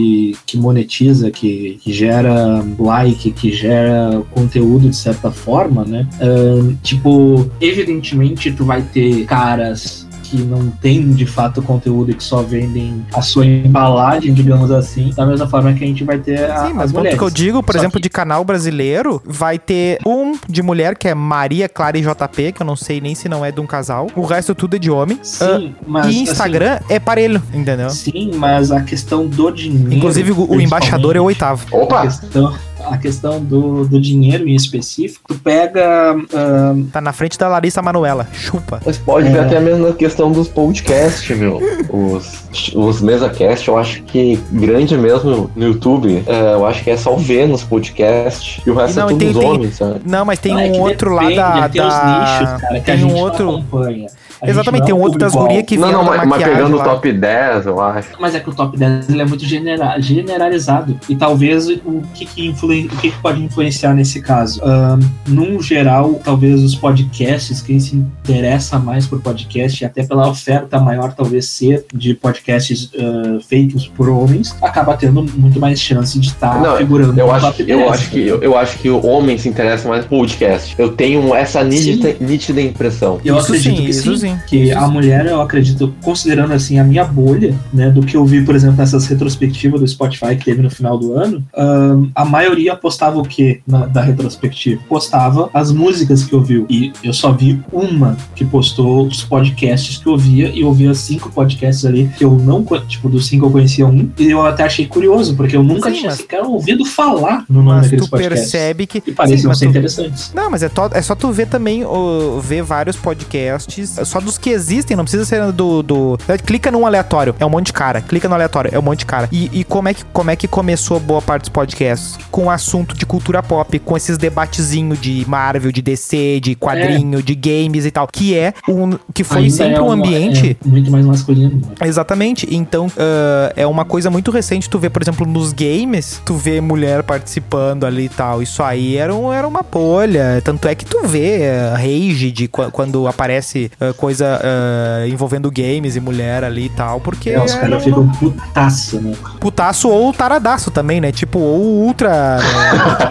que 0.46 0.56
monetiza, 0.56 1.30
que, 1.30 1.78
que 1.82 1.92
gera 1.92 2.64
like, 2.78 3.30
que 3.32 3.52
gera 3.52 4.22
conteúdo 4.30 4.88
de 4.88 4.96
certa 4.96 5.30
forma, 5.30 5.84
né? 5.84 6.08
Ahn, 6.20 6.76
tipo, 6.82 7.50
evidentemente 7.60 8.52
tu 8.52 8.64
vai 8.64 8.82
ter 8.82 9.24
caras 9.24 10.03
que 10.36 10.42
não 10.42 10.68
tem 10.70 11.10
de 11.12 11.26
fato 11.26 11.62
conteúdo 11.62 12.10
e 12.10 12.14
que 12.14 12.24
só 12.24 12.42
vendem 12.42 13.04
a 13.14 13.22
sua 13.22 13.46
embalagem, 13.46 14.34
digamos 14.34 14.70
assim, 14.70 15.10
da 15.16 15.24
mesma 15.24 15.46
forma 15.46 15.72
que 15.72 15.84
a 15.84 15.86
gente 15.86 16.02
vai 16.02 16.18
ter 16.18 16.50
a, 16.50 16.66
Sim, 16.66 16.72
mas 16.74 16.86
as 16.86 16.92
mulheres. 16.92 17.18
que 17.18 17.24
eu 17.24 17.30
digo, 17.30 17.62
por 17.62 17.72
Só 17.72 17.78
exemplo, 17.78 17.98
que- 18.00 18.02
de 18.02 18.08
canal 18.10 18.44
brasileiro, 18.44 19.22
vai 19.24 19.58
ter 19.58 19.98
um 20.06 20.36
de 20.48 20.62
mulher, 20.62 20.96
que 20.96 21.06
é 21.08 21.14
Maria 21.14 21.68
Clara 21.68 21.96
e 21.96 22.02
JP, 22.02 22.52
que 22.52 22.62
eu 22.62 22.66
não 22.66 22.76
sei 22.76 23.00
nem 23.00 23.14
se 23.14 23.28
não 23.28 23.44
é 23.44 23.52
de 23.52 23.60
um 23.60 23.66
casal. 23.66 24.08
O 24.16 24.22
resto 24.22 24.54
tudo 24.54 24.76
é 24.76 24.78
de 24.78 24.90
homem. 24.90 25.18
Sim, 25.22 25.74
mas 25.86 26.06
e 26.06 26.08
assim, 26.10 26.22
Instagram 26.22 26.78
é 26.88 26.98
parelho, 26.98 27.42
entendeu? 27.52 27.90
Sim, 27.90 28.32
mas 28.36 28.70
a 28.72 28.80
questão 28.82 29.26
do 29.26 29.50
dinheiro. 29.50 29.92
Inclusive, 29.94 30.32
o, 30.32 30.60
embaixador 30.60 31.16
é 31.16 31.20
o 31.20 31.24
oitavo. 31.24 31.64
A 31.72 31.76
Opa! 31.76 32.02
questão, 32.02 32.54
a 32.90 32.96
questão 32.98 33.40
do, 33.42 33.84
do 33.86 34.00
dinheiro 34.00 34.48
em 34.48 34.54
específico, 34.54 35.22
tu 35.28 35.38
pega. 35.40 36.14
ah, 36.34 36.74
Tá 36.92 37.00
na 37.00 37.12
frente 37.12 37.38
da 37.38 37.48
Larissa 37.48 37.80
Manuela. 37.82 38.26
Chupa. 38.32 38.80
Mas 38.84 38.98
pode 38.98 39.28
É. 39.28 39.30
ver 39.30 39.40
até 39.40 39.60
mesmo 39.60 39.86
na 39.88 39.92
questão 39.94 40.30
dos 40.32 40.48
podcasts, 40.48 41.36
meu. 41.36 41.60
Os, 41.90 42.72
os 42.74 43.00
mesa-cast, 43.00 43.68
eu 43.68 43.78
acho 43.78 44.02
que 44.02 44.38
grande 44.52 44.96
mesmo 44.96 45.50
no 45.54 45.64
YouTube, 45.66 46.22
é, 46.26 46.52
eu 46.54 46.66
acho 46.66 46.82
que 46.84 46.90
é 46.90 46.96
só 46.96 47.14
ver 47.16 47.46
nos 47.48 47.62
podcasts. 47.62 48.60
E 48.66 48.70
o 48.70 48.74
resto 48.74 48.96
Não, 48.98 49.08
é 49.08 49.12
e 49.12 49.14
tudo 49.14 49.18
tem- 49.20 49.28
os 49.30 49.36
tem- 49.38 49.46
homens, 49.48 49.74
sabe? 49.76 50.00
Não, 50.04 50.24
mas 50.24 50.38
tem 50.38 50.52
é 50.52 50.70
um 50.72 50.80
outro 50.80 51.12
lá 51.14 51.22
depende, 51.22 51.36
da. 51.36 51.68
Tem 51.68 51.80
da- 51.82 51.88
os 51.88 52.40
nichos, 52.40 52.60
cara, 52.60 52.74
que 52.74 52.80
tem 52.86 52.94
a 52.94 52.96
um 52.96 53.00
gente 53.00 53.12
não 53.12 53.18
outro. 53.20 53.50
acompanha. 53.50 54.06
Exatamente, 54.50 54.84
tem 54.86 54.94
um 54.94 54.98
é 54.98 55.02
outro 55.02 55.18
das 55.18 55.32
gurias 55.32 55.64
que 55.64 55.76
Não, 55.76 55.90
não, 55.92 56.04
mas, 56.04 56.26
mas 56.26 56.42
pegando 56.42 56.74
o 56.74 56.78
lá. 56.78 56.84
top 56.84 57.12
10, 57.12 57.66
eu 57.66 57.80
acho. 57.80 58.08
Mas 58.18 58.34
é 58.34 58.40
que 58.40 58.50
o 58.50 58.54
top 58.54 58.76
10 58.76 59.08
ele 59.08 59.22
é 59.22 59.24
muito 59.24 59.44
genera- 59.44 59.98
generalizado. 60.00 60.98
E 61.08 61.16
talvez 61.16 61.68
o 61.68 62.02
que, 62.14 62.26
que, 62.26 62.46
influen- 62.46 62.86
o 62.86 62.96
que, 62.96 63.10
que 63.10 63.18
pode 63.20 63.42
influenciar 63.42 63.94
nesse 63.94 64.20
caso? 64.20 64.60
Ahn, 64.64 65.00
num 65.26 65.60
geral, 65.62 66.20
talvez 66.24 66.62
os 66.62 66.74
podcasts, 66.74 67.60
quem 67.60 67.78
se 67.80 67.96
interessa 67.96 68.78
mais 68.78 69.06
por 69.06 69.20
podcast, 69.20 69.82
e 69.82 69.86
até 69.86 70.04
pela 70.04 70.28
oferta 70.28 70.78
maior, 70.80 71.12
talvez 71.12 71.46
ser 71.48 71.84
de 71.94 72.14
podcasts 72.14 72.90
ah, 72.98 73.38
feitos 73.48 73.86
por 73.88 74.08
homens, 74.08 74.56
acaba 74.62 74.96
tendo 74.96 75.22
muito 75.36 75.58
mais 75.60 75.80
chance 75.80 76.18
de 76.18 76.28
estar 76.28 76.60
Não, 76.60 76.76
figurando 76.76 77.18
Eu 77.18 77.26
no 77.26 77.32
acho, 77.32 77.46
top 77.46 77.62
eu, 77.66 77.78
10, 77.78 77.90
acho 77.92 78.10
que, 78.10 78.20
eu, 78.26 78.42
eu 78.42 78.56
acho 78.58 78.78
que 78.78 78.88
o 78.90 79.04
homem 79.06 79.38
se 79.38 79.48
interessa 79.48 79.88
mais 79.88 80.04
por 80.04 80.14
podcast. 80.24 80.74
Eu 80.78 80.92
tenho 80.92 81.34
essa 81.34 81.62
nítida, 81.62 82.16
nítida 82.20 82.60
impressão. 82.60 83.20
Eu 83.24 83.36
Isso 83.36 83.46
acredito 83.52 83.76
sim, 83.76 83.84
que 83.84 83.90
isso 83.90 84.16
sim, 84.16 84.33
sim. 84.34 84.46
que 84.46 84.56
Isso 84.70 84.78
a 84.78 84.88
mulher, 84.88 85.26
eu 85.26 85.40
acredito, 85.40 85.94
considerando 86.02 86.52
assim 86.52 86.78
a 86.78 86.84
minha 86.84 87.04
bolha, 87.04 87.54
né, 87.72 87.90
do 87.90 88.02
que 88.02 88.16
eu 88.16 88.24
vi, 88.24 88.44
por 88.44 88.54
exemplo, 88.54 88.76
nessas 88.76 89.06
retrospectivas 89.06 89.80
do 89.80 89.86
Spotify 89.88 90.36
que 90.36 90.44
teve 90.44 90.62
no 90.62 90.70
final 90.70 90.98
do 90.98 91.14
ano, 91.14 91.42
ahn, 91.56 92.08
a 92.14 92.24
maioria 92.24 92.76
postava 92.76 93.18
o 93.18 93.22
que 93.24 93.60
da 93.66 94.02
retrospectiva? 94.02 94.80
Postava 94.88 95.50
as 95.52 95.70
músicas 95.72 96.24
que 96.24 96.34
ouviu. 96.34 96.66
E 96.68 96.92
eu 97.02 97.12
só 97.12 97.32
vi 97.32 97.60
uma 97.72 98.16
que 98.34 98.44
postou 98.44 99.06
os 99.06 99.22
podcasts 99.24 99.98
que 99.98 100.06
eu 100.06 100.12
ouvia, 100.12 100.48
e 100.48 100.60
eu 100.60 100.68
ouvia 100.68 100.94
cinco 100.94 101.30
podcasts 101.30 101.84
ali 101.84 102.10
que 102.16 102.24
eu 102.24 102.32
não, 102.32 102.64
tipo, 102.86 103.08
dos 103.08 103.26
cinco 103.26 103.46
eu 103.46 103.50
conhecia 103.50 103.86
um, 103.86 104.08
e 104.18 104.30
eu 104.30 104.44
até 104.44 104.64
achei 104.64 104.86
curioso, 104.86 105.34
porque 105.36 105.56
eu 105.56 105.62
nunca 105.62 105.90
Sim, 105.90 105.96
tinha 105.96 106.10
mas- 106.10 106.18
sequer 106.18 106.42
ouvido 106.42 106.84
falar 106.84 107.44
no 107.48 107.62
nome 107.62 107.76
Mas 107.76 107.82
daqueles 107.84 108.04
tu 108.06 108.10
podcasts. 108.10 108.50
percebe 108.50 108.86
que. 108.86 109.02
E 109.06 109.12
pareciam 109.12 109.52
Sim, 109.54 109.58
ser 109.58 109.64
tu- 109.66 109.70
interessantes. 109.70 110.32
Não, 110.34 110.50
mas 110.50 110.62
é, 110.62 110.68
to- 110.68 110.90
é 110.92 111.02
só 111.02 111.14
tu 111.14 111.30
ver 111.32 111.46
também, 111.46 111.84
o- 111.84 112.40
ver 112.40 112.62
vários 112.62 112.96
podcasts. 112.96 113.98
Só 114.04 114.20
dos 114.24 114.38
que 114.38 114.50
existem, 114.50 114.96
não 114.96 115.04
precisa 115.04 115.24
ser 115.24 115.52
do. 115.52 115.82
do 115.82 116.18
clica 116.44 116.70
num 116.70 116.86
aleatório, 116.86 117.34
é 117.38 117.44
um 117.46 117.50
monte 117.50 117.66
de 117.66 117.72
cara. 117.72 118.00
Clica 118.00 118.28
no 118.28 118.34
aleatório, 118.34 118.70
é 118.74 118.78
um 118.78 118.82
monte 118.82 119.00
de 119.00 119.06
cara. 119.06 119.28
E, 119.30 119.50
e 119.52 119.64
como, 119.64 119.88
é 119.88 119.94
que, 119.94 120.04
como 120.06 120.30
é 120.30 120.36
que 120.36 120.48
começou 120.48 120.98
boa 120.98 121.20
parte 121.22 121.42
dos 121.42 121.48
podcasts? 121.50 122.18
Com 122.30 122.50
assunto 122.50 122.96
de 122.96 123.04
cultura 123.06 123.42
pop, 123.42 123.78
com 123.78 123.96
esses 123.96 124.16
debatezinhos 124.18 125.00
de 125.00 125.24
Marvel, 125.28 125.70
de 125.70 125.82
DC, 125.82 126.40
de 126.40 126.54
quadrinho, 126.54 127.22
de 127.22 127.34
games 127.34 127.84
e 127.84 127.90
tal. 127.90 128.06
Que 128.08 128.36
é 128.36 128.52
um. 128.68 128.90
Que 129.12 129.22
foi 129.24 129.42
Ainda 129.42 129.50
sempre 129.54 129.74
é 129.76 129.82
um 129.82 129.90
ambiente. 129.92 130.56
é 130.64 130.68
muito 130.68 130.90
mais 130.90 131.04
masculino. 131.04 131.56
né? 131.56 131.86
Exatamente. 131.86 132.46
Então, 132.54 132.86
ah, 132.98 133.52
é 133.56 133.66
uma 133.66 133.84
coisa 133.84 134.10
muito 134.10 134.30
recente. 134.30 134.68
Tu 134.68 134.78
vê, 134.78 134.88
por 134.90 135.02
exemplo, 135.02 135.26
nos 135.26 135.52
games, 135.52 136.20
tu 136.24 136.34
vê 136.34 136.60
mulher 136.60 137.02
participando 137.02 137.84
ali 137.84 138.04
e 138.04 138.08
tal. 138.08 138.42
Isso 138.42 138.62
aí 138.62 138.96
era, 138.96 139.14
um, 139.14 139.32
era 139.32 139.46
uma 139.46 139.62
bolha. 139.62 140.40
Tanto 140.44 140.68
é 140.68 140.74
que 140.74 140.84
tu 140.84 141.06
vê 141.06 141.42
eh, 141.42 141.72
rage 141.76 142.30
de 142.30 142.48
qua- 142.48 142.70
quando 142.70 143.06
aparece 143.06 143.70
ah, 143.80 143.92
coisa 144.04 144.38
ah, 144.42 145.08
envolvendo 145.08 145.50
games 145.50 145.96
e 145.96 146.00
mulher 146.00 146.44
ali 146.44 146.66
e 146.66 146.68
tal. 146.68 147.00
Porque 147.00 147.30
É, 147.30 147.42
os 147.42 147.52
era 147.52 147.60
caras 147.62 147.84
ficam 147.84 148.06
putaço, 148.08 149.00
né? 149.00 149.12
putaço 149.40 149.88
ou 149.88 150.12
taradaço 150.12 150.70
também, 150.70 151.00
né? 151.00 151.10
Tipo, 151.10 151.38
ou 151.38 151.60
ultra. 151.86 152.36
né? 152.38 152.44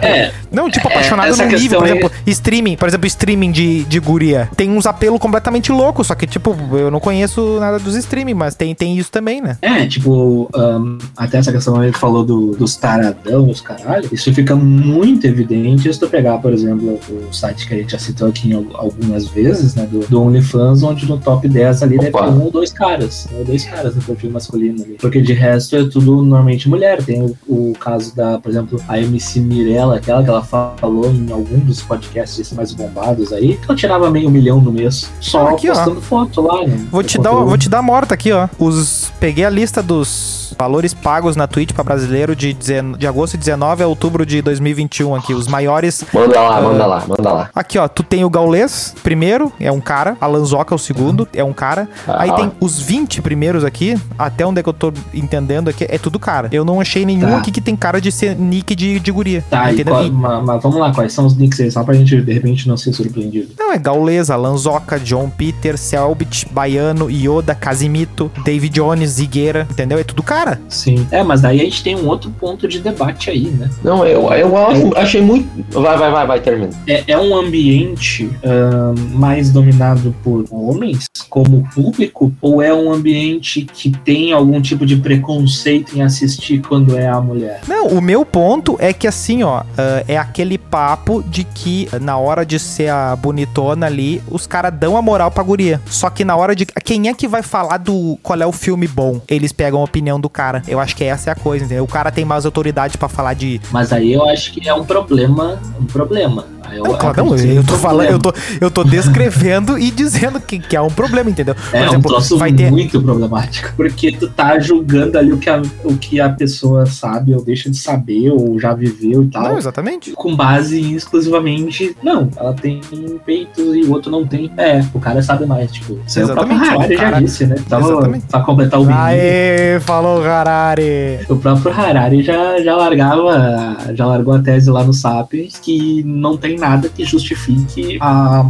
É, 0.02 0.32
Não, 0.52 0.70
tipo, 0.70 0.86
É, 0.88 0.90
apaixonado 0.92 1.28
essa 1.30 1.44
no 1.46 1.50
nível, 1.58 1.78
por 1.80 1.86
aí- 1.86 1.92
exemplo, 1.92 2.10
streaming, 2.26 2.76
por 2.76 2.88
exemplo, 2.88 3.06
streaming 3.06 3.50
de, 3.50 3.84
de 3.84 3.98
guria. 3.98 4.48
Tem 4.56 4.70
uns 4.70 4.86
apelos 4.86 5.18
completamente 5.18 5.72
loucos, 5.72 6.06
só 6.06 6.14
que, 6.14 6.26
tipo, 6.26 6.54
eu 6.72 6.90
não 6.90 7.00
conheço 7.00 7.58
nada 7.58 7.78
dos 7.78 7.94
streaming, 7.96 8.34
mas 8.34 8.54
tem, 8.54 8.74
tem 8.74 8.96
isso 8.96 9.10
também, 9.10 9.40
né? 9.40 9.56
É, 9.62 9.86
tipo, 9.86 10.48
ahn, 10.54 10.98
até 11.16 11.38
essa 11.38 11.50
questão 11.50 11.80
aí 11.80 11.90
que 11.90 11.98
falou 11.98 12.24
do, 12.24 12.52
dos 12.52 12.76
taradão, 12.76 13.48
os 13.50 13.60
caralho, 13.60 14.08
isso 14.12 14.32
fica 14.32 14.54
muito 14.54 15.26
evidente 15.26 15.92
se 15.92 15.98
tu 15.98 16.08
pegar, 16.08 16.38
por 16.38 16.52
exemplo, 16.52 17.00
o 17.10 17.32
site 17.32 17.66
que 17.66 17.74
a 17.74 17.78
gente 17.78 17.92
já 17.92 17.98
citou 17.98 18.28
aqui 18.28 18.52
algumas 18.74 19.26
vezes, 19.26 19.74
né, 19.74 19.86
do, 19.90 20.00
do 20.06 20.22
OnlyFans, 20.22 20.82
onde 20.84 21.08
no 21.08 21.18
top 21.18 21.48
10 21.48 21.82
ali 21.82 21.98
deve 21.98 22.10
ter 22.10 22.16
Opa. 22.18 22.28
um 22.28 22.42
ou 22.44 22.50
dois 22.50 22.72
caras, 22.72 23.26
um 23.32 23.38
ou 23.38 23.44
dois 23.44 23.64
caras 23.64 23.94
no 23.94 24.02
perfil 24.02 24.30
masculino 24.30 24.82
ali. 24.82 24.96
Porque 25.00 25.20
de 25.20 25.32
resto 25.32 25.76
é 25.76 25.84
tudo 25.84 26.16
normalmente 26.16 26.68
mulher. 26.68 27.02
Tem 27.02 27.22
o, 27.22 27.36
o 27.48 27.72
caso 27.78 28.14
da, 28.14 28.38
por 28.38 28.50
exemplo, 28.50 28.80
a 28.88 28.98
MC 28.98 29.40
Mirella, 29.40 29.96
aquela 29.96 30.22
que 30.22 30.28
ela 30.28 30.42
falou 30.42 31.10
em 31.10 31.30
algum 31.30 31.58
dos 31.60 31.82
podcasts 31.82 32.52
mais 32.52 32.72
bombados 32.72 33.32
aí, 33.32 33.56
que 33.56 33.64
ela 33.66 33.76
tirava 33.76 34.10
meio 34.10 34.30
milhão 34.30 34.60
no 34.60 34.72
mês 34.72 35.10
só 35.20 35.48
Aqui, 35.48 35.70
ó. 35.70 35.74
postando 35.74 36.00
foto 36.00 36.40
lá, 36.40 36.66
né? 36.66 36.86
Vou 36.90 37.02
te, 37.02 37.18
dar, 37.18 37.32
vou 37.32 37.58
te 37.58 37.68
dar 37.68 37.78
a 37.78 37.82
morta 37.82 38.14
aqui, 38.14 38.32
ó. 38.32 38.48
Os, 38.58 39.12
peguei 39.18 39.44
a 39.44 39.50
lista 39.50 39.82
dos 39.82 40.43
valores 40.58 40.94
pagos 40.94 41.36
na 41.36 41.46
Twitch 41.46 41.72
pra 41.72 41.84
brasileiro 41.84 42.34
de, 42.34 42.52
de 42.54 43.06
agosto 43.06 43.32
de 43.32 43.38
19 43.40 43.82
a 43.82 43.86
outubro 43.86 44.24
de 44.24 44.40
2021 44.42 45.14
aqui. 45.14 45.34
Os 45.34 45.46
maiores. 45.48 46.04
Manda 46.12 46.40
lá, 46.40 46.60
manda 46.60 46.86
lá, 46.86 47.04
manda 47.06 47.32
lá. 47.32 47.50
Aqui, 47.54 47.78
ó. 47.78 47.86
Tu 47.88 48.02
tem 48.02 48.24
o 48.24 48.30
Gaulês, 48.30 48.94
primeiro, 49.02 49.52
é 49.60 49.70
um 49.70 49.80
cara. 49.80 50.16
A 50.20 50.26
Lanzoca, 50.26 50.74
o 50.74 50.78
segundo, 50.78 51.28
é 51.34 51.42
um 51.44 51.52
cara. 51.52 51.88
Aí 52.06 52.30
Ah. 52.30 52.34
tem 52.34 52.52
os 52.60 52.78
20 52.80 53.20
primeiros 53.22 53.64
aqui, 53.64 53.96
até 54.18 54.46
onde 54.46 54.60
é 54.60 54.62
que 54.62 54.68
eu 54.68 54.72
tô 54.72 54.92
entendendo 55.12 55.68
aqui, 55.68 55.86
é 55.88 55.98
tudo 55.98 56.18
cara. 56.18 56.48
Eu 56.52 56.64
não 56.64 56.80
achei 56.80 57.04
nenhum 57.04 57.28
Tá. 57.30 57.38
aqui 57.38 57.50
que 57.50 57.60
tem 57.60 57.76
cara 57.76 58.00
de 58.00 58.10
ser 58.12 58.36
nick 58.36 58.74
de, 58.74 58.98
de 59.00 59.10
guria. 59.12 59.44
Tá, 59.48 59.70
e 59.70 59.74
entendeu? 59.74 59.94
qual- 59.94 60.04
E- 60.06 60.10
ma- 60.10 60.40
mas 60.40 60.62
vamos 60.62 60.78
lá, 60.78 60.92
quais 60.92 61.12
são 61.12 61.26
os 61.26 61.36
nicks 61.36 61.60
aí? 61.60 61.70
Só 61.70 61.82
pra 61.82 61.94
gente, 61.94 62.20
de 62.20 62.32
repente, 62.32 62.68
não 62.68 62.76
ser 62.76 62.92
surpreendido. 62.92 63.48
Não, 63.58 63.72
é 63.72 63.78
Gaulesa, 63.78 64.36
Lanzoca, 64.36 64.98
John 64.98 65.28
Peter, 65.30 65.76
Selbit, 65.78 66.46
Baiano, 66.50 67.10
Yoda, 67.10 67.54
Casimito, 67.54 68.30
David 68.44 68.74
Jones, 68.74 69.10
Zigueira, 69.10 69.66
entendeu? 69.70 69.98
É 69.98 70.04
tudo 70.04 70.22
cara. 70.22 70.43
Sim. 70.68 71.06
É, 71.10 71.22
mas 71.22 71.40
daí 71.40 71.60
a 71.60 71.64
gente 71.64 71.82
tem 71.82 71.96
um 71.96 72.06
outro 72.08 72.30
ponto 72.40 72.66
de 72.68 72.78
debate 72.80 73.30
aí, 73.30 73.44
né? 73.44 73.70
Não, 73.82 74.04
eu, 74.06 74.30
eu 74.32 74.56
acho- 74.56 74.96
achei 74.96 75.20
muito. 75.20 75.48
Vai, 75.70 75.96
vai, 75.96 76.10
vai, 76.10 76.26
vai, 76.26 76.40
termina. 76.40 76.70
É, 76.86 77.04
é 77.08 77.18
um 77.18 77.34
ambiente 77.36 78.30
ahn, 78.44 78.94
mais 79.12 79.50
dominado 79.50 80.14
por 80.22 80.44
homens 80.50 81.06
como 81.28 81.66
público 81.74 82.32
ou 82.40 82.62
é 82.62 82.72
um 82.72 82.92
ambiente 82.92 83.62
que 83.72 83.90
tem 83.90 84.32
algum 84.32 84.60
tipo 84.60 84.84
de 84.86 84.96
preconceito 84.96 85.96
em 85.96 86.02
assistir 86.02 86.60
quando 86.66 86.96
é 86.96 87.08
a 87.08 87.20
mulher? 87.20 87.60
Não, 87.66 87.88
o 87.88 88.00
meu 88.00 88.24
ponto 88.24 88.76
é 88.78 88.92
que 88.92 89.06
assim, 89.06 89.42
ó, 89.42 89.62
ah, 89.76 90.04
é 90.06 90.16
aquele 90.16 90.58
papo 90.58 91.22
de 91.22 91.44
que 91.44 91.88
na 92.00 92.16
hora 92.18 92.44
de 92.44 92.58
ser 92.58 92.88
a 92.90 93.16
bonitona 93.16 93.86
ali, 93.86 94.22
os 94.30 94.46
caras 94.46 94.72
dão 94.74 94.96
a 94.96 95.02
moral 95.02 95.30
pra 95.30 95.42
guria. 95.42 95.80
Só 95.86 96.10
que 96.10 96.24
na 96.24 96.36
hora 96.36 96.54
de. 96.54 96.66
Quem 96.66 97.08
é 97.08 97.14
que 97.14 97.26
vai 97.26 97.42
falar 97.42 97.78
do 97.78 98.18
qual 98.22 98.40
é 98.40 98.46
o 98.46 98.52
filme 98.52 98.86
bom? 98.86 99.20
Eles 99.28 99.52
pegam 99.52 99.80
a 99.80 99.84
opinião 99.84 100.20
do 100.20 100.28
cara. 100.34 100.62
Eu 100.68 100.80
acho 100.80 100.94
que 100.96 101.04
essa 101.04 101.30
é 101.30 101.32
a 101.32 101.36
coisa, 101.36 101.64
entendeu? 101.64 101.84
O 101.84 101.88
cara 101.88 102.10
tem 102.10 102.24
mais 102.24 102.44
autoridade 102.44 102.98
pra 102.98 103.08
falar 103.08 103.34
de. 103.34 103.60
Mas 103.70 103.92
aí 103.92 104.12
eu 104.12 104.28
acho 104.28 104.52
que 104.52 104.68
é 104.68 104.74
um 104.74 104.84
problema, 104.84 105.58
um 105.80 105.86
problema. 105.86 106.46
Eu 106.72 106.84
Não, 106.84 106.96
claro, 106.98 107.24
não, 107.24 107.36
eu 107.36 107.60
um 107.60 107.64
tô 107.64 107.74
falando, 107.76 108.08
eu 108.10 108.18
tô, 108.18 108.32
eu 108.60 108.70
tô 108.70 108.84
descrevendo 108.84 109.78
e 109.78 109.90
dizendo 109.90 110.40
que, 110.40 110.58
que 110.58 110.76
é 110.76 110.80
um 110.80 110.88
problema, 110.90 111.30
entendeu? 111.30 111.54
Por 111.54 111.76
É 111.76 111.82
um 111.82 111.86
exemplo, 111.88 112.10
troço 112.10 112.36
vai 112.38 112.52
ter. 112.52 112.70
muito 112.70 113.00
problemático. 113.02 113.72
Porque 113.76 114.12
tu 114.12 114.28
tá 114.28 114.58
julgando 114.58 115.18
ali 115.18 115.32
o 115.32 115.38
que, 115.38 115.50
a, 115.50 115.62
o 115.84 115.96
que 115.96 116.20
a 116.20 116.28
pessoa 116.28 116.86
sabe 116.86 117.34
ou 117.34 117.42
deixa 117.44 117.70
de 117.70 117.76
saber 117.76 118.30
ou 118.30 118.58
já 118.58 118.72
viveu 118.74 119.22
e 119.22 119.28
tal. 119.28 119.42
Não, 119.42 119.58
exatamente. 119.58 120.12
com 120.12 120.34
base 120.34 120.94
exclusivamente. 120.94 121.96
Não, 122.02 122.28
ela 122.36 122.52
tem 122.52 122.80
peitos 123.24 123.74
e 123.74 123.82
o 123.82 123.92
outro 123.92 124.10
não 124.10 124.26
tem. 124.26 124.50
É, 124.56 124.84
o 124.92 125.00
cara 125.00 125.22
sabe 125.22 125.46
mais, 125.46 125.70
tipo. 125.72 125.98
Isso 126.06 126.18
aí 126.18 126.24
o 126.24 126.28
próprio 126.28 126.56
Harari 126.58 126.96
já 126.96 127.10
disse, 127.20 127.46
né? 127.46 127.56
Tava 127.68 127.86
Exatamente. 127.92 128.26
pra 128.26 128.40
completar 128.40 128.80
o 128.80 128.84
menino. 128.84 129.02
Aê, 129.04 129.80
falou 129.80 130.22
Harari. 130.24 131.20
O 131.28 131.36
próprio 131.36 131.72
Harari 131.72 132.22
já, 132.22 132.60
já 132.62 132.76
largava, 132.76 133.76
já 133.94 134.06
largou 134.06 134.34
a 134.34 134.38
tese 134.38 134.70
lá 134.70 134.82
no 134.84 134.92
Sapiens 134.92 135.58
que 135.58 136.02
não 136.04 136.36
tem 136.36 136.53
nada 136.56 136.88
que 136.88 137.04
justifique 137.04 137.98
a 138.00 138.44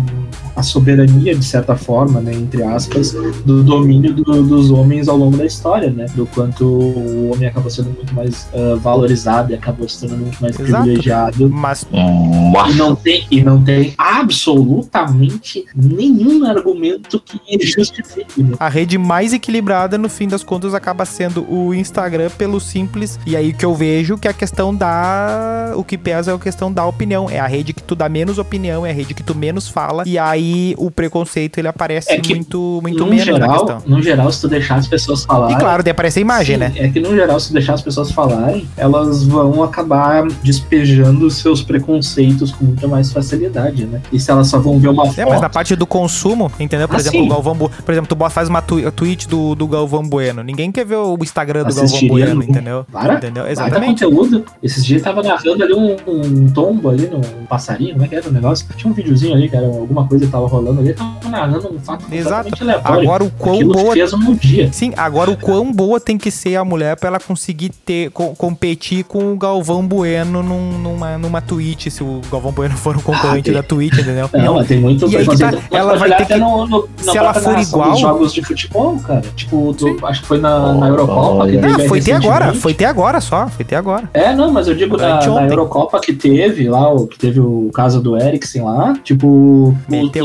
soberania, 0.64 1.34
de 1.34 1.44
certa 1.44 1.76
forma, 1.76 2.20
né, 2.20 2.32
entre 2.34 2.62
aspas, 2.62 3.12
do 3.44 3.62
domínio 3.62 4.12
do- 4.14 4.42
dos 4.42 4.70
homens 4.70 5.08
ao 5.08 5.16
longo 5.16 5.36
da 5.36 5.44
história, 5.46 5.90
né? 5.90 6.06
Do 6.14 6.26
quanto 6.26 6.64
o 6.64 7.30
homem 7.32 7.48
acabou 7.48 7.70
sendo 7.70 7.90
muito 7.90 8.12
mais 8.14 8.48
ah, 8.54 8.76
valorizado 8.80 9.52
e 9.52 9.54
acabou 9.54 9.88
se 9.88 10.00
tornando 10.00 10.22
muito 10.22 10.40
mais 10.42 10.58
Exato. 10.58 10.82
privilegiado. 10.82 11.48
Mas 11.50 11.86
E 11.92 12.50
Mas, 12.52 12.76
não 12.76 12.94
tem, 12.96 13.26
e 13.30 13.42
não 13.42 13.62
tem 13.62 13.94
absolutamente 13.98 15.64
nenhum 15.74 16.44
argumento 16.44 17.20
que 17.20 17.38
justifique. 17.66 18.42
Né? 18.42 18.56
a 18.58 18.68
rede 18.68 18.96
mais 18.98 19.32
equilibrada, 19.32 19.98
no 19.98 20.08
fim 20.08 20.28
das 20.28 20.42
contas, 20.42 20.74
acaba 20.74 21.04
sendo 21.04 21.44
o 21.50 21.74
Instagram 21.74 22.30
pelo 22.36 22.60
simples. 22.60 23.18
E 23.26 23.36
aí 23.36 23.52
que 23.52 23.64
eu 23.64 23.74
vejo 23.74 24.16
que 24.18 24.28
a 24.28 24.32
questão 24.32 24.74
da. 24.74 25.72
O 25.76 25.82
que 25.84 25.98
pesa 25.98 26.30
é 26.30 26.34
a 26.34 26.38
questão 26.38 26.72
da 26.72 26.84
opinião. 26.86 27.28
É 27.28 27.38
a 27.40 27.46
rede 27.46 27.72
que 27.72 27.82
tu 27.82 27.94
dá 27.94 28.08
menos 28.08 28.38
opinião, 28.38 28.84
é 28.86 28.90
a 28.90 28.94
rede 28.94 29.14
que 29.14 29.22
tu 29.22 29.34
menos 29.34 29.68
fala. 29.68 30.04
E 30.06 30.18
aí 30.18 30.53
o 30.78 30.90
preconceito 30.90 31.58
ele 31.58 31.68
aparece 31.68 32.12
É 32.12 32.18
que, 32.18 32.34
muito, 32.34 32.80
muito 32.82 32.98
no 33.04 33.06
menos 33.10 33.26
na 33.26 33.32
geral, 33.34 33.50
questão. 33.66 33.82
no 33.86 34.02
geral, 34.02 34.30
se 34.32 34.40
tu 34.40 34.48
deixar 34.48 34.76
as 34.76 34.86
pessoas 34.88 35.24
falarem. 35.24 35.56
E 35.56 35.58
claro, 35.60 35.82
daí 35.82 35.90
aparece 35.92 36.18
a 36.18 36.22
imagem, 36.22 36.54
Sim, 36.56 36.60
né? 36.60 36.72
É 36.76 36.88
que 36.88 37.00
no 37.00 37.14
geral, 37.14 37.38
se 37.40 37.52
deixar 37.52 37.74
as 37.74 37.82
pessoas 37.82 38.10
falarem, 38.12 38.66
elas 38.76 39.24
vão 39.24 39.62
acabar 39.62 40.24
despejando 40.42 41.26
os 41.26 41.34
seus 41.36 41.62
preconceitos 41.62 42.52
com 42.52 42.64
muita 42.66 42.86
mais 42.88 43.12
facilidade, 43.12 43.84
né? 43.86 44.00
E 44.12 44.18
se 44.20 44.30
elas 44.30 44.48
só 44.48 44.58
vão 44.58 44.78
ver 44.78 44.88
uma 44.88 45.04
É, 45.06 45.10
foto. 45.12 45.28
mas 45.30 45.40
na 45.40 45.48
parte 45.48 45.74
do 45.76 45.86
consumo, 45.86 46.50
entendeu? 46.58 46.86
Por 46.88 46.96
Ah, 46.96 47.00
exemplo, 47.00 47.20
sim. 47.20 47.26
o 47.26 47.28
Galvão 47.30 47.54
Bu- 47.54 47.70
Por 47.84 47.92
exemplo, 47.92 48.08
tu 48.08 48.14
bota- 48.14 48.30
faz 48.30 48.48
uma 48.48 48.62
tu- 48.62 48.90
tweet 48.92 49.28
do, 49.28 49.54
do 49.54 49.66
Galvão 49.66 50.02
Bueno. 50.02 50.42
Ninguém 50.42 50.70
quer 50.72 50.84
ver 50.84 50.96
o 50.96 51.16
Instagram 51.22 51.64
do 51.64 51.74
Galvão 51.74 52.08
Bueno, 52.08 52.34
no- 52.36 52.42
entendeu? 52.44 52.86
Para, 52.92 53.14
Entendeu? 53.14 53.46
Exatamente. 53.46 54.04
conteúdo. 54.04 54.44
Esses 54.62 54.84
dias 54.84 55.02
tava 55.02 55.22
narrando 55.22 55.62
ali 55.62 55.72
um, 55.74 55.96
um 56.06 56.48
tombo 56.50 56.88
ali, 56.90 57.06
no, 57.06 57.18
um 57.18 57.46
passarinho, 57.48 57.92
como 57.92 58.04
é 58.04 58.08
que 58.08 58.14
era 58.14 58.28
o 58.28 58.32
negócio? 58.32 58.66
Tinha 58.76 58.90
um 58.90 58.94
videozinho 58.94 59.34
ali, 59.34 59.48
que 59.48 59.56
era 59.56 59.66
alguma 59.66 60.06
coisa 60.06 60.26
tava 60.34 60.46
rolando 60.48 60.80
ali, 60.80 60.92
tava 60.94 61.28
narrando 61.28 61.72
um 61.74 61.78
fato 61.78 62.04
Exato. 62.12 62.44
completamente 62.50 62.62
aleatório. 62.62 63.00
Agora 63.02 63.24
o 63.24 63.30
quão 63.30 63.54
Aquilo 63.54 63.72
boa 63.72 63.92
fez 63.92 64.12
meu 64.18 64.34
dia. 64.34 64.72
Sim, 64.72 64.92
agora 64.96 65.30
o 65.30 65.36
quão 65.36 65.72
boa 65.72 66.00
tem 66.00 66.18
que 66.18 66.30
ser 66.30 66.56
a 66.56 66.64
mulher 66.64 66.96
pra 66.96 67.08
ela 67.08 67.20
conseguir 67.20 67.70
ter, 67.84 68.10
co- 68.10 68.34
competir 68.36 69.04
com 69.04 69.32
o 69.32 69.36
Galvão 69.36 69.86
Bueno 69.86 70.42
num- 70.42 70.78
numa, 70.78 71.16
numa 71.18 71.40
Twitch, 71.40 71.88
se 71.88 72.02
o 72.02 72.20
Galvão 72.30 72.50
Bueno 72.52 72.76
for 72.76 72.96
um 72.96 73.00
concorrente 73.00 73.44
tem- 73.44 73.54
da 73.54 73.62
Twitch, 73.62 73.98
entendeu? 73.98 74.28
Não, 74.32 74.54
mas 74.54 74.66
tem 74.66 74.80
muito 74.80 75.06
E 75.10 75.16
aí 75.16 75.26
que 75.26 75.36
tá, 75.38 75.52
ela 75.70 75.96
vai 75.96 76.16
ter 76.16 76.26
que- 76.26 76.36
no, 76.36 76.66
no, 76.66 76.88
se 76.96 77.16
ela 77.16 77.32
for 77.34 77.58
igual- 77.58 77.96
jogos 77.96 78.32
de 78.32 78.42
futebol, 78.42 78.96
cara. 78.98 79.22
Tipo, 79.36 79.72
do- 79.72 80.06
acho 80.06 80.22
que 80.22 80.26
foi 80.26 80.38
na, 80.40 80.72
na 80.74 80.88
Eurocopa 80.88 81.46
que 81.46 81.56
Olha. 81.56 81.60
teve 81.60 81.82
Não, 81.82 81.88
foi 81.88 82.00
até 82.00 82.12
agora, 82.12 82.54
foi 82.54 82.72
até 82.72 82.84
agora 82.86 83.20
só, 83.20 83.46
foi 83.48 83.64
até 83.64 83.76
agora. 83.76 84.08
É, 84.12 84.34
não, 84.34 84.50
mas 84.52 84.66
eu 84.66 84.74
digo 84.74 84.96
na, 84.96 85.16
Anteontem. 85.16 85.46
na 85.46 85.52
Eurocopa 85.52 86.00
que 86.00 86.12
teve 86.12 86.68
lá, 86.68 86.92
o, 86.92 87.06
que 87.06 87.18
teve 87.18 87.40
o 87.40 87.70
caso 87.72 88.00
do 88.00 88.16
Eriksen 88.16 88.62
lá, 88.62 88.94
tipo, 89.04 89.26
o- 89.28 89.76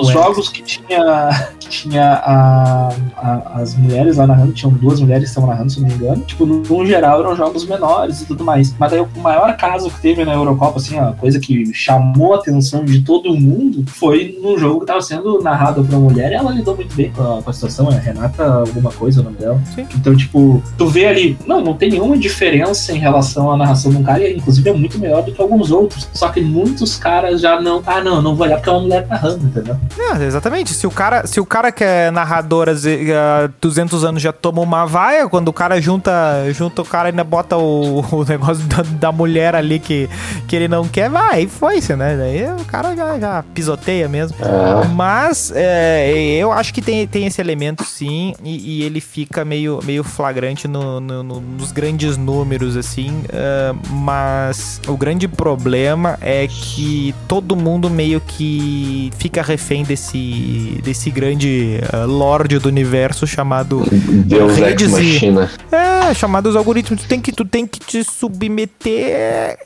os 0.02 0.10
jogos 0.10 0.50
que 0.50 0.62
tinha, 0.62 1.50
que 1.60 1.70
tinha 1.70 2.14
a, 2.14 2.90
a- 3.18 3.52
as 3.62 3.76
mulheres 3.76 4.18
lá 4.18 4.26
narrando, 4.28 4.54
tinham 4.54 4.72
duas 4.74 5.00
mulheres 5.00 5.24
que 5.26 5.30
estavam 5.30 5.50
narrando, 5.50 5.72
se 5.72 5.80
não 5.82 5.88
me 5.88 5.94
engano, 5.94 6.22
tipo, 6.24 6.46
no, 6.46 6.62
no 6.62 6.86
geral 6.86 7.20
eram 7.22 7.36
jogos 7.36 7.66
menores 7.66 8.22
e 8.22 8.26
tudo 8.26 8.44
mais. 8.44 8.74
Mas 8.78 8.94
aí 8.94 9.00
o 9.00 9.08
maior 9.20 9.56
caso 9.58 9.90
que 9.90 10.00
teve 10.02 10.24
na 10.26 10.34
Eurocopa, 10.34 10.78
assim, 10.80 10.98
a 10.98 11.14
coisa 11.14 11.40
que 11.40 11.74
chamou 11.74 12.34
a 12.34 12.38
atenção 12.38 12.84
de 12.86 13.02
todo 13.02 13.34
mundo 13.36 13.84
foi 13.88 14.38
num 14.42 14.58
jogo 14.58 14.82
que 14.82 14.86
tava 14.86 15.02
sendo 15.02 15.42
narrado 15.42 15.84
pra 15.84 15.98
mulher 15.98 16.32
e 16.32 16.36
ela 16.36 16.52
lidou 16.52 16.76
muito 16.76 16.96
bem 16.96 17.12
com 17.12 17.22
a, 17.22 17.42
com 17.44 17.50
a 17.50 17.54
situação, 17.54 17.92
é 17.92 17.98
Renata 18.00 18.44
alguma 18.46 18.92
coisa 18.92 19.22
o 19.22 19.24
nome 19.24 19.38
dela. 19.38 19.60
Sim. 19.76 19.86
Então, 19.96 20.16
tipo, 20.16 20.62
tu 20.78 20.88
vê 20.88 21.06
ali, 21.08 21.38
não, 21.46 21.62
não 21.62 21.74
tem 21.74 21.90
nenhuma 21.92 22.18
diferença 22.18 22.92
em 22.94 22.98
relação 23.00 23.52
à 23.52 23.58
narração 23.58 23.92
de 23.92 23.98
um 23.98 24.04
cara, 24.04 24.28
e 24.28 24.36
inclusive 24.38 24.70
é 24.70 24.74
muito 24.74 24.98
melhor 25.00 25.24
do 25.24 25.32
que 25.32 25.42
alguns 25.42 25.72
outros. 25.72 26.08
Só 26.14 26.30
que 26.30 26.42
muitos 26.42 26.98
caras 26.98 27.42
já 27.42 27.60
não, 27.62 27.82
ah, 27.86 28.02
não, 28.02 28.22
não 28.22 28.36
vou 28.36 28.46
olhar 28.46 28.58
porque 28.58 28.70
é 28.70 28.74
uma 28.74 28.82
mulher 28.82 29.08
narrando, 29.08 29.46
entendeu? 29.46 29.76
É, 29.98 30.24
exatamente. 30.26 30.74
Se 30.74 30.86
o 30.88 30.92
cara, 30.92 31.26
se 31.28 31.40
o 31.40 31.46
cara 31.46 31.72
que 31.72 31.84
é 31.84 32.12
narrador 32.12 32.68
há 32.70 33.50
200 33.62 34.04
anos 34.04 34.22
já 34.22 34.32
toma 34.32 34.62
uma 34.62 34.86
vaia, 34.86 35.28
quando 35.28 35.48
o 35.50 35.54
cara 35.54 35.82
junta, 35.82 36.12
junta 36.54 36.82
o 36.82 36.86
cara 36.86 37.10
e 37.10 37.12
ainda 37.12 37.24
bota 37.24 37.58
o, 37.58 38.00
o 38.12 38.24
negócio 38.24 38.64
da, 38.66 38.82
da 38.84 39.12
mulher 39.12 39.56
ali 39.56 39.80
que, 39.80 40.10
que 40.48 40.56
ele 40.56 40.68
não 40.68 40.88
quer, 40.88 41.10
vai, 41.10 41.48
foi-se, 41.48 41.96
né? 41.96 42.16
Daí 42.18 42.44
o 42.62 42.66
cara 42.66 42.96
já, 42.96 43.20
já 43.20 43.44
pisoteia 43.54 44.08
mesmo. 44.08 44.38
É. 44.42 44.88
Mas 44.88 45.52
é, 45.56 46.12
eu 46.38 46.52
acho 46.52 46.74
que 46.74 46.82
tem, 46.82 47.08
tem 47.08 47.26
esse 47.26 47.42
elemento 47.42 47.84
sim, 47.84 48.34
e, 48.44 48.80
e 48.80 48.84
ele 48.84 49.02
fica 49.02 49.44
meio, 49.44 49.80
meio 49.84 50.04
flagrante 50.04 50.68
no, 50.68 51.00
no- 51.00 51.24
no- 51.24 51.42
nos 51.42 51.72
grandes 51.72 52.18
números, 52.18 52.78
assim. 52.78 53.24
é, 53.32 53.74
mas 53.92 54.80
o 54.88 54.96
grande 54.98 55.28
problema 55.28 56.18
é 56.22 56.48
que 56.48 57.14
todo 57.28 57.56
mundo 57.56 57.90
meio 57.90 58.22
que 58.22 59.12
fica 59.18 59.42
refém 59.42 59.79
desse, 59.84 60.80
desse 60.84 61.10
grande 61.10 61.80
é, 61.92 61.98
lorde 62.06 62.58
do 62.60 62.68
universo 62.70 63.26
chamado. 63.28 63.84
Deus 63.92 64.58
Ex 64.58 64.82
e- 64.82 64.88
Machina. 64.88 65.50
É, 65.72 66.14
chamado 66.14 66.48
os 66.50 66.56
algoritmos. 66.56 67.02
Tu 67.02 67.08
tem 67.08 67.20
que, 67.20 67.32
tu 67.32 67.46
tem 67.46 67.66
que 67.68 67.80
te 67.80 68.04
submeter. 68.04 69.10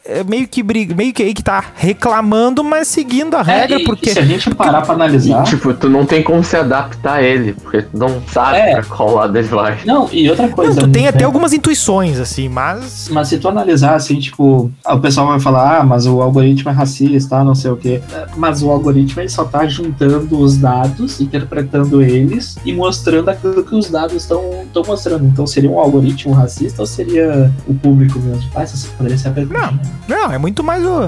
é, 0.06 0.24
meio 0.28 0.48
que 0.48 0.62
briga, 0.64 0.94
meio 0.96 1.14
que 1.14 1.24
aí 1.24 1.34
que 1.34 1.44
tá 1.44 1.64
reclamando, 1.76 2.64
mas 2.64 2.88
seguindo 2.88 3.36
a 3.36 3.42
regra, 3.42 3.78
É, 3.78 3.82
e- 3.82 3.86
porque. 3.86 4.10
e 4.10 4.14
se 4.14 4.20
a 4.20 4.26
gente 4.26 4.54
parar 4.56 4.82
pra 4.82 4.94
analisar. 4.94 5.42
E, 5.42 5.50
tipo, 5.50 5.74
tu 5.74 5.90
não 5.90 6.06
tem 6.06 6.22
como 6.24 6.44
se 6.44 6.56
adaptar 6.58 7.16
a 7.16 7.24
ele, 7.24 7.54
porque 7.54 7.82
tu 7.84 7.98
não 7.98 8.22
sabe 8.28 8.58
É. 8.58 8.74
pra 8.74 8.84
qual 8.84 9.16
lado 9.16 9.38
ele 9.38 9.48
vai. 9.48 9.78
Não, 9.86 10.10
e 10.12 10.30
outra 10.30 10.48
coisa. 10.50 10.82
Não, 10.82 10.88
tu 10.88 10.92
tem 10.92 11.04
né? 11.04 11.10
até 11.10 11.24
algumas 11.24 11.54
intuições, 11.54 12.20
assim, 12.20 12.50
mas. 12.50 13.08
Mas 13.12 13.28
se 13.30 13.38
tu 13.38 13.48
analisar 13.48 13.96
assim, 13.96 14.20
tipo, 14.20 14.72
o 14.86 15.00
pessoal 15.00 15.28
vai 15.28 15.40
falar, 15.40 15.80
ah, 15.80 15.84
mas 15.84 16.06
o 16.06 16.22
algoritmo 16.22 16.70
é 16.70 16.74
racista, 16.74 17.44
não 17.44 17.56
sei 17.56 17.72
o 17.72 17.78
quê. 17.78 18.02
Mas 18.36 18.62
o 18.62 18.70
algoritmo 18.70 19.22
ele 19.22 19.30
só 19.30 19.44
tá 19.46 19.66
juntando 19.68 20.03
os 20.32 20.58
dados, 20.58 21.20
interpretando 21.22 22.02
eles 22.02 22.58
e 22.66 22.74
mostrando 22.74 23.30
aquilo 23.30 23.64
que 23.64 23.76
os 23.76 23.90
dados 23.90 24.16
estão 24.16 24.44
mostrando. 24.86 25.26
Então 25.26 25.46
seria 25.48 25.70
um 25.70 25.80
algoritmo 25.80 26.34
racista 26.34 26.82
ou 26.82 26.86
seria 26.86 27.52
o 27.68 27.74
público 27.74 28.20
mesmo? 28.20 28.44
Ah, 28.56 28.64
essa 28.64 28.88
poderia 28.98 29.18
ser 29.18 29.30
a 29.30 29.32
pergunta. 29.32 29.60
Não. 29.60 29.72
né? 29.72 29.80
Não, 30.08 30.32
é 30.32 30.38
muito 30.38 30.64
mais 30.64 30.84
o, 30.86 31.08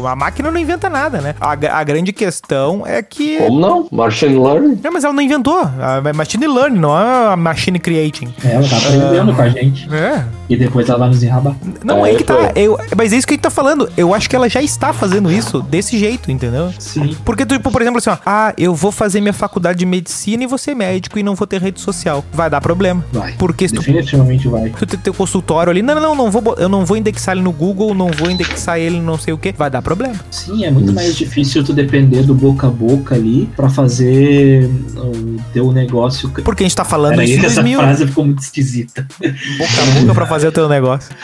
o- 0.00 0.06
A 0.06 0.14
máquina 0.16 0.50
não 0.50 0.58
inventa 0.60 0.88
nada, 0.88 1.20
né? 1.20 1.34
A, 1.40 1.52
a 1.52 1.84
grande 1.84 2.12
questão 2.12 2.86
é 2.86 3.02
que. 3.02 3.38
Como 3.38 3.58
não? 3.60 3.88
Machine 3.90 4.36
Learning? 4.38 4.78
Não, 4.82 4.92
mas 4.92 5.04
ela 5.04 5.12
não 5.12 5.22
inventou. 5.22 5.60
A 5.78 6.02
é 6.08 6.12
machine 6.12 6.46
learning, 6.46 6.78
não 6.78 6.98
é 6.98 7.32
a 7.32 7.36
machine 7.36 7.78
creating. 7.78 8.32
É, 8.44 8.52
ela 8.54 8.68
tá 8.68 8.76
aprendendo 8.76 9.34
com 9.34 9.42
a 9.42 9.48
gente. 9.48 9.88
É. 9.94 10.24
E 10.48 10.56
depois 10.56 10.88
ela 10.88 10.98
vai 10.98 11.08
nos 11.08 11.22
enrabar. 11.22 11.54
Não, 11.84 12.04
É, 12.04 12.10
aí 12.10 12.16
que 12.16 12.24
tá. 12.24 12.34
então. 12.34 12.50
Eu, 12.54 12.78
mas 12.96 13.12
é 13.12 13.16
isso 13.16 13.26
que 13.26 13.32
a 13.32 13.36
gente 13.36 13.42
tá 13.42 13.50
falando. 13.50 13.88
Eu 13.96 14.12
acho 14.14 14.28
que 14.28 14.36
ela 14.36 14.48
já 14.48 14.60
está 14.62 14.92
fazendo 14.92 15.30
isso 15.32 15.60
desse 15.62 15.98
jeito, 15.98 16.30
entendeu? 16.30 16.72
Sim. 16.78 17.16
Porque, 17.24 17.44
tipo, 17.46 17.70
por 17.70 17.80
exemplo, 17.82 18.00
assim, 18.10 18.20
ó, 18.20 18.22
ah, 18.26 18.54
eu 18.58 18.74
vou 18.74 18.92
fazer 18.92 19.20
minha 19.20 19.32
faculdade 19.32 19.78
de 19.78 19.86
medicina 19.86 20.44
e 20.44 20.46
vou 20.46 20.58
ser 20.58 20.74
médico 20.74 21.18
e 21.18 21.22
não 21.22 21.34
vou 21.34 21.46
ter 21.46 21.60
rede 21.60 21.80
social. 21.80 22.24
Vai 22.32 22.50
dar 22.50 22.60
problema. 22.60 23.04
Vai. 23.12 23.32
Porque 23.38 23.66
se 23.68 23.74
tu, 23.74 23.80
Definitivamente 23.80 24.48
vai. 24.48 24.64
se 24.68 24.76
tu 24.76 24.86
tem 24.86 25.00
teu 25.00 25.14
consultório 25.14 25.70
ali, 25.70 25.80
não, 25.82 25.94
não, 25.94 26.02
não, 26.02 26.14
não 26.16 26.30
vou, 26.30 26.54
eu 26.58 26.68
não 26.68 26.84
vou 26.84 26.96
indexar 26.96 27.34
ele 27.34 27.42
no 27.42 27.52
Google, 27.52 27.94
não 27.94 28.08
vou 28.10 28.30
indexar 28.30 28.78
ele 28.78 28.98
no 29.00 29.14
não 29.14 29.18
sei 29.18 29.32
o 29.32 29.38
que, 29.38 29.52
vai 29.52 29.70
dar 29.70 29.80
problema. 29.80 30.14
Sim, 30.30 30.64
é 30.64 30.70
muito 30.72 30.92
mais 30.92 31.14
difícil 31.16 31.62
tu 31.62 31.72
depender 31.72 32.22
do 32.24 32.34
boca 32.34 32.66
a 32.66 32.70
boca 32.70 33.14
ali 33.14 33.48
pra 33.54 33.70
fazer 33.70 34.68
o 34.96 35.36
teu 35.52 35.70
negócio. 35.72 36.28
Porque 36.44 36.64
a 36.64 36.66
gente 36.66 36.74
tá 36.74 36.84
falando 36.84 37.22
isso 37.22 37.34
em 37.34 37.36
essa 37.44 37.54
2000, 37.62 37.78
frase 37.78 38.06
ficou 38.08 38.24
muito 38.24 38.40
esquisita. 38.40 39.06
boca 39.20 39.82
a 39.82 40.00
boca 40.00 40.14
pra 40.14 40.26
fazer 40.26 40.48
o 40.48 40.52
teu 40.52 40.68
negócio. 40.68 41.14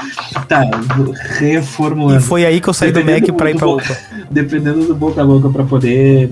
Tá, 0.46 0.62
reformulando. 1.38 2.20
E 2.20 2.22
foi 2.22 2.44
aí 2.46 2.60
que 2.60 2.68
eu 2.68 2.72
saí 2.74 2.92
do 2.92 3.00
Mac 3.00 3.06
Dependendo 3.06 3.34
pra 3.34 3.50
ir 3.50 3.56
pra 3.56 3.66
boca- 3.66 3.82
outra. 3.90 3.98
Dependendo 4.30 4.84
do 4.86 4.94
boca 4.94 5.20
a 5.20 5.24
boca 5.24 5.48
pra 5.48 5.64
poder 5.64 6.30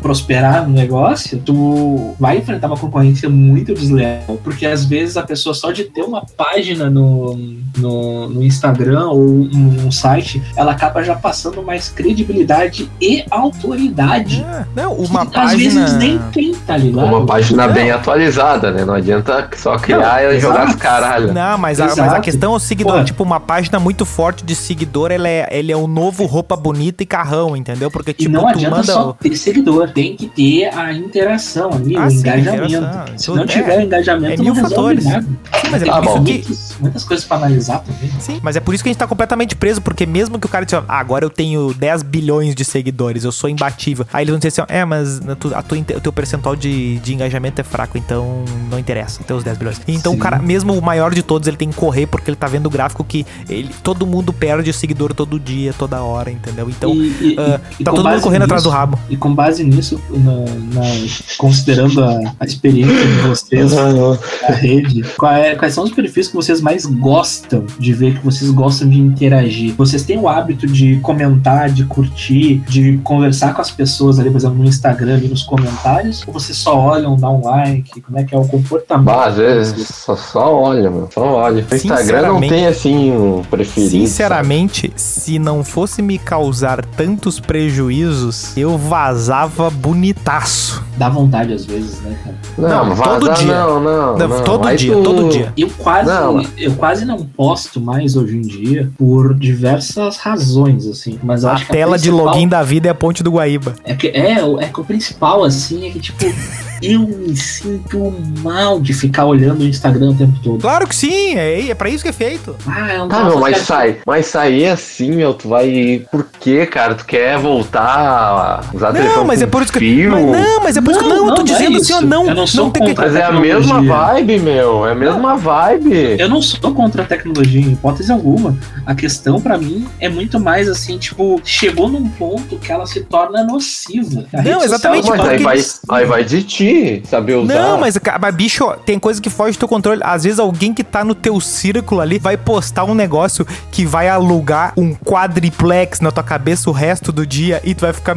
prosperar 0.00 0.66
no 0.66 0.74
negócio, 0.74 1.38
tu 1.44 2.14
vai 2.18 2.38
enfrentar 2.38 2.66
uma 2.68 2.76
concorrência 2.76 3.28
muito 3.28 3.74
desleal, 3.74 4.38
porque 4.42 4.66
às 4.66 4.84
vezes 4.84 5.16
a 5.16 5.22
pessoa 5.22 5.54
só 5.54 5.70
de 5.72 5.84
ter 5.84 6.02
uma 6.02 6.24
página 6.36 6.88
no, 6.90 7.36
no, 7.76 8.28
no 8.28 8.42
Instagram 8.42 9.06
ou 9.08 9.18
um, 9.20 9.76
um 9.86 9.90
site, 9.92 10.42
ela 10.56 10.72
acaba 10.72 11.02
já 11.02 11.14
passando 11.16 11.62
mais 11.62 11.88
credibilidade 11.88 12.90
e 13.00 13.24
autoridade. 13.30 14.44
É, 14.48 14.64
não, 14.74 14.94
uma 14.94 15.26
que 15.26 15.38
Às 15.38 15.52
vezes 15.54 15.74
página. 15.78 15.98
nem 15.98 16.18
tem, 16.32 16.54
tá 16.54 16.76
ligado? 16.76 17.06
Uma 17.06 17.26
página 17.26 17.66
Não. 17.66 17.74
bem 17.74 17.90
atualizada, 17.90 18.70
né? 18.70 18.84
Não 18.84 18.94
adianta 18.94 19.48
só 19.56 19.76
criar 19.78 20.22
Não, 20.22 20.32
e 20.32 20.40
jogar 20.40 20.54
exato. 20.64 20.70
as 20.70 20.76
caralho. 20.76 21.32
Não, 21.32 21.58
mas 21.58 21.80
a, 21.80 21.86
mas 21.86 21.98
a 22.12 22.20
questão 22.20 22.52
é 22.52 22.56
o 22.56 22.58
seguidor. 22.60 23.04
Tipo, 23.04 23.22
uma 23.22 23.40
página 23.40 23.78
muito 23.78 24.04
forte 24.04 24.44
de 24.44 24.54
seguidor, 24.54 25.10
ele 25.10 25.28
é, 25.28 25.48
ele 25.50 25.72
é 25.72 25.76
o 25.76 25.86
novo 25.86 26.24
roupa 26.26 26.56
bonita 26.56 27.02
e 27.02 27.06
carrão, 27.06 27.56
entendeu? 27.56 27.90
Porque, 27.90 28.10
E 28.10 28.14
tipo, 28.14 28.32
não 28.32 28.42
tu 28.42 28.48
adianta 28.48 28.76
manda. 28.76 28.92
só 28.92 29.12
ter 29.12 29.36
seguidor, 29.56 29.90
tem 29.90 30.16
que 30.16 30.26
ter 30.28 30.66
a 30.74 30.92
interação 30.92 31.72
ali, 31.72 31.96
Ah, 31.96 32.06
o 32.06 32.10
sim, 32.10 32.18
engajamento. 32.18 33.20
Se 33.20 33.30
não 33.30 33.46
tiver 33.46 33.80
é. 33.80 33.84
engajamento, 33.84 34.34
É 34.34 34.36
não 34.36 34.44
mil 34.44 34.54
resolve 34.54 34.74
fatores. 35.00 35.04
nada. 35.04 35.22
Sim, 35.26 35.68
mas 35.70 35.82
é 35.82 35.86
isso 35.86 36.22
que. 36.22 36.80
muitas, 36.80 37.04
coisas 37.04 37.24
pra 37.24 37.36
analisar 37.38 37.78
também. 37.80 38.10
Sim, 38.20 38.38
mas 38.42 38.56
é 38.56 38.60
por 38.60 38.74
isso 38.74 38.82
que 38.84 38.88
a 38.90 38.92
gente 38.92 38.98
tá 38.98 39.06
completamente 39.06 39.56
preso, 39.56 39.80
porque 39.80 40.04
mesmo 40.06 40.38
que 40.38 40.46
o 40.46 40.48
cara 40.48 40.64
diga, 40.66 40.84
ah, 40.88 40.98
agora 40.98 41.24
eu 41.24 41.30
tenho 41.30 41.72
10 41.74 42.02
bilhões 42.02 42.54
de 42.54 42.64
seguidores, 42.64 43.24
eu 43.24 43.32
sou 43.32 43.48
imbatível. 43.48 44.06
Aí 44.12 44.22
eles 44.24 44.30
vão 44.32 44.38
dizer 44.38 44.48
assim, 44.62 44.72
é, 44.72 44.84
mas 44.84 45.20
tua 45.40 45.56
o 45.96 46.00
teu 46.00 46.12
percentual 46.12 46.54
de, 46.56 46.98
de 46.98 47.14
engajamento 47.14 47.60
é 47.60 47.64
fraco, 47.64 47.96
então 47.98 48.44
não 48.70 48.78
interessa 48.78 49.22
ter 49.24 49.32
os 49.34 49.42
10 49.44 49.58
bilhões. 49.58 49.80
Então 49.88 50.12
Sim. 50.12 50.18
o 50.18 50.20
cara, 50.20 50.38
mesmo 50.38 50.74
o 50.76 50.82
maior 50.82 51.14
de 51.14 51.22
todos, 51.22 51.48
ele 51.48 51.56
tem 51.56 51.70
que 51.70 51.76
correr 51.76 52.06
porque 52.06 52.30
ele 52.30 52.36
tá 52.36 52.46
vendo 52.46 52.66
o 52.66 52.70
gráfico 52.70 53.02
que 53.04 53.26
ele, 53.48 53.70
todo 53.82 54.06
mundo 54.06 54.32
perde 54.32 54.72
seguidor 54.72 55.14
todo 55.14 55.38
dia, 55.40 55.72
toda 55.72 56.02
hora, 56.02 56.30
entendeu? 56.30 56.68
Então, 56.68 56.94
E- 56.94 57.34
e- 57.34 57.36
ah, 57.38 57.60
e 57.78 57.84
tá 57.84 57.92
todo 57.92 58.08
mundo 58.08 58.20
correndo 58.20 58.42
atrás 58.42 58.62
do 58.62 58.68
nisso- 58.68 58.78
rabo. 58.78 58.98
E 59.08 59.16
com 59.16 59.34
base 59.36 59.62
nisso, 59.62 60.00
na- 60.10 60.80
na- 60.80 61.06
considerando 61.38 62.02
a, 62.02 62.18
a 62.40 62.44
experiência 62.44 63.06
de 63.06 63.28
vocês 63.28 63.72
na 63.72 64.54
rede, 64.54 65.04
qual 65.18 65.32
é- 65.32 65.54
quais 65.54 65.74
são 65.74 65.84
os 65.84 65.90
perfis 65.92 66.28
que 66.28 66.34
vocês 66.34 66.60
mais 66.60 66.86
gostam 66.86 67.64
de 67.78 67.92
ver, 67.92 68.18
que 68.18 68.24
vocês 68.24 68.50
gostam 68.50 68.88
de 68.88 68.98
interagir? 68.98 69.74
Vocês 69.76 70.02
têm 70.02 70.18
o 70.18 70.28
hábito 70.28 70.66
de 70.66 70.96
comentar, 71.00 71.68
de 71.70 71.84
curtir, 71.84 72.62
de 72.68 72.98
conversar 73.04 73.54
com 73.54 73.60
as 73.60 73.70
pessoas 73.70 74.18
ali, 74.18 74.30
por 74.30 74.38
exemplo, 74.38 74.56
no 74.58 74.64
Instagram, 74.64 75.14
ali 75.16 75.28
nos 75.28 75.42
comentários? 75.42 76.24
Ou 76.26 76.32
vocês 76.32 76.56
só 76.56 76.76
olham, 76.78 77.14
dão 77.16 77.40
um 77.40 77.44
like? 77.44 78.00
Como 78.00 78.18
é 78.18 78.24
que 78.24 78.34
é 78.34 78.38
o 78.38 78.46
comportamento? 78.46 79.04
Bah, 79.04 79.26
às 79.26 79.36
vezes 79.36 79.86
só, 79.88 80.16
só 80.16 80.54
olha, 80.54 80.90
mano. 80.90 81.08
Só 81.12 81.20
olha. 81.22 81.66
O 81.70 81.74
Instagram 81.74 82.22
não 82.28 82.40
tem 82.40 82.66
assim 82.66 83.12
um 83.12 83.42
preferido. 83.42 83.90
Sinceramente, 83.90 84.92
se 84.96 85.38
não 85.38 85.62
fosse 85.62 86.00
me 86.00 86.18
causar 86.18 86.84
tantos 86.84 87.38
prejuízos, 87.38 88.56
eu 88.56 88.78
vazava 88.78 89.25
bonitaço. 89.72 90.84
Dá 90.96 91.08
vontade 91.10 91.52
às 91.52 91.64
vezes, 91.66 92.00
né, 92.00 92.16
cara? 92.24 92.36
Não, 92.56 92.86
Não, 92.86 92.94
vaza, 92.94 93.20
todo 93.20 93.34
dia. 93.34 93.46
Não, 93.46 93.80
não, 93.80 94.16
Não, 94.18 94.28
não. 94.28 94.44
todo 94.44 94.66
Aí 94.66 94.76
dia, 94.78 94.92
tu- 94.94 95.02
todo 95.02 95.28
dia. 95.28 95.52
Eu 95.56 95.68
quase, 95.76 96.08
Não. 96.08 96.42
eu 96.56 96.72
quase 96.74 97.04
não 97.04 97.18
posto 97.26 97.78
mais 97.80 98.16
hoje 98.16 98.36
em 98.38 98.40
dia 98.40 98.90
por 98.96 99.34
diversas 99.34 100.16
razões, 100.16 100.86
assim. 100.86 101.18
Mas 101.22 101.44
A 101.44 101.52
acho 101.52 101.66
que 101.66 101.72
tela 101.72 101.98
de 101.98 102.08
principal- 102.08 102.32
login 102.34 102.48
da 102.48 102.62
vida 102.62 102.88
é 102.88 102.90
a 102.90 102.94
ponte 102.94 103.22
do 103.22 103.30
Guaíba. 103.32 103.74
É 103.84 103.94
que, 103.94 104.08
é, 104.08 104.42
o- 104.42 104.58
é 104.60 104.66
que 104.68 104.80
o 104.80 104.84
principal, 104.84 105.44
assim, 105.44 105.86
é 105.86 105.90
que, 105.90 106.00
tipo, 106.00 106.16
eu 106.82 107.00
me 107.06 107.36
sinto 107.36 108.14
mal 108.42 108.80
de 108.80 108.94
ficar 108.94 109.26
olhando 109.26 109.60
o 109.60 109.66
Instagram 109.66 110.10
o 110.10 110.14
tempo 110.14 110.38
todo. 110.42 110.60
Claro 110.62 110.86
que 110.86 110.96
sim, 110.96 111.34
é, 111.36 111.68
é 111.68 111.74
pra 111.74 111.90
isso 111.90 112.02
que 112.02 112.08
é 112.08 112.12
feito. 112.12 112.56
Ah, 112.66 112.94
eu 112.94 112.98
não 113.00 113.08
Tá, 113.08 113.24
mas 113.38 113.58
ficar- 113.58 113.66
sai. 113.66 113.98
Mas 114.06 114.26
sair 114.26 114.68
assim, 114.68 115.10
meu, 115.12 115.34
tu 115.34 115.48
vai. 115.50 116.02
Por 116.10 116.24
quê, 116.40 116.64
cara? 116.64 116.94
Tu 116.94 117.04
quer 117.04 117.38
voltar 117.38 117.82
a 117.82 118.60
usar 118.74 118.94
Não, 118.94 119.00
telefone 119.24 119.26
mas 119.26 119.42
é 119.42 119.46
por 119.46 119.62
isso 119.62 119.72
que. 119.72 119.78
fio? 119.78 120.10
Mas 120.10 120.24
não, 120.24 120.60
mas 120.62 120.76
é 120.76 120.80
por 120.80 120.90
isso 120.92 121.00
que. 121.00 121.08
Não, 121.08 121.16
Não, 121.16 121.28
eu 121.28 121.34
tô 121.34 121.42
não, 121.42 121.44
não 121.44 121.54
é 121.54 121.58
dizendo 121.58 121.76
assim, 121.78 121.92
ó, 121.94 122.00
não. 122.00 122.26
Eu 122.28 122.34
não 122.34 122.46
sou 122.46 122.70
tem 122.70 122.84
que. 122.84 122.94
Mas 123.00 123.14
é 123.14 123.24
a 123.24 123.32
mesma 123.32 123.82
vibe, 123.82 124.38
meu. 124.38 124.86
É 124.86 124.92
a 124.92 124.94
mesma 124.94 125.36
vibe. 125.36 126.16
Eu 126.18 126.28
não 126.28 126.40
sou 126.42 126.72
contra 126.74 127.02
a 127.02 127.06
tecnologia, 127.06 127.60
em 127.60 127.72
hipótese 127.72 128.10
alguma. 128.12 128.56
A 128.84 128.94
questão, 128.94 129.40
pra 129.40 129.58
mim, 129.58 129.86
é 130.00 130.08
muito 130.08 130.38
mais 130.40 130.68
assim, 130.68 130.98
tipo, 130.98 131.40
chegou 131.44 131.88
num 131.88 132.08
ponto 132.08 132.56
que 132.58 132.70
ela 132.70 132.86
se 132.86 133.00
torna 133.00 133.44
nociva. 133.44 134.24
A 134.32 134.42
Não, 134.42 134.60
social 134.60 134.64
exatamente, 134.64 135.04
se 135.04 135.10
Mas 135.10 135.20
aí 135.28 135.38
vai, 135.38 135.54
eles- 135.56 135.80
aí 135.88 136.04
vai 136.04 136.24
de 136.24 136.42
ti 136.42 137.02
saber 137.08 137.34
usar. 137.36 137.54
Não, 137.54 137.78
mas, 137.78 137.98
mas, 138.20 138.34
bicho, 138.34 138.72
tem 138.84 138.98
coisa 138.98 139.20
que 139.20 139.30
foge 139.30 139.56
do 139.56 139.60
teu 139.60 139.68
controle. 139.68 140.00
Às 140.04 140.24
vezes 140.24 140.38
alguém 140.38 140.72
que 140.72 140.84
tá 140.84 141.04
no 141.04 141.14
teu 141.14 141.40
círculo 141.40 142.00
ali 142.00 142.18
vai 142.18 142.36
postar 142.36 142.84
um 142.84 142.94
negócio 142.94 143.46
que 143.70 143.84
vai 143.84 144.08
alugar 144.08 144.72
um 144.76 144.94
quadriplex 144.94 146.00
na 146.00 146.10
tua 146.10 146.22
cabeça 146.22 146.68
o 146.70 146.72
resto 146.72 147.12
do 147.12 147.26
dia 147.26 147.60
e 147.64 147.74
tu 147.74 147.80
vai 147.82 147.92
ficar 147.92 148.16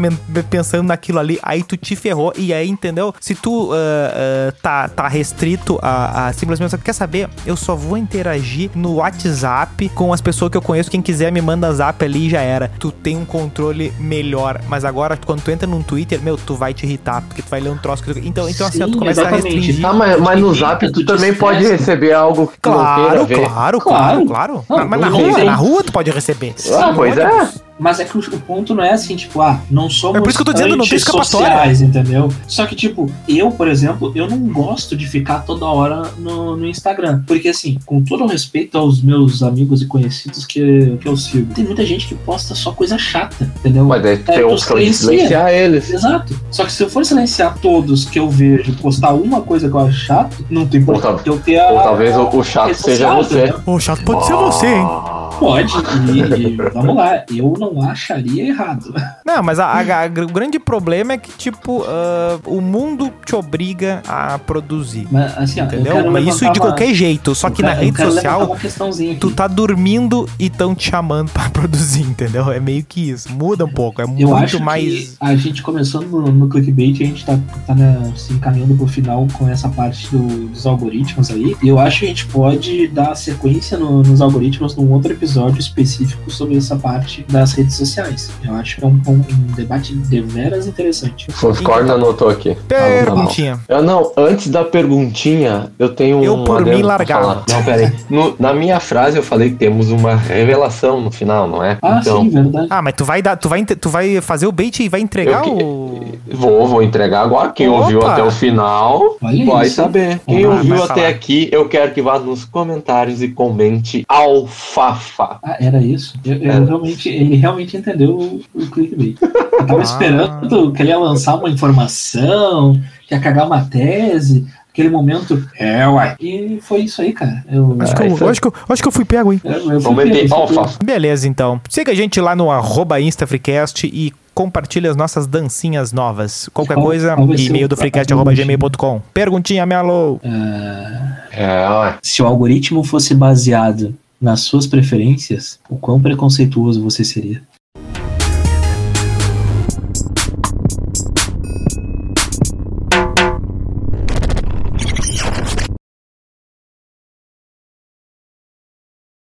pensando 0.50 0.88
naquilo 0.90 1.20
ali. 1.20 1.40
Aí 1.42 1.64
tu 1.64 1.78
te 1.78 1.96
ferrou. 1.96 2.34
E 2.38 2.54
aí, 2.54 2.70
entendeu? 2.70 3.14
Se 3.20 3.34
tu 3.34 3.72
ah, 3.74 4.50
ah, 4.50 4.54
tá, 4.62 4.88
tá 4.90 5.08
restrito 5.08 5.80
a, 5.82 6.28
a 6.28 6.34
simplesmente. 6.34 6.78
Quer 6.80 6.94
saber? 6.94 7.30
Eu 7.46 7.56
só 7.56 7.76
vou 7.76 7.98
interagir 7.98 8.70
no 8.76 8.96
WhatsApp 8.96 9.90
com 9.90 10.12
as 10.14 10.22
pessoas 10.22 10.52
que 10.52 10.58
eu 10.58 10.62
conheço. 10.62 10.92
Quem 10.92 11.02
quiser 11.02 11.32
me 11.32 11.42
manda 11.42 11.72
zap 11.74 12.04
ali 12.04 12.28
e 12.28 12.30
já 12.30 12.42
era. 12.42 12.70
Tu 12.80 12.92
tem 12.92 13.18
um 13.18 13.26
controle 13.26 13.92
melhor. 14.00 14.62
Mas 14.68 14.84
agora, 14.86 15.18
quando 15.26 15.42
tu 15.42 15.52
entra 15.52 15.68
num 15.68 15.82
Twitter, 15.82 16.22
meu, 16.22 16.38
tu 16.38 16.56
vai 16.56 16.74
te 16.74 16.86
irritar. 16.86 17.22
Porque 17.22 17.42
tu 17.42 17.50
vai 17.50 17.60
ler 17.60 17.70
um 17.70 17.78
troço 17.78 18.04
que 18.04 18.14
tu... 18.14 18.20
Então, 18.20 18.48
então 18.50 18.68
assim, 18.68 18.84
ó, 18.84 18.88
tu 18.88 18.98
começa 18.98 19.22
a 19.22 19.24
exatamente. 19.24 19.56
restringir. 19.56 19.82
Tá, 19.82 19.94
mas, 19.94 20.20
mas 20.20 20.40
no 20.40 20.54
zap 20.54 20.86
tu 20.92 21.00
tu 21.00 21.06
também 21.06 21.34
pode 21.34 21.66
receber 21.66 22.14
algo 22.14 22.48
que 22.48 22.60
tu 22.60 22.70
não 22.70 22.78
Claro, 22.78 23.26
queira 23.26 23.26
ver. 23.26 23.50
claro, 23.50 23.80
claro, 23.80 24.26
Claro. 24.26 24.26
claro. 24.28 24.66
Não, 24.70 24.88
mas 24.88 25.00
na 25.02 25.10
rua, 25.10 25.44
na 25.44 25.56
rua 25.56 25.84
tu 25.84 25.92
pode 25.92 26.10
receber. 26.12 26.56
Ah, 26.74 26.92
pois 26.96 27.18
é. 27.18 27.69
Mas 27.80 28.00
é 28.00 28.06
que 28.06 28.18
o, 28.18 28.20
o 28.20 28.40
ponto 28.42 28.76
não 28.76 28.84
é 28.84 28.92
assim, 28.92 29.16
tipo, 29.16 29.42
ah, 29.42 29.62
não 29.72 29.90
somos 29.90 30.18
É 30.18 30.20
por 30.20 30.30
isso 30.30 30.38
que 30.38 30.42
eu 30.42 30.46
tô 30.46 30.54
dizendo, 30.54 30.76
não 30.76 30.86
tem 30.86 30.98
escapatória. 30.98 31.48
sociais, 31.48 31.82
entendeu? 31.82 32.30
Só 32.48 32.66
que, 32.66 32.76
tipo, 32.76 33.10
eu, 33.28 33.52
por 33.52 33.68
exemplo, 33.68 34.12
eu 34.14 34.28
não 34.30 34.38
gosto 34.40 34.96
de 34.96 35.08
ficar 35.08 35.40
toda 35.40 35.66
hora 35.66 36.12
no, 36.18 36.58
no 36.58 36.68
Instagram. 36.68 37.24
Porque, 37.26 37.48
assim, 37.48 37.78
com 37.86 38.04
todo 38.04 38.24
o 38.24 38.28
respeito 38.28 38.78
aos 38.78 39.02
meus 39.02 39.42
amigos 39.42 39.82
e 39.82 39.86
conhecidos 39.86 40.46
que, 40.46 40.98
que 41.00 41.08
eu 41.08 41.16
sigo, 41.16 41.54
tem 41.54 41.64
muita 41.64 41.86
gente 41.86 42.08
que 42.08 42.16
posta 42.16 42.54
só 42.54 42.72
coisa 42.72 42.98
chata, 42.98 43.52
entendeu? 43.60 43.86
Mas 43.86 44.04
daí 44.04 44.18
tu 44.18 44.32
É, 44.32 44.44
tem 44.44 44.94
silenciar 44.94 45.50
eles. 45.52 45.90
Exato. 45.90 46.40
Só 46.52 46.66
que 46.66 46.72
se 46.72 46.84
eu 46.84 46.90
for 46.90 47.06
silenciar 47.06 47.58
todos 47.60 48.06
que 48.06 48.20
eu 48.20 48.30
vejo 48.30 48.74
postar 48.74 49.14
uma 49.14 49.42
coisa 49.42 49.70
que 49.70 49.76
eu 49.76 49.80
acho 49.80 49.98
chato, 50.00 50.46
não 50.50 50.68
tem 50.68 50.84
que 50.84 51.30
eu 51.30 51.40
ter 51.40 51.60
a. 51.60 51.70
Ou 51.70 51.82
talvez 51.82 52.16
o, 52.16 52.30
o 52.30 52.44
chato 52.44 52.74
seja 52.74 53.14
você. 53.14 53.38
entendeu? 53.46 53.62
Ô, 53.66 53.80
chato 53.80 54.04
pode 54.04 54.26
ser 54.26 54.34
você, 54.34 54.68
hein? 54.68 55.19
Pode. 55.38 55.74
E, 56.14 56.48
e 56.54 56.56
vamos 56.74 56.96
lá, 56.96 57.24
eu 57.34 57.54
não 57.60 57.82
acharia 57.90 58.48
errado. 58.48 58.94
Não, 59.26 59.44
mas 59.44 59.60
a- 59.60 59.66
a- 59.68 60.04
a- 60.06 60.24
o 60.24 60.28
grande 60.28 60.60
problema 60.60 61.14
é 61.14 61.18
que, 61.18 61.32
tipo, 61.38 61.84
ah, 61.88 62.40
o 62.46 62.60
mundo 62.62 63.12
te 63.26 63.36
obriga 63.36 64.02
a 64.08 64.40
produzir. 64.40 65.08
Mas 65.12 65.38
assim, 65.38 65.62
ó, 65.62 65.66
Entendeu? 65.66 66.12
Mas 66.12 66.28
isso 66.28 66.40
de 66.40 66.46
uma- 66.60 66.68
qualquer 66.70 66.94
jeito. 66.94 67.36
Só 67.36 67.48
eu 67.48 67.52
que 67.52 67.62
na 67.62 67.70
quero- 67.70 67.82
eu 67.82 67.86
rede 67.86 67.98
quero 67.98 68.10
levantar 68.10 68.32
social, 68.32 69.10
Uma 69.12 69.16
tu 69.20 69.32
tá 69.32 69.48
dormindo 69.48 70.28
e 70.40 70.46
estão 70.48 70.74
te 70.74 70.90
chamando 70.90 71.30
pra 71.32 71.50
produzir, 71.50 72.02
entendeu? 72.02 72.52
É 72.52 72.60
meio 72.60 72.84
que 72.84 73.10
isso. 73.12 73.32
Muda 73.32 73.66
um 73.66 73.70
pouco. 73.72 74.02
É 74.02 74.06
Eu 74.06 74.08
muito 74.10 74.36
acho 74.36 74.60
mais. 74.64 75.16
a 75.20 75.36
gente 75.36 75.62
começou 75.62 76.02
no, 76.02 76.32
no 76.32 76.50
clickbait 76.50 77.00
e 77.00 77.04
a 77.04 77.08
gente 77.08 77.26
tá, 77.26 77.38
tá 77.68 77.76
né, 77.76 78.12
se 78.16 78.34
encaminhando 78.34 78.76
pro 78.76 78.88
final 78.88 79.28
com 79.34 79.48
essa 79.48 79.70
parte 79.70 80.10
do- 80.12 80.48
dos 80.50 80.66
algoritmos 80.66 81.30
aí. 81.30 81.56
Eu 81.64 81.80
acho 81.80 82.00
que 82.00 82.06
a 82.06 82.10
gente 82.10 82.26
pode 82.28 82.88
dar 82.88 83.16
sequência 83.16 83.78
no- 83.78 84.02
nos 84.04 84.22
algoritmos 84.22 84.76
num 84.76 84.92
outro 84.92 85.12
episódio 85.12 85.19
específico 85.60 86.30
sobre 86.32 86.58
essa 86.58 86.76
parte 86.76 87.26
das 87.30 87.54
redes 87.54 87.76
sociais. 87.76 88.30
Eu 88.44 88.54
acho 88.56 88.78
que 88.78 88.84
é 88.84 88.88
um, 88.88 89.02
um- 89.08 89.12
um 89.14 89.52
debate 89.56 89.94
deveras 89.96 90.68
interessante. 90.68 91.28
Foscorn 91.32 91.90
anotou 91.92 92.30
aqui. 92.30 92.56
Perguntinha. 92.68 93.60
Eu 93.68 93.82
não, 93.84 94.12
antes 94.18 94.48
da 94.50 94.64
perguntinha, 94.64 95.72
eu 95.78 95.90
tenho 95.94 96.24
Eu, 96.24 96.36
um 96.36 96.44
por 96.44 96.62
adendo 96.62 96.78
mim, 96.78 96.84
largava. 96.84 97.22
falar. 97.22 97.44
Não, 97.50 97.64
pera 97.64 97.88
aí. 97.88 97.94
No- 98.10 98.36
na 98.40 98.54
minha 98.54 98.80
frase 98.80 99.18
eu 99.18 99.24
falei 99.24 99.50
que 99.52 99.56
temos 99.58 99.90
uma 99.92 100.16
revelação 100.16 101.02
no 101.02 101.12
final, 101.12 101.48
não 101.48 101.64
é? 101.64 101.78
Ah, 101.82 102.00
então, 102.02 102.22
sim, 102.22 102.30
verdade. 102.30 102.68
Ah, 102.70 102.82
mas 102.82 102.94
tu 102.96 103.06
vai 103.06 103.22
dar, 103.22 103.36
tu 103.38 103.50
vai, 103.50 103.64
tu 103.66 103.90
vai 103.90 104.22
fazer 104.22 104.48
o 104.48 104.52
bait 104.52 104.80
e 104.84 104.90
vai 104.90 105.00
entregar 105.02 105.46
Eu 105.48 105.56
que- 105.56 105.64
o. 105.64 106.04
vou, 106.34 106.68
vou 106.68 106.84
entregar 106.84 107.22
agora. 107.22 107.50
Quem 107.52 107.68
Opa! 107.70 107.80
ouviu 107.82 108.06
até 108.06 108.24
o 108.24 108.32
final 108.32 109.18
Olha 109.22 109.46
vai 109.46 109.66
isso. 109.68 109.76
saber. 109.76 110.20
Quem 110.28 110.46
Vai, 110.46 110.58
ouviu 110.58 110.76
até 110.84 110.94
falar. 110.96 111.08
aqui, 111.08 111.50
eu 111.52 111.68
quero 111.68 111.94
que 111.94 112.02
vá 112.02 112.20
nos 112.20 112.46
comentários 112.46 113.22
e 113.22 113.28
comente 113.30 114.06
alfafa. 114.08 115.09
Ah, 115.20 115.58
era 115.60 115.82
isso? 115.82 116.14
Eu, 116.26 116.36
eu 116.38 116.52
Era. 116.52 116.66
realmente, 116.66 117.10
ele 117.10 117.36
realmente 117.36 117.78
entendeu 117.78 118.12
o, 118.18 118.42
o 118.54 118.68
clickbait. 118.68 119.18
Eu 119.22 119.66
tava 119.66 119.80
Ah. 119.80 119.84
esperando 119.84 120.72
que 120.74 120.82
ele 120.82 120.90
ia 120.90 120.98
lançar 121.00 121.36
uma 121.36 121.50
informação, 121.50 122.80
que 123.08 123.14
ia 123.14 123.20
cagar 123.20 123.46
uma 123.48 123.62
tese, 123.66 124.48
aquele 124.72 124.90
momento. 124.90 125.44
É, 125.58 125.88
uai. 125.88 126.16
E 126.20 126.60
foi 126.62 126.82
isso 126.82 127.02
aí, 127.02 127.12
cara. 127.14 127.44
Eu, 127.52 127.76
Acho, 127.80 127.96
que 127.96 128.02
eu, 128.02 128.06
é- 128.28 128.30
acho, 128.32 128.42
que 128.42 128.48
eu, 128.48 128.54
acho 128.70 128.82
que 128.82 128.88
eu 128.88 128.92
fui 128.92 129.06
pego, 129.06 129.34
hein? 129.34 129.42
eu, 129.44 129.72
eu 129.74 129.82
fui 129.82 129.96
pego. 129.96 130.70
Beleza, 130.84 131.28
então. 131.28 131.60
Siga 131.70 131.92
a 131.92 131.96
gente 131.96 132.20
lá 132.22 132.36
no 132.36 132.50
arroba 132.52 133.00
InstaFreecast 133.02 133.88
e 133.88 134.14
compartilhe 134.34 134.88
as 134.88 134.96
nossas 134.96 135.28
dancinhas 135.28 135.92
novas. 135.92 136.50
Qualquer 136.54 136.76
Qual- 136.76 136.86
coisa, 136.86 137.14
qual 137.16 137.36
e-mail 137.36 137.68
do 137.68 137.76
freecast.gmail.com. 137.76 139.02
Perguntinha, 139.14 139.66
Melo. 139.66 140.20
Ah, 140.24 141.18
É, 141.32 141.70
ué. 141.70 141.96
Se 142.02 142.22
o 142.22 142.26
algoritmo 142.26 142.84
fosse 142.84 143.14
baseado 143.14 143.94
nas 144.20 144.42
suas 144.42 144.68
preferências, 144.68 145.60
o 145.70 145.78
quão 145.78 146.02
preconceituoso 146.02 146.84
você 146.84 147.04
seria? 147.04 147.42